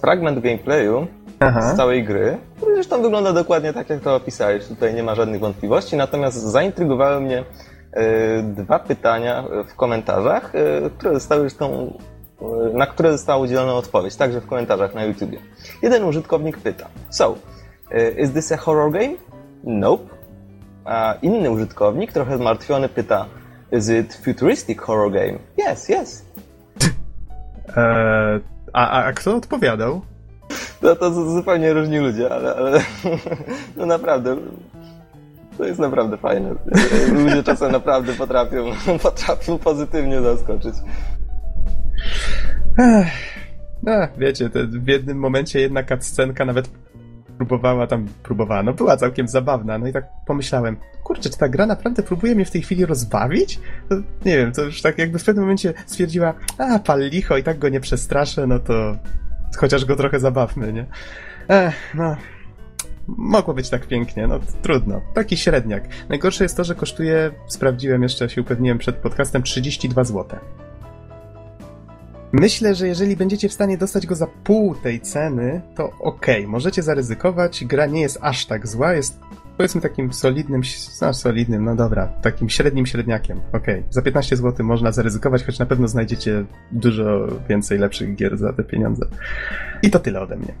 fragment 0.01 0.39
gameplayu 0.39 1.07
Aha. 1.39 1.73
z 1.73 1.77
całej 1.77 2.03
gry, 2.03 2.37
który 2.57 2.75
zresztą 2.75 3.01
wygląda 3.01 3.33
dokładnie 3.33 3.73
tak, 3.73 3.89
jak 3.89 3.99
to 3.99 4.15
opisałeś. 4.15 4.65
Tutaj 4.67 4.93
nie 4.93 5.03
ma 5.03 5.15
żadnych 5.15 5.41
wątpliwości, 5.41 5.97
natomiast 5.97 6.37
zaintrygowały 6.37 7.21
mnie 7.21 7.43
e, 7.91 8.43
dwa 8.43 8.79
pytania 8.79 9.43
w 9.67 9.75
komentarzach, 9.75 10.55
e, 10.55 10.89
które 10.89 11.13
zostały 11.13 11.41
zresztą 11.41 11.93
e, 12.41 12.77
na 12.77 12.87
które 12.87 13.11
została 13.11 13.43
udzielona 13.43 13.73
odpowiedź, 13.73 14.15
także 14.15 14.41
w 14.41 14.47
komentarzach 14.47 14.95
na 14.95 15.03
YouTubie. 15.03 15.37
Jeden 15.81 16.03
użytkownik 16.03 16.57
pyta, 16.57 16.87
so, 17.09 17.35
is 18.17 18.31
this 18.31 18.51
a 18.51 18.57
horror 18.57 18.91
game? 18.91 19.13
Nope. 19.63 20.15
A 20.85 21.15
inny 21.21 21.51
użytkownik, 21.51 22.13
trochę 22.13 22.37
zmartwiony, 22.37 22.89
pyta, 22.89 23.25
is 23.71 23.89
it 23.89 24.13
futuristic 24.13 24.81
horror 24.81 25.11
game? 25.11 25.39
Yes, 25.57 25.89
yes. 25.89 26.25
Eee, 27.77 28.39
a, 28.75 29.03
a 29.03 29.13
kto 29.13 29.35
odpowiadał? 29.35 30.01
No 30.81 30.95
to 30.95 31.11
zupełnie 31.33 31.73
różni 31.73 31.97
ludzie, 31.97 32.29
ale, 32.31 32.55
ale 32.55 32.81
no 33.77 33.85
naprawdę 33.85 34.37
to 35.57 35.65
jest 35.65 35.79
naprawdę 35.79 36.17
fajne. 36.17 36.55
Ludzie 37.13 37.43
czasem 37.43 37.71
naprawdę 37.71 38.13
potrafią, 38.13 38.65
potrafią 39.03 39.57
pozytywnie 39.57 40.21
zaskoczyć. 40.21 40.75
No, 43.83 43.91
wiecie, 44.17 44.49
w 44.67 44.87
jednym 44.87 45.17
momencie 45.17 45.59
jedna 45.59 45.83
cutscenka 45.83 46.45
nawet 46.45 46.69
próbowała 47.37 47.87
tam, 47.87 48.07
próbowała, 48.23 48.63
no 48.63 48.73
była 48.73 48.97
całkiem 48.97 49.27
zabawna, 49.27 49.77
no 49.77 49.87
i 49.87 49.93
tak 49.93 50.05
pomyślałem, 50.25 50.77
kurczę, 51.03 51.29
czy 51.29 51.37
ta 51.37 51.49
gra 51.49 51.65
naprawdę 51.65 52.03
próbuje 52.03 52.35
mnie 52.35 52.45
w 52.45 52.51
tej 52.51 52.61
chwili 52.61 52.85
rozbawić? 52.85 53.59
To, 53.89 53.95
nie 54.25 54.37
wiem, 54.37 54.51
to 54.51 54.63
już 54.63 54.81
tak 54.81 54.97
jakby 54.97 55.19
w 55.19 55.23
pewnym 55.23 55.43
momencie 55.43 55.73
stwierdziła, 55.85 56.33
a, 56.57 56.79
pal 56.79 57.09
licho 57.09 57.37
i 57.37 57.43
tak 57.43 57.59
go 57.59 57.69
nie 57.69 57.79
przestraszę, 57.79 58.47
no 58.47 58.59
to 58.59 58.97
chociaż 59.57 59.85
go 59.85 59.95
trochę 59.95 60.19
zabawmy, 60.19 60.73
nie? 60.73 60.85
Ech, 61.47 61.95
no. 61.95 62.15
Mogło 63.07 63.53
być 63.53 63.69
tak 63.69 63.87
pięknie, 63.87 64.27
no 64.27 64.39
trudno. 64.61 65.01
Taki 65.13 65.37
średniak. 65.37 65.83
Najgorsze 66.09 66.43
jest 66.43 66.57
to, 66.57 66.63
że 66.63 66.75
kosztuje, 66.75 67.31
sprawdziłem 67.47 68.03
jeszcze, 68.03 68.29
się 68.29 68.41
upewniłem 68.41 68.77
przed 68.77 68.95
podcastem, 68.95 69.43
32 69.43 70.03
zł. 70.03 70.39
Myślę, 72.31 72.75
że 72.75 72.87
jeżeli 72.87 73.15
będziecie 73.15 73.49
w 73.49 73.53
stanie 73.53 73.77
dostać 73.77 74.05
go 74.07 74.15
za 74.15 74.27
pół 74.27 74.75
tej 74.75 75.01
ceny, 75.01 75.61
to 75.75 75.85
okej, 75.99 76.39
okay, 76.39 76.47
możecie 76.47 76.83
zaryzykować. 76.83 77.65
Gra 77.65 77.85
nie 77.85 78.01
jest 78.01 78.17
aż 78.21 78.45
tak 78.45 78.67
zła, 78.67 78.93
jest 78.93 79.19
powiedzmy 79.57 79.81
takim 79.81 80.13
solidnym, 80.13 80.61
no 81.01 81.13
solidnym, 81.13 81.63
no 81.63 81.75
dobra, 81.75 82.07
takim 82.07 82.49
średnim 82.49 82.85
średniakiem. 82.85 83.41
Okej, 83.53 83.79
okay. 83.79 83.93
za 83.93 84.01
15 84.01 84.35
zł 84.37 84.65
można 84.65 84.91
zaryzykować, 84.91 85.43
choć 85.43 85.59
na 85.59 85.65
pewno 85.65 85.87
znajdziecie 85.87 86.45
dużo 86.71 87.27
więcej 87.49 87.79
lepszych 87.79 88.15
gier 88.15 88.37
za 88.37 88.53
te 88.53 88.63
pieniądze. 88.63 89.05
I 89.83 89.89
to 89.89 89.99
tyle 89.99 90.21
ode 90.21 90.35
mnie. 90.35 90.53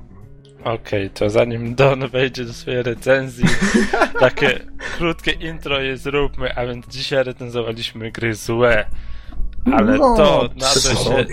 Okej, 0.63 1.05
okay, 1.05 1.09
to 1.09 1.29
zanim 1.29 1.75
Don 1.75 2.09
wejdzie 2.09 2.45
do 2.45 2.53
swojej 2.53 2.83
recenzji, 2.83 3.45
takie 4.19 4.59
krótkie 4.97 5.31
intro 5.31 5.81
je 5.81 5.97
zróbmy, 5.97 6.55
a 6.55 6.65
więc 6.65 6.87
dzisiaj 6.87 7.23
recenzowaliśmy 7.23 8.11
gry 8.11 8.35
złe. 8.35 8.85
Ale 9.73 9.97
no, 9.97 10.15
to, 10.15 10.49
na 10.55 10.67
co 10.67 10.95
się 10.95 11.25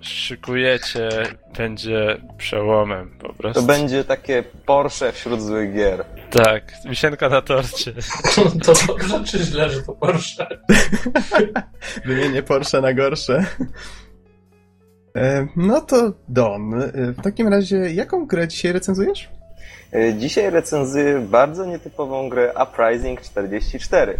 szykujecie, 0.00 1.08
będzie 1.56 2.20
przełomem 2.36 3.10
po 3.18 3.32
prostu. 3.32 3.60
To 3.60 3.66
będzie 3.66 4.04
takie 4.04 4.44
Porsche 4.66 5.12
wśród 5.12 5.42
złych 5.42 5.74
gier. 5.74 6.04
Tak, 6.30 6.72
wisienka 6.88 7.28
na 7.28 7.42
torcie. 7.42 7.92
To 8.64 8.74
dobrze 8.88 9.24
czy 9.24 9.38
źle, 9.38 9.70
że 9.70 9.82
to 9.82 9.92
Porsche? 9.92 10.46
Wymienię 12.06 12.42
Porsche 12.42 12.80
na 12.80 12.94
gorsze. 12.94 13.44
E, 15.16 15.46
no 15.56 15.80
to 15.80 16.12
Don, 16.28 16.82
e, 16.82 16.88
w 16.92 17.22
takim 17.22 17.48
razie 17.48 17.76
jaką 17.76 18.26
grę 18.26 18.48
dzisiaj 18.48 18.72
recenzujesz? 18.72 19.28
E, 19.94 20.14
dzisiaj 20.14 20.50
recenzuję 20.50 21.20
bardzo 21.20 21.66
nietypową 21.66 22.28
grę 22.28 22.52
Uprising 22.62 23.20
44. 23.20 24.18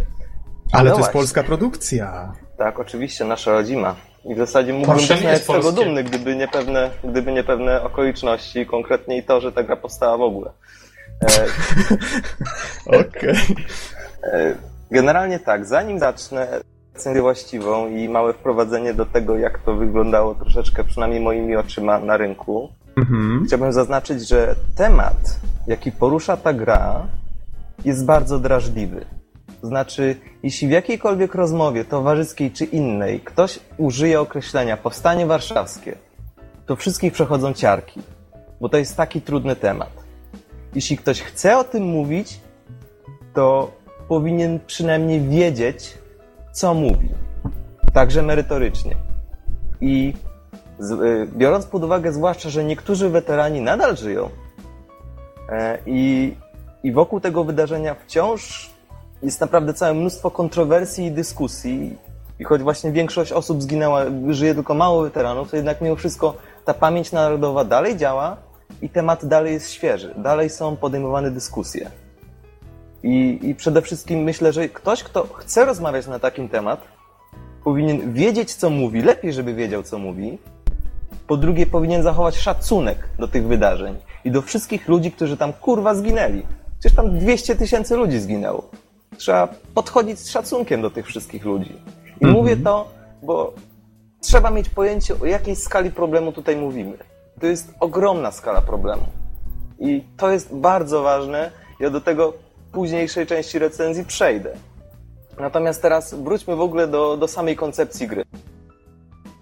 Ale 0.71 0.89
no 0.89 0.95
to 0.95 1.01
jest 1.01 1.13
polska 1.13 1.43
produkcja. 1.43 2.33
Tak, 2.57 2.79
oczywiście, 2.79 3.25
nasza 3.25 3.51
rodzima. 3.51 3.95
I 4.25 4.35
w 4.35 4.37
zasadzie 4.37 4.73
mógłbym 4.73 4.97
być 4.97 5.09
nawet 5.23 5.43
z 5.43 5.47
tego 5.47 5.71
dumny, 5.71 6.03
gdyby 6.03 6.35
nie, 6.35 6.47
pewne, 6.47 6.89
gdyby 7.03 7.31
nie 7.31 7.43
pewne 7.43 7.83
okoliczności, 7.83 8.65
konkretnie 8.65 9.17
i 9.17 9.23
to, 9.23 9.41
że 9.41 9.51
ta 9.51 9.63
gra 9.63 9.75
powstała 9.75 10.17
w 10.17 10.21
ogóle. 10.21 10.51
E, 11.21 11.45
Okej. 12.99 13.09
Okay. 13.09 13.35
E, 14.23 14.55
generalnie 14.91 15.39
tak, 15.39 15.65
zanim 15.65 15.99
zacznę 15.99 16.47
recenzję 16.93 17.21
właściwą 17.21 17.89
i 17.89 18.09
małe 18.09 18.33
wprowadzenie 18.33 18.93
do 18.93 19.05
tego, 19.05 19.37
jak 19.37 19.59
to 19.59 19.75
wyglądało 19.75 20.35
troszeczkę, 20.35 20.83
przynajmniej 20.83 21.21
moimi 21.21 21.55
oczyma, 21.55 21.99
na 21.99 22.17
rynku, 22.17 22.69
mhm. 22.97 23.43
chciałbym 23.47 23.73
zaznaczyć, 23.73 24.27
że 24.27 24.55
temat, 24.75 25.39
jaki 25.67 25.91
porusza 25.91 26.37
ta 26.37 26.53
gra, 26.53 27.07
jest 27.85 28.05
bardzo 28.05 28.39
drażliwy. 28.39 29.05
Znaczy, 29.63 30.15
jeśli 30.43 30.67
w 30.67 30.71
jakiejkolwiek 30.71 31.35
rozmowie 31.35 31.85
towarzyskiej 31.85 32.51
czy 32.51 32.65
innej 32.65 33.19
ktoś 33.19 33.59
użyje 33.77 34.21
określenia 34.21 34.77
powstanie 34.77 35.25
warszawskie, 35.25 35.95
to 36.65 36.75
wszystkich 36.75 37.13
przechodzą 37.13 37.53
ciarki, 37.53 38.01
bo 38.61 38.69
to 38.69 38.77
jest 38.77 38.97
taki 38.97 39.21
trudny 39.21 39.55
temat. 39.55 39.89
Jeśli 40.75 40.97
ktoś 40.97 41.21
chce 41.21 41.57
o 41.57 41.63
tym 41.63 41.83
mówić, 41.83 42.39
to 43.33 43.71
powinien 44.07 44.59
przynajmniej 44.67 45.21
wiedzieć, 45.21 45.97
co 46.51 46.73
mówi. 46.73 47.09
Także 47.93 48.21
merytorycznie. 48.21 48.95
I 49.81 50.13
y, 50.79 51.27
biorąc 51.35 51.65
pod 51.65 51.83
uwagę 51.83 52.13
zwłaszcza, 52.13 52.49
że 52.49 52.63
niektórzy 52.63 53.09
weterani 53.09 53.61
nadal 53.61 53.97
żyją 53.97 54.29
e, 55.49 55.77
i, 55.85 56.35
i 56.83 56.91
wokół 56.91 57.19
tego 57.19 57.43
wydarzenia 57.43 57.95
wciąż 57.95 58.72
jest 59.23 59.41
naprawdę 59.41 59.73
całe 59.73 59.93
mnóstwo 59.93 60.31
kontrowersji 60.31 61.05
i 61.05 61.11
dyskusji. 61.11 61.97
I 62.39 62.43
choć 62.43 62.61
właśnie 62.61 62.91
większość 62.91 63.31
osób 63.31 63.61
zginęła, 63.61 64.01
żyje 64.29 64.53
tylko 64.53 64.73
mało 64.73 65.01
weteranów, 65.03 65.51
to 65.51 65.55
jednak 65.55 65.81
mimo 65.81 65.95
wszystko 65.95 66.35
ta 66.65 66.73
pamięć 66.73 67.11
narodowa 67.11 67.63
dalej 67.63 67.97
działa 67.97 68.37
i 68.81 68.89
temat 68.89 69.25
dalej 69.25 69.53
jest 69.53 69.71
świeży. 69.71 70.13
Dalej 70.17 70.49
są 70.49 70.75
podejmowane 70.75 71.31
dyskusje. 71.31 71.91
I, 73.03 73.39
I 73.41 73.55
przede 73.55 73.81
wszystkim 73.81 74.19
myślę, 74.19 74.53
że 74.53 74.69
ktoś, 74.69 75.03
kto 75.03 75.27
chce 75.33 75.65
rozmawiać 75.65 76.07
na 76.07 76.19
takim 76.19 76.49
temat, 76.49 76.81
powinien 77.63 78.13
wiedzieć, 78.13 78.53
co 78.53 78.69
mówi, 78.69 79.01
lepiej, 79.01 79.33
żeby 79.33 79.53
wiedział, 79.53 79.83
co 79.83 79.99
mówi, 79.99 80.37
Po 81.27 81.37
drugie, 81.37 81.65
powinien 81.65 82.03
zachować 82.03 82.37
szacunek 82.37 83.09
do 83.19 83.27
tych 83.27 83.47
wydarzeń 83.47 83.95
i 84.25 84.31
do 84.31 84.41
wszystkich 84.41 84.87
ludzi, 84.87 85.11
którzy 85.11 85.37
tam 85.37 85.53
kurwa 85.53 85.95
zginęli. 85.95 86.43
Przecież 86.79 86.95
tam 86.95 87.19
200 87.19 87.55
tysięcy 87.55 87.95
ludzi 87.95 88.19
zginęło. 88.19 88.69
Trzeba 89.23 89.47
podchodzić 89.73 90.19
z 90.19 90.29
szacunkiem 90.29 90.81
do 90.81 90.89
tych 90.89 91.05
wszystkich 91.07 91.45
ludzi. 91.45 91.73
I 92.21 92.25
Mhm. 92.25 92.33
mówię 92.33 92.57
to, 92.57 92.91
bo 93.21 93.53
trzeba 94.21 94.49
mieć 94.51 94.69
pojęcie, 94.69 95.15
o 95.21 95.25
jakiej 95.25 95.55
skali 95.55 95.91
problemu 95.91 96.31
tutaj 96.31 96.55
mówimy. 96.57 96.97
To 97.39 97.47
jest 97.47 97.73
ogromna 97.79 98.31
skala 98.31 98.61
problemu. 98.61 99.03
I 99.79 100.03
to 100.17 100.31
jest 100.31 100.55
bardzo 100.55 101.01
ważne. 101.01 101.51
Ja 101.79 101.89
do 101.89 102.01
tego 102.01 102.33
późniejszej 102.71 103.27
części 103.27 103.59
recenzji 103.59 104.05
przejdę. 104.05 104.53
Natomiast 105.39 105.81
teraz 105.81 106.13
wróćmy 106.13 106.55
w 106.55 106.61
ogóle 106.61 106.87
do, 106.87 107.17
do 107.17 107.27
samej 107.27 107.55
koncepcji 107.55 108.07
gry. 108.07 108.23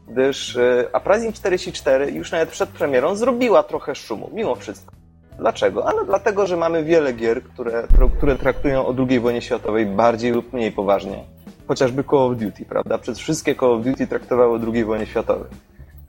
Gdyż 0.08 0.58
e, 0.58 0.86
Uprising 0.98 1.36
44 1.36 2.12
już 2.12 2.32
nawet 2.32 2.50
przed 2.50 2.70
premierą 2.70 3.16
zrobiła 3.16 3.64
trochę 3.64 3.96
szumu, 3.96 4.30
mimo 4.34 4.56
wszystko. 4.56 5.01
Dlaczego? 5.42 5.88
Ano 5.88 6.06
dlatego, 6.06 6.48
że 6.48 6.58
mamy 6.58 6.84
wiele 6.84 7.14
gier, 7.14 7.44
które, 7.44 7.84
które 8.18 8.36
traktują 8.36 8.86
o 8.86 8.96
II 9.10 9.20
wojnie 9.20 9.42
światowej 9.42 9.86
bardziej 9.86 10.32
lub 10.32 10.54
mniej 10.54 10.72
poważnie. 10.72 11.24
Chociażby 11.68 12.04
Call 12.04 12.20
of 12.20 12.38
Duty, 12.38 12.66
prawda? 12.66 12.98
Przez 12.98 13.20
wszystkie 13.20 13.56
Call 13.56 13.72
of 13.72 13.84
Duty 13.84 14.08
traktowały 14.08 14.58
o 14.58 14.74
II 14.74 14.86
wojnie 14.86 15.06
światowej. 15.06 15.50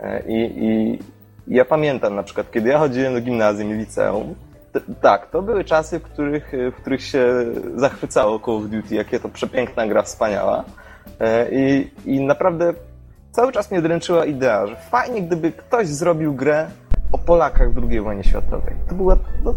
E, 0.01 0.23
I, 0.29 0.65
I 0.65 0.99
ja 1.47 1.65
pamiętam 1.65 2.15
na 2.15 2.23
przykład, 2.23 2.51
kiedy 2.51 2.69
ja 2.69 2.79
chodziłem 2.79 3.15
do 3.15 3.21
gimnazjum 3.21 3.71
i 3.71 3.75
liceum, 3.75 4.35
tak, 5.01 5.31
to 5.31 5.43
były 5.43 5.65
czasy, 5.65 5.99
w 5.99 6.03
których, 6.03 6.53
w 6.73 6.81
których 6.81 7.03
się 7.03 7.27
zachwycało 7.77 8.41
Call 8.41 8.55
of 8.55 8.65
Duty, 8.65 8.95
jakie 8.95 9.21
to 9.21 9.29
przepiękna 9.29 9.87
gra, 9.87 10.03
wspaniała. 10.03 10.65
E, 11.21 11.47
I, 11.51 11.91
I 12.05 12.21
naprawdę 12.21 12.75
cały 13.31 13.53
czas 13.53 13.71
mnie 13.71 13.83
dręczyła 13.83 14.25
idea, 14.25 14.67
że 14.67 14.77
fajnie, 14.77 15.23
gdyby 15.23 15.53
ktoś 15.53 15.89
zrobił 15.89 16.35
grę 16.35 16.67
o 17.13 17.19
Polakach 17.19 17.75
w 17.75 17.91
II 17.91 18.01
wojnie 18.01 18.25
światowej. 18.25 18.75
To 18.89 18.95
był 18.95 19.07
no, 19.45 19.55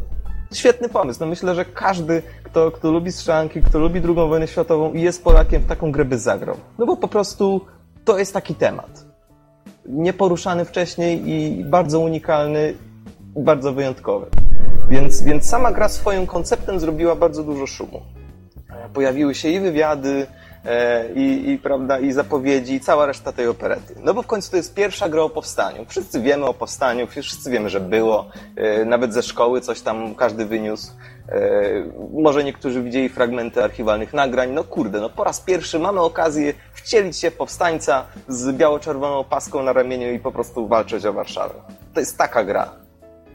świetny 0.53 0.89
pomysł. 0.89 1.19
No 1.19 1.25
myślę, 1.25 1.55
że 1.55 1.65
każdy, 1.65 2.21
kto, 2.43 2.71
kto 2.71 2.91
lubi 2.91 3.11
strzelanki, 3.11 3.61
kto 3.61 3.79
lubi 3.79 4.01
II 4.05 4.15
wojnę 4.15 4.47
światową 4.47 4.93
i 4.93 5.01
jest 5.01 5.23
Polakiem, 5.23 5.61
w 5.61 5.65
taką 5.65 5.91
grę 5.91 6.05
by 6.05 6.17
zagrał. 6.17 6.57
No 6.77 6.85
bo 6.85 6.97
po 6.97 7.07
prostu 7.07 7.61
to 8.05 8.17
jest 8.19 8.33
taki 8.33 8.55
temat. 8.55 9.05
Nieporuszany 9.85 10.65
wcześniej 10.65 11.29
i 11.29 11.63
bardzo 11.65 11.99
unikalny, 11.99 12.73
i 13.35 13.43
bardzo 13.43 13.73
wyjątkowy. 13.73 14.25
Więc, 14.89 15.23
więc 15.23 15.49
sama 15.49 15.71
gra 15.71 15.89
swoim 15.89 16.27
konceptem 16.27 16.79
zrobiła 16.79 17.15
bardzo 17.15 17.43
dużo 17.43 17.67
szumu. 17.67 18.01
Pojawiły 18.93 19.35
się 19.35 19.49
i 19.49 19.59
wywiady, 19.59 20.27
i, 21.15 21.51
i, 21.51 21.57
prawda, 21.57 21.99
i 21.99 22.11
zapowiedzi, 22.11 22.73
i 22.73 22.79
cała 22.79 23.05
reszta 23.05 23.31
tej 23.31 23.47
operety. 23.47 23.95
No 24.03 24.13
bo 24.13 24.21
w 24.21 24.27
końcu 24.27 24.51
to 24.51 24.57
jest 24.57 24.73
pierwsza 24.73 25.09
gra 25.09 25.21
o 25.21 25.29
powstaniu. 25.29 25.85
Wszyscy 25.87 26.21
wiemy 26.21 26.45
o 26.45 26.53
powstaniu, 26.53 27.07
wszyscy 27.07 27.51
wiemy, 27.51 27.69
że 27.69 27.79
było. 27.79 28.29
E, 28.55 28.85
nawet 28.85 29.13
ze 29.13 29.23
szkoły 29.23 29.61
coś 29.61 29.81
tam 29.81 30.15
każdy 30.15 30.45
wyniósł. 30.45 30.91
E, 31.29 31.39
może 32.13 32.43
niektórzy 32.43 32.83
widzieli 32.83 33.09
fragmenty 33.09 33.63
archiwalnych 33.63 34.13
nagrań. 34.13 34.51
No 34.51 34.63
kurde, 34.63 35.01
no 35.01 35.09
po 35.09 35.23
raz 35.23 35.41
pierwszy 35.41 35.79
mamy 35.79 36.01
okazję 36.01 36.53
wcielić 36.73 37.17
się 37.17 37.31
w 37.31 37.35
powstańca 37.35 38.05
z 38.27 38.55
biało-czerwoną 38.57 39.23
paską 39.23 39.63
na 39.63 39.73
ramieniu 39.73 40.11
i 40.11 40.19
po 40.19 40.31
prostu 40.31 40.67
walczyć 40.67 41.05
o 41.05 41.13
Warszawę. 41.13 41.53
To 41.93 41.99
jest 41.99 42.17
taka 42.17 42.43
gra. 42.43 42.69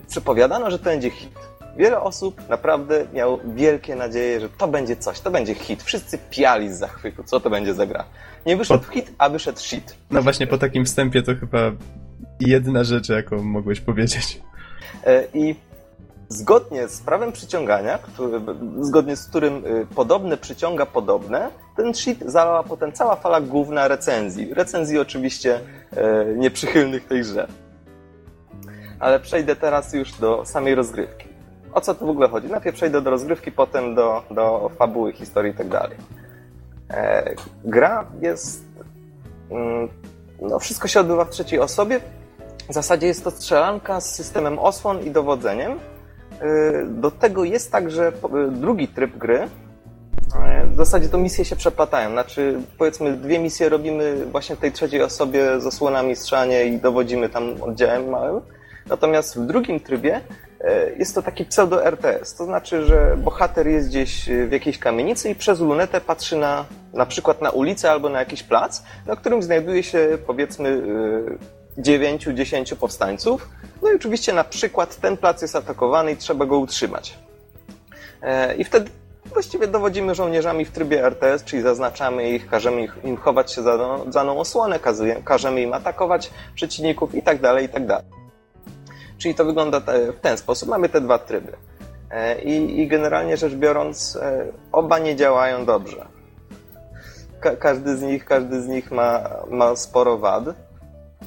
Przepowiadano, 0.09 0.71
że 0.71 0.79
to 0.79 0.85
będzie 0.85 1.11
hit. 1.11 1.50
Wiele 1.77 2.01
osób 2.01 2.49
naprawdę 2.49 3.07
miało 3.13 3.41
wielkie 3.55 3.97
nadzieje, 3.97 4.41
że 4.41 4.49
to 4.49 4.69
będzie 4.69 4.97
coś, 4.97 5.21
to 5.21 5.31
będzie 5.31 5.55
hit. 5.55 5.83
Wszyscy 5.83 6.19
piali 6.31 6.73
z 6.73 6.79
zachwytu, 6.79 7.25
co 7.25 7.41
to 7.41 7.51
będzie 7.51 7.75
za 7.75 7.87
gra. 7.87 8.05
Nie 8.47 8.57
wyszedł 8.57 8.85
hit, 8.85 9.13
a 9.19 9.29
wyszedł 9.29 9.59
shit. 9.59 9.97
No 10.11 10.23
właśnie 10.23 10.47
po 10.47 10.59
takim 10.59 10.85
wstępie 10.85 11.23
to 11.23 11.35
chyba 11.35 11.59
jedna 12.41 12.85
rzecz, 12.85 13.09
jaką 13.09 13.43
mogłeś 13.43 13.81
powiedzieć. 13.81 14.41
E, 15.07 15.25
I 15.35 15.55
zgodnie 16.29 16.89
z 16.89 17.01
prawem 17.01 17.33
przyciągania, 17.33 17.99
który, 17.99 18.41
zgodnie 18.81 19.17
z 19.17 19.27
którym 19.29 19.67
y, 19.67 19.87
podobne 19.95 20.37
przyciąga 20.37 20.87
podobne, 20.87 21.51
ten 21.77 21.95
shit 21.95 22.19
zalała 22.27 22.63
potem 22.63 22.93
cała 22.93 23.17
fala 23.17 23.41
główna 23.41 23.89
recenzji. 23.89 24.55
Recenzji 24.55 24.99
oczywiście 24.99 25.61
e, 25.97 26.25
nieprzychylnych 26.37 27.07
tej 27.07 27.21
grze. 27.21 27.49
Ale 29.01 29.21
przejdę 29.21 29.57
teraz 29.57 29.93
już 29.93 30.13
do 30.13 30.45
samej 30.45 30.75
rozgrywki. 30.75 31.30
O 31.73 31.81
co 31.81 31.95
tu 31.95 32.07
w 32.07 32.11
ogóle 32.11 32.29
chodzi? 32.29 32.49
Najpierw 32.49 32.77
przejdę 32.77 33.01
do 33.01 33.11
rozgrywki, 33.11 33.53
potem 33.53 33.95
do, 33.95 34.23
do 34.31 34.71
fabuły, 34.79 35.13
historii 35.13 35.53
i 35.53 35.55
tak 35.55 35.69
dalej. 35.69 35.97
E, 36.91 37.35
gra 37.65 38.07
jest... 38.21 38.65
Mm, 39.51 39.89
no, 40.43 40.59
wszystko 40.59 40.89
się 40.89 41.01
odbywa 41.01 41.25
w 41.25 41.31
trzeciej 41.31 41.59
osobie. 41.61 42.01
W 42.69 42.73
zasadzie 42.73 43.07
jest 43.07 43.25
to 43.25 43.31
strzelanka 43.31 44.01
z 44.01 44.15
systemem 44.15 44.59
osłon 44.59 45.01
i 45.01 45.11
dowodzeniem. 45.11 45.73
E, 45.73 46.87
do 46.87 47.11
tego 47.11 47.45
jest 47.45 47.73
także 47.73 48.09
e, 48.09 48.51
drugi 48.51 48.89
tryb 48.89 49.17
gry. 49.17 49.49
W 50.73 50.77
zasadzie 50.77 51.09
to 51.09 51.19
misje 51.19 51.45
się 51.45 51.57
przeplatają. 51.57 52.11
Znaczy, 52.11 52.61
powiedzmy, 52.79 53.13
dwie 53.13 53.39
misje 53.39 53.69
robimy 53.69 54.27
właśnie 54.27 54.57
w 54.57 54.59
tej 54.59 54.73
trzeciej 54.73 55.03
osobie 55.03 55.61
z 55.61 55.67
osłonami 55.67 56.17
strzelanie 56.17 56.65
i 56.65 56.79
dowodzimy 56.79 57.29
tam 57.29 57.63
oddziałem 57.63 58.09
małym. 58.09 58.41
Natomiast 58.87 59.39
w 59.39 59.47
drugim 59.47 59.81
trybie 59.81 60.21
jest 60.99 61.15
to 61.15 61.23
taki 61.23 61.45
pseudo-RTS. 61.45 62.37
To 62.37 62.45
znaczy, 62.45 62.85
że 62.85 63.17
bohater 63.17 63.69
jest 63.69 63.89
gdzieś 63.89 64.29
e, 64.29 64.47
w 64.47 64.53
jakiejś 64.53 64.79
kamienicy 64.79 65.31
i 65.31 65.35
przez 65.35 65.61
lunetę 65.61 66.01
patrzy 66.01 66.37
na, 66.37 66.65
na 66.93 67.07
przykład 67.07 67.43
na 67.43 67.51
ulicę 67.51 67.91
albo 67.91 68.09
na 68.09 68.19
jakiś 68.19 68.43
plac, 68.43 68.83
na 69.07 69.17
którym 69.17 69.43
znajduje 69.43 69.83
się 69.83 70.19
powiedzmy 70.27 70.83
9-10 71.79 72.77
powstańców. 72.77 73.49
No 73.83 73.93
i 73.93 73.95
oczywiście 73.97 74.33
na 74.33 74.45
przykład 74.45 74.97
ten 74.97 75.17
plac 75.17 75.43
jest 75.43 75.57
atakowany 75.57 76.13
i 76.13 76.17
trzeba 76.17 76.47
go 76.47 76.59
utrzymać. 76.59 77.19
E, 78.23 78.55
I 78.55 78.65
wtedy 78.65 78.91
właściwie 79.33 79.67
dowodzimy 79.67 80.15
żołnierzami 80.15 80.65
w 80.65 80.71
trybie 80.71 81.05
RTS, 81.05 81.45
czyli 81.45 81.63
zaznaczamy 81.63 82.31
ich, 82.31 82.47
każemy 82.47 82.89
im 83.05 83.17
chować 83.17 83.53
się 83.53 83.63
za 83.63 83.79
daną, 84.07 84.41
osłonę, 84.41 84.79
każemy 85.25 85.63
im 85.63 85.73
atakować 85.73 86.31
przeciwników 86.55 87.15
i 87.15 87.23
tak 87.23 87.41
Czyli 89.21 89.35
to 89.35 89.45
wygląda 89.45 89.81
te, 89.81 90.13
w 90.13 90.21
ten 90.21 90.39
sposób. 90.39 90.69
Mamy 90.69 90.89
te 90.89 91.01
dwa 91.01 91.19
tryby. 91.19 91.53
E, 92.11 92.43
I, 92.43 92.81
I 92.81 92.89
generalnie 92.89 93.37
rzecz 93.37 93.55
biorąc, 93.55 94.17
e, 94.17 94.47
oba 94.73 94.99
nie 94.99 95.17
działają 95.17 95.65
dobrze. 95.65 96.07
Ka 97.41 97.57
każdy 97.57 97.97
z 97.97 98.03
nich, 98.03 98.25
każdy 98.25 98.63
z 98.63 98.69
nich 98.69 98.91
ma, 98.91 99.31
ma 99.51 99.77
sporo 99.77 100.19
wad. 100.19 100.45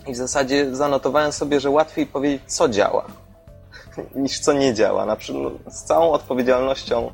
I 0.08 0.14
w 0.14 0.16
zasadzie 0.16 0.76
zanotowałem 0.76 1.32
sobie, 1.32 1.60
że 1.60 1.70
łatwiej 1.70 2.06
powiedzieć, 2.06 2.42
co 2.46 2.70
działa, 2.70 3.06
niż 4.16 4.40
co 4.40 4.54
nie 4.54 4.74
działa. 4.74 5.06
Na 5.06 5.16
przykład, 5.16 5.54
no, 5.66 5.72
z 5.72 5.84
całą 5.84 6.12
odpowiedzialnością 6.12 7.08
e, 7.08 7.12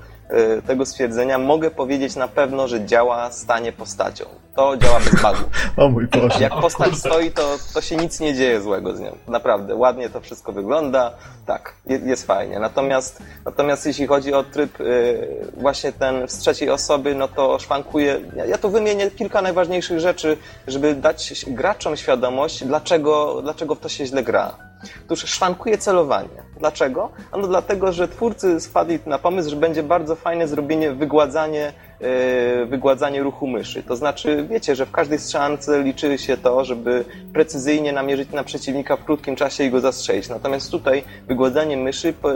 tego 0.68 0.86
stwierdzenia 0.86 1.38
mogę 1.38 1.72
powiedzieć 1.72 2.16
na 2.16 2.28
pewno, 2.28 2.68
że 2.68 2.86
działa 2.86 3.32
stanie 3.32 3.72
postacią. 3.72 4.26
To 4.56 4.78
działa 4.78 5.00
bez 5.00 5.10
bugu. 5.10 5.50
O 5.78 5.90
mój 5.90 6.08
Boże. 6.08 6.40
Jak 6.40 6.54
postać 6.62 6.96
stoi, 6.96 7.32
to, 7.32 7.58
to 7.74 7.82
się 7.82 7.96
nic 7.96 8.20
nie 8.20 8.34
dzieje 8.34 8.62
złego 8.62 8.96
z 8.96 9.00
nią. 9.00 9.16
Naprawdę, 9.28 9.76
ładnie 9.76 10.10
to 10.10 10.22
wszystko 10.22 10.52
wygląda. 10.52 11.12
Tak, 11.46 11.74
je- 11.86 11.98
jest 12.06 12.28
fajnie. 12.28 12.60
Natomiast, 12.60 13.24
natomiast 13.46 13.86
jeśli 13.86 14.08
chodzi 14.08 14.34
o 14.34 14.44
tryb 14.44 14.80
y, 14.82 15.28
właśnie 15.58 15.92
ten 15.92 16.28
z 16.28 16.38
trzeciej 16.38 16.70
osoby, 16.70 17.16
no 17.16 17.28
to 17.28 17.60
szwankuje. 17.60 18.20
Ja, 18.36 18.46
ja 18.46 18.58
tu 18.58 18.70
wymienię 18.70 19.12
kilka 19.12 19.42
najważniejszych 19.42 20.00
rzeczy, 20.00 20.38
żeby 20.68 20.96
dać 20.96 21.46
graczom 21.48 21.98
świadomość, 21.98 22.64
dlaczego, 22.64 23.42
dlaczego 23.42 23.76
w 23.76 23.80
to 23.80 23.90
się 23.90 24.06
źle 24.06 24.24
gra. 24.24 24.69
Otóż 25.06 25.20
szwankuje 25.20 25.78
celowanie. 25.78 26.30
Dlaczego? 26.60 27.10
Ano 27.32 27.48
dlatego, 27.48 27.92
że 27.92 28.08
twórcy 28.08 28.60
spadli 28.62 29.00
na 29.06 29.18
pomysł, 29.20 29.50
że 29.50 29.56
będzie 29.56 29.84
bardzo 29.84 30.16
fajne 30.16 30.48
zrobienie, 30.48 30.92
wygładzanie, 30.92 31.74
yy, 32.00 32.66
wygładzanie 32.66 33.24
ruchu 33.24 33.48
myszy. 33.48 33.84
To 33.84 33.96
znaczy, 33.96 34.46
wiecie, 34.50 34.76
że 34.76 34.86
w 34.86 34.92
każdej 34.92 35.20
strzelance 35.20 35.84
liczy 35.84 36.18
się 36.18 36.38
to, 36.38 36.66
żeby 36.66 37.06
precyzyjnie 37.34 37.94
namierzyć 37.94 38.32
na 38.32 38.44
przeciwnika 38.44 38.96
w 38.98 39.06
krótkim 39.06 39.36
czasie 39.36 39.64
i 39.64 39.72
go 39.72 39.80
zastrzelić. 39.80 40.30
Natomiast 40.30 40.72
tutaj 40.72 41.04
wygładzanie 41.28 41.78
myszy 41.78 42.14
po- 42.14 42.30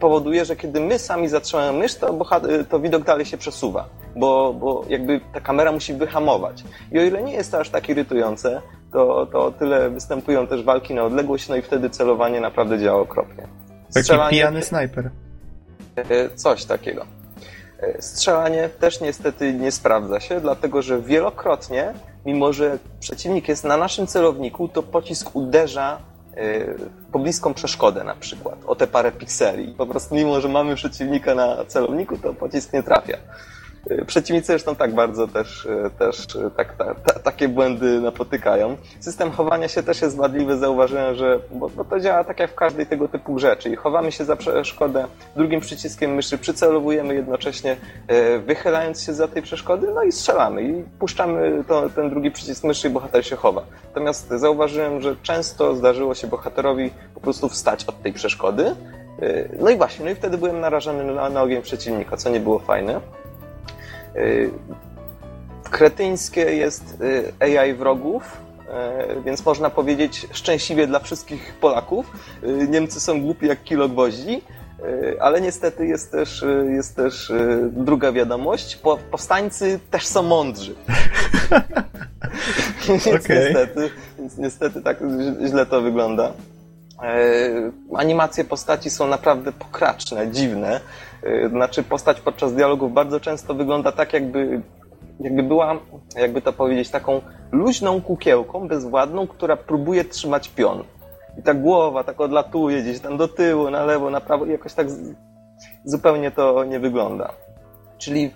powoduje, 0.00 0.44
że 0.44 0.56
kiedy 0.56 0.80
my 0.80 0.98
sami 0.98 1.28
zatrzymamy 1.28 1.78
mysz, 1.78 1.94
to, 1.94 2.12
boha- 2.12 2.64
to 2.68 2.80
widok 2.80 3.04
dalej 3.04 3.26
się 3.26 3.38
przesuwa, 3.38 3.88
bo, 4.16 4.54
bo 4.54 4.84
jakby 4.88 5.20
ta 5.34 5.40
kamera 5.40 5.72
musi 5.72 5.94
wyhamować. 5.94 6.64
I 6.92 6.98
o 6.98 7.02
ile 7.02 7.22
nie 7.22 7.32
jest 7.32 7.50
to 7.52 7.60
aż 7.60 7.70
tak 7.70 7.88
irytujące, 7.88 8.62
to, 8.92 9.26
to 9.32 9.44
o 9.44 9.50
tyle 9.50 9.90
występują 9.90 10.46
też 10.46 10.62
walki 10.64 10.94
na 10.94 11.02
odległość, 11.02 11.48
no 11.48 11.56
i 11.56 11.62
wtedy 11.62 11.90
celowanie 11.90 12.40
naprawdę 12.40 12.78
działa 12.78 13.00
okropnie. 13.00 13.46
Taki 13.94 14.04
Strzelanie- 14.04 14.30
pijany 14.30 14.62
snajper. 14.62 15.10
E, 15.96 16.30
Coś 16.34 16.64
takiego. 16.64 17.06
E, 17.80 18.02
Strzelanie 18.02 18.68
też 18.68 19.00
niestety 19.00 19.52
nie 19.54 19.72
sprawdza 19.72 20.20
się, 20.20 20.40
dlatego 20.40 20.82
że 20.82 21.00
wielokrotnie, 21.02 21.92
mimo 22.26 22.52
że 22.52 22.78
przeciwnik 23.00 23.48
jest 23.48 23.64
na 23.64 23.76
naszym 23.76 24.06
celowniku, 24.06 24.68
to 24.68 24.82
pocisk 24.82 25.36
uderza 25.36 25.98
e, 26.34 26.74
w 26.74 27.06
pobliską 27.12 27.54
przeszkodę 27.54 28.04
na 28.04 28.14
przykład, 28.14 28.58
o 28.66 28.74
te 28.76 28.86
parę 28.86 29.12
pikseli. 29.12 29.74
Po 29.78 29.86
prostu 29.86 30.14
mimo, 30.14 30.40
że 30.40 30.48
mamy 30.48 30.74
przeciwnika 30.74 31.34
na 31.34 31.64
celowniku, 31.64 32.18
to 32.18 32.34
pocisk 32.34 32.72
nie 32.72 32.82
trafia. 32.82 33.16
Przeciwnicy 34.06 34.46
zresztą 34.46 34.76
tak 34.76 34.94
bardzo 34.94 35.28
też, 35.28 35.64
y, 35.64 35.90
też 35.98 36.34
y, 36.34 36.50
tak, 36.56 36.76
ta, 36.76 36.94
ta, 36.94 37.18
takie 37.18 37.48
błędy 37.48 38.00
napotykają. 38.00 38.76
System 39.00 39.30
chowania 39.30 39.68
się 39.68 39.82
też 39.82 40.02
jest 40.02 40.16
wadliwy, 40.16 40.58
zauważyłem, 40.58 41.14
że 41.14 41.40
bo, 41.50 41.68
bo, 41.68 41.84
to 41.84 42.00
działa 42.00 42.24
tak 42.24 42.40
jak 42.40 42.50
w 42.50 42.54
każdej 42.54 42.86
tego 42.86 43.08
typu 43.08 43.34
grze, 43.34 43.56
czyli 43.56 43.76
chowamy 43.76 44.12
się 44.12 44.24
za 44.24 44.36
przeszkodę, 44.36 45.06
drugim 45.36 45.60
przyciskiem 45.60 46.14
myszy 46.14 46.38
przycelowujemy 46.38 47.14
jednocześnie 47.14 47.76
wychylając 48.46 49.02
się 49.02 49.14
za 49.14 49.28
tej 49.28 49.42
przeszkody, 49.42 49.88
no 49.94 50.02
i 50.02 50.12
strzelamy 50.12 50.62
i 50.62 50.82
puszczamy 50.98 51.64
to, 51.68 51.90
ten 51.90 52.10
drugi 52.10 52.30
przycisk 52.30 52.64
myszy 52.64 52.88
i 52.88 52.90
bohater 52.90 53.26
się 53.26 53.36
chowa. 53.36 53.62
Natomiast 53.84 54.28
zauważyłem, 54.28 55.00
że 55.00 55.16
często 55.22 55.74
zdarzyło 55.74 56.14
się 56.14 56.26
bohaterowi 56.26 56.90
po 57.14 57.20
prostu 57.20 57.48
wstać 57.48 57.84
od 57.84 58.02
tej 58.02 58.12
przeszkody, 58.12 58.74
no 59.60 59.70
i 59.70 59.76
właśnie, 59.76 60.04
no 60.04 60.10
i 60.10 60.14
wtedy 60.14 60.38
byłem 60.38 60.60
narażony 60.60 61.04
na, 61.04 61.30
na 61.30 61.42
ogień 61.42 61.62
przeciwnika, 61.62 62.16
co 62.16 62.30
nie 62.30 62.40
było 62.40 62.58
fajne. 62.58 63.00
Y, 64.16 64.50
kretyńskie 65.70 66.40
jest 66.40 66.96
y, 67.00 67.58
AI 67.60 67.74
wrogów, 67.74 68.22
y, 69.18 69.22
więc 69.22 69.44
można 69.44 69.70
powiedzieć 69.70 70.26
szczęśliwie 70.32 70.86
dla 70.86 70.98
wszystkich 70.98 71.54
Polaków. 71.60 72.06
Niemcy 72.68 73.00
są 73.00 73.20
głupi 73.20 73.46
jak 73.46 73.64
kilo 73.64 73.88
gwoździ, 73.88 74.42
ale 75.20 75.40
niestety 75.40 75.86
jest 75.86 76.12
też, 76.12 76.44
jest 76.72 76.96
też 76.96 77.32
druga 77.70 78.12
wiadomość. 78.12 78.78
Powstańcy 79.10 79.80
też 79.90 80.06
są 80.06 80.22
mądrzy. 80.22 80.74
więc, 82.88 83.06
okay. 83.06 83.20
niestety, 83.20 83.90
więc 84.18 84.38
niestety 84.38 84.82
tak 84.82 84.98
źle 85.46 85.66
to 85.66 85.80
wygląda. 85.80 86.32
Animacje 87.96 88.44
postaci 88.44 88.90
są 88.90 89.06
naprawdę 89.06 89.52
pokraczne, 89.52 90.30
dziwne. 90.30 90.80
Y, 91.26 91.48
znaczy 91.48 91.82
postać 91.82 92.20
podczas 92.20 92.54
dialogów 92.54 92.92
bardzo 92.92 93.20
często 93.20 93.54
wygląda 93.54 93.92
tak, 93.92 94.12
jakby, 94.12 94.62
jakby 95.20 95.42
była, 95.42 95.78
jakby 96.16 96.42
to 96.42 96.52
powiedzieć, 96.52 96.90
taką 96.90 97.20
luźną 97.52 98.00
kukiełką, 98.00 98.68
bezwładną, 98.68 99.26
która 99.26 99.56
próbuje 99.56 100.04
trzymać 100.04 100.48
pion. 100.48 100.84
I 101.38 101.42
ta 101.42 101.54
głowa 101.54 102.04
tak 102.04 102.20
odlatuje 102.20 102.82
gdzieś 102.82 103.00
tam 103.00 103.16
do 103.16 103.28
tyłu, 103.28 103.70
na 103.70 103.84
lewo, 103.84 104.10
na 104.10 104.20
prawo 104.20 104.46
i 104.46 104.50
jakoś 104.50 104.74
tak 104.74 104.86
zupełnie 105.84 106.30
to 106.30 106.64
nie 106.64 106.80
wygląda. 106.80 107.32
Czyli 107.98 108.30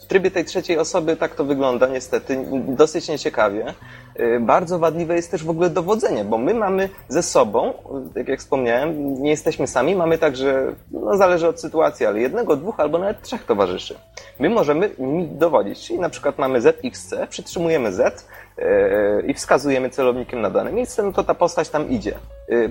w 0.00 0.06
trybie 0.06 0.30
tej 0.30 0.44
trzeciej 0.44 0.78
osoby 0.78 1.16
tak 1.16 1.34
to 1.34 1.44
wygląda 1.44 1.86
niestety, 1.86 2.44
dosyć 2.68 3.08
nieciekawie. 3.08 3.74
Y, 4.20 4.40
bardzo 4.40 4.78
wadliwe 4.78 5.16
jest 5.16 5.30
też 5.30 5.44
w 5.44 5.50
ogóle 5.50 5.70
dowodzenie, 5.70 6.24
bo 6.24 6.38
my 6.38 6.54
mamy 6.54 6.88
ze 7.08 7.22
sobą, 7.22 7.72
tak 8.14 8.28
jak 8.28 8.40
wspomniałem, 8.40 9.22
nie 9.22 9.30
jesteśmy 9.30 9.66
sami, 9.66 9.96
mamy 9.96 10.18
także, 10.18 10.72
no 10.90 11.16
zależy 11.16 11.48
od 11.48 11.60
sytuacji, 11.60 12.06
ale 12.06 12.20
jednego, 12.20 12.56
dwóch 12.56 12.80
albo 12.80 12.98
nawet 12.98 13.22
trzech 13.22 13.44
towarzyszy. 13.44 13.98
My 14.38 14.50
możemy 14.50 14.90
nimi 14.98 15.28
dowodzić, 15.28 15.86
czyli 15.86 15.98
na 15.98 16.08
przykład 16.08 16.38
mamy 16.38 16.60
ZXC, 16.60 17.14
przytrzymujemy 17.28 17.92
Z 17.92 18.26
yy, 18.58 18.64
i 19.26 19.34
wskazujemy 19.34 19.90
celownikiem 19.90 20.40
na 20.40 20.50
dane 20.50 20.72
miejsce, 20.72 21.02
no 21.02 21.12
to 21.12 21.24
ta 21.24 21.34
postać 21.34 21.68
tam 21.68 21.90
idzie. 21.90 22.14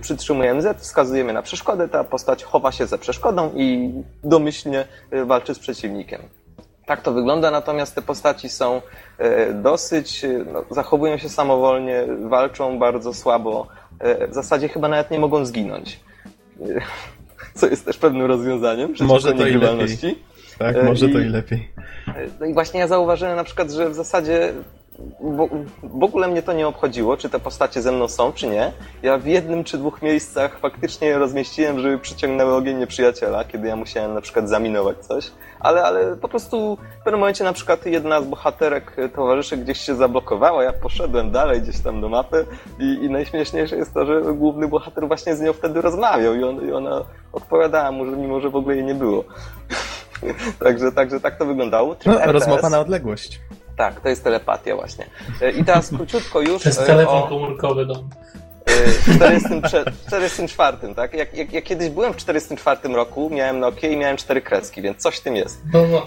Przytrzymujemy 0.02 0.62
Z, 0.62 0.82
wskazujemy 0.82 1.34
na 1.34 1.41
przeszkodę, 1.41 1.90
ta 1.90 2.04
postać 2.04 2.44
chowa 2.44 2.72
się 2.72 2.86
za 2.88 2.98
przeszkodą 2.98 3.52
i 3.56 3.94
domyślnie 4.24 4.86
y, 5.14 5.26
walczy 5.26 5.56
z 5.56 5.60
przeciwnikiem. 5.60 6.22
Tak 6.86 7.02
to 7.02 7.14
wygląda, 7.14 7.52
natomiast 7.52 7.96
te 7.96 8.02
postaci 8.02 8.50
są 8.50 8.82
e, 9.18 9.54
dosyć, 9.54 10.26
e, 10.26 10.46
no, 10.54 10.64
zachowują 10.70 11.18
się 11.18 11.30
samowolnie, 11.30 12.04
walczą 12.30 12.80
bardzo 12.80 13.14
słabo, 13.14 13.68
e, 14.00 14.28
w 14.28 14.34
zasadzie 14.34 14.70
chyba 14.70 14.88
nawet 14.88 15.12
nie 15.12 15.20
mogą 15.20 15.46
zginąć. 15.46 16.00
Co 17.56 17.68
jest 17.68 17.86
też 17.86 17.98
pewnym 17.98 18.26
rozwiązaniem 18.26 18.94
może 19.02 19.34
to 19.34 19.48
i 19.48 19.54
lepiej. 19.54 20.24
Tak, 20.60 20.84
może 20.84 21.10
to 21.10 21.20
i 21.20 21.26
lepiej. 21.26 21.70
No 22.40 22.46
i 22.46 22.54
właśnie 22.54 22.80
ja 22.80 22.88
zauważyłem 22.88 23.36
na 23.36 23.44
przykład, 23.44 23.72
że 23.72 23.90
w 23.90 23.94
zasadzie 23.94 24.54
bo, 25.20 25.50
w 25.84 26.04
ogóle 26.04 26.28
mnie 26.28 26.42
to 26.42 26.54
nie 26.54 26.68
obchodziło, 26.68 27.18
czy 27.18 27.30
te 27.30 27.40
postacie 27.40 27.82
ze 27.82 27.92
mną 27.92 28.08
są, 28.08 28.34
czy 28.34 28.48
nie. 28.48 28.72
Ja 29.04 29.18
w 29.18 29.26
jednym 29.26 29.64
czy 29.64 29.78
dwóch 29.78 30.02
miejscach 30.02 30.60
faktycznie 30.60 31.08
je 31.08 31.18
rozmieściłem, 31.18 31.80
żeby 31.80 31.98
przyciągnęły 32.00 32.54
ogień 32.54 32.78
nieprzyjaciela, 32.78 33.44
kiedy 33.44 33.68
ja 33.68 33.76
musiałem 33.76 34.14
na 34.14 34.22
przykład 34.22 34.50
zaminować 34.50 34.98
coś, 34.98 35.32
ale, 35.60 35.84
ale 35.84 36.16
po 36.16 36.28
prostu 36.28 36.78
w 37.02 37.04
pewnym 37.04 37.20
momencie 37.20 37.44
na 37.44 37.54
przykład 37.54 37.86
jedna 37.86 38.22
z 38.22 38.26
bohaterek 38.26 38.96
towarzyszy 39.16 39.58
gdzieś 39.58 39.78
się 39.78 39.96
zablokowała, 39.96 40.64
ja 40.64 40.74
poszedłem 40.74 41.32
dalej 41.32 41.62
gdzieś 41.62 41.80
tam 41.80 42.02
do 42.02 42.10
mapy 42.10 42.46
i, 42.80 42.84
i 42.84 43.10
najśmieszniejsze 43.10 43.76
jest 43.76 43.94
to, 43.94 44.06
że 44.06 44.22
główny 44.22 44.68
bohater 44.68 45.08
właśnie 45.08 45.36
z 45.36 45.42
nią 45.42 45.54
wtedy 45.54 45.82
rozmawiał 45.82 46.36
i, 46.36 46.44
on, 46.44 46.68
i 46.70 46.72
ona 46.72 47.06
odpowiadała 47.34 47.92
mu, 47.92 48.06
że 48.06 48.12
mimo, 48.12 48.40
że 48.40 48.50
w 48.50 48.56
ogóle 48.56 48.76
jej 48.76 48.86
nie 48.86 48.96
było. 48.96 49.24
także, 50.64 50.92
także 50.92 51.20
tak 51.20 51.38
to 51.38 51.46
wyglądało. 51.46 51.96
No, 52.06 52.32
rozmowa 52.32 52.70
na 52.70 52.80
odległość. 52.80 53.42
Tak, 53.78 54.02
to 54.02 54.10
jest 54.10 54.24
telepatia 54.24 54.76
właśnie. 54.76 55.06
E, 55.41 55.52
I 55.52 55.66
teraz 55.66 55.90
króciutko 55.90 56.41
już... 56.41 56.64
To 56.64 56.70
jest 56.70 56.82
e, 56.82 56.86
telefon 56.86 57.24
o... 57.24 57.28
komórkowy 57.28 57.86
dom. 57.86 58.10
W 58.66 60.08
44, 60.08 60.78
tak? 60.95 61.14
Jak, 61.14 61.34
jak, 61.34 61.54
jak, 61.54 61.64
kiedyś 61.64 61.90
byłem 61.90 62.14
w 62.14 62.18
44 62.18 62.94
roku, 62.94 63.30
miałem 63.30 63.60
Nokia 63.60 63.90
i 63.90 63.98
miałem 63.98 64.18
cztery 64.18 64.41
kreski, 64.41 64.82
więc 64.82 64.98
coś 64.98 65.18
w 65.18 65.22
tym 65.22 65.36
jest. 65.36 65.62
No, 65.74 65.88
no. 65.88 66.04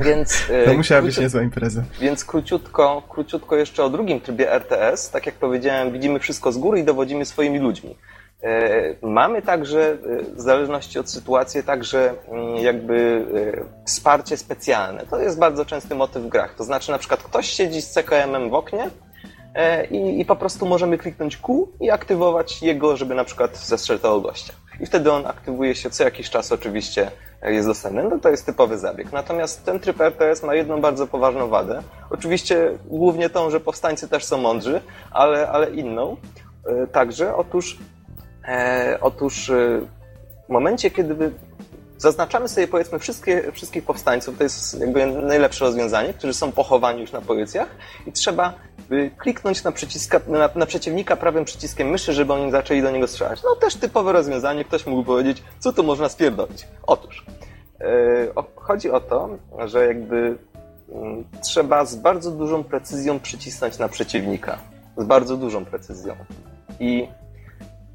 Więc, 0.00 0.42
to 0.64 0.74
musiała 0.74 1.02
być 1.02 1.18
niezła 1.18 1.42
impreza. 1.42 1.82
Więc 2.00 2.24
króciutko, 2.24 3.02
króciutko 3.08 3.56
jeszcze 3.56 3.84
o 3.84 3.90
drugim 3.90 4.20
trybie 4.20 4.52
RTS. 4.52 5.10
Tak 5.10 5.26
jak 5.26 5.34
powiedziałem, 5.34 5.92
widzimy 5.92 6.18
wszystko 6.18 6.52
z 6.52 6.58
góry 6.58 6.80
i 6.80 6.84
dowodzimy 6.84 7.24
swoimi 7.24 7.58
ludźmi. 7.58 7.96
E, 8.42 9.06
mamy 9.06 9.42
także, 9.42 9.80
e, 9.80 9.96
w 10.34 10.40
zależności 10.40 10.98
od 10.98 11.10
sytuacji, 11.10 11.62
także 11.62 12.14
mm, 12.28 12.56
jakby 12.56 13.26
e, 13.58 13.84
wsparcie 13.84 14.36
specjalne. 14.36 15.04
To 15.10 15.20
jest 15.20 15.38
bardzo 15.38 15.64
częsty 15.64 15.94
motyw 15.94 16.22
w 16.22 16.28
grach. 16.28 16.54
To 16.54 16.64
znaczy 16.64 16.90
na 16.90 16.98
przykład 16.98 17.22
ktoś 17.22 17.48
siedzi 17.48 17.82
z 17.82 17.92
CKM-em 17.92 18.50
w 18.50 18.54
oknie 18.54 18.90
i, 19.90 20.20
i 20.20 20.24
po 20.24 20.36
prostu 20.36 20.66
możemy 20.66 20.98
kliknąć 20.98 21.36
Q 21.36 21.68
i 21.80 21.90
aktywować 21.90 22.62
jego, 22.62 22.96
żeby 22.96 23.14
na 23.14 23.24
przykład 23.24 23.56
zestrzelić 23.56 24.02
tego 24.02 24.20
gościa. 24.20 24.52
I 24.80 24.86
wtedy 24.86 25.12
on 25.12 25.26
aktywuje 25.26 25.74
się 25.74 25.90
co 25.90 26.04
jakiś 26.04 26.30
czas 26.30 26.52
oczywiście 26.52 27.10
jest 27.42 27.68
dostępny. 27.68 28.04
No 28.04 28.18
to 28.18 28.28
jest 28.28 28.46
typowy 28.46 28.78
zabieg. 28.78 29.12
Natomiast 29.12 29.64
ten 29.64 29.80
tryb 29.80 30.00
RTS 30.00 30.42
ma 30.42 30.54
jedną 30.54 30.80
bardzo 30.80 31.06
poważną 31.06 31.48
wadę. 31.48 31.82
Oczywiście 32.10 32.70
głównie 32.84 33.30
tą, 33.30 33.50
że 33.50 33.60
powstańcy 33.60 34.08
też 34.08 34.24
są 34.24 34.38
mądrzy, 34.38 34.80
ale, 35.10 35.48
ale 35.48 35.70
inną 35.70 36.16
także. 36.92 37.36
Otóż 37.36 37.78
E, 38.48 38.98
otóż 39.00 39.50
e, 39.50 39.80
w 40.48 40.48
momencie, 40.48 40.90
kiedy 40.90 41.32
zaznaczamy 41.98 42.48
sobie 42.48 42.68
powiedzmy 42.68 42.98
wszystkie, 42.98 43.52
wszystkich 43.52 43.84
powstańców, 43.84 44.38
to 44.38 44.44
jest 44.44 44.80
jakby 44.80 45.06
najlepsze 45.06 45.64
rozwiązanie, 45.64 46.14
którzy 46.14 46.34
są 46.34 46.52
pochowani 46.52 47.00
już 47.00 47.12
na 47.12 47.20
pozycjach 47.20 47.68
i 48.06 48.12
trzeba 48.12 48.54
kliknąć 49.18 49.64
na, 49.64 49.72
przyciska, 49.72 50.20
na, 50.28 50.50
na, 50.54 50.66
przeciwnika 50.66 51.16
prawym 51.16 51.44
przyciskiem 51.44 51.88
myszy, 51.88 52.12
żeby 52.12 52.32
oni 52.32 52.50
zaczęli 52.50 52.82
do 52.82 52.90
niego 52.90 53.06
strzelać. 53.06 53.42
No 53.42 53.56
też 53.56 53.74
typowe 53.74 54.12
rozwiązanie, 54.12 54.64
ktoś 54.64 54.86
mógł 54.86 55.04
powiedzieć, 55.04 55.42
co 55.58 55.72
tu 55.72 55.84
można 55.84 56.08
spierdolić. 56.08 56.66
Otóż, 56.86 57.26
e, 57.80 57.86
chodzi 58.56 58.90
o 58.90 59.00
to, 59.00 59.28
że 59.64 59.86
jakby 59.86 60.38
mm, 60.92 61.24
trzeba 61.42 61.84
z 61.84 61.96
bardzo 61.96 62.30
dużą 62.30 62.64
precyzją 62.64 63.20
przycisnąć 63.20 63.78
na 63.78 63.88
przeciwnika. 63.88 64.58
Z 64.96 65.04
bardzo 65.04 65.36
dużą 65.36 65.64
precyzją. 65.64 66.16
I 66.80 67.08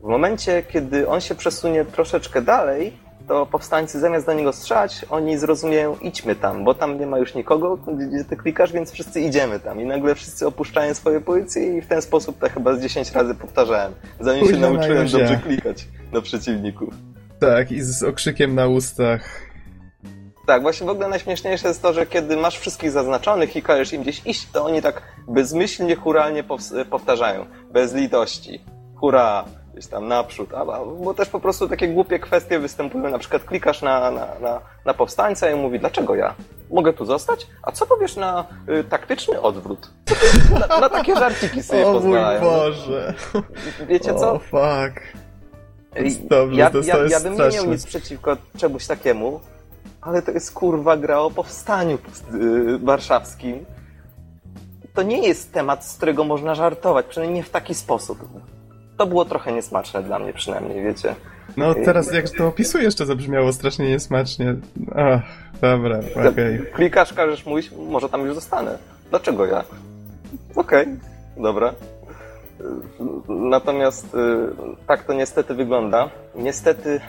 w 0.03 0.07
momencie, 0.07 0.63
kiedy 0.63 1.07
on 1.07 1.21
się 1.21 1.35
przesunie 1.35 1.85
troszeczkę 1.85 2.41
dalej, 2.41 2.93
to 3.27 3.45
powstańcy 3.45 3.99
zamiast 3.99 4.25
do 4.25 4.33
niego 4.33 4.53
strzelać, 4.53 5.05
oni 5.09 5.37
zrozumieją, 5.37 5.97
idźmy 6.01 6.35
tam, 6.35 6.63
bo 6.63 6.73
tam 6.73 6.99
nie 6.99 7.07
ma 7.07 7.17
już 7.17 7.35
nikogo, 7.35 7.77
gdzie 7.77 8.25
ty 8.25 8.37
klikasz, 8.37 8.71
więc 8.71 8.91
wszyscy 8.91 9.21
idziemy 9.21 9.59
tam. 9.59 9.81
I 9.81 9.85
nagle 9.85 10.15
wszyscy 10.15 10.47
opuszczają 10.47 10.93
swoje 10.93 11.21
pozycje 11.21 11.77
i 11.77 11.81
w 11.81 11.87
ten 11.87 12.01
sposób 12.01 12.39
to 12.39 12.49
chyba 12.49 12.75
z 12.75 12.81
10 12.81 13.11
razy 13.11 13.35
powtarzałem, 13.35 13.93
zanim 14.19 14.47
się 14.47 14.57
nauczyłem 14.57 15.07
dobrze 15.07 15.41
klikać 15.43 15.87
na 16.13 16.21
przeciwników. 16.21 16.93
Tak, 17.39 17.71
i 17.71 17.81
z 17.81 18.03
okrzykiem 18.03 18.55
na 18.55 18.67
ustach. 18.67 19.51
Tak, 20.47 20.61
właśnie 20.61 20.87
w 20.87 20.89
ogóle 20.89 21.07
najśmieszniejsze 21.07 21.67
jest 21.67 21.81
to, 21.81 21.93
że 21.93 22.05
kiedy 22.05 22.37
masz 22.37 22.59
wszystkich 22.59 22.91
zaznaczonych 22.91 23.55
i 23.55 23.61
każesz 23.61 23.93
im 23.93 24.01
gdzieś 24.01 24.21
iść, 24.25 24.47
to 24.51 24.65
oni 24.65 24.81
tak 24.81 25.01
bezmyślnie, 25.27 25.95
churalnie 25.95 26.43
powtarzają. 26.89 27.45
Bez 27.71 27.93
litości. 27.93 28.65
Hurra! 28.95 29.45
Gdzieś 29.73 29.87
tam 29.87 30.07
naprzód, 30.07 30.53
a, 30.53 30.65
bo 31.03 31.13
też 31.13 31.29
po 31.29 31.39
prostu 31.39 31.67
takie 31.67 31.87
głupie 31.87 32.19
kwestie 32.19 32.59
występują, 32.59 33.09
na 33.09 33.19
przykład 33.19 33.43
klikasz 33.43 33.81
na, 33.81 34.11
na, 34.11 34.27
na, 34.41 34.61
na 34.85 34.93
powstańca 34.93 35.51
i 35.51 35.55
mówi, 35.55 35.79
dlaczego 35.79 36.15
ja? 36.15 36.35
Mogę 36.69 36.93
tu 36.93 37.05
zostać? 37.05 37.47
A 37.63 37.71
co 37.71 37.85
powiesz 37.85 38.15
na 38.15 38.45
y, 38.69 38.83
taktyczny 38.83 39.41
odwrót? 39.41 39.89
Na, 40.59 40.79
na, 40.79 40.89
takie 40.89 41.15
żarciki 41.15 41.63
sobie 41.63 41.87
o. 41.87 41.91
O 41.97 41.99
mój 41.99 42.19
Boże. 42.41 43.13
Wiecie 43.87 44.13
co? 44.13 44.33
O 44.33 44.39
fuck. 44.39 45.01
Dobrze, 46.29 46.59
ja, 46.59 46.71
ja, 46.83 46.95
ja 47.09 47.19
bym 47.19 47.33
nie 47.33 47.49
miał 47.49 47.65
nic 47.65 47.85
przeciwko 47.85 48.37
czemuś 48.57 48.87
takiemu, 48.87 49.39
ale 50.01 50.21
to 50.21 50.31
jest 50.31 50.53
kurwa 50.53 50.97
gra 50.97 51.19
o 51.19 51.31
powstaniu 51.31 51.97
yy, 52.33 52.79
warszawskim. 52.79 53.65
To 54.93 55.01
nie 55.01 55.27
jest 55.27 55.53
temat, 55.53 55.85
z 55.85 55.97
którego 55.97 56.23
można 56.23 56.55
żartować, 56.55 57.05
przynajmniej 57.05 57.39
nie 57.39 57.43
w 57.43 57.49
taki 57.49 57.75
sposób 57.75 58.19
to 59.01 59.07
było 59.07 59.25
trochę 59.25 59.51
niesmaczne 59.51 60.03
dla 60.03 60.19
mnie 60.19 60.33
przynajmniej, 60.33 60.83
wiecie. 60.83 61.15
No 61.57 61.73
teraz 61.73 62.13
jak 62.13 62.29
to 62.29 62.47
opisujesz, 62.47 62.95
to 62.95 63.05
zabrzmiało 63.05 63.53
strasznie 63.53 63.89
niesmacznie. 63.89 64.55
Ach, 64.95 65.21
dobra, 65.61 65.99
okej. 66.29 66.29
Okay. 66.29 66.71
Klikasz, 66.73 67.13
każesz 67.13 67.45
mówić, 67.45 67.71
może 67.89 68.09
tam 68.09 68.25
już 68.25 68.35
zostanę. 68.35 68.77
Dlaczego 69.09 69.45
ja? 69.45 69.63
Okej, 70.55 70.81
okay, 70.81 70.97
dobra. 71.37 71.73
Natomiast 73.27 74.05
y, 74.05 74.17
tak 74.87 75.03
to 75.03 75.13
niestety 75.13 75.53
wygląda. 75.53 76.09
Niestety 76.35 77.01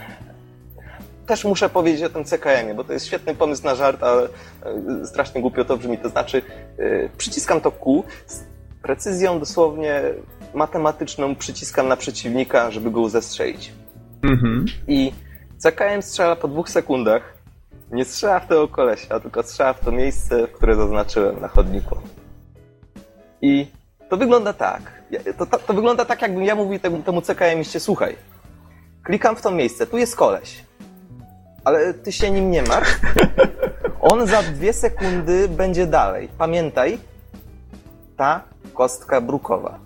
też 1.27 1.44
muszę 1.44 1.69
powiedzieć 1.69 2.02
o 2.02 2.10
tym 2.10 2.24
CKM-ie, 2.24 2.74
bo 2.74 2.85
to 2.85 2.93
jest 2.93 3.06
świetny 3.06 3.35
pomysł 3.35 3.64
na 3.64 3.74
żart, 3.74 4.02
ale 4.02 4.24
y, 5.02 5.06
strasznie 5.06 5.40
głupio 5.40 5.64
to 5.64 5.77
brzmi. 5.77 5.98
To 5.98 6.09
znaczy, 6.09 6.43
y, 6.78 7.10
przyciskam 7.19 7.60
to 7.60 7.70
Q 7.73 8.05
z 8.27 8.44
precyzją 8.82 9.39
dosłownie 9.39 10.02
matematyczną, 10.54 11.36
przyciskam 11.36 11.88
na 11.88 11.96
przeciwnika, 11.96 12.70
żeby 12.70 12.90
go 12.90 13.08
zestrzelić. 13.08 13.72
Mhm. 14.22 14.64
I 14.88 15.12
CKM 15.58 16.02
strzela 16.02 16.36
po 16.36 16.48
dwóch 16.48 16.70
sekundach. 16.70 17.34
Nie 17.90 18.04
strzela 18.04 18.40
w 18.40 18.48
tego 18.48 18.68
kolesia, 18.68 19.20
tylko 19.20 19.42
strzela 19.42 19.72
w 19.72 19.80
to 19.80 19.92
miejsce, 19.92 20.48
które 20.48 20.74
zaznaczyłem 20.74 21.40
na 21.40 21.48
chodniku. 21.48 21.96
I 23.42 23.66
to 24.08 24.16
wygląda 24.16 24.52
tak. 24.52 25.02
To, 25.38 25.46
to, 25.46 25.58
to 25.58 25.74
wygląda 25.74 26.04
tak, 26.04 26.22
jakbym 26.22 26.44
ja 26.44 26.54
mówił 26.54 26.78
temu, 26.78 27.02
temu 27.02 27.22
CKM-iście, 27.22 27.80
słuchaj, 27.80 28.16
klikam 29.02 29.36
w 29.36 29.42
to 29.42 29.50
miejsce, 29.50 29.86
tu 29.86 29.98
jest 29.98 30.16
koleś, 30.16 30.64
ale 31.64 31.94
ty 31.94 32.12
się 32.12 32.30
nim 32.30 32.50
nie 32.50 32.62
masz. 32.62 32.88
On 34.12 34.26
za 34.26 34.42
dwie 34.42 34.72
sekundy 34.72 35.48
będzie 35.48 35.86
dalej. 35.86 36.28
Pamiętaj, 36.38 36.98
ta 38.16 38.42
kostka 38.74 39.20
brukowa. 39.20 39.78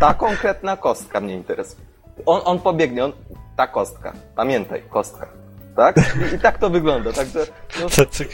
Ta 0.00 0.14
konkretna 0.14 0.76
kostka 0.76 1.20
mnie 1.20 1.34
interesuje. 1.34 1.80
On, 2.26 2.40
on 2.44 2.58
pobiegnie, 2.58 3.04
on, 3.04 3.12
ta 3.56 3.66
kostka. 3.66 4.12
Pamiętaj, 4.36 4.82
kostka. 4.90 5.28
Tak? 5.76 5.96
I, 5.96 6.34
i 6.34 6.38
tak 6.38 6.58
to 6.58 6.70
wygląda, 6.70 7.12
także... 7.12 7.46
No... 7.80 7.88
To, 7.90 8.06
to, 8.06 8.24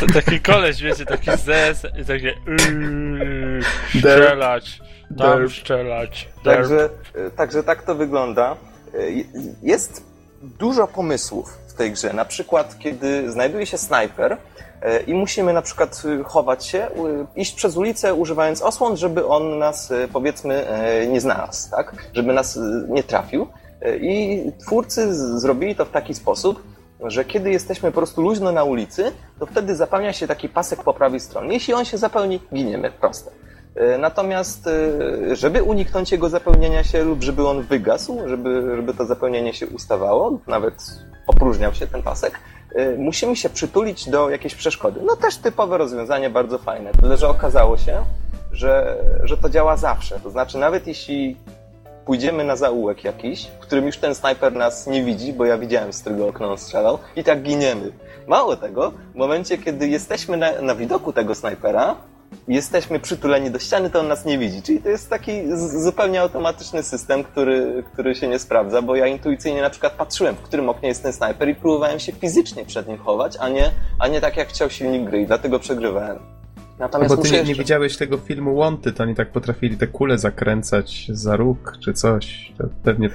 to, 0.00 0.12
taki 0.14 0.40
koleś, 0.40 0.82
wiecie, 0.82 1.06
taki 1.06 1.30
zes 1.36 1.86
i 2.02 2.04
takie 2.04 2.34
yy, 2.46 3.60
strzelać, 3.88 4.80
tam 5.18 5.48
strzelać. 5.48 6.28
Także, 6.44 6.88
także 7.36 7.62
tak 7.62 7.82
to 7.82 7.94
wygląda. 7.94 8.56
Jest 9.62 10.04
dużo 10.42 10.86
pomysłów 10.86 11.58
w 11.70 11.74
tej 11.74 11.92
grze. 11.92 12.12
Na 12.12 12.24
przykład, 12.24 12.78
kiedy 12.78 13.30
znajduje 13.30 13.66
się 13.66 13.78
snajper, 13.78 14.36
E, 14.82 15.02
i 15.02 15.14
musimy 15.14 15.52
na 15.52 15.62
przykład 15.62 16.02
y, 16.04 16.24
chować 16.24 16.66
się, 16.66 16.88
iść 17.36 17.54
przez 17.54 17.76
ulicę 17.76 18.14
używając 18.14 18.62
osłon, 18.62 18.96
żeby 18.96 19.26
on 19.26 19.58
nas 19.58 19.90
y, 19.90 20.08
powiedzmy 20.12 20.68
e, 20.68 21.06
nie 21.06 21.20
znalazł, 21.20 21.70
tak? 21.70 21.94
Żeby 22.12 22.32
nas 22.32 22.58
nie 22.88 23.02
trafił. 23.02 23.46
E, 23.82 23.96
I 23.96 24.42
twórcy 24.58 25.14
zrobili 25.38 25.76
to 25.76 25.84
w 25.84 25.90
taki 25.90 26.14
sposób, 26.14 26.62
że 27.04 27.24
kiedy 27.24 27.50
jesteśmy 27.50 27.90
po 27.90 27.96
prostu 27.96 28.22
luźno 28.22 28.52
na 28.52 28.64
ulicy, 28.64 29.12
to 29.38 29.46
wtedy 29.46 29.76
zapełnia 29.76 30.12
się 30.12 30.26
taki 30.26 30.48
pasek 30.48 30.82
po 30.82 30.94
prawej 30.94 31.20
stronie. 31.20 31.52
Jeśli 31.52 31.74
on 31.74 31.84
się 31.84 31.98
zapełni, 31.98 32.40
giniemy, 32.54 32.90
proste. 32.90 33.30
Natomiast, 33.98 34.68
żeby 35.32 35.62
uniknąć 35.62 36.12
jego 36.12 36.28
zapełnienia 36.28 36.84
się 36.84 37.04
lub 37.04 37.22
żeby 37.22 37.48
on 37.48 37.62
wygasł, 37.62 38.18
żeby, 38.26 38.76
żeby 38.76 38.94
to 38.94 39.06
zapełnienie 39.06 39.54
się 39.54 39.66
ustawało, 39.66 40.38
nawet 40.46 40.74
opróżniał 41.26 41.74
się 41.74 41.86
ten 41.86 42.02
pasek, 42.02 42.40
Y, 42.78 42.96
musimy 42.98 43.36
się 43.36 43.50
przytulić 43.50 44.08
do 44.08 44.30
jakiejś 44.30 44.54
przeszkody. 44.54 45.00
No 45.04 45.16
też 45.16 45.36
typowe 45.36 45.78
rozwiązanie, 45.78 46.30
bardzo 46.30 46.58
fajne. 46.58 46.92
Tyle, 46.92 47.16
że 47.16 47.28
okazało 47.28 47.76
się, 47.76 48.04
że, 48.52 48.96
że 49.24 49.36
to 49.36 49.48
działa 49.48 49.76
zawsze. 49.76 50.20
To 50.20 50.30
znaczy, 50.30 50.58
nawet 50.58 50.86
jeśli 50.86 51.36
pójdziemy 52.06 52.44
na 52.44 52.56
zaułek 52.56 53.04
jakiś, 53.04 53.46
w 53.46 53.58
którym 53.58 53.86
już 53.86 53.96
ten 53.96 54.14
snajper 54.14 54.52
nas 54.52 54.86
nie 54.86 55.04
widzi, 55.04 55.32
bo 55.32 55.44
ja 55.44 55.58
widziałem, 55.58 55.92
z 55.92 56.00
którego 56.00 56.28
okna 56.28 56.46
on 56.46 56.58
strzelał, 56.58 56.98
i 57.16 57.24
tak 57.24 57.42
giniemy. 57.42 57.92
Mało 58.26 58.56
tego, 58.56 58.92
w 59.14 59.14
momencie, 59.14 59.58
kiedy 59.58 59.88
jesteśmy 59.88 60.36
na, 60.36 60.62
na 60.62 60.74
widoku 60.74 61.12
tego 61.12 61.34
snajpera, 61.34 61.96
jesteśmy 62.48 63.00
przytuleni 63.00 63.50
do 63.50 63.58
ściany, 63.58 63.90
to 63.90 64.00
on 64.00 64.08
nas 64.08 64.24
nie 64.24 64.38
widzi. 64.38 64.62
Czyli 64.62 64.82
to 64.82 64.88
jest 64.88 65.10
taki 65.10 65.32
zupełnie 65.82 66.20
automatyczny 66.20 66.82
system, 66.82 67.24
który, 67.24 67.84
który 67.92 68.14
się 68.14 68.28
nie 68.28 68.38
sprawdza, 68.38 68.82
bo 68.82 68.96
ja 68.96 69.06
intuicyjnie 69.06 69.62
na 69.62 69.70
przykład 69.70 69.92
patrzyłem, 69.92 70.34
w 70.34 70.40
którym 70.40 70.68
oknie 70.68 70.88
jest 70.88 71.02
ten 71.02 71.12
snajper 71.12 71.48
i 71.48 71.54
próbowałem 71.54 71.98
się 71.98 72.12
fizycznie 72.12 72.64
przed 72.64 72.88
nim 72.88 72.98
chować, 72.98 73.36
a 73.40 73.48
nie, 73.48 73.70
a 73.98 74.08
nie 74.08 74.20
tak 74.20 74.36
jak 74.36 74.48
chciał 74.48 74.70
silnik 74.70 75.10
gry 75.10 75.20
i 75.20 75.26
dlatego 75.26 75.58
przegrywałem. 75.58 76.18
Natomiast 76.78 77.10
no 77.10 77.16
bo 77.16 77.22
ty 77.22 77.30
nie, 77.30 77.36
jeszcze... 77.36 77.52
nie 77.52 77.58
widziałeś 77.58 77.96
tego 77.96 78.18
filmu 78.18 78.54
Łąty, 78.54 78.92
to 78.92 79.02
oni 79.02 79.14
tak 79.14 79.32
potrafili 79.32 79.76
te 79.76 79.86
kule 79.86 80.18
zakręcać 80.18 81.06
za 81.08 81.36
róg 81.36 81.76
czy 81.84 81.92
coś. 81.92 82.52
To 82.58 82.64
pewnie 82.84 83.10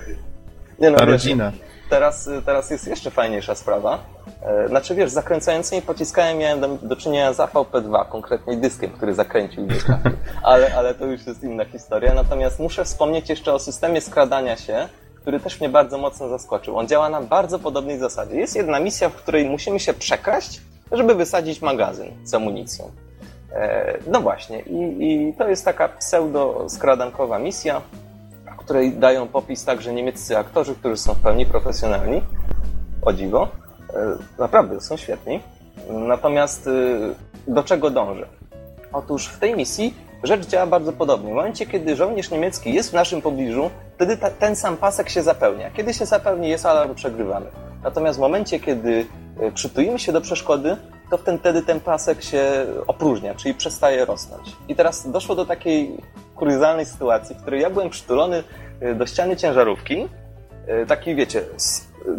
nie 0.80 0.92
no, 0.92 0.98
ta 0.98 1.06
rodzina. 1.06 1.52
Teraz, 1.90 2.30
teraz 2.46 2.70
jest 2.70 2.88
jeszcze 2.88 3.12
fajniejsza 3.12 3.56
sprawa. 3.56 4.00
E, 4.42 4.68
znaczy 4.68 4.96
wiesz, 4.96 5.10
zakręcającymi 5.10 5.82
pociskami 5.82 6.40
miałem 6.40 6.62
do, 6.62 6.68
do 6.68 6.96
czynienia 6.96 7.34
z 7.34 7.38
AVP2, 7.38 8.10
konkretnie 8.10 8.58
dyskiem, 8.58 8.92
który 8.92 9.14
zakręcił 9.14 9.66
i 9.66 9.70
ale, 10.44 10.76
ale 10.76 10.94
to 10.94 11.06
już 11.06 11.28
jest 11.28 11.44
inna 11.44 11.66
historia. 11.66 12.14
Natomiast 12.14 12.60
muszę 12.60 12.86
wspomnieć 12.86 13.30
jeszcze 13.30 13.54
o 13.54 13.60
systemie 13.60 14.02
skradania 14.02 14.58
się, 14.58 14.90
który 15.16 15.40
też 15.40 15.60
mnie 15.60 15.70
bardzo 15.70 15.98
mocno 15.98 16.30
zaskoczył. 16.30 16.78
On 16.78 16.88
działa 16.88 17.10
na 17.10 17.22
bardzo 17.22 17.60
podobnej 17.60 18.00
zasadzie. 18.00 18.36
Jest 18.36 18.56
jedna 18.56 18.80
misja, 18.80 19.10
w 19.10 19.16
której 19.16 19.50
musimy 19.50 19.80
się 19.80 19.94
przekraść, 19.94 20.62
żeby 20.92 21.16
wysadzić 21.16 21.62
magazyn 21.62 22.12
z 22.24 22.34
amunicją. 22.34 22.92
E, 23.52 23.98
no 24.08 24.22
właśnie, 24.22 24.60
i, 24.60 25.04
i 25.30 25.34
to 25.34 25.48
jest 25.48 25.66
taka 25.66 25.90
pseudo-skradankowa 25.90 27.42
misja, 27.42 27.82
której 28.66 28.94
dają 28.94 29.28
popis 29.28 29.66
także 29.66 29.94
niemieccy 29.94 30.38
aktorzy, 30.38 30.76
którzy 30.76 30.98
są 30.98 31.14
w 31.14 31.20
pełni 31.20 31.46
profesjonalni. 31.46 32.22
O 33.02 33.14
dziwo. 33.14 33.48
E, 33.94 34.18
naprawdę 34.40 34.82
są 34.82 34.98
świetni. 34.98 35.40
Natomiast 35.90 36.68
y, 36.68 37.16
do 37.48 37.64
czego 37.64 37.90
dążę? 37.90 38.28
Otóż 38.94 39.28
w 39.28 39.40
tej 39.40 39.56
misji 39.56 39.94
rzecz 40.24 40.48
działa 40.48 40.66
bardzo 40.66 40.94
podobnie. 40.94 41.32
W 41.32 41.36
momencie, 41.36 41.66
kiedy 41.66 41.96
żołnierz 41.96 42.32
niemiecki 42.32 42.74
jest 42.74 42.90
w 42.90 42.94
naszym 42.94 43.22
pobliżu, 43.22 43.70
wtedy 43.96 44.18
ta, 44.18 44.30
ten 44.30 44.56
sam 44.56 44.78
pasek 44.78 45.10
się 45.10 45.22
zapełnia. 45.24 45.72
Kiedy 45.72 45.94
się 45.94 46.06
zapełni, 46.06 46.50
jest 46.50 46.66
alarm, 46.66 46.96
przegrywamy. 46.96 47.46
Natomiast 47.84 48.18
w 48.18 48.22
momencie, 48.22 48.60
kiedy 48.60 49.06
y, 49.42 49.52
przytujemy 49.52 50.00
się 50.00 50.12
do 50.12 50.22
przeszkody, 50.22 50.78
to 51.10 51.18
wtedy 51.18 51.62
ten 51.62 51.80
pasek 51.80 52.24
się 52.24 52.66
opróżnia, 52.88 53.36
czyli 53.36 53.54
przestaje 53.54 54.06
rosnąć. 54.06 54.56
I 54.68 54.76
teraz 54.76 55.12
doszło 55.12 55.36
do 55.36 55.46
takiej 55.46 55.98
kuriozalnej 56.36 56.86
sytuacji, 56.86 57.36
w 57.36 57.42
której 57.42 57.62
ja 57.62 57.70
byłem 57.70 57.90
przytulony 57.90 58.44
y, 58.82 58.96
do 58.96 59.06
ściany 59.06 59.36
ciężarówki, 59.36 60.08
taki 60.88 61.16
wiecie, 61.16 61.44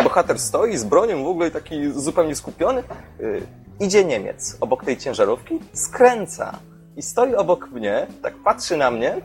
bohater 0.05 0.39
stoi 0.39 0.77
z 0.77 0.85
bronią 0.85 1.25
w 1.25 1.29
ogóle 1.29 1.51
taki 1.51 1.93
zupełnie 1.93 2.37
skupiony. 2.37 2.83
Y, 3.21 3.43
idzie 3.81 4.05
Niemiec 4.05 4.57
obok 4.61 4.85
tej 4.85 4.97
ciężarówki, 4.97 5.61
skręca 5.73 6.59
i 6.97 7.03
stoi 7.03 7.35
obok 7.35 7.71
mnie, 7.71 8.07
tak 8.23 8.35
patrzy 8.35 8.77
na 8.77 8.91
mnie, 8.91 9.17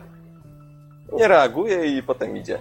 nie 1.13 1.27
reaguje 1.27 1.97
i 1.97 2.03
potem 2.03 2.37
idzie. 2.37 2.59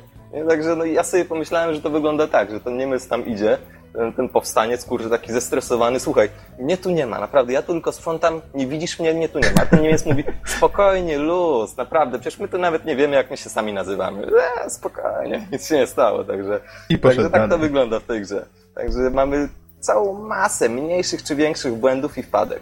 Także 0.49 0.77
no, 0.77 0.85
ja 0.85 1.03
sobie 1.03 1.25
pomyślałem, 1.25 1.75
że 1.75 1.83
to 1.83 1.91
wygląda 1.91 2.27
tak, 2.27 2.51
że 2.51 2.61
ten 2.61 2.77
Niemiec 2.77 3.09
tam 3.09 3.27
idzie, 3.27 3.59
ten, 3.93 4.13
ten 4.13 4.29
powstaniec, 4.29 4.85
kurczę, 4.85 5.11
taki 5.11 5.33
zestresowany, 5.33 6.01
słuchaj, 6.01 6.29
mnie 6.59 6.77
tu 6.77 6.91
nie 6.91 7.07
ma, 7.07 7.21
naprawdę, 7.21 7.53
ja 7.53 7.63
tu 7.63 7.73
tylko 7.73 7.93
sprzątam, 7.93 8.41
nie 8.55 8.67
widzisz 8.67 8.99
mnie, 8.99 9.15
mnie 9.15 9.29
tu 9.29 9.39
nie 9.39 9.53
ma. 9.53 9.67
Ten 9.67 9.83
Niemiec 9.83 10.07
mówi, 10.07 10.25
spokojnie, 10.57 11.19
luz, 11.19 11.77
naprawdę, 11.77 12.19
przecież 12.19 12.39
my 12.39 12.49
tu 12.49 12.59
nawet 12.59 12.85
nie 12.85 12.97
wiemy, 12.97 13.17
jak 13.17 13.31
my 13.31 13.37
się 13.37 13.51
sami 13.51 13.73
nazywamy. 13.73 14.27
E, 14.65 14.71
spokojnie, 14.71 15.47
nic 15.53 15.69
się 15.69 15.77
nie 15.77 15.87
stało, 15.87 16.25
także, 16.25 16.61
I 16.89 16.99
także 16.99 17.31
tak 17.31 17.51
to 17.51 17.59
wygląda 17.59 18.01
w 18.01 18.05
tej 18.05 18.21
grze. 18.21 18.47
Także 18.75 19.11
mamy 19.11 19.49
całą 19.81 20.13
masę 20.13 20.69
mniejszych 20.69 21.23
czy 21.23 21.37
większych 21.37 21.75
błędów 21.75 22.19
i 22.19 22.23
wpadek. 22.23 22.61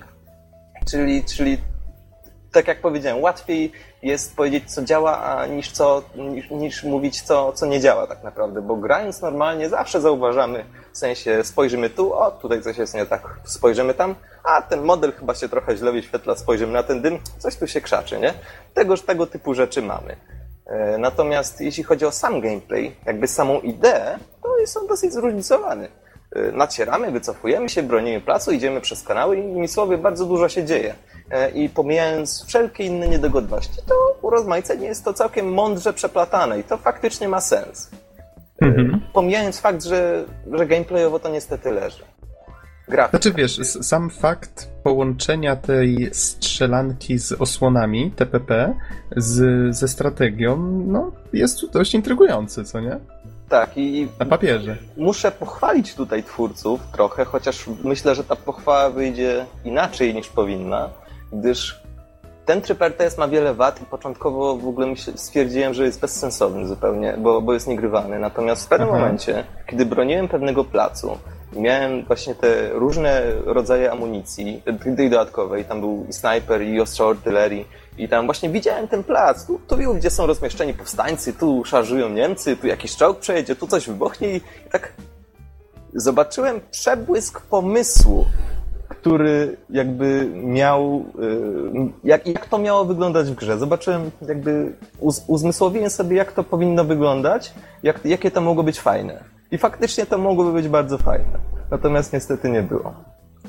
Czyli, 0.91 1.25
czyli 1.25 1.59
tak 2.53 2.69
jak 2.69 2.81
powiedziałem, 2.81 3.23
łatwiej 3.23 3.73
jest 4.03 4.37
powiedzieć, 4.37 4.75
co 4.75 4.83
działa, 4.83 5.47
niż, 5.47 5.73
co, 5.73 6.03
niż, 6.15 6.51
niż, 6.51 6.85
mówić, 6.85 7.23
co, 7.23 7.53
co 7.53 7.67
nie 7.67 7.81
działa 7.81 8.07
tak 8.07 8.25
naprawdę, 8.25 8.63
bo 8.63 8.77
grając 8.77 9.23
normalnie 9.23 9.69
zawsze 9.69 10.01
zauważamy, 10.01 10.65
w 10.93 10.99
sensie 10.99 11.45
spojrzymy 11.45 11.91
tu, 11.91 12.15
o, 12.15 12.31
tutaj 12.31 12.63
coś 12.63 12.79
jest 12.79 12.95
nie 12.95 13.07
tak, 13.07 13.23
spojrzymy 13.45 13.95
tam, 13.95 14.15
a 14.45 14.63
ten 14.63 14.83
model 14.83 15.13
chyba 15.13 15.35
się 15.35 15.49
trochę 15.49 15.77
źle 15.77 15.93
wyświetla, 15.93 16.37
spojrzymy 16.37 16.73
na 16.73 16.83
ten 16.83 17.03
dym, 17.03 17.19
coś 17.39 17.57
tu 17.57 17.67
się 17.67 17.81
krzaczy, 17.81 18.19
nie? 18.19 18.35
Tegoż, 18.75 19.03
tego 19.03 19.27
typu 19.27 19.55
rzeczy 19.55 19.83
mamy. 19.83 20.17
E, 20.67 20.99
natomiast 20.99 21.61
jeśli 21.61 21.83
chodzi 21.85 22.07
o 22.07 22.13
sam 22.13 22.41
gameplay, 22.41 22.97
jakby 23.07 23.29
samą 23.29 23.61
ideę, 23.61 24.19
to 24.43 24.59
jest 24.59 24.77
on 24.77 24.87
dosyć 24.87 25.13
zróżnicowany. 25.13 25.89
E, 26.33 26.53
nacieramy, 26.53 27.11
wycofujemy 27.11 27.69
się, 27.69 27.83
bronimy 27.83 28.21
placu, 28.21 28.53
idziemy 28.53 28.81
przez 28.81 29.03
kanały 29.03 29.37
i 29.37 29.41
innymi 29.41 29.69
słowy 29.69 29.99
bardzo 29.99 30.27
dużo 30.27 30.49
się 30.49 30.65
dzieje. 30.65 30.95
E, 31.31 31.51
i 31.51 31.69
pomijając 31.69 32.45
wszelkie 32.47 32.85
inne 32.85 33.09
niedogodności, 33.09 33.79
to 33.87 33.95
u 34.23 34.31
rozmaicenie 34.31 34.87
jest 34.87 35.05
to 35.05 35.13
całkiem 35.13 35.53
mądrze 35.53 35.93
przeplatane 35.93 36.61
i 36.61 36.65
to 36.65 36.77
faktycznie 36.77 37.29
ma 37.29 37.41
sens. 37.41 37.91
E, 38.63 38.67
mhm. 38.67 39.01
Pomijając 39.13 39.61
fakt, 39.61 39.85
że, 39.85 40.25
że 40.53 40.67
gameplayowo 40.67 41.19
to 41.19 41.29
niestety 41.29 41.71
leży. 41.71 42.03
grafika. 42.89 43.19
Znaczy 43.19 43.33
wiesz, 43.37 43.61
sam 43.67 44.11
fakt 44.11 44.71
połączenia 44.83 45.57
tej 45.57 46.11
strzelanki 46.13 47.19
z 47.19 47.33
osłonami 47.33 48.11
TPP 48.17 48.75
z, 49.17 49.77
ze 49.77 49.89
strategią, 49.89 50.57
no 50.87 51.13
jest 51.33 51.71
dość 51.73 51.95
intrygujący, 51.95 52.65
co 52.65 52.81
nie? 52.81 52.99
Tak, 53.49 53.71
i 53.77 54.09
Na 54.19 54.27
papierze. 54.27 54.77
muszę 54.97 55.31
pochwalić 55.31 55.95
tutaj 55.95 56.23
twórców 56.23 56.81
trochę, 56.93 57.25
chociaż 57.25 57.65
myślę, 57.85 58.15
że 58.15 58.25
ta 58.25 58.37
pochwała 58.37 58.91
wyjdzie 58.91 59.47
inaczej 59.65 60.15
niż 60.15 60.29
powinna, 60.29 60.89
gdyż 61.33 61.81
ten 62.47 62.61
tryb 62.61 62.83
RTS 62.83 63.19
ma 63.19 63.29
wiele 63.29 63.55
wad 63.55 63.83
i 63.83 63.85
początkowo 63.85 64.57
w 64.57 64.69
ogóle 64.69 64.87
stwierdziłem, 65.15 65.75
że 65.75 65.85
jest 65.85 66.01
bezsensowny 66.01 66.67
zupełnie, 66.67 67.15
bo, 67.19 67.41
bo 67.43 67.55
jest 67.55 67.67
niegrywany. 67.69 68.19
Natomiast 68.19 68.65
w 68.65 68.69
pewnym 68.69 68.89
Aha. 68.89 68.99
momencie, 68.99 69.45
kiedy 69.67 69.87
broniłem 69.87 70.29
pewnego 70.29 70.65
placu, 70.65 71.19
miałem 71.53 72.05
właśnie 72.05 72.35
te 72.35 72.69
różne 72.69 73.23
rodzaje 73.45 73.93
amunicji, 73.93 74.63
tej 74.97 75.11
dodatkowej, 75.11 75.65
tam 75.65 75.81
był 75.81 76.07
i 76.09 76.13
snajper, 76.13 76.63
i 76.63 76.81
ostrza 76.81 77.07
artylerii, 77.09 77.67
i 77.99 78.09
tam 78.09 78.25
właśnie 78.27 78.51
widziałem 78.51 78.89
ten 78.89 79.05
plac, 79.05 79.47
tu, 79.47 79.61
tu 79.69 79.77
wiem, 79.77 79.99
gdzie 79.99 80.11
są 80.11 80.27
rozmieszczeni 80.27 80.75
powstańcy, 80.75 81.33
tu 81.33 81.65
szarżują 81.65 82.09
Niemcy, 82.09 82.57
tu 82.57 82.67
jakiś 82.67 82.97
czołg 82.97 83.19
przejedzie, 83.19 83.57
tu 83.57 83.67
coś 83.67 83.87
wybuchnie 83.87 84.37
i 84.37 84.41
tak 84.73 84.93
zobaczyłem 85.95 86.61
przebłysk 86.71 87.41
pomysłu, 87.41 88.27
który 88.89 89.57
jakby 89.71 90.31
miał, 90.35 91.05
y, 91.23 91.93
jak, 92.05 92.27
jak 92.27 92.47
to 92.47 92.59
miało 92.59 92.85
wyglądać 92.85 93.31
w 93.31 93.35
grze. 93.35 93.59
Zobaczyłem, 93.59 94.11
jakby 94.29 94.73
uz, 95.01 95.25
uzmysłowiłem 95.27 95.91
sobie, 95.91 96.17
jak 96.17 96.33
to 96.33 96.45
powinno 96.45 96.85
wyglądać, 96.85 97.53
jak, 97.83 98.05
jakie 98.05 98.31
to 98.31 98.41
mogło 98.41 98.63
być 98.63 98.81
fajne. 98.81 99.38
I 99.51 99.59
faktycznie 99.59 100.07
to 100.07 100.19
mogłoby 100.19 100.53
być 100.53 100.69
bardzo 100.69 100.99
fajne. 100.99 101.39
Natomiast 101.71 102.13
niestety 102.13 102.51
nie 102.51 102.63
było. 102.63 102.95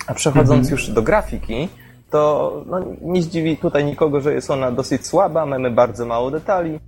A 0.08 0.14
przechodząc 0.14 0.70
już 0.70 0.90
do 0.90 1.02
grafiki, 1.02 1.70
to 2.12 2.64
no, 2.66 2.80
nie 3.02 3.22
zdziwi 3.22 3.58
tutaj 3.58 3.86
nikogo, 3.86 4.22
że 4.22 4.34
jest 4.34 4.52
ona 4.52 4.72
dosyć 4.72 5.08
słaba, 5.08 5.46
mamy 5.46 5.72
bardzo 5.72 6.06
mało 6.06 6.32
detali. 6.32 6.80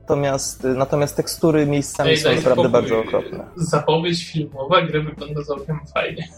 Natomiast, 0.00 0.64
natomiast 0.64 1.16
tekstury 1.16 1.66
miejscami 1.66 2.10
Ej, 2.10 2.16
są 2.16 2.34
naprawdę 2.34 2.68
bardzo 2.68 2.98
okropne. 2.98 3.44
Zapowiedź 3.56 4.32
filmowa 4.32 4.82
gry 4.82 5.02
wygląda 5.02 5.42
całkiem 5.42 5.80
fajnie. 5.94 6.28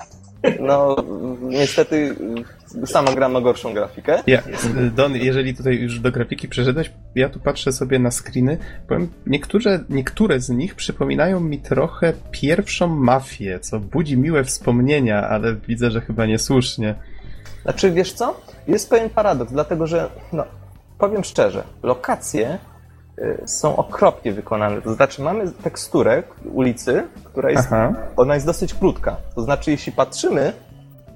No, 0.60 0.96
niestety 1.40 2.14
sama 2.86 3.12
gra 3.12 3.28
ma 3.28 3.40
gorszą 3.40 3.74
grafikę. 3.74 4.22
Ja, 4.26 4.42
Don, 4.96 5.16
jeżeli 5.16 5.54
tutaj 5.54 5.76
już 5.76 6.00
do 6.00 6.12
grafiki 6.12 6.48
przeszedłeś, 6.48 6.92
ja 7.14 7.28
tu 7.28 7.40
patrzę 7.40 7.72
sobie 7.72 7.98
na 7.98 8.10
screeny, 8.10 8.58
powiem, 8.88 9.08
niektóre, 9.26 9.80
niektóre 9.90 10.40
z 10.40 10.48
nich 10.48 10.74
przypominają 10.74 11.40
mi 11.40 11.58
trochę 11.58 12.12
pierwszą 12.30 12.88
mafię, 12.88 13.60
co 13.60 13.80
budzi 13.80 14.18
miłe 14.18 14.44
wspomnienia, 14.44 15.28
ale 15.28 15.54
widzę, 15.54 15.90
że 15.90 16.00
chyba 16.00 16.26
niesłusznie. 16.26 16.94
Znaczy, 17.62 17.90
wiesz 17.90 18.12
co? 18.12 18.40
Jest 18.68 18.90
pewien 18.90 19.10
paradoks, 19.10 19.52
dlatego 19.52 19.86
że, 19.86 20.10
no, 20.32 20.44
powiem 20.98 21.24
szczerze, 21.24 21.64
lokacje 21.82 22.58
są 23.44 23.76
okropnie 23.76 24.32
wykonane. 24.32 24.82
To 24.82 24.94
znaczy, 24.94 25.22
mamy 25.22 25.44
teksturę 25.62 26.22
ulicy, 26.52 27.02
która 27.24 27.50
jest, 27.50 27.66
Aha. 27.66 27.94
ona 28.16 28.34
jest 28.34 28.46
dosyć 28.46 28.74
krótka. 28.74 29.16
To 29.34 29.42
znaczy, 29.42 29.70
jeśli 29.70 29.92
patrzymy 29.92 30.52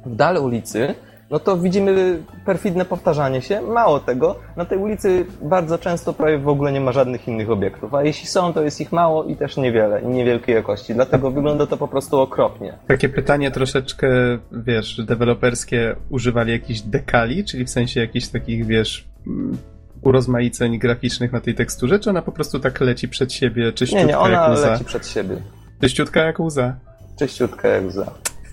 w 0.06 0.16
dale 0.16 0.40
ulicy, 0.40 0.94
no 1.32 1.38
to 1.38 1.56
widzimy 1.56 2.22
perfidne 2.44 2.84
powtarzanie 2.84 3.42
się. 3.42 3.60
Mało 3.60 4.00
tego, 4.00 4.36
na 4.56 4.64
tej 4.64 4.78
ulicy 4.78 5.26
bardzo 5.42 5.78
często 5.78 6.12
prawie 6.12 6.38
w 6.38 6.48
ogóle 6.48 6.72
nie 6.72 6.80
ma 6.80 6.92
żadnych 6.92 7.28
innych 7.28 7.50
obiektów, 7.50 7.94
a 7.94 8.02
jeśli 8.02 8.26
są, 8.26 8.52
to 8.52 8.62
jest 8.62 8.80
ich 8.80 8.92
mało 8.92 9.24
i 9.24 9.36
też 9.36 9.56
niewiele, 9.56 10.02
i 10.02 10.06
niewielkiej 10.06 10.54
jakości. 10.54 10.94
Dlatego 10.94 11.30
wygląda 11.30 11.66
to 11.66 11.76
po 11.76 11.88
prostu 11.88 12.20
okropnie. 12.20 12.78
Takie 12.86 13.08
pytanie 13.08 13.50
troszeczkę, 13.50 14.08
wiesz, 14.52 15.00
deweloperskie, 15.04 15.96
używali 16.10 16.52
jakichś 16.52 16.80
dekali, 16.80 17.44
czyli 17.44 17.64
w 17.64 17.70
sensie 17.70 18.00
jakichś 18.00 18.28
takich, 18.28 18.66
wiesz, 18.66 19.08
mm, 19.26 19.58
urozmaiceń 20.02 20.78
graficznych 20.78 21.32
na 21.32 21.40
tej 21.40 21.54
teksturze, 21.54 21.98
czy 21.98 22.10
ona 22.10 22.22
po 22.22 22.32
prostu 22.32 22.60
tak 22.60 22.80
leci 22.80 23.08
przed 23.08 23.32
siebie, 23.32 23.72
czyściutka 23.72 24.02
Nie, 24.02 24.08
nie, 24.08 24.18
ona 24.18 24.42
jak 24.42 24.50
łza? 24.50 24.70
leci 24.70 24.84
przed 24.84 25.06
siebie. 25.06 25.36
Czyściutka 25.80 26.20
jak 26.20 26.40
łza. 26.40 26.74
Czyściutka 27.18 27.68
jak 27.68 27.84
łza. 27.84 28.06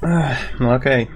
Ech, 0.04 0.60
no 0.60 0.74
okej. 0.76 1.08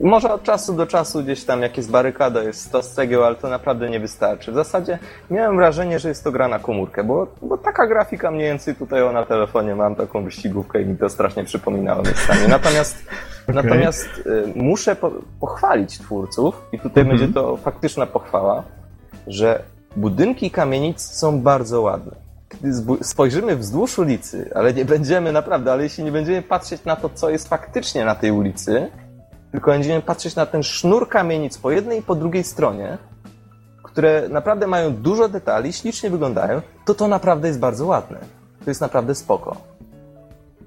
Może 0.00 0.32
od 0.32 0.42
czasu 0.42 0.74
do 0.74 0.86
czasu 0.86 1.22
gdzieś 1.22 1.44
tam 1.44 1.62
jakieś 1.62 1.86
barykada 1.86 2.42
jest 2.42 2.60
100 2.60 2.82
z 2.82 2.92
cegieł, 2.92 3.24
ale 3.24 3.34
to 3.36 3.48
naprawdę 3.48 3.90
nie 3.90 4.00
wystarczy. 4.00 4.52
W 4.52 4.54
zasadzie 4.54 4.98
miałem 5.30 5.56
wrażenie, 5.56 5.98
że 5.98 6.08
jest 6.08 6.24
to 6.24 6.32
gra 6.32 6.48
na 6.48 6.58
komórkę, 6.58 7.04
bo, 7.04 7.26
bo 7.42 7.58
taka 7.58 7.86
grafika 7.86 8.30
mniej 8.30 8.44
więcej 8.48 8.74
tutaj 8.74 9.02
o, 9.02 9.12
na 9.12 9.26
telefonie 9.26 9.74
mam 9.74 9.94
taką 9.94 10.24
wyścigówkę 10.24 10.82
i 10.82 10.86
mi 10.86 10.96
to 10.96 11.08
strasznie 11.08 11.44
przypominało 11.44 12.02
miejscami. 12.02 12.40
Natomiast, 12.48 13.04
natomiast 13.48 14.08
y, 14.26 14.52
muszę 14.56 14.96
po, 14.96 15.10
pochwalić 15.40 15.98
twórców 15.98 16.62
i 16.72 16.78
tutaj 16.78 17.00
Mhm. 17.02 17.18
będzie 17.18 17.34
to 17.34 17.56
faktyczna 17.56 18.06
pochwała, 18.06 18.62
że 19.26 19.62
budynki 19.96 20.50
kamienic 20.50 21.00
są 21.00 21.40
bardzo 21.40 21.80
ładne. 21.82 22.12
Gdy 22.50 22.72
spojrzymy 23.04 23.56
wzdłuż 23.56 23.98
ulicy, 23.98 24.50
ale 24.54 24.74
nie 24.74 24.84
będziemy 24.84 25.32
naprawdę, 25.32 25.72
ale 25.72 25.82
jeśli 25.82 26.04
nie 26.04 26.12
będziemy 26.12 26.42
patrzeć 26.42 26.84
na 26.84 26.96
to, 26.96 27.08
co 27.14 27.30
jest 27.30 27.48
faktycznie 27.48 28.04
na 28.04 28.14
tej 28.14 28.30
ulicy, 28.30 28.90
tylko 29.52 29.70
będziemy 29.70 30.02
patrzeć 30.02 30.36
na 30.36 30.46
ten 30.46 30.62
sznur 30.62 31.08
kamienic 31.08 31.58
po 31.58 31.70
jednej 31.70 31.98
i 31.98 32.02
po 32.02 32.14
drugiej 32.14 32.44
stronie, 32.44 32.98
które 33.82 34.28
naprawdę 34.28 34.66
mają 34.66 34.94
dużo 34.94 35.28
detali, 35.28 35.72
ślicznie 35.72 36.10
wyglądają, 36.10 36.60
to 36.84 36.94
to 36.94 37.08
naprawdę 37.08 37.48
jest 37.48 37.60
bardzo 37.60 37.86
ładne. 37.86 38.18
To 38.64 38.70
jest 38.70 38.80
naprawdę 38.80 39.14
spoko. 39.14 39.56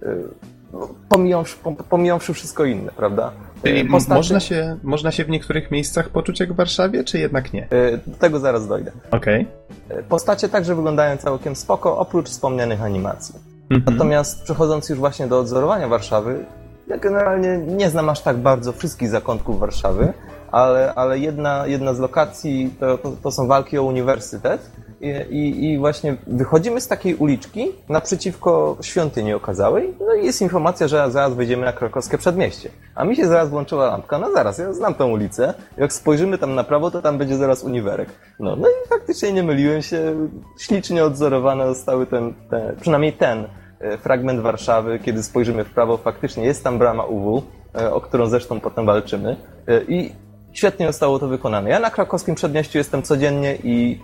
Yy, 0.02 0.28
no, 0.74 0.90
Pomijawszy, 1.10 1.58
pom- 1.64 1.76
pomijawszy 1.76 2.34
wszystko 2.34 2.66
inne, 2.66 2.92
prawda? 2.92 3.32
Czyli 3.66 3.86
postacie- 3.90 4.16
można, 4.16 4.40
się, 4.40 4.78
można 4.84 5.12
się 5.12 5.24
w 5.26 5.30
niektórych 5.30 5.72
miejscach 5.72 6.10
poczuć 6.10 6.40
jak 6.40 6.54
w 6.54 6.56
Warszawie, 6.56 7.04
czy 7.04 7.20
jednak 7.20 7.54
nie? 7.54 7.68
Yy, 7.72 8.00
Do 8.08 8.18
tego 8.18 8.40
zaraz 8.40 8.68
dojdę. 8.68 8.92
Okej. 9.12 9.48
Yy, 9.90 10.04
Postacie 10.10 10.50
także 10.50 10.76
wyglądają 10.76 11.18
całkiem 11.18 11.56
spoko, 11.56 11.98
oprócz 11.98 12.30
wspomnianych 12.30 12.82
animacji. 12.84 13.36
Mhm. 13.70 13.96
Natomiast 13.98 14.44
przechodząc 14.44 14.90
już 14.90 15.00
właśnie 15.00 15.28
do 15.28 15.40
odzorowania 15.40 15.88
Warszawy, 15.88 16.46
ja 16.88 16.98
generalnie 16.98 17.58
nie 17.58 17.90
znam 17.90 18.10
aż 18.10 18.22
tak 18.22 18.38
bardzo 18.38 18.72
wszystkich 18.72 19.10
zakątków 19.10 19.60
Warszawy, 19.60 20.14
ale, 20.52 20.94
ale 20.96 21.20
jedna, 21.20 21.68
jedna 21.68 21.94
z 21.94 22.00
lokacji 22.00 22.74
to, 22.80 22.98
to, 22.98 23.12
to 23.24 23.32
są 23.32 23.48
walki 23.48 23.78
o 23.78 23.84
uniwersytet 23.84 24.72
i, 25.02 25.08
i, 25.36 25.72
i 25.72 25.78
właśnie 25.78 26.16
wychodzimy 26.28 26.82
z 26.82 26.88
takiej 26.88 27.16
uliczki 27.16 27.72
naprzeciwko 27.90 28.78
świątyni 28.82 29.34
okazałej, 29.34 29.94
no 30.08 30.14
i 30.14 30.26
jest 30.26 30.42
informacja, 30.42 30.88
że 30.88 31.12
zaraz 31.12 31.34
wejdziemy 31.34 31.66
na 31.66 31.74
krakowskie 31.74 32.18
przedmieście. 32.18 32.70
A 32.96 33.06
mi 33.06 33.16
się 33.16 33.28
zaraz 33.28 33.50
włączyła 33.50 33.88
lampka, 33.88 34.18
no 34.18 34.32
zaraz, 34.32 34.58
ja 34.58 34.74
znam 34.74 34.94
tą 34.94 35.10
ulicę, 35.10 35.54
jak 35.78 35.94
spojrzymy 35.94 36.38
tam 36.38 36.56
na 36.56 36.64
prawo, 36.64 36.92
to 36.92 37.02
tam 37.02 37.18
będzie 37.18 37.38
zaraz 37.38 37.64
uniwerek. 37.64 38.10
No, 38.40 38.56
no 38.56 38.68
i 38.68 38.90
faktycznie 38.90 39.34
nie 39.34 39.44
myliłem 39.44 39.82
się, 39.82 40.16
ślicznie 40.60 41.04
odzorowane 41.04 41.68
zostały 41.68 42.06
ten, 42.06 42.34
ten 42.50 42.76
przynajmniej 42.76 43.14
ten 43.14 43.48
e, 43.80 43.98
fragment 43.98 44.40
Warszawy, 44.40 45.00
kiedy 45.00 45.24
spojrzymy 45.24 45.64
w 45.64 45.70
prawo, 45.70 45.98
faktycznie 45.98 46.46
jest 46.46 46.64
tam 46.64 46.80
brama 46.80 47.04
UW, 47.04 47.44
e, 47.76 47.94
o 47.94 48.02
którą 48.02 48.28
zresztą 48.28 48.60
potem 48.60 48.86
walczymy. 48.86 49.38
E, 49.68 49.84
I 49.84 50.12
świetnie 50.54 50.88
zostało 50.88 51.20
to 51.20 51.28
wykonane. 51.28 51.70
Ja 51.70 51.80
na 51.80 51.90
krakowskim 51.90 52.36
przedmieściu 52.36 52.78
jestem 52.78 53.04
codziennie 53.04 53.58
i 53.64 54.00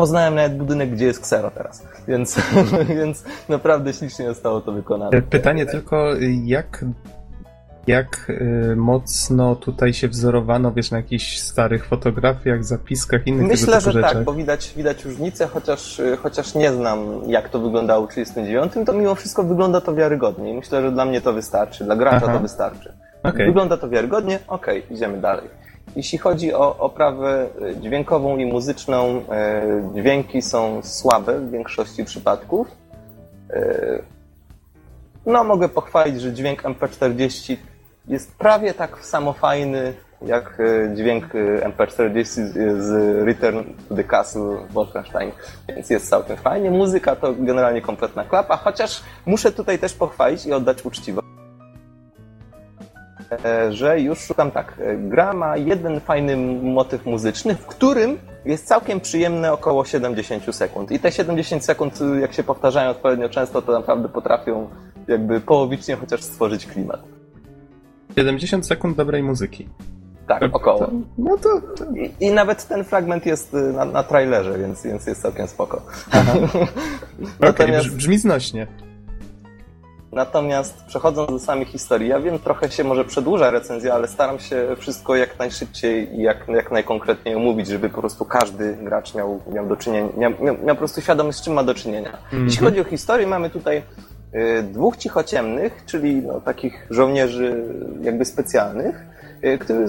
poznałem 0.00 0.34
nawet 0.34 0.56
budynek, 0.56 0.90
gdzie 0.90 1.06
jest 1.06 1.20
ksero 1.20 1.50
teraz. 1.50 1.82
Więc, 2.08 2.36
więc 2.98 3.24
naprawdę 3.48 3.92
ślicznie 3.92 4.28
zostało 4.28 4.60
to 4.60 4.72
wykonane. 4.72 5.22
Pytanie 5.22 5.66
tylko, 5.66 6.06
jak, 6.44 6.84
jak 7.86 8.26
y, 8.30 8.76
mocno 8.76 9.56
tutaj 9.56 9.92
się 9.94 10.08
wzorowano, 10.08 10.72
wiesz, 10.72 10.90
na 10.90 10.96
jakichś 10.96 11.38
starych 11.38 11.86
fotografiach, 11.86 12.64
zapiskach, 12.64 13.26
innych 13.26 13.42
tego 13.42 13.52
Myślę, 13.52 13.78
typu 13.78 13.84
że 13.84 13.92
rzeczach? 13.92 14.12
tak, 14.12 14.24
bo 14.24 14.34
widać, 14.34 14.72
widać 14.76 15.04
różnicę, 15.04 15.46
chociaż, 15.46 16.00
y, 16.00 16.16
chociaż 16.16 16.54
nie 16.54 16.72
znam, 16.72 16.98
jak 17.26 17.48
to 17.48 17.58
wyglądało 17.58 18.06
w 18.06 18.08
1939, 18.08 18.86
to 18.86 18.92
mimo 18.92 19.14
wszystko 19.14 19.42
wygląda 19.42 19.80
to 19.80 19.94
wiarygodnie. 19.94 20.50
I 20.50 20.54
myślę, 20.54 20.82
że 20.82 20.92
dla 20.92 21.04
mnie 21.04 21.20
to 21.20 21.32
wystarczy, 21.32 21.84
dla 21.84 21.96
gracza 21.96 22.16
Aha. 22.24 22.32
to 22.32 22.40
wystarczy. 22.40 22.92
Okej. 23.22 23.46
Wygląda 23.46 23.76
to 23.76 23.88
wiarygodnie, 23.88 24.38
okej, 24.48 24.82
idziemy 24.90 25.20
dalej. 25.20 25.59
Jeśli 25.96 26.18
chodzi 26.18 26.54
o 26.54 26.76
oprawę 26.78 27.48
dźwiękową 27.80 28.36
i 28.36 28.46
muzyczną, 28.46 29.18
y, 29.18 29.22
dźwięki 29.94 30.42
są 30.42 30.82
słabe 30.82 31.40
w 31.40 31.50
większości 31.50 32.04
przypadków. 32.04 32.68
Y, 33.50 34.02
No, 35.26 35.44
mogę 35.44 35.68
pochwalić, 35.68 36.20
że 36.20 36.32
dźwięk 36.32 36.62
MP40 36.62 37.56
jest 38.08 38.34
prawie 38.34 38.74
tak 38.74 39.04
samo 39.04 39.32
fajny 39.32 39.94
jak 40.22 40.60
y, 40.60 40.90
dźwięk 40.94 41.34
y, 41.34 41.60
MP40 41.64 42.24
z, 42.78 43.24
Return 43.26 43.58
to 43.88 43.94
the 43.94 44.04
Castle 44.04 44.56
Wolfenstein, 44.70 45.30
więc 45.68 45.90
jest 45.90 46.08
całkiem 46.08 46.36
fajnie. 46.36 46.70
Muzyka 46.70 47.16
to 47.16 47.34
generalnie 47.34 47.82
kompletna 47.82 48.24
klapa, 48.24 48.56
chociaż 48.56 49.02
muszę 49.26 49.52
tutaj 49.52 49.78
też 49.78 49.94
pochwalić 49.94 50.46
i 50.46 50.52
oddać 50.52 50.84
uczciwość 50.84 51.26
e, 51.26 51.49
że 53.70 54.00
już 54.00 54.18
szukam 54.18 54.50
tak. 54.50 54.74
e, 54.78 54.96
Gra 54.96 55.32
ma 55.32 55.56
jeden 55.56 56.00
fajny 56.00 56.36
motyw 56.62 57.06
muzyczny, 57.06 57.54
w 57.54 57.66
którym 57.66 58.18
jest 58.44 58.66
całkiem 58.66 59.00
przyjemne 59.00 59.52
około 59.52 59.84
70 59.84 60.54
sekund. 60.56 60.92
I 60.92 60.98
te 60.98 61.12
70 61.12 61.64
sekund, 61.64 62.00
y, 62.00 62.20
jak 62.20 62.32
się 62.32 62.42
powtarzają 62.42 62.90
odpowiednio 62.90 63.28
często, 63.28 63.62
to 63.62 63.72
naprawdę 63.72 64.08
potrafią 64.08 64.68
jakby 65.08 65.40
połowicznie 65.40 65.96
chociaż 65.96 66.22
stworzyć 66.22 66.66
klimat. 66.66 67.00
70 68.16 68.66
sekund 68.66 68.96
dobrej 68.96 69.22
muzyki. 69.22 69.68
Tak, 70.26 70.42
około. 70.52 70.90
No 71.18 71.36
to... 71.36 71.60
to... 71.76 71.84
I, 71.94 72.24
I, 72.26 72.30
nawet 72.30 72.68
ten 72.68 72.84
fragment 72.84 73.26
jest 73.26 73.54
y, 73.54 73.72
na, 73.72 73.84
na 73.84 74.02
trailerze, 74.02 74.58
więc, 74.58 74.82
więc 74.82 75.06
jest 75.06 75.22
całkiem 75.22 75.46
spoko. 75.46 75.76
Okej, 77.38 77.50
okay, 77.50 77.90
brzmi 77.96 78.18
znośnie. 78.18 78.66
Natomiast 80.12 80.84
przechodząc 80.84 81.30
do 81.30 81.38
samej 81.38 81.64
historii, 81.64 82.08
ja 82.08 82.20
wiem, 82.20 82.38
trochę 82.38 82.70
się 82.70 82.84
może 82.84 83.04
przedłuża 83.04 83.50
recenzja, 83.50 83.94
ale 83.94 84.08
staram 84.08 84.38
się 84.38 84.76
wszystko 84.78 85.16
jak 85.16 85.38
najszybciej 85.38 86.18
i 86.18 86.22
jak, 86.22 86.48
jak 86.48 86.70
najkonkretniej 86.70 87.34
omówić, 87.34 87.66
żeby 87.66 87.88
po 87.88 88.00
prostu 88.00 88.24
każdy 88.24 88.76
gracz 88.82 89.14
miał, 89.14 89.40
miał 89.52 89.66
do 89.66 89.76
czynienia, 89.76 90.08
miał, 90.16 90.32
miał, 90.40 90.56
miał 90.58 90.76
po 90.76 90.78
prostu 90.78 91.00
świadomość, 91.00 91.38
z 91.38 91.42
czym 91.42 91.52
ma 91.52 91.64
do 91.64 91.74
czynienia. 91.74 92.18
Mm 92.32 92.44
-hmm. 92.44 92.44
Jeśli 92.44 92.66
chodzi 92.66 92.80
o 92.80 92.84
historię, 92.84 93.26
mamy 93.26 93.50
tutaj 93.50 93.82
y, 94.34 94.62
dwóch 94.62 94.96
cichociemnych, 94.96 95.82
czyli 95.86 96.14
no, 96.14 96.40
takich 96.40 96.86
żołnierzy 96.90 97.64
jakby 98.02 98.24
specjalnych, 98.24 99.04
którzy, 99.60 99.86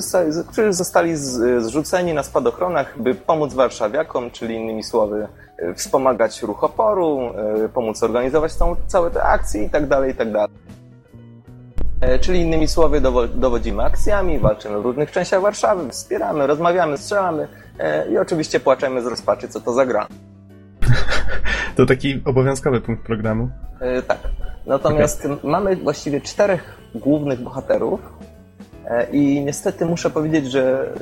którzy 0.52 0.74
zostali 0.74 1.16
zrzuceni 1.58 2.14
na 2.14 2.24
spadochronach, 2.24 3.02
by 3.02 3.16
pomóc 3.16 3.54
warszawiakom, 3.54 4.32
czyli 4.32 4.56
innymi 4.56 4.84
słowy 4.84 5.28
Y, 5.62 5.74
wspomagać 5.74 6.42
ruch 6.42 6.64
oporu, 6.64 7.34
y, 7.66 7.70
pomóc 7.70 8.04
organizować 8.04 8.56
tą, 8.56 8.76
całe 8.88 9.12
te 9.12 9.24
akcje 9.24 9.64
i 9.64 9.70
tak 9.70 9.88
dalej, 9.88 10.12
i 10.12 10.16
tak 10.16 10.32
dalej. 10.32 10.50
E, 12.02 12.20
czyli 12.20 12.42
innymi 12.42 12.68
słowy 12.68 13.02
dowodzimy 13.36 13.84
akcjami, 13.84 14.40
walczymy 14.40 14.82
w 14.82 14.86
różnych 14.86 15.12
częściach 15.12 15.42
Warszawy, 15.42 15.90
wspieramy, 15.90 16.48
rozmawiamy, 16.48 16.98
strzelamy 16.98 17.48
e, 17.80 18.12
i 18.12 18.18
oczywiście 18.18 18.60
płaczemy 18.60 19.02
z 19.02 19.06
rozpaczy, 19.06 19.48
co 19.48 19.62
to 19.62 19.74
za 19.74 19.86
gra. 19.86 20.08
To 21.76 21.86
taki 21.86 22.22
obowiązkowy 22.26 22.82
punkt 22.82 23.06
programu. 23.06 23.50
E, 23.80 24.02
tak. 24.02 24.18
Natomiast 24.66 25.26
okay. 25.26 25.38
mamy 25.44 25.76
właściwie 25.76 26.22
czterech 26.22 26.78
głównych 26.96 27.42
bohaterów 27.42 28.00
i 29.12 29.42
niestety 29.46 29.86
muszę 29.86 30.10
powiedzieć, 30.10 30.52
że 30.52 30.94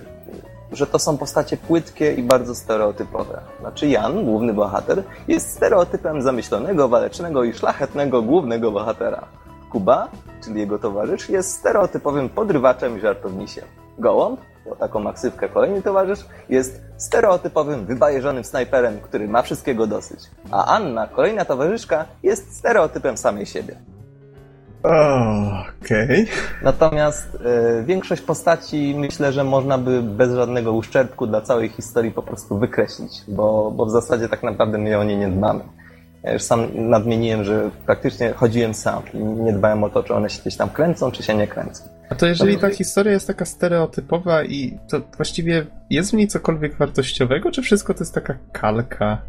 że 0.72 0.88
to 0.88 1.00
są 1.00 1.18
postacie 1.18 1.58
płytkie 1.58 2.14
i 2.14 2.24
bardzo 2.24 2.56
stereotypowe. 2.56 3.42
Znaczy 3.60 3.88
Jan, 3.88 4.26
główny 4.26 4.54
bohater, 4.54 5.04
jest 5.28 5.52
stereotypem 5.52 6.22
zamyślonego, 6.22 6.88
walecznego 6.88 7.44
i 7.44 7.54
szlachetnego 7.54 8.22
głównego 8.22 8.72
bohatera. 8.72 9.26
Kuba, 9.72 10.08
czyli 10.44 10.60
jego 10.60 10.80
towarzysz, 10.80 11.30
jest 11.30 11.52
stereotypowym 11.52 12.30
podrywaczem 12.30 12.98
i 12.98 13.02
żartownisiem. 13.02 13.66
Gołąb, 13.98 14.40
bo 14.66 14.76
taką 14.76 15.00
maksywkę 15.00 15.50
kolejny 15.50 15.82
towarzysz, 15.82 16.26
jest 16.50 16.82
stereotypowym, 16.98 17.86
wybajeżonym 17.86 18.44
snajperem, 18.44 19.00
który 19.00 19.28
ma 19.28 19.42
wszystkiego 19.42 19.88
dosyć. 19.88 20.20
A 20.52 20.66
Anna, 20.66 21.08
kolejna 21.08 21.46
towarzyszka, 21.46 22.06
jest 22.24 22.58
stereotypem 22.58 23.18
samej 23.18 23.46
siebie. 23.46 23.76
Okej. 24.84 25.70
Okay. 25.82 26.26
Natomiast 26.64 27.36
y, 27.36 27.84
większość 27.84 28.22
postaci 28.22 28.96
myślę, 28.98 29.32
że 29.32 29.44
można 29.44 29.78
by 29.78 30.02
bez 30.02 30.34
żadnego 30.34 30.74
uszczerbku 30.74 31.28
dla 31.28 31.42
całej 31.42 31.70
historii 31.70 32.12
po 32.12 32.22
prostu 32.22 32.60
wykreślić, 32.60 33.24
bo, 33.28 33.72
bo 33.72 33.86
w 33.86 33.92
zasadzie 33.92 34.30
tak 34.30 34.44
naprawdę 34.44 34.78
my 34.78 34.98
o 34.98 35.04
nie 35.04 35.18
nie 35.18 35.28
dbamy. 35.28 35.64
Ja 36.24 36.34
już 36.34 36.42
sam 36.42 36.68
nadmieniłem, 36.76 37.44
że 37.44 37.72
praktycznie 37.86 38.34
chodziłem 38.34 38.74
sam 38.74 39.04
i 39.14 39.18
nie 39.18 39.54
dbałem 39.54 39.84
o 39.84 39.90
to, 39.90 40.04
czy 40.04 40.14
one 40.14 40.30
się 40.30 40.42
gdzieś 40.42 40.56
tam 40.56 40.70
kręcą, 40.70 41.12
czy 41.12 41.24
się 41.24 41.36
nie 41.36 41.48
kręcą. 41.48 41.84
A 42.10 42.16
to 42.16 42.26
jeżeli 42.26 42.58
ta 42.58 42.70
historia 42.70 43.14
jest 43.14 43.28
taka 43.28 43.46
stereotypowa 43.46 44.44
i 44.44 44.78
to 44.90 45.02
właściwie 45.18 45.66
jest 45.90 46.12
w 46.12 46.14
niej 46.14 46.28
cokolwiek 46.28 46.76
wartościowego, 46.76 47.52
czy 47.52 47.62
wszystko 47.62 47.94
to 47.94 48.00
jest 48.00 48.14
taka 48.14 48.38
kalka? 48.52 49.22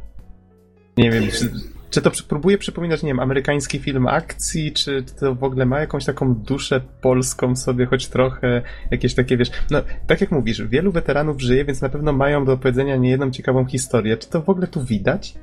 Nie 0.96 1.10
wiem, 1.10 1.24
czy 1.28 1.50
czy 1.90 2.02
to 2.02 2.10
próbuje 2.28 2.58
przypominać, 2.58 3.02
nie 3.02 3.08
wiem, 3.08 3.20
amerykański 3.20 3.78
film 3.78 4.06
akcji, 4.06 4.72
czy 4.72 5.04
to 5.20 5.34
w 5.34 5.44
ogóle 5.44 5.66
ma 5.66 5.80
jakąś 5.80 6.04
taką 6.04 6.34
duszę 6.34 6.80
polską 7.00 7.56
sobie, 7.56 7.86
choć 7.86 8.08
trochę, 8.08 8.62
jakieś 8.90 9.14
takie, 9.14 9.36
wiesz, 9.36 9.50
no, 9.70 9.82
tak 10.06 10.20
jak 10.20 10.30
mówisz, 10.30 10.62
wielu 10.62 10.92
weteranów 10.92 11.40
żyje, 11.40 11.64
więc 11.64 11.80
na 11.80 11.88
pewno 11.88 12.12
mają 12.12 12.44
do 12.44 12.52
opowiedzenia 12.52 12.96
niejedną 12.96 13.30
ciekawą 13.30 13.66
historię. 13.66 14.16
Czy 14.16 14.28
to 14.28 14.42
w 14.42 14.50
ogóle 14.50 14.66
tu 14.66 14.84
widać? 14.84 15.34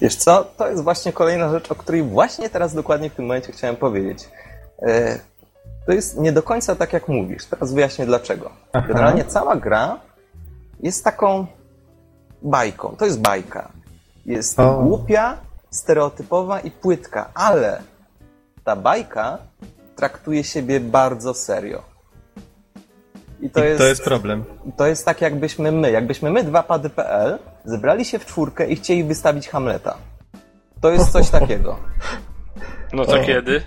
Wiesz 0.00 0.16
co, 0.16 0.44
to 0.56 0.68
jest 0.68 0.82
właśnie 0.82 1.12
kolejna 1.12 1.50
rzecz, 1.50 1.72
o 1.72 1.74
której 1.74 2.02
właśnie 2.02 2.50
teraz 2.50 2.74
dokładnie 2.74 3.10
w 3.10 3.14
tym 3.14 3.24
momencie 3.24 3.52
chciałem 3.52 3.76
powiedzieć. 3.76 4.28
E, 4.82 5.18
to 5.86 5.92
jest 5.92 6.18
nie 6.18 6.32
do 6.32 6.42
końca 6.42 6.76
tak, 6.76 6.92
jak 6.92 7.08
mówisz. 7.08 7.44
Teraz 7.44 7.72
wyjaśnię 7.74 8.06
dlaczego. 8.06 8.50
Aha. 8.72 8.88
Generalnie 8.88 9.24
cała 9.24 9.56
gra 9.56 10.00
jest 10.80 11.04
taką 11.04 11.46
bajką. 12.42 12.96
To 12.98 13.04
jest 13.04 13.20
bajka. 13.20 13.72
Jest 14.26 14.60
o. 14.60 14.82
głupia, 14.82 15.38
stereotypowa 15.70 16.60
i 16.60 16.70
płytka, 16.70 17.30
ale 17.34 17.82
ta 18.64 18.76
bajka 18.76 19.38
traktuje 19.96 20.44
siebie 20.44 20.80
bardzo 20.80 21.34
serio. 21.34 21.82
I 23.40 23.50
to, 23.50 23.64
I 23.64 23.66
jest, 23.66 23.78
to 23.78 23.86
jest 23.86 24.04
problem. 24.04 24.44
To 24.76 24.86
jest 24.86 25.04
tak, 25.04 25.20
jakbyśmy 25.20 25.72
my, 25.72 25.90
jakbyśmy 25.90 26.30
my, 26.30 26.44
dwa 26.44 26.62
pady.pl, 26.62 27.38
zebrali 27.64 28.04
się 28.04 28.18
w 28.18 28.26
czwórkę 28.26 28.66
i 28.66 28.76
chcieli 28.76 29.04
wystawić 29.04 29.48
Hamleta. 29.48 29.96
To 30.80 30.90
jest 30.90 31.12
coś 31.12 31.30
takiego. 31.38 31.78
No 32.92 33.04
to 33.04 33.20
o. 33.20 33.24
kiedy? 33.24 33.62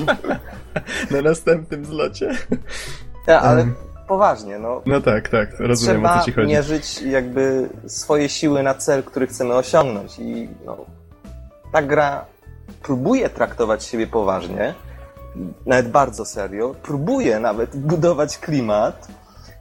Na 1.10 1.22
następnym 1.22 1.84
zlocie. 1.84 2.30
Ja, 3.26 3.40
ale 3.40 3.66
poważnie. 4.10 4.58
No, 4.58 4.82
no 4.86 5.00
tak, 5.00 5.28
tak, 5.28 5.48
rozumiem 5.60 5.96
Trzeba 5.96 6.14
o 6.14 6.18
co 6.18 6.24
ci 6.24 6.32
chodzi. 6.32 6.48
mierzyć 6.48 7.02
jakby 7.02 7.68
swoje 7.86 8.28
siły 8.28 8.62
na 8.62 8.74
cel, 8.74 9.02
który 9.02 9.26
chcemy 9.26 9.54
osiągnąć 9.54 10.18
i 10.18 10.48
no, 10.66 10.76
ta 11.72 11.82
gra 11.82 12.24
próbuje 12.82 13.28
traktować 13.28 13.84
siebie 13.84 14.06
poważnie, 14.06 14.74
nawet 15.66 15.88
bardzo 15.88 16.24
serio, 16.24 16.74
próbuje 16.82 17.40
nawet 17.40 17.76
budować 17.76 18.38
klimat, 18.38 19.08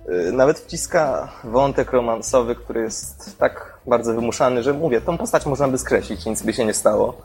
y, 0.09 0.31
nawet 0.31 0.59
wciska 0.59 1.31
wątek 1.43 1.91
romansowy, 1.91 2.55
który 2.55 2.81
jest 2.81 3.37
tak 3.37 3.77
bardzo 3.87 4.13
wymuszany, 4.13 4.63
że 4.63 4.73
mówię, 4.73 5.01
tą 5.01 5.17
postać 5.17 5.45
można 5.45 5.67
by 5.67 5.77
skreślić, 5.77 6.25
nic 6.25 6.43
by 6.43 6.53
się 6.53 6.65
nie 6.65 6.73
stało. 6.73 7.21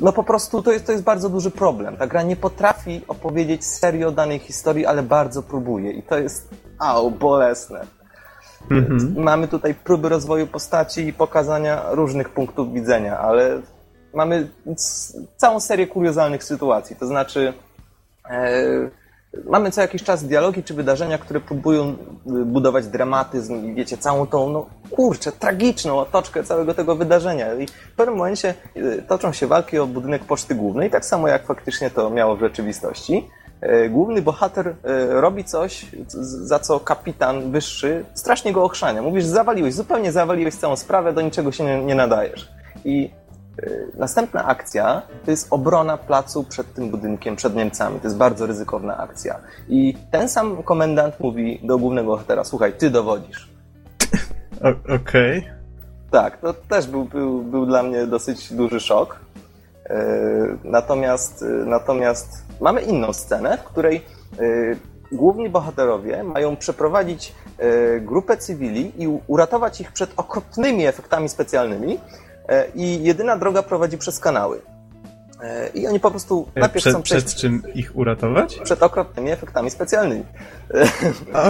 No 0.00 0.12
po 0.12 0.24
prostu 0.24 0.62
to 0.62 0.72
jest, 0.72 0.86
to 0.86 0.92
jest 0.92 1.04
bardzo 1.04 1.28
duży 1.28 1.50
problem. 1.50 1.96
Ta 1.96 2.06
gra 2.06 2.22
nie 2.22 2.36
potrafi 2.36 3.02
opowiedzieć 3.08 3.64
serio 3.64 4.10
danej 4.10 4.38
historii, 4.38 4.86
ale 4.86 5.02
bardzo 5.02 5.42
próbuje 5.42 5.92
i 5.92 6.02
to 6.02 6.18
jest 6.18 6.50
au, 6.78 7.10
bolesne. 7.10 7.86
Mhm. 8.70 9.14
Mamy 9.16 9.48
tutaj 9.48 9.74
próby 9.74 10.08
rozwoju 10.08 10.46
postaci 10.46 11.06
i 11.06 11.12
pokazania 11.12 11.82
różnych 11.90 12.28
punktów 12.28 12.72
widzenia, 12.72 13.18
ale 13.18 13.60
mamy 14.14 14.48
całą 15.36 15.60
serię 15.60 15.86
kuriozalnych 15.86 16.44
sytuacji. 16.44 16.96
To 16.96 17.06
znaczy, 17.06 17.52
e, 18.30 18.90
mamy 19.44 19.70
co 19.70 19.80
jakiś 19.80 20.02
czas 20.02 20.24
dialogi 20.24 20.62
czy 20.62 20.74
wydarzenia, 20.74 21.18
które 21.18 21.40
próbują 21.40 21.88
y, 21.90 22.44
budować 22.44 22.86
dramatyzm 22.86 23.66
i 23.66 23.74
wiecie, 23.74 23.98
całą 23.98 24.26
tą, 24.26 24.48
no 24.48 24.66
kurczę, 24.90 25.32
tragiczną 25.32 25.98
otoczkę 25.98 26.44
całego 26.44 26.74
tego 26.74 26.96
wydarzenia. 26.96 27.54
I 27.54 27.66
w 27.66 27.96
pewnym 27.96 28.16
momencie 28.16 28.54
y, 28.76 29.02
toczą 29.08 29.32
się 29.32 29.46
walki 29.46 29.78
o 29.78 29.86
budynek 29.86 30.24
Poczty 30.24 30.54
Głównej, 30.54 30.90
tak 30.90 31.04
samo 31.04 31.28
jak 31.28 31.46
faktycznie 31.46 31.90
to 31.90 32.10
miało 32.10 32.36
w 32.36 32.40
rzeczywistości. 32.40 33.24
E, 33.60 33.88
główny 33.88 34.22
bohater 34.22 34.68
e, 34.68 34.74
robi 35.20 35.44
coś, 35.44 35.86
za 36.22 36.58
co 36.58 36.80
kapitan 36.80 37.52
wyższy 37.52 38.04
strasznie 38.14 38.52
go 38.52 38.64
ochrzania. 38.64 39.02
Mówisz, 39.02 39.24
zawaliłeś, 39.24 39.74
zupełnie 39.74 40.12
zawaliłeś 40.12 40.54
całą 40.54 40.76
sprawę, 40.76 41.12
do 41.12 41.22
niczego 41.22 41.52
się 41.52 41.64
nie, 41.64 41.84
nie 41.84 41.94
nadajesz. 41.94 42.48
I 42.84 43.10
następna 43.94 44.44
akcja 44.44 45.02
to 45.24 45.30
jest 45.30 45.46
obrona 45.50 45.96
placu 45.96 46.44
przed 46.44 46.74
tym 46.74 46.90
budynkiem, 46.90 47.36
przed 47.36 47.54
Niemcami. 47.54 48.00
To 48.00 48.06
jest 48.06 48.16
bardzo 48.16 48.46
ryzykowna 48.46 48.96
akcja. 48.96 49.40
I 49.68 49.96
ten 50.10 50.28
sam 50.28 50.62
komendant 50.62 51.20
mówi 51.20 51.60
do 51.62 51.78
głównego 51.78 52.10
bohatera, 52.10 52.44
słuchaj, 52.44 52.72
ty 52.72 52.90
dowodzisz. 52.90 53.50
Okej. 54.84 55.38
Okay. 55.38 55.58
Tak, 56.10 56.38
to 56.40 56.54
też 56.54 56.86
był, 56.86 57.04
był, 57.04 57.42
był 57.42 57.66
dla 57.66 57.82
mnie 57.82 58.06
dosyć 58.06 58.52
duży 58.52 58.80
szok. 58.80 59.20
Y, 59.90 59.94
natomiast, 60.64 61.42
y, 61.42 61.46
natomiast 61.66 62.44
mamy 62.60 62.80
inną 62.80 63.12
scenę, 63.12 63.58
w 63.58 63.64
której 63.64 64.04
główni 65.12 65.48
bohaterowie 65.48 66.22
mają 66.24 66.56
przeprowadzić 66.56 67.34
grupę 68.00 68.36
cywili 68.36 69.02
i 69.02 69.20
uratować 69.26 69.80
ich 69.80 69.92
przed 69.92 70.10
okropnymi 70.16 70.86
efektami 70.86 71.28
specjalnymi, 71.28 71.98
i 72.74 73.02
jedyna 73.02 73.36
droga 73.36 73.62
prowadzi 73.62 73.98
przez 73.98 74.20
kanały. 74.20 74.60
E, 75.42 75.68
I 75.68 75.86
oni 75.86 76.00
po 76.00 76.10
prostu 76.10 76.48
e, 76.54 76.60
najpierw 76.60 76.84
przed, 76.84 77.02
przejść... 77.02 77.26
Przed 77.26 77.38
czym 77.38 77.62
ich 77.74 77.96
uratować? 77.96 78.60
Przed 78.64 78.82
okropnymi 78.82 79.30
efektami 79.30 79.70
specjalnymi. 79.70 80.24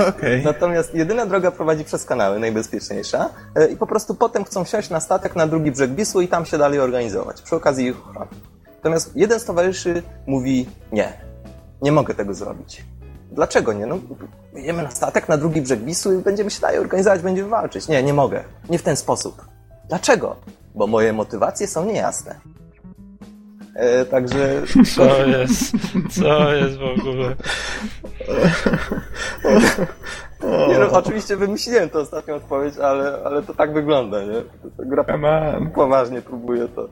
Okay. 0.08 0.42
Natomiast 0.44 0.94
jedyna 0.94 1.26
droga 1.26 1.50
prowadzi 1.50 1.84
przez 1.84 2.04
kanały, 2.04 2.38
najbezpieczniejsza. 2.38 3.30
I 3.72 3.76
po 3.76 3.86
prostu 3.86 4.14
potem 4.14 4.44
chcą 4.44 4.64
wsiąść 4.64 4.90
na 4.90 5.00
statek 5.00 5.36
na 5.36 5.46
drugi 5.46 5.70
brzeg 5.70 5.94
Wisły 5.94 6.24
i 6.24 6.28
tam 6.28 6.44
się 6.44 6.58
dalej 6.58 6.80
organizować. 6.80 7.42
Przy 7.42 7.56
okazji 7.56 7.86
ich 7.86 7.96
Natomiast 8.78 9.16
jeden 9.16 9.40
z 9.40 9.44
towarzyszy 9.44 10.02
mówi 10.26 10.66
nie, 10.92 11.12
nie 11.82 11.92
mogę 11.92 12.14
tego 12.14 12.34
zrobić. 12.34 12.84
Dlaczego 13.32 13.72
nie? 13.72 13.86
No, 13.86 13.98
jedziemy 14.54 14.82
na 14.82 14.90
statek 14.90 15.28
na 15.28 15.36
drugi 15.36 15.62
brzeg 15.62 15.84
Wisły 15.84 16.14
i 16.14 16.18
będziemy 16.18 16.50
się 16.50 16.60
dalej 16.60 16.78
organizować, 16.78 17.22
będziemy 17.22 17.48
walczyć. 17.48 17.88
Nie, 17.88 18.02
nie 18.02 18.14
mogę. 18.14 18.44
Nie 18.70 18.78
w 18.78 18.82
ten 18.82 18.96
sposób. 18.96 19.44
Dlaczego? 19.88 20.36
Bo 20.78 20.86
moje 20.86 21.12
motywacje 21.12 21.66
są 21.66 21.84
niejasne. 21.84 22.34
E, 23.74 24.04
także... 24.04 24.62
Co 24.96 25.26
jest? 25.26 25.72
Co 26.10 26.52
jest 26.52 26.76
w 26.78 27.00
ogóle? 27.00 27.36
Nie, 30.68 30.78
no, 30.78 30.90
oczywiście 30.92 31.36
wymyśliłem 31.36 31.90
tę 31.90 31.98
ostatnią 31.98 32.34
odpowiedź, 32.34 32.78
ale, 32.78 33.22
ale 33.24 33.42
to 33.42 33.54
tak 33.54 33.72
wygląda, 33.72 34.22
nie? 34.22 34.42
Gra 34.78 35.04
poważnie 35.74 36.22
próbuje 36.22 36.68
to, 36.68 36.88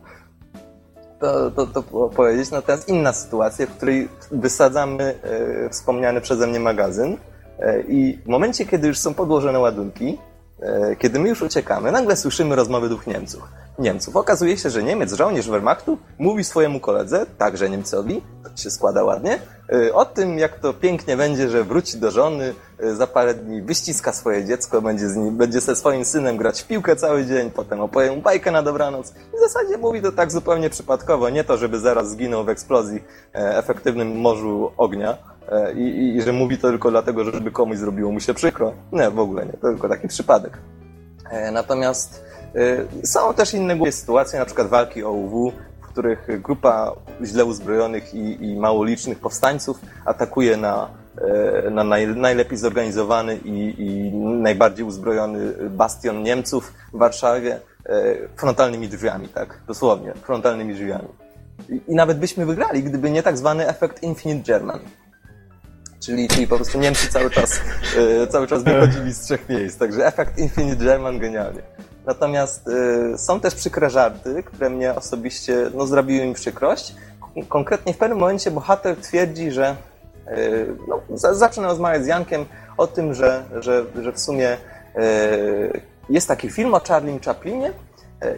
to, 1.20 1.50
to, 1.50 1.66
to 1.66 2.08
powiedzieć. 2.08 2.50
Natomiast 2.50 2.88
inna 2.88 3.12
sytuacja, 3.12 3.66
w 3.66 3.76
której 3.76 4.08
wysadzamy 4.30 5.14
e, 5.22 5.68
wspomniany 5.70 6.20
przeze 6.20 6.46
mnie 6.46 6.60
magazyn 6.60 7.16
e, 7.58 7.80
i 7.80 8.18
w 8.24 8.28
momencie, 8.28 8.66
kiedy 8.66 8.88
już 8.88 8.98
są 8.98 9.14
podłożone 9.14 9.58
ładunki, 9.58 10.18
kiedy 10.98 11.18
my 11.18 11.28
już 11.28 11.42
uciekamy, 11.42 11.92
nagle 11.92 12.16
słyszymy 12.16 12.56
rozmowy 12.56 12.88
dwóch 12.88 13.06
Niemców. 13.06 13.42
Niemców. 13.78 14.16
Okazuje 14.16 14.58
się, 14.58 14.70
że 14.70 14.82
Niemiec, 14.82 15.12
żołnierz 15.12 15.48
Wehrmachtu, 15.48 15.98
mówi 16.18 16.44
swojemu 16.44 16.80
koledze, 16.80 17.26
także 17.38 17.70
Niemcowi, 17.70 18.22
to 18.44 18.62
się 18.62 18.70
składa 18.70 19.04
ładnie, 19.04 19.38
y, 19.72 19.94
o 19.94 20.04
tym, 20.04 20.38
jak 20.38 20.58
to 20.58 20.72
pięknie 20.72 21.16
będzie, 21.16 21.48
że 21.48 21.64
wróci 21.64 21.98
do 21.98 22.10
żony, 22.10 22.54
y, 22.84 22.96
za 22.96 23.06
parę 23.06 23.34
dni 23.34 23.62
wyściska 23.62 24.12
swoje 24.12 24.44
dziecko, 24.44 24.82
będzie, 24.82 25.08
z 25.08 25.16
nim, 25.16 25.36
będzie 25.36 25.60
ze 25.60 25.76
swoim 25.76 26.04
synem 26.04 26.36
grać 26.36 26.62
w 26.62 26.66
piłkę 26.66 26.96
cały 26.96 27.26
dzień, 27.26 27.50
potem 27.50 27.80
opowie 27.80 28.12
mu 28.12 28.22
bajkę 28.22 28.50
na 28.50 28.62
dobranoc. 28.62 29.12
I 29.34 29.36
w 29.36 29.40
zasadzie 29.40 29.78
mówi 29.78 30.02
to 30.02 30.12
tak 30.12 30.32
zupełnie 30.32 30.70
przypadkowo, 30.70 31.30
nie 31.30 31.44
to, 31.44 31.56
żeby 31.56 31.78
zaraz 31.78 32.10
zginął 32.10 32.44
w 32.44 32.48
eksplozji 32.48 33.04
e, 33.34 33.58
efektywnym 33.58 34.20
morzu 34.20 34.72
ognia, 34.76 35.10
e, 35.10 35.16
i, 35.76 35.80
i, 35.80 36.16
i, 36.16 36.22
że 36.22 36.32
mówi 36.32 36.58
to 36.58 36.68
tylko 36.68 36.90
dlatego, 36.90 37.24
żeby 37.24 37.50
komuś 37.50 37.78
zrobiło 37.78 38.12
mu 38.12 38.20
się 38.20 38.34
przykro. 38.34 38.72
Nie, 38.92 39.10
w 39.10 39.18
ogóle 39.18 39.46
nie, 39.46 39.52
to 39.52 39.68
tylko 39.68 39.88
taki 39.88 40.08
przypadek. 40.08 40.58
E, 41.30 41.50
natomiast 41.50 42.26
Y, 42.56 43.06
są 43.06 43.34
też 43.34 43.54
inne 43.54 43.92
sytuacje, 43.92 44.38
na 44.38 44.44
przykład 44.44 44.68
walki 44.68 45.04
OUW, 45.04 45.52
w 45.80 45.86
których 45.86 46.42
grupa 46.42 46.92
źle 47.24 47.44
uzbrojonych 47.44 48.14
i, 48.14 48.44
i 48.44 48.56
mało 48.56 48.84
licznych 48.84 49.18
powstańców 49.18 49.80
atakuje 50.04 50.56
na, 50.56 50.88
na 51.70 51.84
naj, 51.84 52.06
najlepiej 52.06 52.58
zorganizowany 52.58 53.36
i, 53.44 54.10
najbardziej 54.42 54.84
uzbrojony 54.84 55.52
bastion 55.70 56.22
Niemców 56.22 56.72
w 56.92 56.98
Warszawie 56.98 57.60
frontalnymi 58.36 58.88
drzwiami, 58.88 59.28
tak? 59.28 59.60
Dosłownie, 59.66 60.12
frontalnymi 60.14 60.74
drzwiami. 60.74 61.08
I, 61.88 61.94
nawet 61.94 62.18
byśmy 62.18 62.46
wygrali, 62.46 62.82
gdyby 62.82 63.10
nie 63.10 63.22
tak 63.22 63.38
zwany 63.38 63.68
efekt 63.68 64.02
Infinite 64.02 64.52
German. 64.52 64.80
Czyli, 66.00 66.28
czyli 66.28 66.46
po 66.46 66.56
prostu 66.56 66.78
Niemcy 66.78 67.08
cały 67.08 67.30
czas, 67.30 67.60
cały 68.30 68.46
czas 68.46 68.62
wychodzili 68.62 69.12
z 69.12 69.20
trzech 69.20 69.48
miejsc. 69.48 69.78
Także 69.78 70.06
efekt 70.06 70.38
Infinite 70.38 70.84
German 70.84 71.18
genialnie. 71.18 71.62
Natomiast 72.06 72.68
y, 72.68 73.18
są 73.18 73.40
też 73.40 73.54
przykre 73.54 73.90
żarty, 73.90 74.42
które 74.42 74.70
mnie 74.70 74.94
osobiście 74.94 75.70
no, 75.74 75.86
zrobiły 75.86 76.26
mi 76.26 76.34
przykrość. 76.34 76.94
Konkretnie 77.48 77.94
w 77.94 77.96
pewnym 77.96 78.18
momencie 78.18 78.50
bohater 78.50 78.96
twierdzi, 78.96 79.50
że 79.50 79.76
y, 80.28 80.66
no, 80.88 81.00
zaczyna 81.34 81.68
rozmawiać 81.68 82.04
z 82.04 82.06
Jankiem 82.06 82.44
o 82.76 82.86
tym, 82.86 83.14
że, 83.14 83.44
że, 83.60 83.84
że 84.02 84.12
w 84.12 84.20
sumie 84.20 84.56
jest 86.08 86.28
taki 86.28 86.50
film 86.50 86.74
o 86.74 86.80
Charlie 86.88 87.20
Chaplinie 87.24 87.72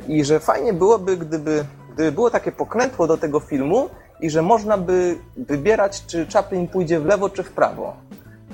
i 0.09 0.25
że 0.25 0.41
fajnie 0.41 0.73
byłoby, 0.73 1.17
gdyby, 1.17 1.65
gdyby 1.95 2.13
było 2.13 2.31
takie 2.31 2.53
pokrętło 2.53 3.07
do 3.07 3.17
tego 3.17 3.41
filmu 3.41 3.91
i 4.21 4.31
że 4.31 4.43
można 4.43 4.79
by 4.79 5.19
wybierać, 5.37 6.07
czy 6.07 6.27
Chaplin 6.27 6.69
pójdzie 6.69 7.01
w 7.01 7.07
lewo, 7.07 7.31
czy 7.31 7.43
w 7.43 7.53
prawo. 7.53 7.97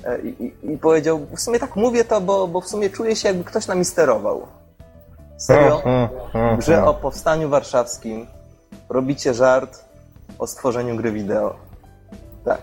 Y, 0.07 0.29
I, 0.29 0.53
i, 0.73 0.79
powiedział, 0.79 1.27
w 1.37 1.41
sumie 1.41 1.59
tak 1.59 1.77
mówię 1.77 2.05
to, 2.05 2.21
bo, 2.21 2.49
bo 2.49 2.61
w 2.61 2.69
sumie 2.69 2.91
czuję 2.91 3.17
się, 3.17 3.29
jakby 3.29 3.45
ktoś 3.45 3.67
nami 3.67 3.85
sterował. 3.85 4.47
Serio? 5.37 5.83
W 6.55 6.59
grze 6.59 6.85
o 6.85 6.95
powstaniu 6.95 7.49
warszawskim 7.49 8.27
robicie 8.89 9.35
żart 9.35 9.85
o 10.39 10.47
stworzeniu 10.47 10.97
gry 10.97 11.13
wideo. 11.13 11.57
Tak. 12.45 12.61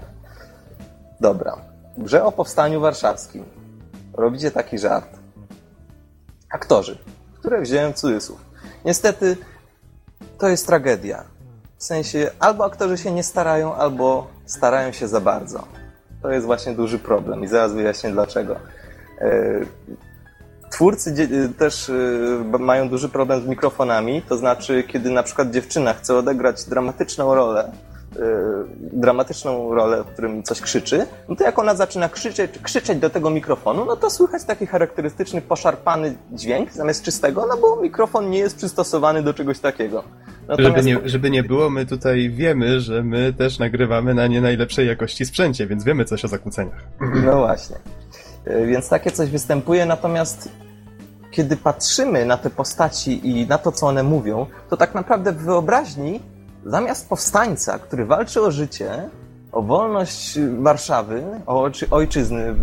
Dobra. 1.20 1.58
W 1.98 2.04
grze 2.04 2.24
o 2.24 2.32
powstaniu 2.32 2.82
warszawskim 2.82 3.46
robicie 4.14 4.52
taki 4.52 4.80
żart. 4.80 5.10
Aktorzy, 6.52 6.98
które 7.40 7.62
wziąłem 7.62 7.94
cudzysłów. 7.94 8.46
Niestety 8.86 9.38
to 10.38 10.48
jest 10.48 10.68
tragedia. 10.68 11.24
W 11.82 11.84
sensie 11.84 12.32
albo 12.40 12.66
aktorzy 12.66 12.98
się 12.98 13.12
nie 13.12 13.24
starają, 13.24 13.76
albo 13.76 14.28
starają 14.46 14.92
się 14.92 15.08
za 15.08 15.22
bardzo. 15.22 15.68
To 16.22 16.32
jest 16.32 16.46
właśnie 16.46 16.74
duży 16.74 17.00
problem 17.00 17.44
i 17.44 17.48
zaraz 17.48 17.74
wyjaśnię 17.74 18.12
dlaczego. 18.12 18.56
E, 19.22 19.30
Twórcy 20.72 21.10
y, 21.10 21.50
też 21.50 21.90
y, 21.90 22.44
mają 22.60 22.90
duży 22.90 23.10
problem 23.10 23.42
z 23.42 23.48
mikrofonami, 23.48 24.22
to 24.22 24.38
znaczy, 24.38 24.84
kiedy 24.84 25.10
na 25.10 25.24
przykład 25.24 25.52
dziewczyna 25.52 25.94
chce 25.94 26.16
odegrać 26.16 26.64
dramatyczną 26.64 27.36
rolę, 27.36 27.72
dramatyczną 28.94 29.74
rolę, 29.74 30.04
w 30.04 30.08
którym 30.08 30.44
coś 30.44 30.62
krzyczy, 30.62 31.08
no 31.30 31.36
to 31.36 31.44
jak 31.44 31.60
ona 31.60 31.76
zaczyna 31.76 32.10
krzyczeć, 32.10 32.52
krzyczeć 32.64 33.00
do 33.00 33.10
tego 33.10 33.30
mikrofonu, 33.30 33.86
no 33.86 33.96
to 33.96 34.10
słychać 34.10 34.44
taki 34.44 34.66
charakterystyczny, 34.66 35.42
poszarpany 35.42 36.16
dźwięk 36.32 36.72
zamiast 36.72 37.04
czystego, 37.04 37.46
no 37.50 37.58
bo 37.58 37.82
mikrofon 37.82 38.30
nie 38.30 38.40
jest 38.40 38.58
przystosowany 38.58 39.24
do 39.24 39.34
czegoś 39.34 39.60
takiego. 39.60 40.04
Natomiast... 40.48 40.76
Żeby, 40.76 40.84
nie, 40.84 41.10
żeby 41.10 41.30
nie 41.30 41.44
było, 41.44 41.70
my 41.70 41.86
tutaj 41.86 42.30
wiemy, 42.30 42.80
że 42.80 43.04
my 43.04 43.34
też 43.34 43.60
nagrywamy 43.60 44.14
na 44.14 44.28
nie 44.28 44.42
najlepszej 44.42 44.88
jakości 44.88 45.26
sprzęcie, 45.26 45.68
więc 45.68 45.84
wiemy 45.84 46.06
coś 46.06 46.26
o 46.26 46.28
zakłóceniach. 46.28 46.84
No 47.26 47.38
właśnie. 47.38 47.76
E, 48.46 48.66
więc 48.66 48.90
takie 48.90 49.12
coś 49.12 49.30
występuje, 49.30 49.86
natomiast 49.86 50.50
kiedy 51.32 51.58
patrzymy 51.58 52.26
na 52.26 52.38
te 52.38 52.50
postaci 52.50 53.30
i 53.30 53.48
na 53.48 53.58
to, 53.58 53.72
co 53.72 53.88
one 53.88 54.04
mówią, 54.04 54.46
to 54.70 54.78
tak 54.78 54.96
naprawdę 54.96 55.32
w 55.32 55.38
wyobraźni 55.38 56.20
zamiast 56.66 57.10
powstańca, 57.10 57.80
który 57.80 58.06
walczy 58.06 58.42
o 58.42 58.52
życie, 58.52 59.10
o 59.52 59.62
wolność 59.62 60.40
Warszawy, 60.60 61.24
o 61.46 61.70
ojczyzny 61.92 62.56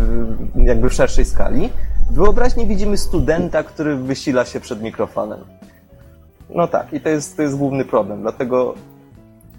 jakby 0.56 0.90
w 0.90 0.94
szerszej 0.94 1.24
skali, 1.24 1.70
w 2.10 2.14
wyobraźni 2.14 2.66
widzimy 2.66 2.96
studenta, 2.96 3.62
który 3.62 3.96
wysila 3.96 4.44
się 4.44 4.60
przed 4.60 4.82
mikrofonem. 4.82 5.40
No 6.50 6.68
tak, 6.68 6.92
i 6.92 7.00
to 7.00 7.08
jest, 7.08 7.36
to 7.36 7.42
jest 7.42 7.56
główny 7.56 7.84
problem, 7.84 8.22
dlatego 8.22 8.74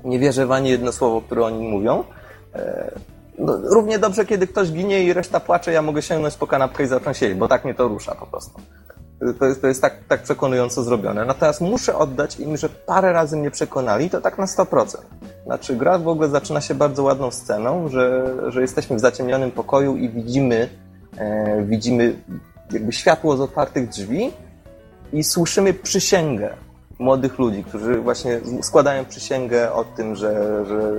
nie 0.03 0.19
wierzę 0.19 0.45
w 0.45 0.51
ani 0.51 0.69
jedno 0.69 0.91
słowo, 0.91 1.21
które 1.21 1.45
oni 1.45 1.67
mówią. 1.67 2.03
E, 2.55 2.91
no, 3.39 3.57
równie 3.63 3.99
dobrze, 3.99 4.25
kiedy 4.25 4.47
ktoś 4.47 4.71
ginie 4.71 5.03
i 5.03 5.13
reszta 5.13 5.39
płacze, 5.39 5.71
ja 5.71 5.81
mogę 5.81 6.01
sięgnąć 6.01 6.35
po 6.35 6.47
kanapkę 6.47 6.83
i 6.83 6.87
zacząć 6.87 7.17
siedzieć, 7.17 7.37
bo 7.37 7.47
tak 7.47 7.65
mnie 7.65 7.73
to 7.73 7.87
rusza 7.87 8.15
po 8.15 8.27
prostu. 8.27 8.61
To 9.39 9.45
jest, 9.45 9.61
to 9.61 9.67
jest 9.67 9.81
tak, 9.81 9.93
tak 10.07 10.23
przekonująco 10.23 10.83
zrobione. 10.83 11.25
Natomiast 11.25 11.61
muszę 11.61 11.95
oddać 11.95 12.39
im, 12.39 12.57
że 12.57 12.69
parę 12.69 13.13
razy 13.13 13.37
mnie 13.37 13.51
przekonali, 13.51 14.09
to 14.09 14.21
tak 14.21 14.37
na 14.37 14.45
100%. 14.45 14.97
Znaczy, 15.45 15.75
gra 15.75 15.99
w 15.99 16.07
ogóle 16.07 16.29
zaczyna 16.29 16.61
się 16.61 16.75
bardzo 16.75 17.03
ładną 17.03 17.31
sceną, 17.31 17.87
że, 17.87 18.35
że 18.47 18.61
jesteśmy 18.61 18.95
w 18.95 18.99
zaciemnionym 18.99 19.51
pokoju 19.51 19.97
i 19.97 20.09
widzimy, 20.09 20.69
e, 21.17 21.63
widzimy 21.63 22.15
jakby 22.71 22.91
światło 22.91 23.37
z 23.37 23.41
otwartych 23.41 23.89
drzwi 23.89 24.31
i 25.13 25.23
słyszymy 25.23 25.73
przysięgę 25.73 26.49
młodych 26.99 27.39
ludzi, 27.39 27.63
którzy 27.63 28.01
właśnie 28.01 28.41
składają 28.61 29.05
przysięgę 29.05 29.73
o 29.73 29.83
tym, 29.83 30.15
że, 30.15 30.65
że 30.65 30.93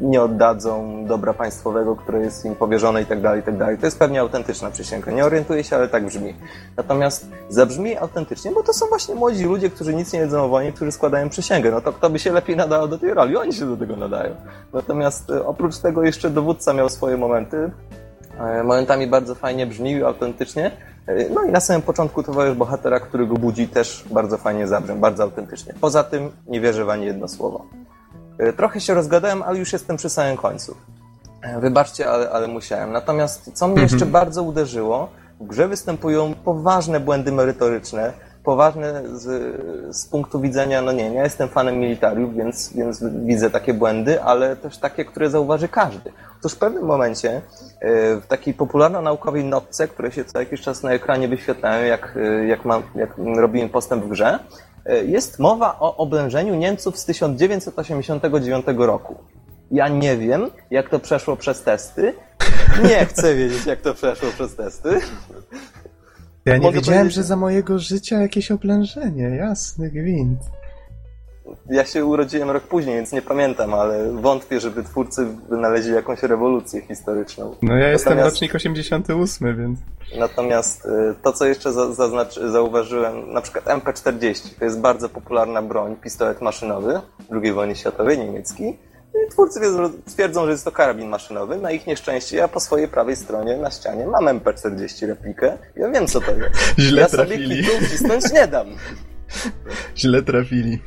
nie 0.00 0.22
oddadzą 0.22 1.04
dobra 1.06 1.34
państwowego, 1.34 1.96
które 1.96 2.20
jest 2.20 2.44
im 2.44 2.54
powierzone 2.54 3.02
i 3.02 3.06
tak 3.06 3.20
dalej, 3.20 3.40
i 3.40 3.42
tak 3.42 3.56
dalej. 3.56 3.78
To 3.78 3.86
jest 3.86 3.98
pewnie 3.98 4.20
autentyczna 4.20 4.70
przysięga. 4.70 5.12
Nie 5.12 5.24
orientuję 5.24 5.64
się, 5.64 5.76
ale 5.76 5.88
tak 5.88 6.06
brzmi. 6.06 6.34
Natomiast 6.76 7.28
zabrzmi 7.48 7.96
autentycznie, 7.96 8.50
bo 8.50 8.62
to 8.62 8.72
są 8.72 8.86
właśnie 8.86 9.14
młodzi 9.14 9.44
ludzie, 9.44 9.70
którzy 9.70 9.94
nic 9.94 10.12
nie 10.12 10.20
wiedzą 10.20 10.44
o 10.44 10.48
wojnie, 10.48 10.72
którzy 10.72 10.92
składają 10.92 11.28
przysięgę. 11.28 11.70
No 11.70 11.80
to 11.80 11.92
kto 11.92 12.10
by 12.10 12.18
się 12.18 12.32
lepiej 12.32 12.56
nadał 12.56 12.88
do 12.88 12.98
tej 12.98 13.14
roli? 13.14 13.36
Oni 13.36 13.52
się 13.52 13.66
do 13.66 13.76
tego 13.76 13.96
nadają. 13.96 14.34
Natomiast 14.72 15.30
e, 15.30 15.46
oprócz 15.46 15.78
tego 15.78 16.02
jeszcze 16.02 16.30
dowódca 16.30 16.72
miał 16.72 16.88
swoje 16.88 17.16
momenty. 17.16 17.70
E, 18.40 18.62
momentami 18.62 19.06
bardzo 19.06 19.34
fajnie 19.34 19.66
brzmił, 19.66 20.06
autentycznie. 20.06 20.70
No 21.34 21.42
i 21.42 21.50
na 21.50 21.60
samym 21.60 21.82
początku 21.82 22.22
towarzysz 22.22 22.56
bohatera, 22.56 23.00
który 23.00 23.26
go 23.26 23.34
budzi, 23.34 23.68
też 23.68 24.04
bardzo 24.10 24.38
fajnie 24.38 24.66
zabrzmiał, 24.66 24.98
bardzo 24.98 25.22
autentycznie. 25.22 25.74
Poza 25.80 26.04
tym 26.04 26.30
nie 26.46 26.60
wierzę 26.60 26.84
w 26.84 26.90
ani 26.90 27.06
jedno 27.06 27.28
słowo. 27.28 27.64
E, 28.38 28.52
trochę 28.52 28.80
się 28.80 28.94
rozgadałem, 28.94 29.42
ale 29.42 29.58
już 29.58 29.72
jestem 29.72 29.96
przy 29.96 30.08
samym 30.08 30.36
końcu. 30.36 30.76
E, 31.42 31.60
wybaczcie, 31.60 32.10
ale, 32.10 32.30
ale 32.30 32.48
musiałem. 32.48 32.92
Natomiast 32.92 33.50
co 33.54 33.68
mnie 33.68 33.82
jeszcze 33.82 33.94
mhm. 33.94 34.12
bardzo 34.12 34.42
uderzyło, 34.42 35.08
w 35.40 35.46
grze 35.46 35.68
występują 35.68 36.34
poważne 36.44 37.00
błędy 37.00 37.32
merytoryczne, 37.32 38.12
poważne 38.44 39.02
z, 39.18 39.24
z 39.96 40.06
punktu 40.06 40.40
widzenia, 40.40 40.82
no 40.82 40.92
nie, 40.92 41.14
ja 41.14 41.24
jestem 41.24 41.48
fanem 41.48 41.78
militariów, 41.78 42.34
więc, 42.34 42.72
więc 42.72 43.04
widzę 43.04 43.50
takie 43.50 43.74
błędy, 43.74 44.22
ale 44.22 44.56
też 44.56 44.78
takie, 44.78 45.04
które 45.04 45.30
zauważy 45.30 45.68
każdy. 45.68 46.12
Otóż 46.40 46.52
w 46.52 46.58
pewnym 46.58 46.84
momencie 46.84 47.30
e, 47.30 47.40
w 48.16 48.26
takiej 48.26 48.54
popularno-naukowej 48.54 49.44
notce, 49.44 49.88
które 49.88 50.12
się 50.12 50.24
co 50.24 50.38
jakiś 50.38 50.60
czas 50.60 50.82
na 50.82 50.92
ekranie 50.92 51.28
wyświetlają, 51.28 51.86
jak, 51.86 52.16
e, 52.16 52.46
jak, 52.46 52.64
ma, 52.64 52.82
jak 52.94 53.10
robimy 53.36 53.68
postęp 53.68 54.04
w 54.04 54.08
grze, 54.08 54.38
e, 54.86 55.04
jest 55.04 55.38
mowa 55.38 55.76
o 55.80 55.96
oblężeniu 55.96 56.54
Niemców 56.54 56.98
z 56.98 57.04
1989 57.04 58.66
roku. 58.76 59.14
Ja 59.70 59.88
nie 59.88 60.16
wiem, 60.16 60.50
jak 60.70 60.90
to 60.90 60.98
przeszło 60.98 61.36
przez 61.36 61.62
testy. 61.62 62.14
Nie 62.88 63.06
chcę 63.06 63.34
wiedzieć, 63.34 63.66
jak 63.66 63.80
to 63.80 63.94
przeszło 63.94 64.28
przez 64.30 64.56
testy. 64.56 65.00
Ja 66.46 66.56
nie 66.58 66.72
wiedziałem, 66.72 67.10
że 67.10 67.22
za 67.22 67.36
mojego 67.36 67.78
życia 67.78 68.20
jakieś 68.20 68.50
oblężenie, 68.50 69.22
jasny 69.22 69.90
gwint. 69.90 70.38
ja 71.70 71.84
się 71.84 72.04
urodziłem 72.04 72.50
rok 72.50 72.62
później, 72.64 72.94
więc 72.96 73.12
nie 73.12 73.22
pamiętam, 73.22 73.74
ale 73.74 74.12
wątpię, 74.12 74.60
żeby 74.60 74.82
twórcy 74.82 75.26
wynaleźli 75.48 75.92
jakąś 75.92 76.22
rewolucję 76.22 76.80
historyczną. 76.80 77.54
No 77.62 77.76
ja 77.76 77.88
jestem 77.88 78.12
Natomiast- 78.12 78.34
rocznik 78.34 78.54
88, 78.54 79.56
więc... 79.58 79.78
Natomiast 80.18 80.84
y, 80.86 80.88
to, 81.22 81.32
co 81.32 81.46
jeszcze 81.46 81.72
zauważyłem, 82.52 83.32
na 83.32 83.40
przykład 83.40 83.64
MP40, 83.64 84.58
to 84.58 84.64
jest 84.64 84.80
bardzo 84.80 85.08
popularna 85.08 85.62
broń, 85.62 85.96
pistolet 85.96 86.40
maszynowy 86.40 87.00
II 87.42 87.52
wojny 87.52 87.76
światowej, 87.76 88.18
niemiecki. 88.18 88.78
I 89.14 89.30
twórcy 89.30 89.60
twierdzą, 90.06 90.44
że 90.44 90.50
jest 90.50 90.64
to 90.64 90.72
karabin 90.72 91.08
maszynowy. 91.08 91.56
Na 91.56 91.70
ich 91.70 91.86
nieszczęście 91.86 92.36
ja 92.36 92.48
po 92.48 92.60
swojej 92.60 92.88
prawej 92.88 93.16
stronie 93.16 93.56
na 93.56 93.70
ścianie 93.70 94.06
mam 94.06 94.24
MP40 94.24 95.06
replikę. 95.06 95.58
Ja 95.76 95.88
wiem, 95.88 96.06
co 96.06 96.20
to 96.20 96.30
jest. 96.30 96.74
Źle 96.78 97.00
ja 97.00 97.08
sobie 97.08 97.24
trafili. 97.24 97.64
kitu 97.64 97.86
wcisnąć 97.86 98.32
nie 98.32 98.48
dam. 98.48 98.66
Źle 99.96 100.22
trafili. 100.22 100.82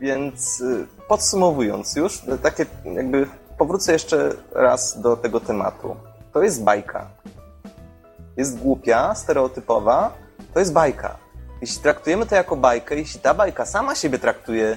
Więc 0.00 0.60
y, 0.60 0.86
podsumowując 1.08 1.96
już, 1.96 2.22
takie 2.42 2.66
jakby 2.84 3.26
powrócę 3.58 3.92
jeszcze 3.92 4.32
raz 4.52 5.00
do 5.00 5.16
tego 5.16 5.40
tematu. 5.40 5.96
To 6.32 6.42
jest 6.42 6.64
bajka. 6.64 7.10
Jest 8.36 8.58
głupia, 8.58 9.14
stereotypowa, 9.14 10.12
to 10.54 10.60
jest 10.60 10.72
bajka. 10.72 11.16
Jeśli 11.60 11.82
traktujemy 11.82 12.26
to 12.26 12.34
jako 12.34 12.56
bajkę, 12.56 12.96
jeśli 12.96 13.20
ta 13.20 13.34
bajka 13.34 13.66
sama 13.66 13.94
siebie 13.94 14.18
traktuje 14.18 14.76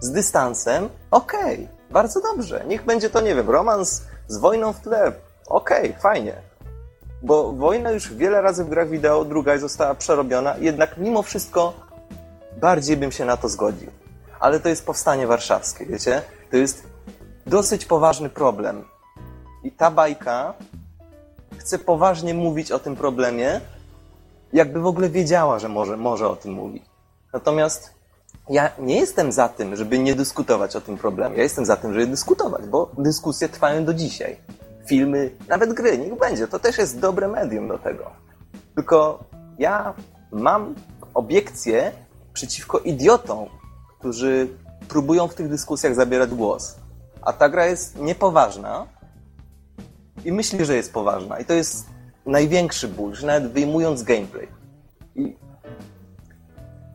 z 0.00 0.10
dystansem, 0.10 0.88
okej, 1.10 1.68
bardzo 1.90 2.20
dobrze. 2.20 2.64
Niech 2.66 2.84
będzie 2.84 3.10
to, 3.10 3.20
nie 3.20 3.34
wiem, 3.34 3.50
romans 3.50 4.02
z 4.28 4.38
wojną 4.38 4.72
w 4.72 4.80
tle. 4.80 5.12
Okej, 5.46 5.96
fajnie. 6.00 6.34
Bo 7.22 7.52
wojna 7.52 7.90
już 7.90 8.14
wiele 8.14 8.42
razy 8.42 8.64
w 8.64 8.68
grach 8.68 8.88
wideo, 8.88 9.24
druga 9.24 9.58
została 9.58 9.94
przerobiona, 9.94 10.56
jednak 10.58 10.96
mimo 10.98 11.22
wszystko 11.22 11.72
bardziej 12.60 12.96
bym 12.96 13.12
się 13.12 13.24
na 13.24 13.36
to 13.36 13.48
zgodził 13.48 13.90
ale 14.40 14.60
to 14.60 14.68
jest 14.68 14.86
powstanie 14.86 15.26
warszawskie, 15.26 15.86
wiecie? 15.86 16.22
To 16.50 16.56
jest 16.56 16.86
dosyć 17.46 17.84
poważny 17.84 18.28
problem. 18.28 18.84
I 19.64 19.72
ta 19.72 19.90
bajka 19.90 20.54
chce 21.58 21.78
poważnie 21.78 22.34
mówić 22.34 22.72
o 22.72 22.78
tym 22.78 22.96
problemie, 22.96 23.60
jakby 24.52 24.80
w 24.80 24.86
ogóle 24.86 25.08
wiedziała, 25.08 25.58
że 25.58 25.68
może, 25.68 25.96
może 25.96 26.28
o 26.28 26.36
tym 26.36 26.52
mówić. 26.52 26.82
Natomiast 27.32 27.94
ja 28.50 28.70
nie 28.78 28.96
jestem 29.00 29.32
za 29.32 29.48
tym, 29.48 29.76
żeby 29.76 29.98
nie 29.98 30.14
dyskutować 30.14 30.76
o 30.76 30.80
tym 30.80 30.98
problemie. 30.98 31.36
Ja 31.36 31.42
jestem 31.42 31.64
za 31.64 31.76
tym, 31.76 31.94
żeby 31.94 32.06
dyskutować, 32.06 32.66
bo 32.66 32.90
dyskusje 32.98 33.48
trwają 33.48 33.84
do 33.84 33.94
dzisiaj. 33.94 34.36
Filmy, 34.86 35.30
nawet 35.48 35.72
gry, 35.72 35.98
niech 35.98 36.18
będzie. 36.18 36.48
To 36.48 36.58
też 36.58 36.78
jest 36.78 36.98
dobre 36.98 37.28
medium 37.28 37.68
do 37.68 37.78
tego. 37.78 38.10
Tylko 38.74 39.24
ja 39.58 39.94
mam 40.32 40.74
obiekcje 41.14 41.92
przeciwko 42.32 42.78
idiotom, 42.78 43.46
którzy 43.98 44.48
próbują 44.88 45.28
w 45.28 45.34
tych 45.34 45.48
dyskusjach 45.48 45.94
zabierać 45.94 46.30
głos. 46.30 46.76
A 47.22 47.32
ta 47.32 47.48
gra 47.48 47.66
jest 47.66 47.98
niepoważna 48.00 48.86
i 50.24 50.32
myślę, 50.32 50.64
że 50.64 50.76
jest 50.76 50.92
poważna. 50.92 51.38
I 51.38 51.44
to 51.44 51.52
jest 51.52 51.86
największy 52.26 52.88
ból, 52.88 53.14
że 53.14 53.26
nawet 53.26 53.52
wyjmując 53.52 54.02
gameplay. 54.02 54.48
I 55.14 55.36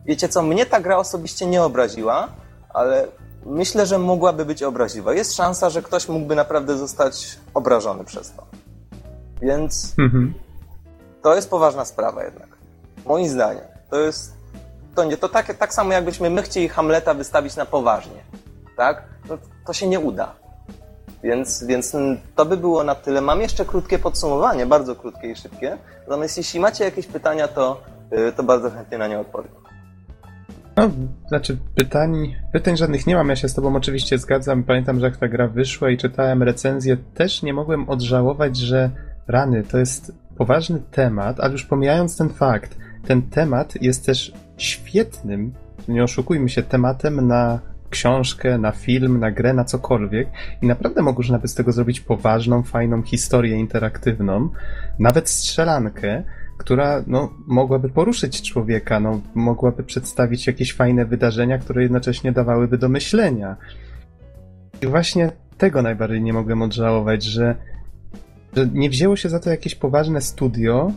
wiecie 0.06 0.28
co, 0.28 0.42
mnie 0.42 0.66
ta 0.66 0.80
gra 0.80 0.96
osobiście 0.96 1.46
nie 1.46 1.62
obraziła, 1.62 2.28
ale 2.74 3.08
myślę, 3.46 3.86
że 3.86 3.98
mogłaby 3.98 4.44
być 4.44 4.62
obraźliwa. 4.62 5.14
Jest 5.14 5.34
szansa, 5.34 5.70
że 5.70 5.82
ktoś 5.82 6.08
mógłby 6.08 6.34
naprawdę 6.34 6.76
zostać 6.76 7.38
obrażony 7.54 8.04
przez 8.04 8.32
to. 8.32 8.46
Więc 9.42 9.94
Mhm. 9.98 10.34
to 11.22 11.34
jest 11.34 11.50
poważna 11.50 11.84
sprawa 11.84 12.24
jednak. 12.24 12.48
Moim 13.06 13.28
zdaniem. 13.28 13.64
To 13.90 14.00
jest. 14.00 14.32
To 14.94 15.04
nie, 15.04 15.16
to 15.16 15.28
tak, 15.28 15.54
tak 15.54 15.74
samo 15.74 15.92
jakbyśmy 15.92 16.30
my 16.30 16.42
chcieli 16.42 16.68
Hamleta 16.68 17.14
wystawić 17.14 17.56
na 17.56 17.66
poważnie. 17.66 18.22
Tak? 18.76 19.02
No, 19.28 19.38
to 19.66 19.72
się 19.72 19.86
nie 19.86 20.00
uda. 20.00 20.34
Więc, 21.22 21.64
więc 21.64 21.96
to 22.36 22.44
by 22.46 22.56
było 22.56 22.84
na 22.84 22.94
tyle. 22.94 23.20
Mam 23.20 23.40
jeszcze 23.40 23.64
krótkie 23.64 23.98
podsumowanie, 23.98 24.66
bardzo 24.66 24.96
krótkie 24.96 25.30
i 25.30 25.36
szybkie. 25.36 25.78
Natomiast 26.08 26.36
jeśli 26.36 26.60
macie 26.60 26.84
jakieś 26.84 27.06
pytania, 27.06 27.48
to, 27.48 27.80
yy, 28.10 28.32
to 28.32 28.42
bardzo 28.42 28.70
chętnie 28.70 28.98
na 28.98 29.08
nie 29.08 29.18
odpowiem. 29.20 29.52
No, 30.76 30.90
znaczy 31.28 31.58
pytań, 31.74 32.34
pytań 32.52 32.76
żadnych 32.76 33.06
nie 33.06 33.14
mam, 33.14 33.28
ja 33.28 33.36
się 33.36 33.48
z 33.48 33.54
tobą 33.54 33.76
oczywiście 33.76 34.18
zgadzam. 34.18 34.62
Pamiętam, 34.62 35.00
że 35.00 35.06
jak 35.06 35.16
ta 35.16 35.28
gra 35.28 35.48
wyszła 35.48 35.90
i 35.90 35.96
czytałem 35.96 36.42
recenzję, 36.42 36.96
też 37.14 37.42
nie 37.42 37.54
mogłem 37.54 37.88
odżałować, 37.88 38.56
że 38.56 38.90
rany, 39.28 39.62
to 39.62 39.78
jest 39.78 40.12
poważny 40.36 40.80
temat, 40.90 41.40
ale 41.40 41.52
już 41.52 41.64
pomijając 41.64 42.16
ten 42.16 42.28
fakt, 42.28 42.76
ten 43.06 43.22
temat 43.22 43.82
jest 43.82 44.06
też 44.06 44.32
świetnym, 44.56 45.52
nie 45.88 46.04
oszukujmy 46.04 46.48
się, 46.48 46.62
tematem 46.62 47.26
na 47.26 47.60
książkę, 47.90 48.58
na 48.58 48.72
film, 48.72 49.20
na 49.20 49.30
grę, 49.30 49.52
na 49.52 49.64
cokolwiek. 49.64 50.28
I 50.62 50.66
naprawdę 50.66 51.02
można 51.02 51.38
by 51.38 51.48
z 51.48 51.54
tego 51.54 51.72
zrobić 51.72 52.00
poważną, 52.00 52.62
fajną 52.62 53.02
historię 53.02 53.56
interaktywną, 53.56 54.48
nawet 54.98 55.28
strzelankę, 55.28 56.22
która 56.62 57.02
no, 57.06 57.30
mogłaby 57.46 57.88
poruszyć 57.88 58.42
człowieka, 58.42 59.00
no, 59.00 59.20
mogłaby 59.34 59.82
przedstawić 59.82 60.46
jakieś 60.46 60.74
fajne 60.74 61.04
wydarzenia, 61.04 61.58
które 61.58 61.82
jednocześnie 61.82 62.32
dawałyby 62.32 62.78
do 62.78 62.88
myślenia. 62.88 63.56
I 64.82 64.86
właśnie 64.86 65.32
tego 65.58 65.82
najbardziej 65.82 66.22
nie 66.22 66.32
mogłem 66.32 66.62
odżałować, 66.62 67.24
że, 67.24 67.56
że 68.56 68.66
nie 68.66 68.90
wzięło 68.90 69.16
się 69.16 69.28
za 69.28 69.40
to 69.40 69.50
jakieś 69.50 69.74
poważne 69.74 70.20
studio 70.20 70.92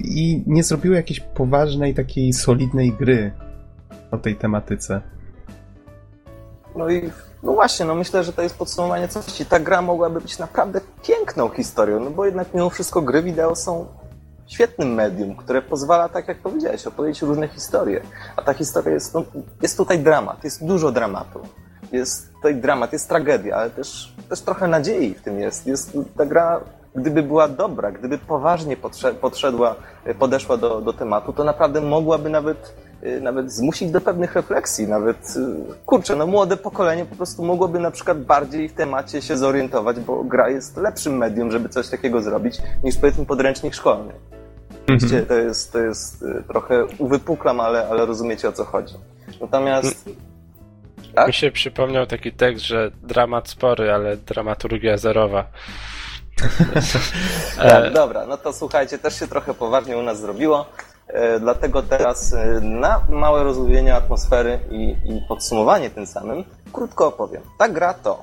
i 0.00 0.42
nie 0.46 0.62
zrobiło 0.62 0.94
jakiejś 0.94 1.20
poważnej, 1.20 1.94
takiej 1.94 2.32
solidnej 2.32 2.92
gry 2.92 3.32
o 4.10 4.18
tej 4.18 4.36
tematyce. 4.36 5.00
No 6.76 6.90
i 6.90 7.10
no 7.42 7.52
właśnie, 7.52 7.86
no 7.86 7.94
myślę, 7.94 8.24
że 8.24 8.32
to 8.32 8.42
jest 8.42 8.58
podsumowanie 8.58 9.08
całości. 9.08 9.46
Ta 9.46 9.60
gra 9.60 9.82
mogłaby 9.82 10.20
być 10.20 10.38
naprawdę 10.38 10.80
piękną 11.02 11.48
historią, 11.48 12.00
no 12.00 12.10
bo 12.10 12.24
jednak 12.24 12.54
mimo 12.54 12.70
wszystko 12.70 13.02
gry 13.02 13.22
wideo 13.22 13.56
są 13.56 14.01
świetnym 14.52 14.94
medium, 14.94 15.36
które 15.36 15.62
pozwala, 15.62 16.08
tak 16.08 16.28
jak 16.28 16.38
powiedziałeś, 16.38 16.86
opowiedzieć 16.86 17.22
różne 17.22 17.48
historie. 17.48 18.00
A 18.36 18.42
ta 18.42 18.54
historia 18.54 18.94
jest, 18.94 19.14
no, 19.14 19.24
jest 19.62 19.76
tutaj 19.76 19.98
dramat, 19.98 20.44
jest 20.44 20.66
dużo 20.66 20.92
dramatu. 20.92 21.40
Jest 21.92 22.32
tutaj 22.34 22.56
dramat, 22.56 22.92
jest 22.92 23.08
tragedia, 23.08 23.56
ale 23.56 23.70
też, 23.70 24.14
też 24.28 24.40
trochę 24.40 24.68
nadziei 24.68 25.14
w 25.14 25.22
tym 25.22 25.40
jest. 25.40 25.66
jest 25.66 25.98
ta 26.16 26.26
gra, 26.26 26.60
gdyby 26.94 27.22
była 27.22 27.48
dobra, 27.48 27.92
gdyby 27.92 28.18
poważnie 28.18 28.76
podsze- 28.76 29.14
podszedła, 29.14 29.74
podeszła 30.18 30.56
do, 30.56 30.80
do 30.80 30.92
tematu, 30.92 31.32
to 31.32 31.44
naprawdę 31.44 31.80
mogłaby 31.80 32.30
nawet, 32.30 32.74
y, 33.02 33.20
nawet 33.20 33.52
zmusić 33.52 33.90
do 33.90 34.00
pewnych 34.00 34.34
refleksji. 34.34 34.88
Nawet, 34.88 35.34
y, 35.36 35.84
kurczę, 35.86 36.16
no 36.16 36.26
młode 36.26 36.56
pokolenie 36.56 37.04
po 37.04 37.16
prostu 37.16 37.42
mogłoby 37.44 37.78
na 37.78 37.90
przykład 37.90 38.20
bardziej 38.24 38.68
w 38.68 38.74
temacie 38.74 39.22
się 39.22 39.36
zorientować, 39.36 40.00
bo 40.00 40.24
gra 40.24 40.48
jest 40.48 40.76
lepszym 40.76 41.16
medium, 41.16 41.50
żeby 41.50 41.68
coś 41.68 41.88
takiego 41.88 42.22
zrobić, 42.22 42.58
niż 42.84 42.96
powiedzmy 42.96 43.26
podręcznik 43.26 43.74
szkolny. 43.74 44.12
Oczywiście 44.82 45.22
to 45.22 45.34
jest, 45.34 45.72
to 45.72 45.78
jest 45.78 46.22
y, 46.22 46.44
trochę 46.48 46.84
uwypuklam, 46.98 47.60
ale, 47.60 47.88
ale 47.88 48.06
rozumiecie 48.06 48.48
o 48.48 48.52
co 48.52 48.64
chodzi. 48.64 48.94
Natomiast 49.40 50.04
Tak? 51.14 51.26
Mi 51.26 51.32
się 51.32 51.50
przypomniał 51.50 52.06
taki 52.06 52.32
tekst, 52.32 52.64
że 52.64 52.90
dramat 53.02 53.48
spory, 53.48 53.92
ale 53.92 54.16
dramaturgia 54.16 54.96
zerowa. 54.96 55.44
E, 57.58 57.90
dobra, 58.00 58.26
no 58.26 58.36
to 58.36 58.52
słuchajcie, 58.52 58.98
też 58.98 59.18
się 59.18 59.28
trochę 59.28 59.54
poważnie 59.54 59.98
u 59.98 60.02
nas 60.02 60.20
zrobiło, 60.20 60.66
e, 61.08 61.40
dlatego 61.40 61.82
teraz 61.82 62.32
e, 62.32 62.60
na 62.60 63.00
małe 63.08 63.44
rozluźnienie 63.44 63.94
atmosfery 63.94 64.60
i, 64.70 64.90
i 64.90 65.22
podsumowanie 65.28 65.90
tym 65.90 66.06
samym 66.06 66.44
krótko 66.72 67.06
opowiem. 67.06 67.42
Ta 67.58 67.68
gra 67.68 67.94
to 67.94 68.22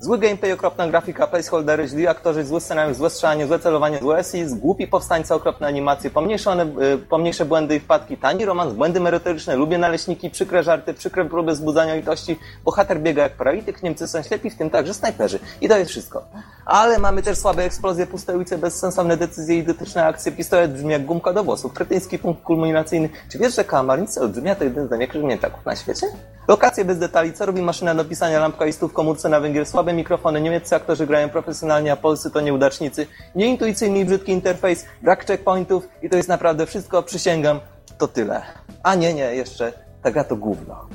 zły 0.00 0.18
gameplay, 0.18 0.52
okropna 0.52 0.88
grafika, 0.88 1.26
placeholdery, 1.26 1.88
źli 1.88 2.06
aktorzy, 2.06 2.44
zły 2.44 2.60
scenariusz, 2.60 2.96
złe 2.96 3.10
strzelanie, 3.10 3.46
złe 3.46 3.58
celowanie, 3.58 3.98
złe 3.98 4.24
SI, 4.24 4.44
głupi 4.46 4.86
powstańcy, 4.86 5.34
okropne 5.34 5.66
animacje, 5.66 6.10
pomniejszone, 6.10 6.62
e, 6.62 6.98
pomniejsze 6.98 7.44
błędy 7.44 7.76
i 7.76 7.80
wpadki, 7.80 8.16
tani 8.16 8.44
romans, 8.44 8.72
błędy 8.72 9.00
merytoryczne, 9.00 9.56
lubię 9.56 9.78
naleśniki, 9.78 10.30
przykre 10.30 10.62
żarty, 10.62 10.94
przykre 10.94 11.24
próby 11.24 11.52
wzbudzania 11.52 11.94
litości, 11.94 12.38
bohater 12.64 13.00
biega 13.00 13.22
jak 13.22 13.32
paralityk, 13.36 13.82
Niemcy 13.82 14.08
są 14.08 14.22
ślepi, 14.22 14.50
w 14.50 14.56
tym 14.56 14.70
także 14.70 14.94
snajperzy. 14.94 15.38
I 15.60 15.68
to 15.68 15.78
jest 15.78 15.90
wszystko. 15.90 16.24
Ale 16.66 16.98
mamy 16.98 17.22
też 17.22 17.38
słabe 17.38 17.64
eksplozje, 17.64 18.06
puste 18.06 18.36
ulice, 18.36 18.58
bezsensowne 18.58 19.16
decyzje, 19.16 19.58
idiotyczne 19.58 20.06
akcje, 20.06 20.32
pistolet 20.32 20.72
brzmi 20.72 20.92
jak 20.92 21.04
gumka 21.04 21.32
do 21.32 21.44
włosów, 21.44 21.72
kretyński 21.72 22.18
punkt 22.18 22.42
kulminacyjny. 22.42 23.08
Czy 23.32 23.38
wiesz, 23.38 23.56
że 23.56 23.64
kałamarnica 23.64 24.20
olbrzymia 24.20 24.54
to 24.54 24.64
jeden 24.64 24.86
z 24.86 24.90
największych 24.90 25.22
na 25.66 25.76
świecie? 25.76 26.06
Lokacje 26.48 26.84
bez 26.84 26.98
detali, 26.98 27.32
co 27.32 27.46
robi 27.46 27.62
maszyna 27.62 27.94
do 27.94 28.04
pisania, 28.04 28.40
lampka 28.40 28.66
i 28.66 28.72
stów 28.72 28.92
komórce 28.92 29.28
na 29.28 29.40
węgiel, 29.40 29.66
słabe 29.66 29.85
mikrofony, 29.92 30.40
niemieccy 30.40 30.76
aktorzy 30.76 31.06
grają 31.06 31.28
profesjonalnie, 31.28 31.92
a 31.92 31.96
polscy 31.96 32.30
to 32.30 32.40
nieudacznicy, 32.40 33.06
nieintuicyjny 33.34 33.98
i 33.98 34.04
brzydki 34.04 34.32
interfejs, 34.32 34.86
brak 35.02 35.26
checkpointów 35.26 35.88
i 36.02 36.10
to 36.10 36.16
jest 36.16 36.28
naprawdę 36.28 36.66
wszystko, 36.66 37.02
przysięgam, 37.02 37.60
to 37.98 38.08
tyle. 38.08 38.42
A 38.82 38.94
nie, 38.94 39.14
nie, 39.14 39.34
jeszcze, 39.34 39.72
ta 40.02 40.10
gra 40.10 40.24
to 40.24 40.36
gówno. 40.36 40.88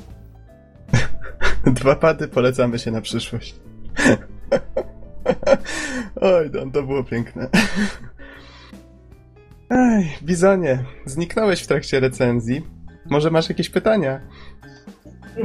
Dwa 1.66 1.96
pady 1.96 2.28
polecamy 2.28 2.78
się 2.78 2.90
na 2.90 3.00
przyszłość. 3.00 3.54
Oj, 6.20 6.50
Don, 6.50 6.72
to 6.72 6.82
było 6.82 7.04
piękne. 7.04 7.48
Ej, 9.70 10.16
Bizonie, 10.22 10.84
zniknąłeś 11.04 11.62
w 11.62 11.66
trakcie 11.66 12.00
recenzji. 12.00 12.66
Może 13.10 13.30
masz 13.30 13.48
jakieś 13.48 13.70
pytania? 13.70 14.20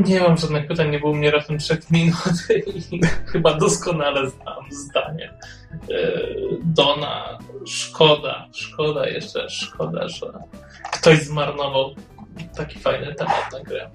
Nie 0.08 0.20
mam 0.20 0.38
żadnych 0.38 0.68
pytań, 0.68 0.92
nie 0.92 1.00
było 1.00 1.14
mnie 1.14 1.32
raptem 1.32 1.58
3 1.58 1.78
minut 1.92 2.18
i 2.76 3.00
chyba 3.26 3.54
doskonale 3.54 4.30
znam 4.30 4.72
zdanie 4.72 5.34
e, 5.74 6.22
Dona. 6.64 7.38
Szkoda, 7.66 8.48
szkoda 8.54 9.08
jeszcze, 9.08 9.50
szkoda, 9.50 10.08
że 10.08 10.34
ktoś 10.94 11.24
zmarnował 11.24 11.96
taki 12.56 12.80
fajny 12.80 13.16
temat 13.16 13.52
na 13.54 13.60
grę. 13.60 13.90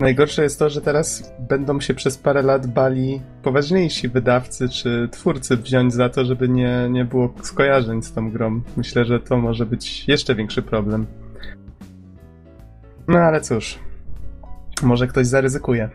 Najgorsze 0.00 0.42
jest 0.42 0.58
to, 0.58 0.70
że 0.70 0.80
teraz 0.80 1.32
będą 1.38 1.80
się 1.80 1.94
przez 1.94 2.18
parę 2.18 2.42
lat 2.42 2.66
bali 2.66 3.20
poważniejsi 3.42 4.08
wydawcy 4.08 4.68
czy 4.68 5.08
twórcy 5.12 5.56
wziąć 5.56 5.94
za 5.94 6.08
to, 6.08 6.24
żeby 6.24 6.48
nie, 6.48 6.88
nie 6.90 7.04
było 7.04 7.34
skojarzeń 7.42 8.02
z 8.02 8.12
tą 8.12 8.30
grą. 8.30 8.62
Myślę, 8.76 9.04
że 9.04 9.20
to 9.20 9.36
może 9.36 9.66
być 9.66 10.08
jeszcze 10.08 10.34
większy 10.34 10.62
problem. 10.62 11.06
No 13.08 13.18
ale 13.18 13.40
cóż, 13.40 13.78
może 14.82 15.06
ktoś 15.06 15.26
zaryzykuje. 15.26 15.88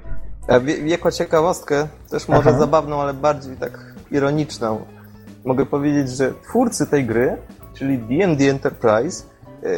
A 0.48 0.60
wie, 0.60 0.78
jako 0.88 1.12
ciekawostkę, 1.12 1.88
też 2.10 2.28
może 2.28 2.50
Aha. 2.50 2.60
zabawną, 2.60 3.02
ale 3.02 3.14
bardziej 3.14 3.58
tak 3.58 3.96
ironiczną, 4.12 4.86
mogę 5.46 5.66
powiedzieć, 5.66 6.10
że 6.10 6.34
twórcy 6.50 6.88
tej 6.88 7.06
gry, 7.06 7.38
czyli 7.74 7.98
D&D 7.98 8.52
Enterprise, 8.52 9.24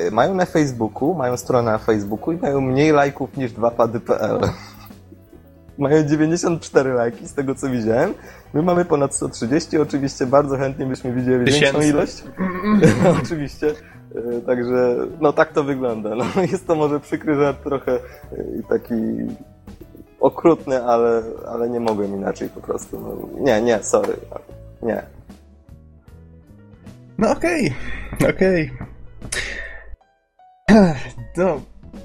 y, 0.07 0.11
mają 0.11 0.35
na 0.35 0.45
Facebooku, 0.45 1.13
mają 1.13 1.37
stronę 1.37 1.71
na 1.71 1.77
Facebooku 1.77 2.31
i 2.31 2.37
mają 2.37 2.61
mniej 2.61 2.91
lajków 2.91 3.37
niż 3.37 3.51
2pady.pl. 3.51 4.39
Mają 5.77 6.03
94 6.03 6.93
lajki 6.93 7.27
z 7.27 7.33
tego 7.33 7.55
co 7.55 7.69
widziałem. 7.69 8.13
My 8.53 8.61
mamy 8.61 8.85
ponad 8.85 9.15
130, 9.15 9.77
oczywiście 9.77 10.25
bardzo 10.25 10.57
chętnie 10.57 10.85
byśmy 10.85 11.13
widzieli 11.13 11.45
większą 11.45 11.81
ilość. 11.81 12.23
oczywiście. 13.23 13.73
Y, 14.15 14.41
Także 14.41 14.95
no 15.21 15.33
tak 15.33 15.53
to 15.53 15.63
wygląda. 15.63 16.15
No, 16.15 16.25
jest 16.51 16.67
to 16.67 16.75
może 16.75 16.99
przykry 16.99 17.35
żart 17.35 17.63
trochę 17.63 17.95
y, 17.95 18.63
taki 18.69 18.93
okrutny, 20.19 20.83
ale, 20.83 21.23
ale 21.47 21.69
nie 21.69 21.79
mogłem 21.79 22.15
inaczej 22.15 22.49
po 22.49 22.61
prostu. 22.61 22.99
No, 22.99 23.39
nie, 23.39 23.61
nie, 23.61 23.83
sorry. 23.83 24.13
Nie. 24.81 25.03
No 27.17 27.31
okej, 27.31 27.73
okej. 28.29 28.71
No, 31.37 31.61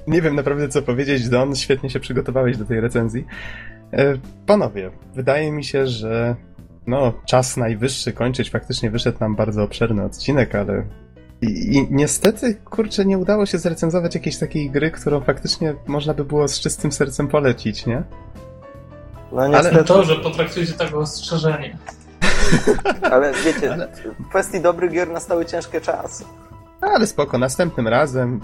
nie 0.07 0.21
wiem 0.21 0.35
naprawdę 0.35 0.69
co 0.69 0.81
powiedzieć, 0.81 1.29
Don. 1.29 1.55
Świetnie 1.55 1.89
się 1.89 1.99
przygotowałeś 1.99 2.57
do 2.57 2.65
tej 2.65 2.79
recenzji. 2.81 3.25
E, 3.93 4.13
Panowie, 4.45 4.91
wydaje 5.15 5.51
mi 5.51 5.63
się, 5.63 5.87
że 5.87 6.35
no, 6.87 7.13
czas 7.25 7.57
najwyższy 7.57 8.13
kończyć. 8.13 8.49
Faktycznie 8.49 8.91
wyszedł 8.91 9.17
nam 9.19 9.35
bardzo 9.35 9.63
obszerny 9.63 10.03
odcinek, 10.03 10.55
ale 10.55 10.83
i, 11.41 11.75
i 11.77 11.87
niestety, 11.91 12.55
kurczę, 12.55 13.05
nie 13.05 13.17
udało 13.17 13.45
się 13.45 13.57
zrecenzować 13.57 14.15
jakiejś 14.15 14.37
takiej 14.37 14.71
gry, 14.71 14.91
którą 14.91 15.21
faktycznie 15.21 15.75
można 15.87 16.13
by 16.13 16.25
było 16.25 16.47
z 16.47 16.59
czystym 16.59 16.91
sercem 16.91 17.27
polecić, 17.27 17.85
nie? 17.85 18.03
No 19.31 19.47
niestety, 19.47 19.83
To, 19.83 20.03
że 20.03 20.15
potraktujecie 20.15 20.73
tak 20.73 20.95
ostrzeżenie. 20.95 21.77
ale 23.11 23.33
wiecie, 23.45 23.73
Ale- 23.73 23.87
w 24.19 24.29
kwestii 24.29 24.61
dobrych 24.61 24.91
gier 24.91 25.09
nastały 25.09 25.45
ciężkie 25.45 25.81
czasy. 25.81 26.23
Ale 26.81 27.07
spoko, 27.07 27.37
następnym 27.37 27.87
razem 27.87 28.39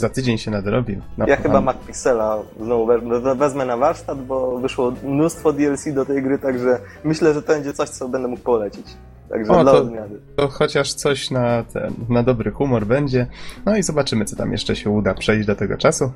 za 0.00 0.08
tydzień 0.08 0.38
się 0.38 0.50
nadrobił. 0.50 1.00
No, 1.18 1.26
Ja 1.28 1.36
chyba 1.36 1.60
MacPixela 1.60 2.38
znowu 2.60 2.86
we- 2.86 3.34
wezmę 3.34 3.64
na 3.66 3.76
warsztat, 3.76 4.24
bo 4.26 4.58
wyszło 4.58 4.92
mnóstwo 5.04 5.52
DLC 5.52 5.92
do 5.92 6.04
tej 6.04 6.22
gry, 6.22 6.38
także 6.38 6.78
myślę, 7.04 7.34
że 7.34 7.42
to 7.42 7.52
będzie 7.52 7.72
coś, 7.72 7.88
co 7.88 8.08
będę 8.08 8.28
mógł 8.28 8.42
polecić. 8.42 8.86
Także 9.30 9.52
O, 9.52 9.62
dla 9.62 9.72
to- 9.72 9.78
odmiany. 9.78 10.18
to 10.36 10.48
chociaż 10.48 10.92
coś 10.94 11.30
na, 11.30 11.62
ten, 11.62 11.94
na 12.08 12.22
dobry 12.22 12.50
humor 12.50 12.86
będzie. 12.86 13.26
No 13.66 13.76
i 13.76 13.82
zobaczymy, 13.82 14.24
co 14.24 14.36
tam 14.36 14.52
jeszcze 14.52 14.76
się 14.76 14.90
uda 14.90 15.14
przejść 15.14 15.46
do 15.46 15.56
tego 15.56 15.76
czasu. 15.76 16.12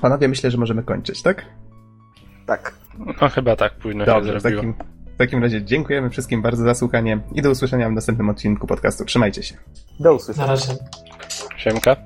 Panowie, 0.00 0.28
myślę, 0.28 0.50
że 0.50 0.58
możemy 0.58 0.82
kończyć, 0.82 1.22
tak? 1.22 1.44
Tak. 2.46 2.74
No 3.20 3.28
chyba 3.28 3.56
tak 3.56 3.74
późno 3.78 4.04
Dobrze, 4.06 4.32
się 4.32 4.38
w 4.40 4.42
takim, 4.42 4.74
w 5.14 5.16
takim 5.18 5.42
razie 5.42 5.62
dziękujemy 5.64 6.10
wszystkim 6.10 6.42
bardzo 6.42 6.64
za 6.64 6.74
słuchanie 6.74 7.20
i 7.34 7.42
do 7.42 7.50
usłyszenia 7.50 7.88
w 7.88 7.92
następnym 7.92 8.28
odcinku 8.28 8.66
podcastu. 8.66 9.04
Trzymajcie 9.04 9.42
się. 9.42 9.54
Do 10.00 10.08
Na 10.10 10.12
usłyszenia. 10.16 10.46
razie. 10.46 10.72
Siemka. 11.56 11.96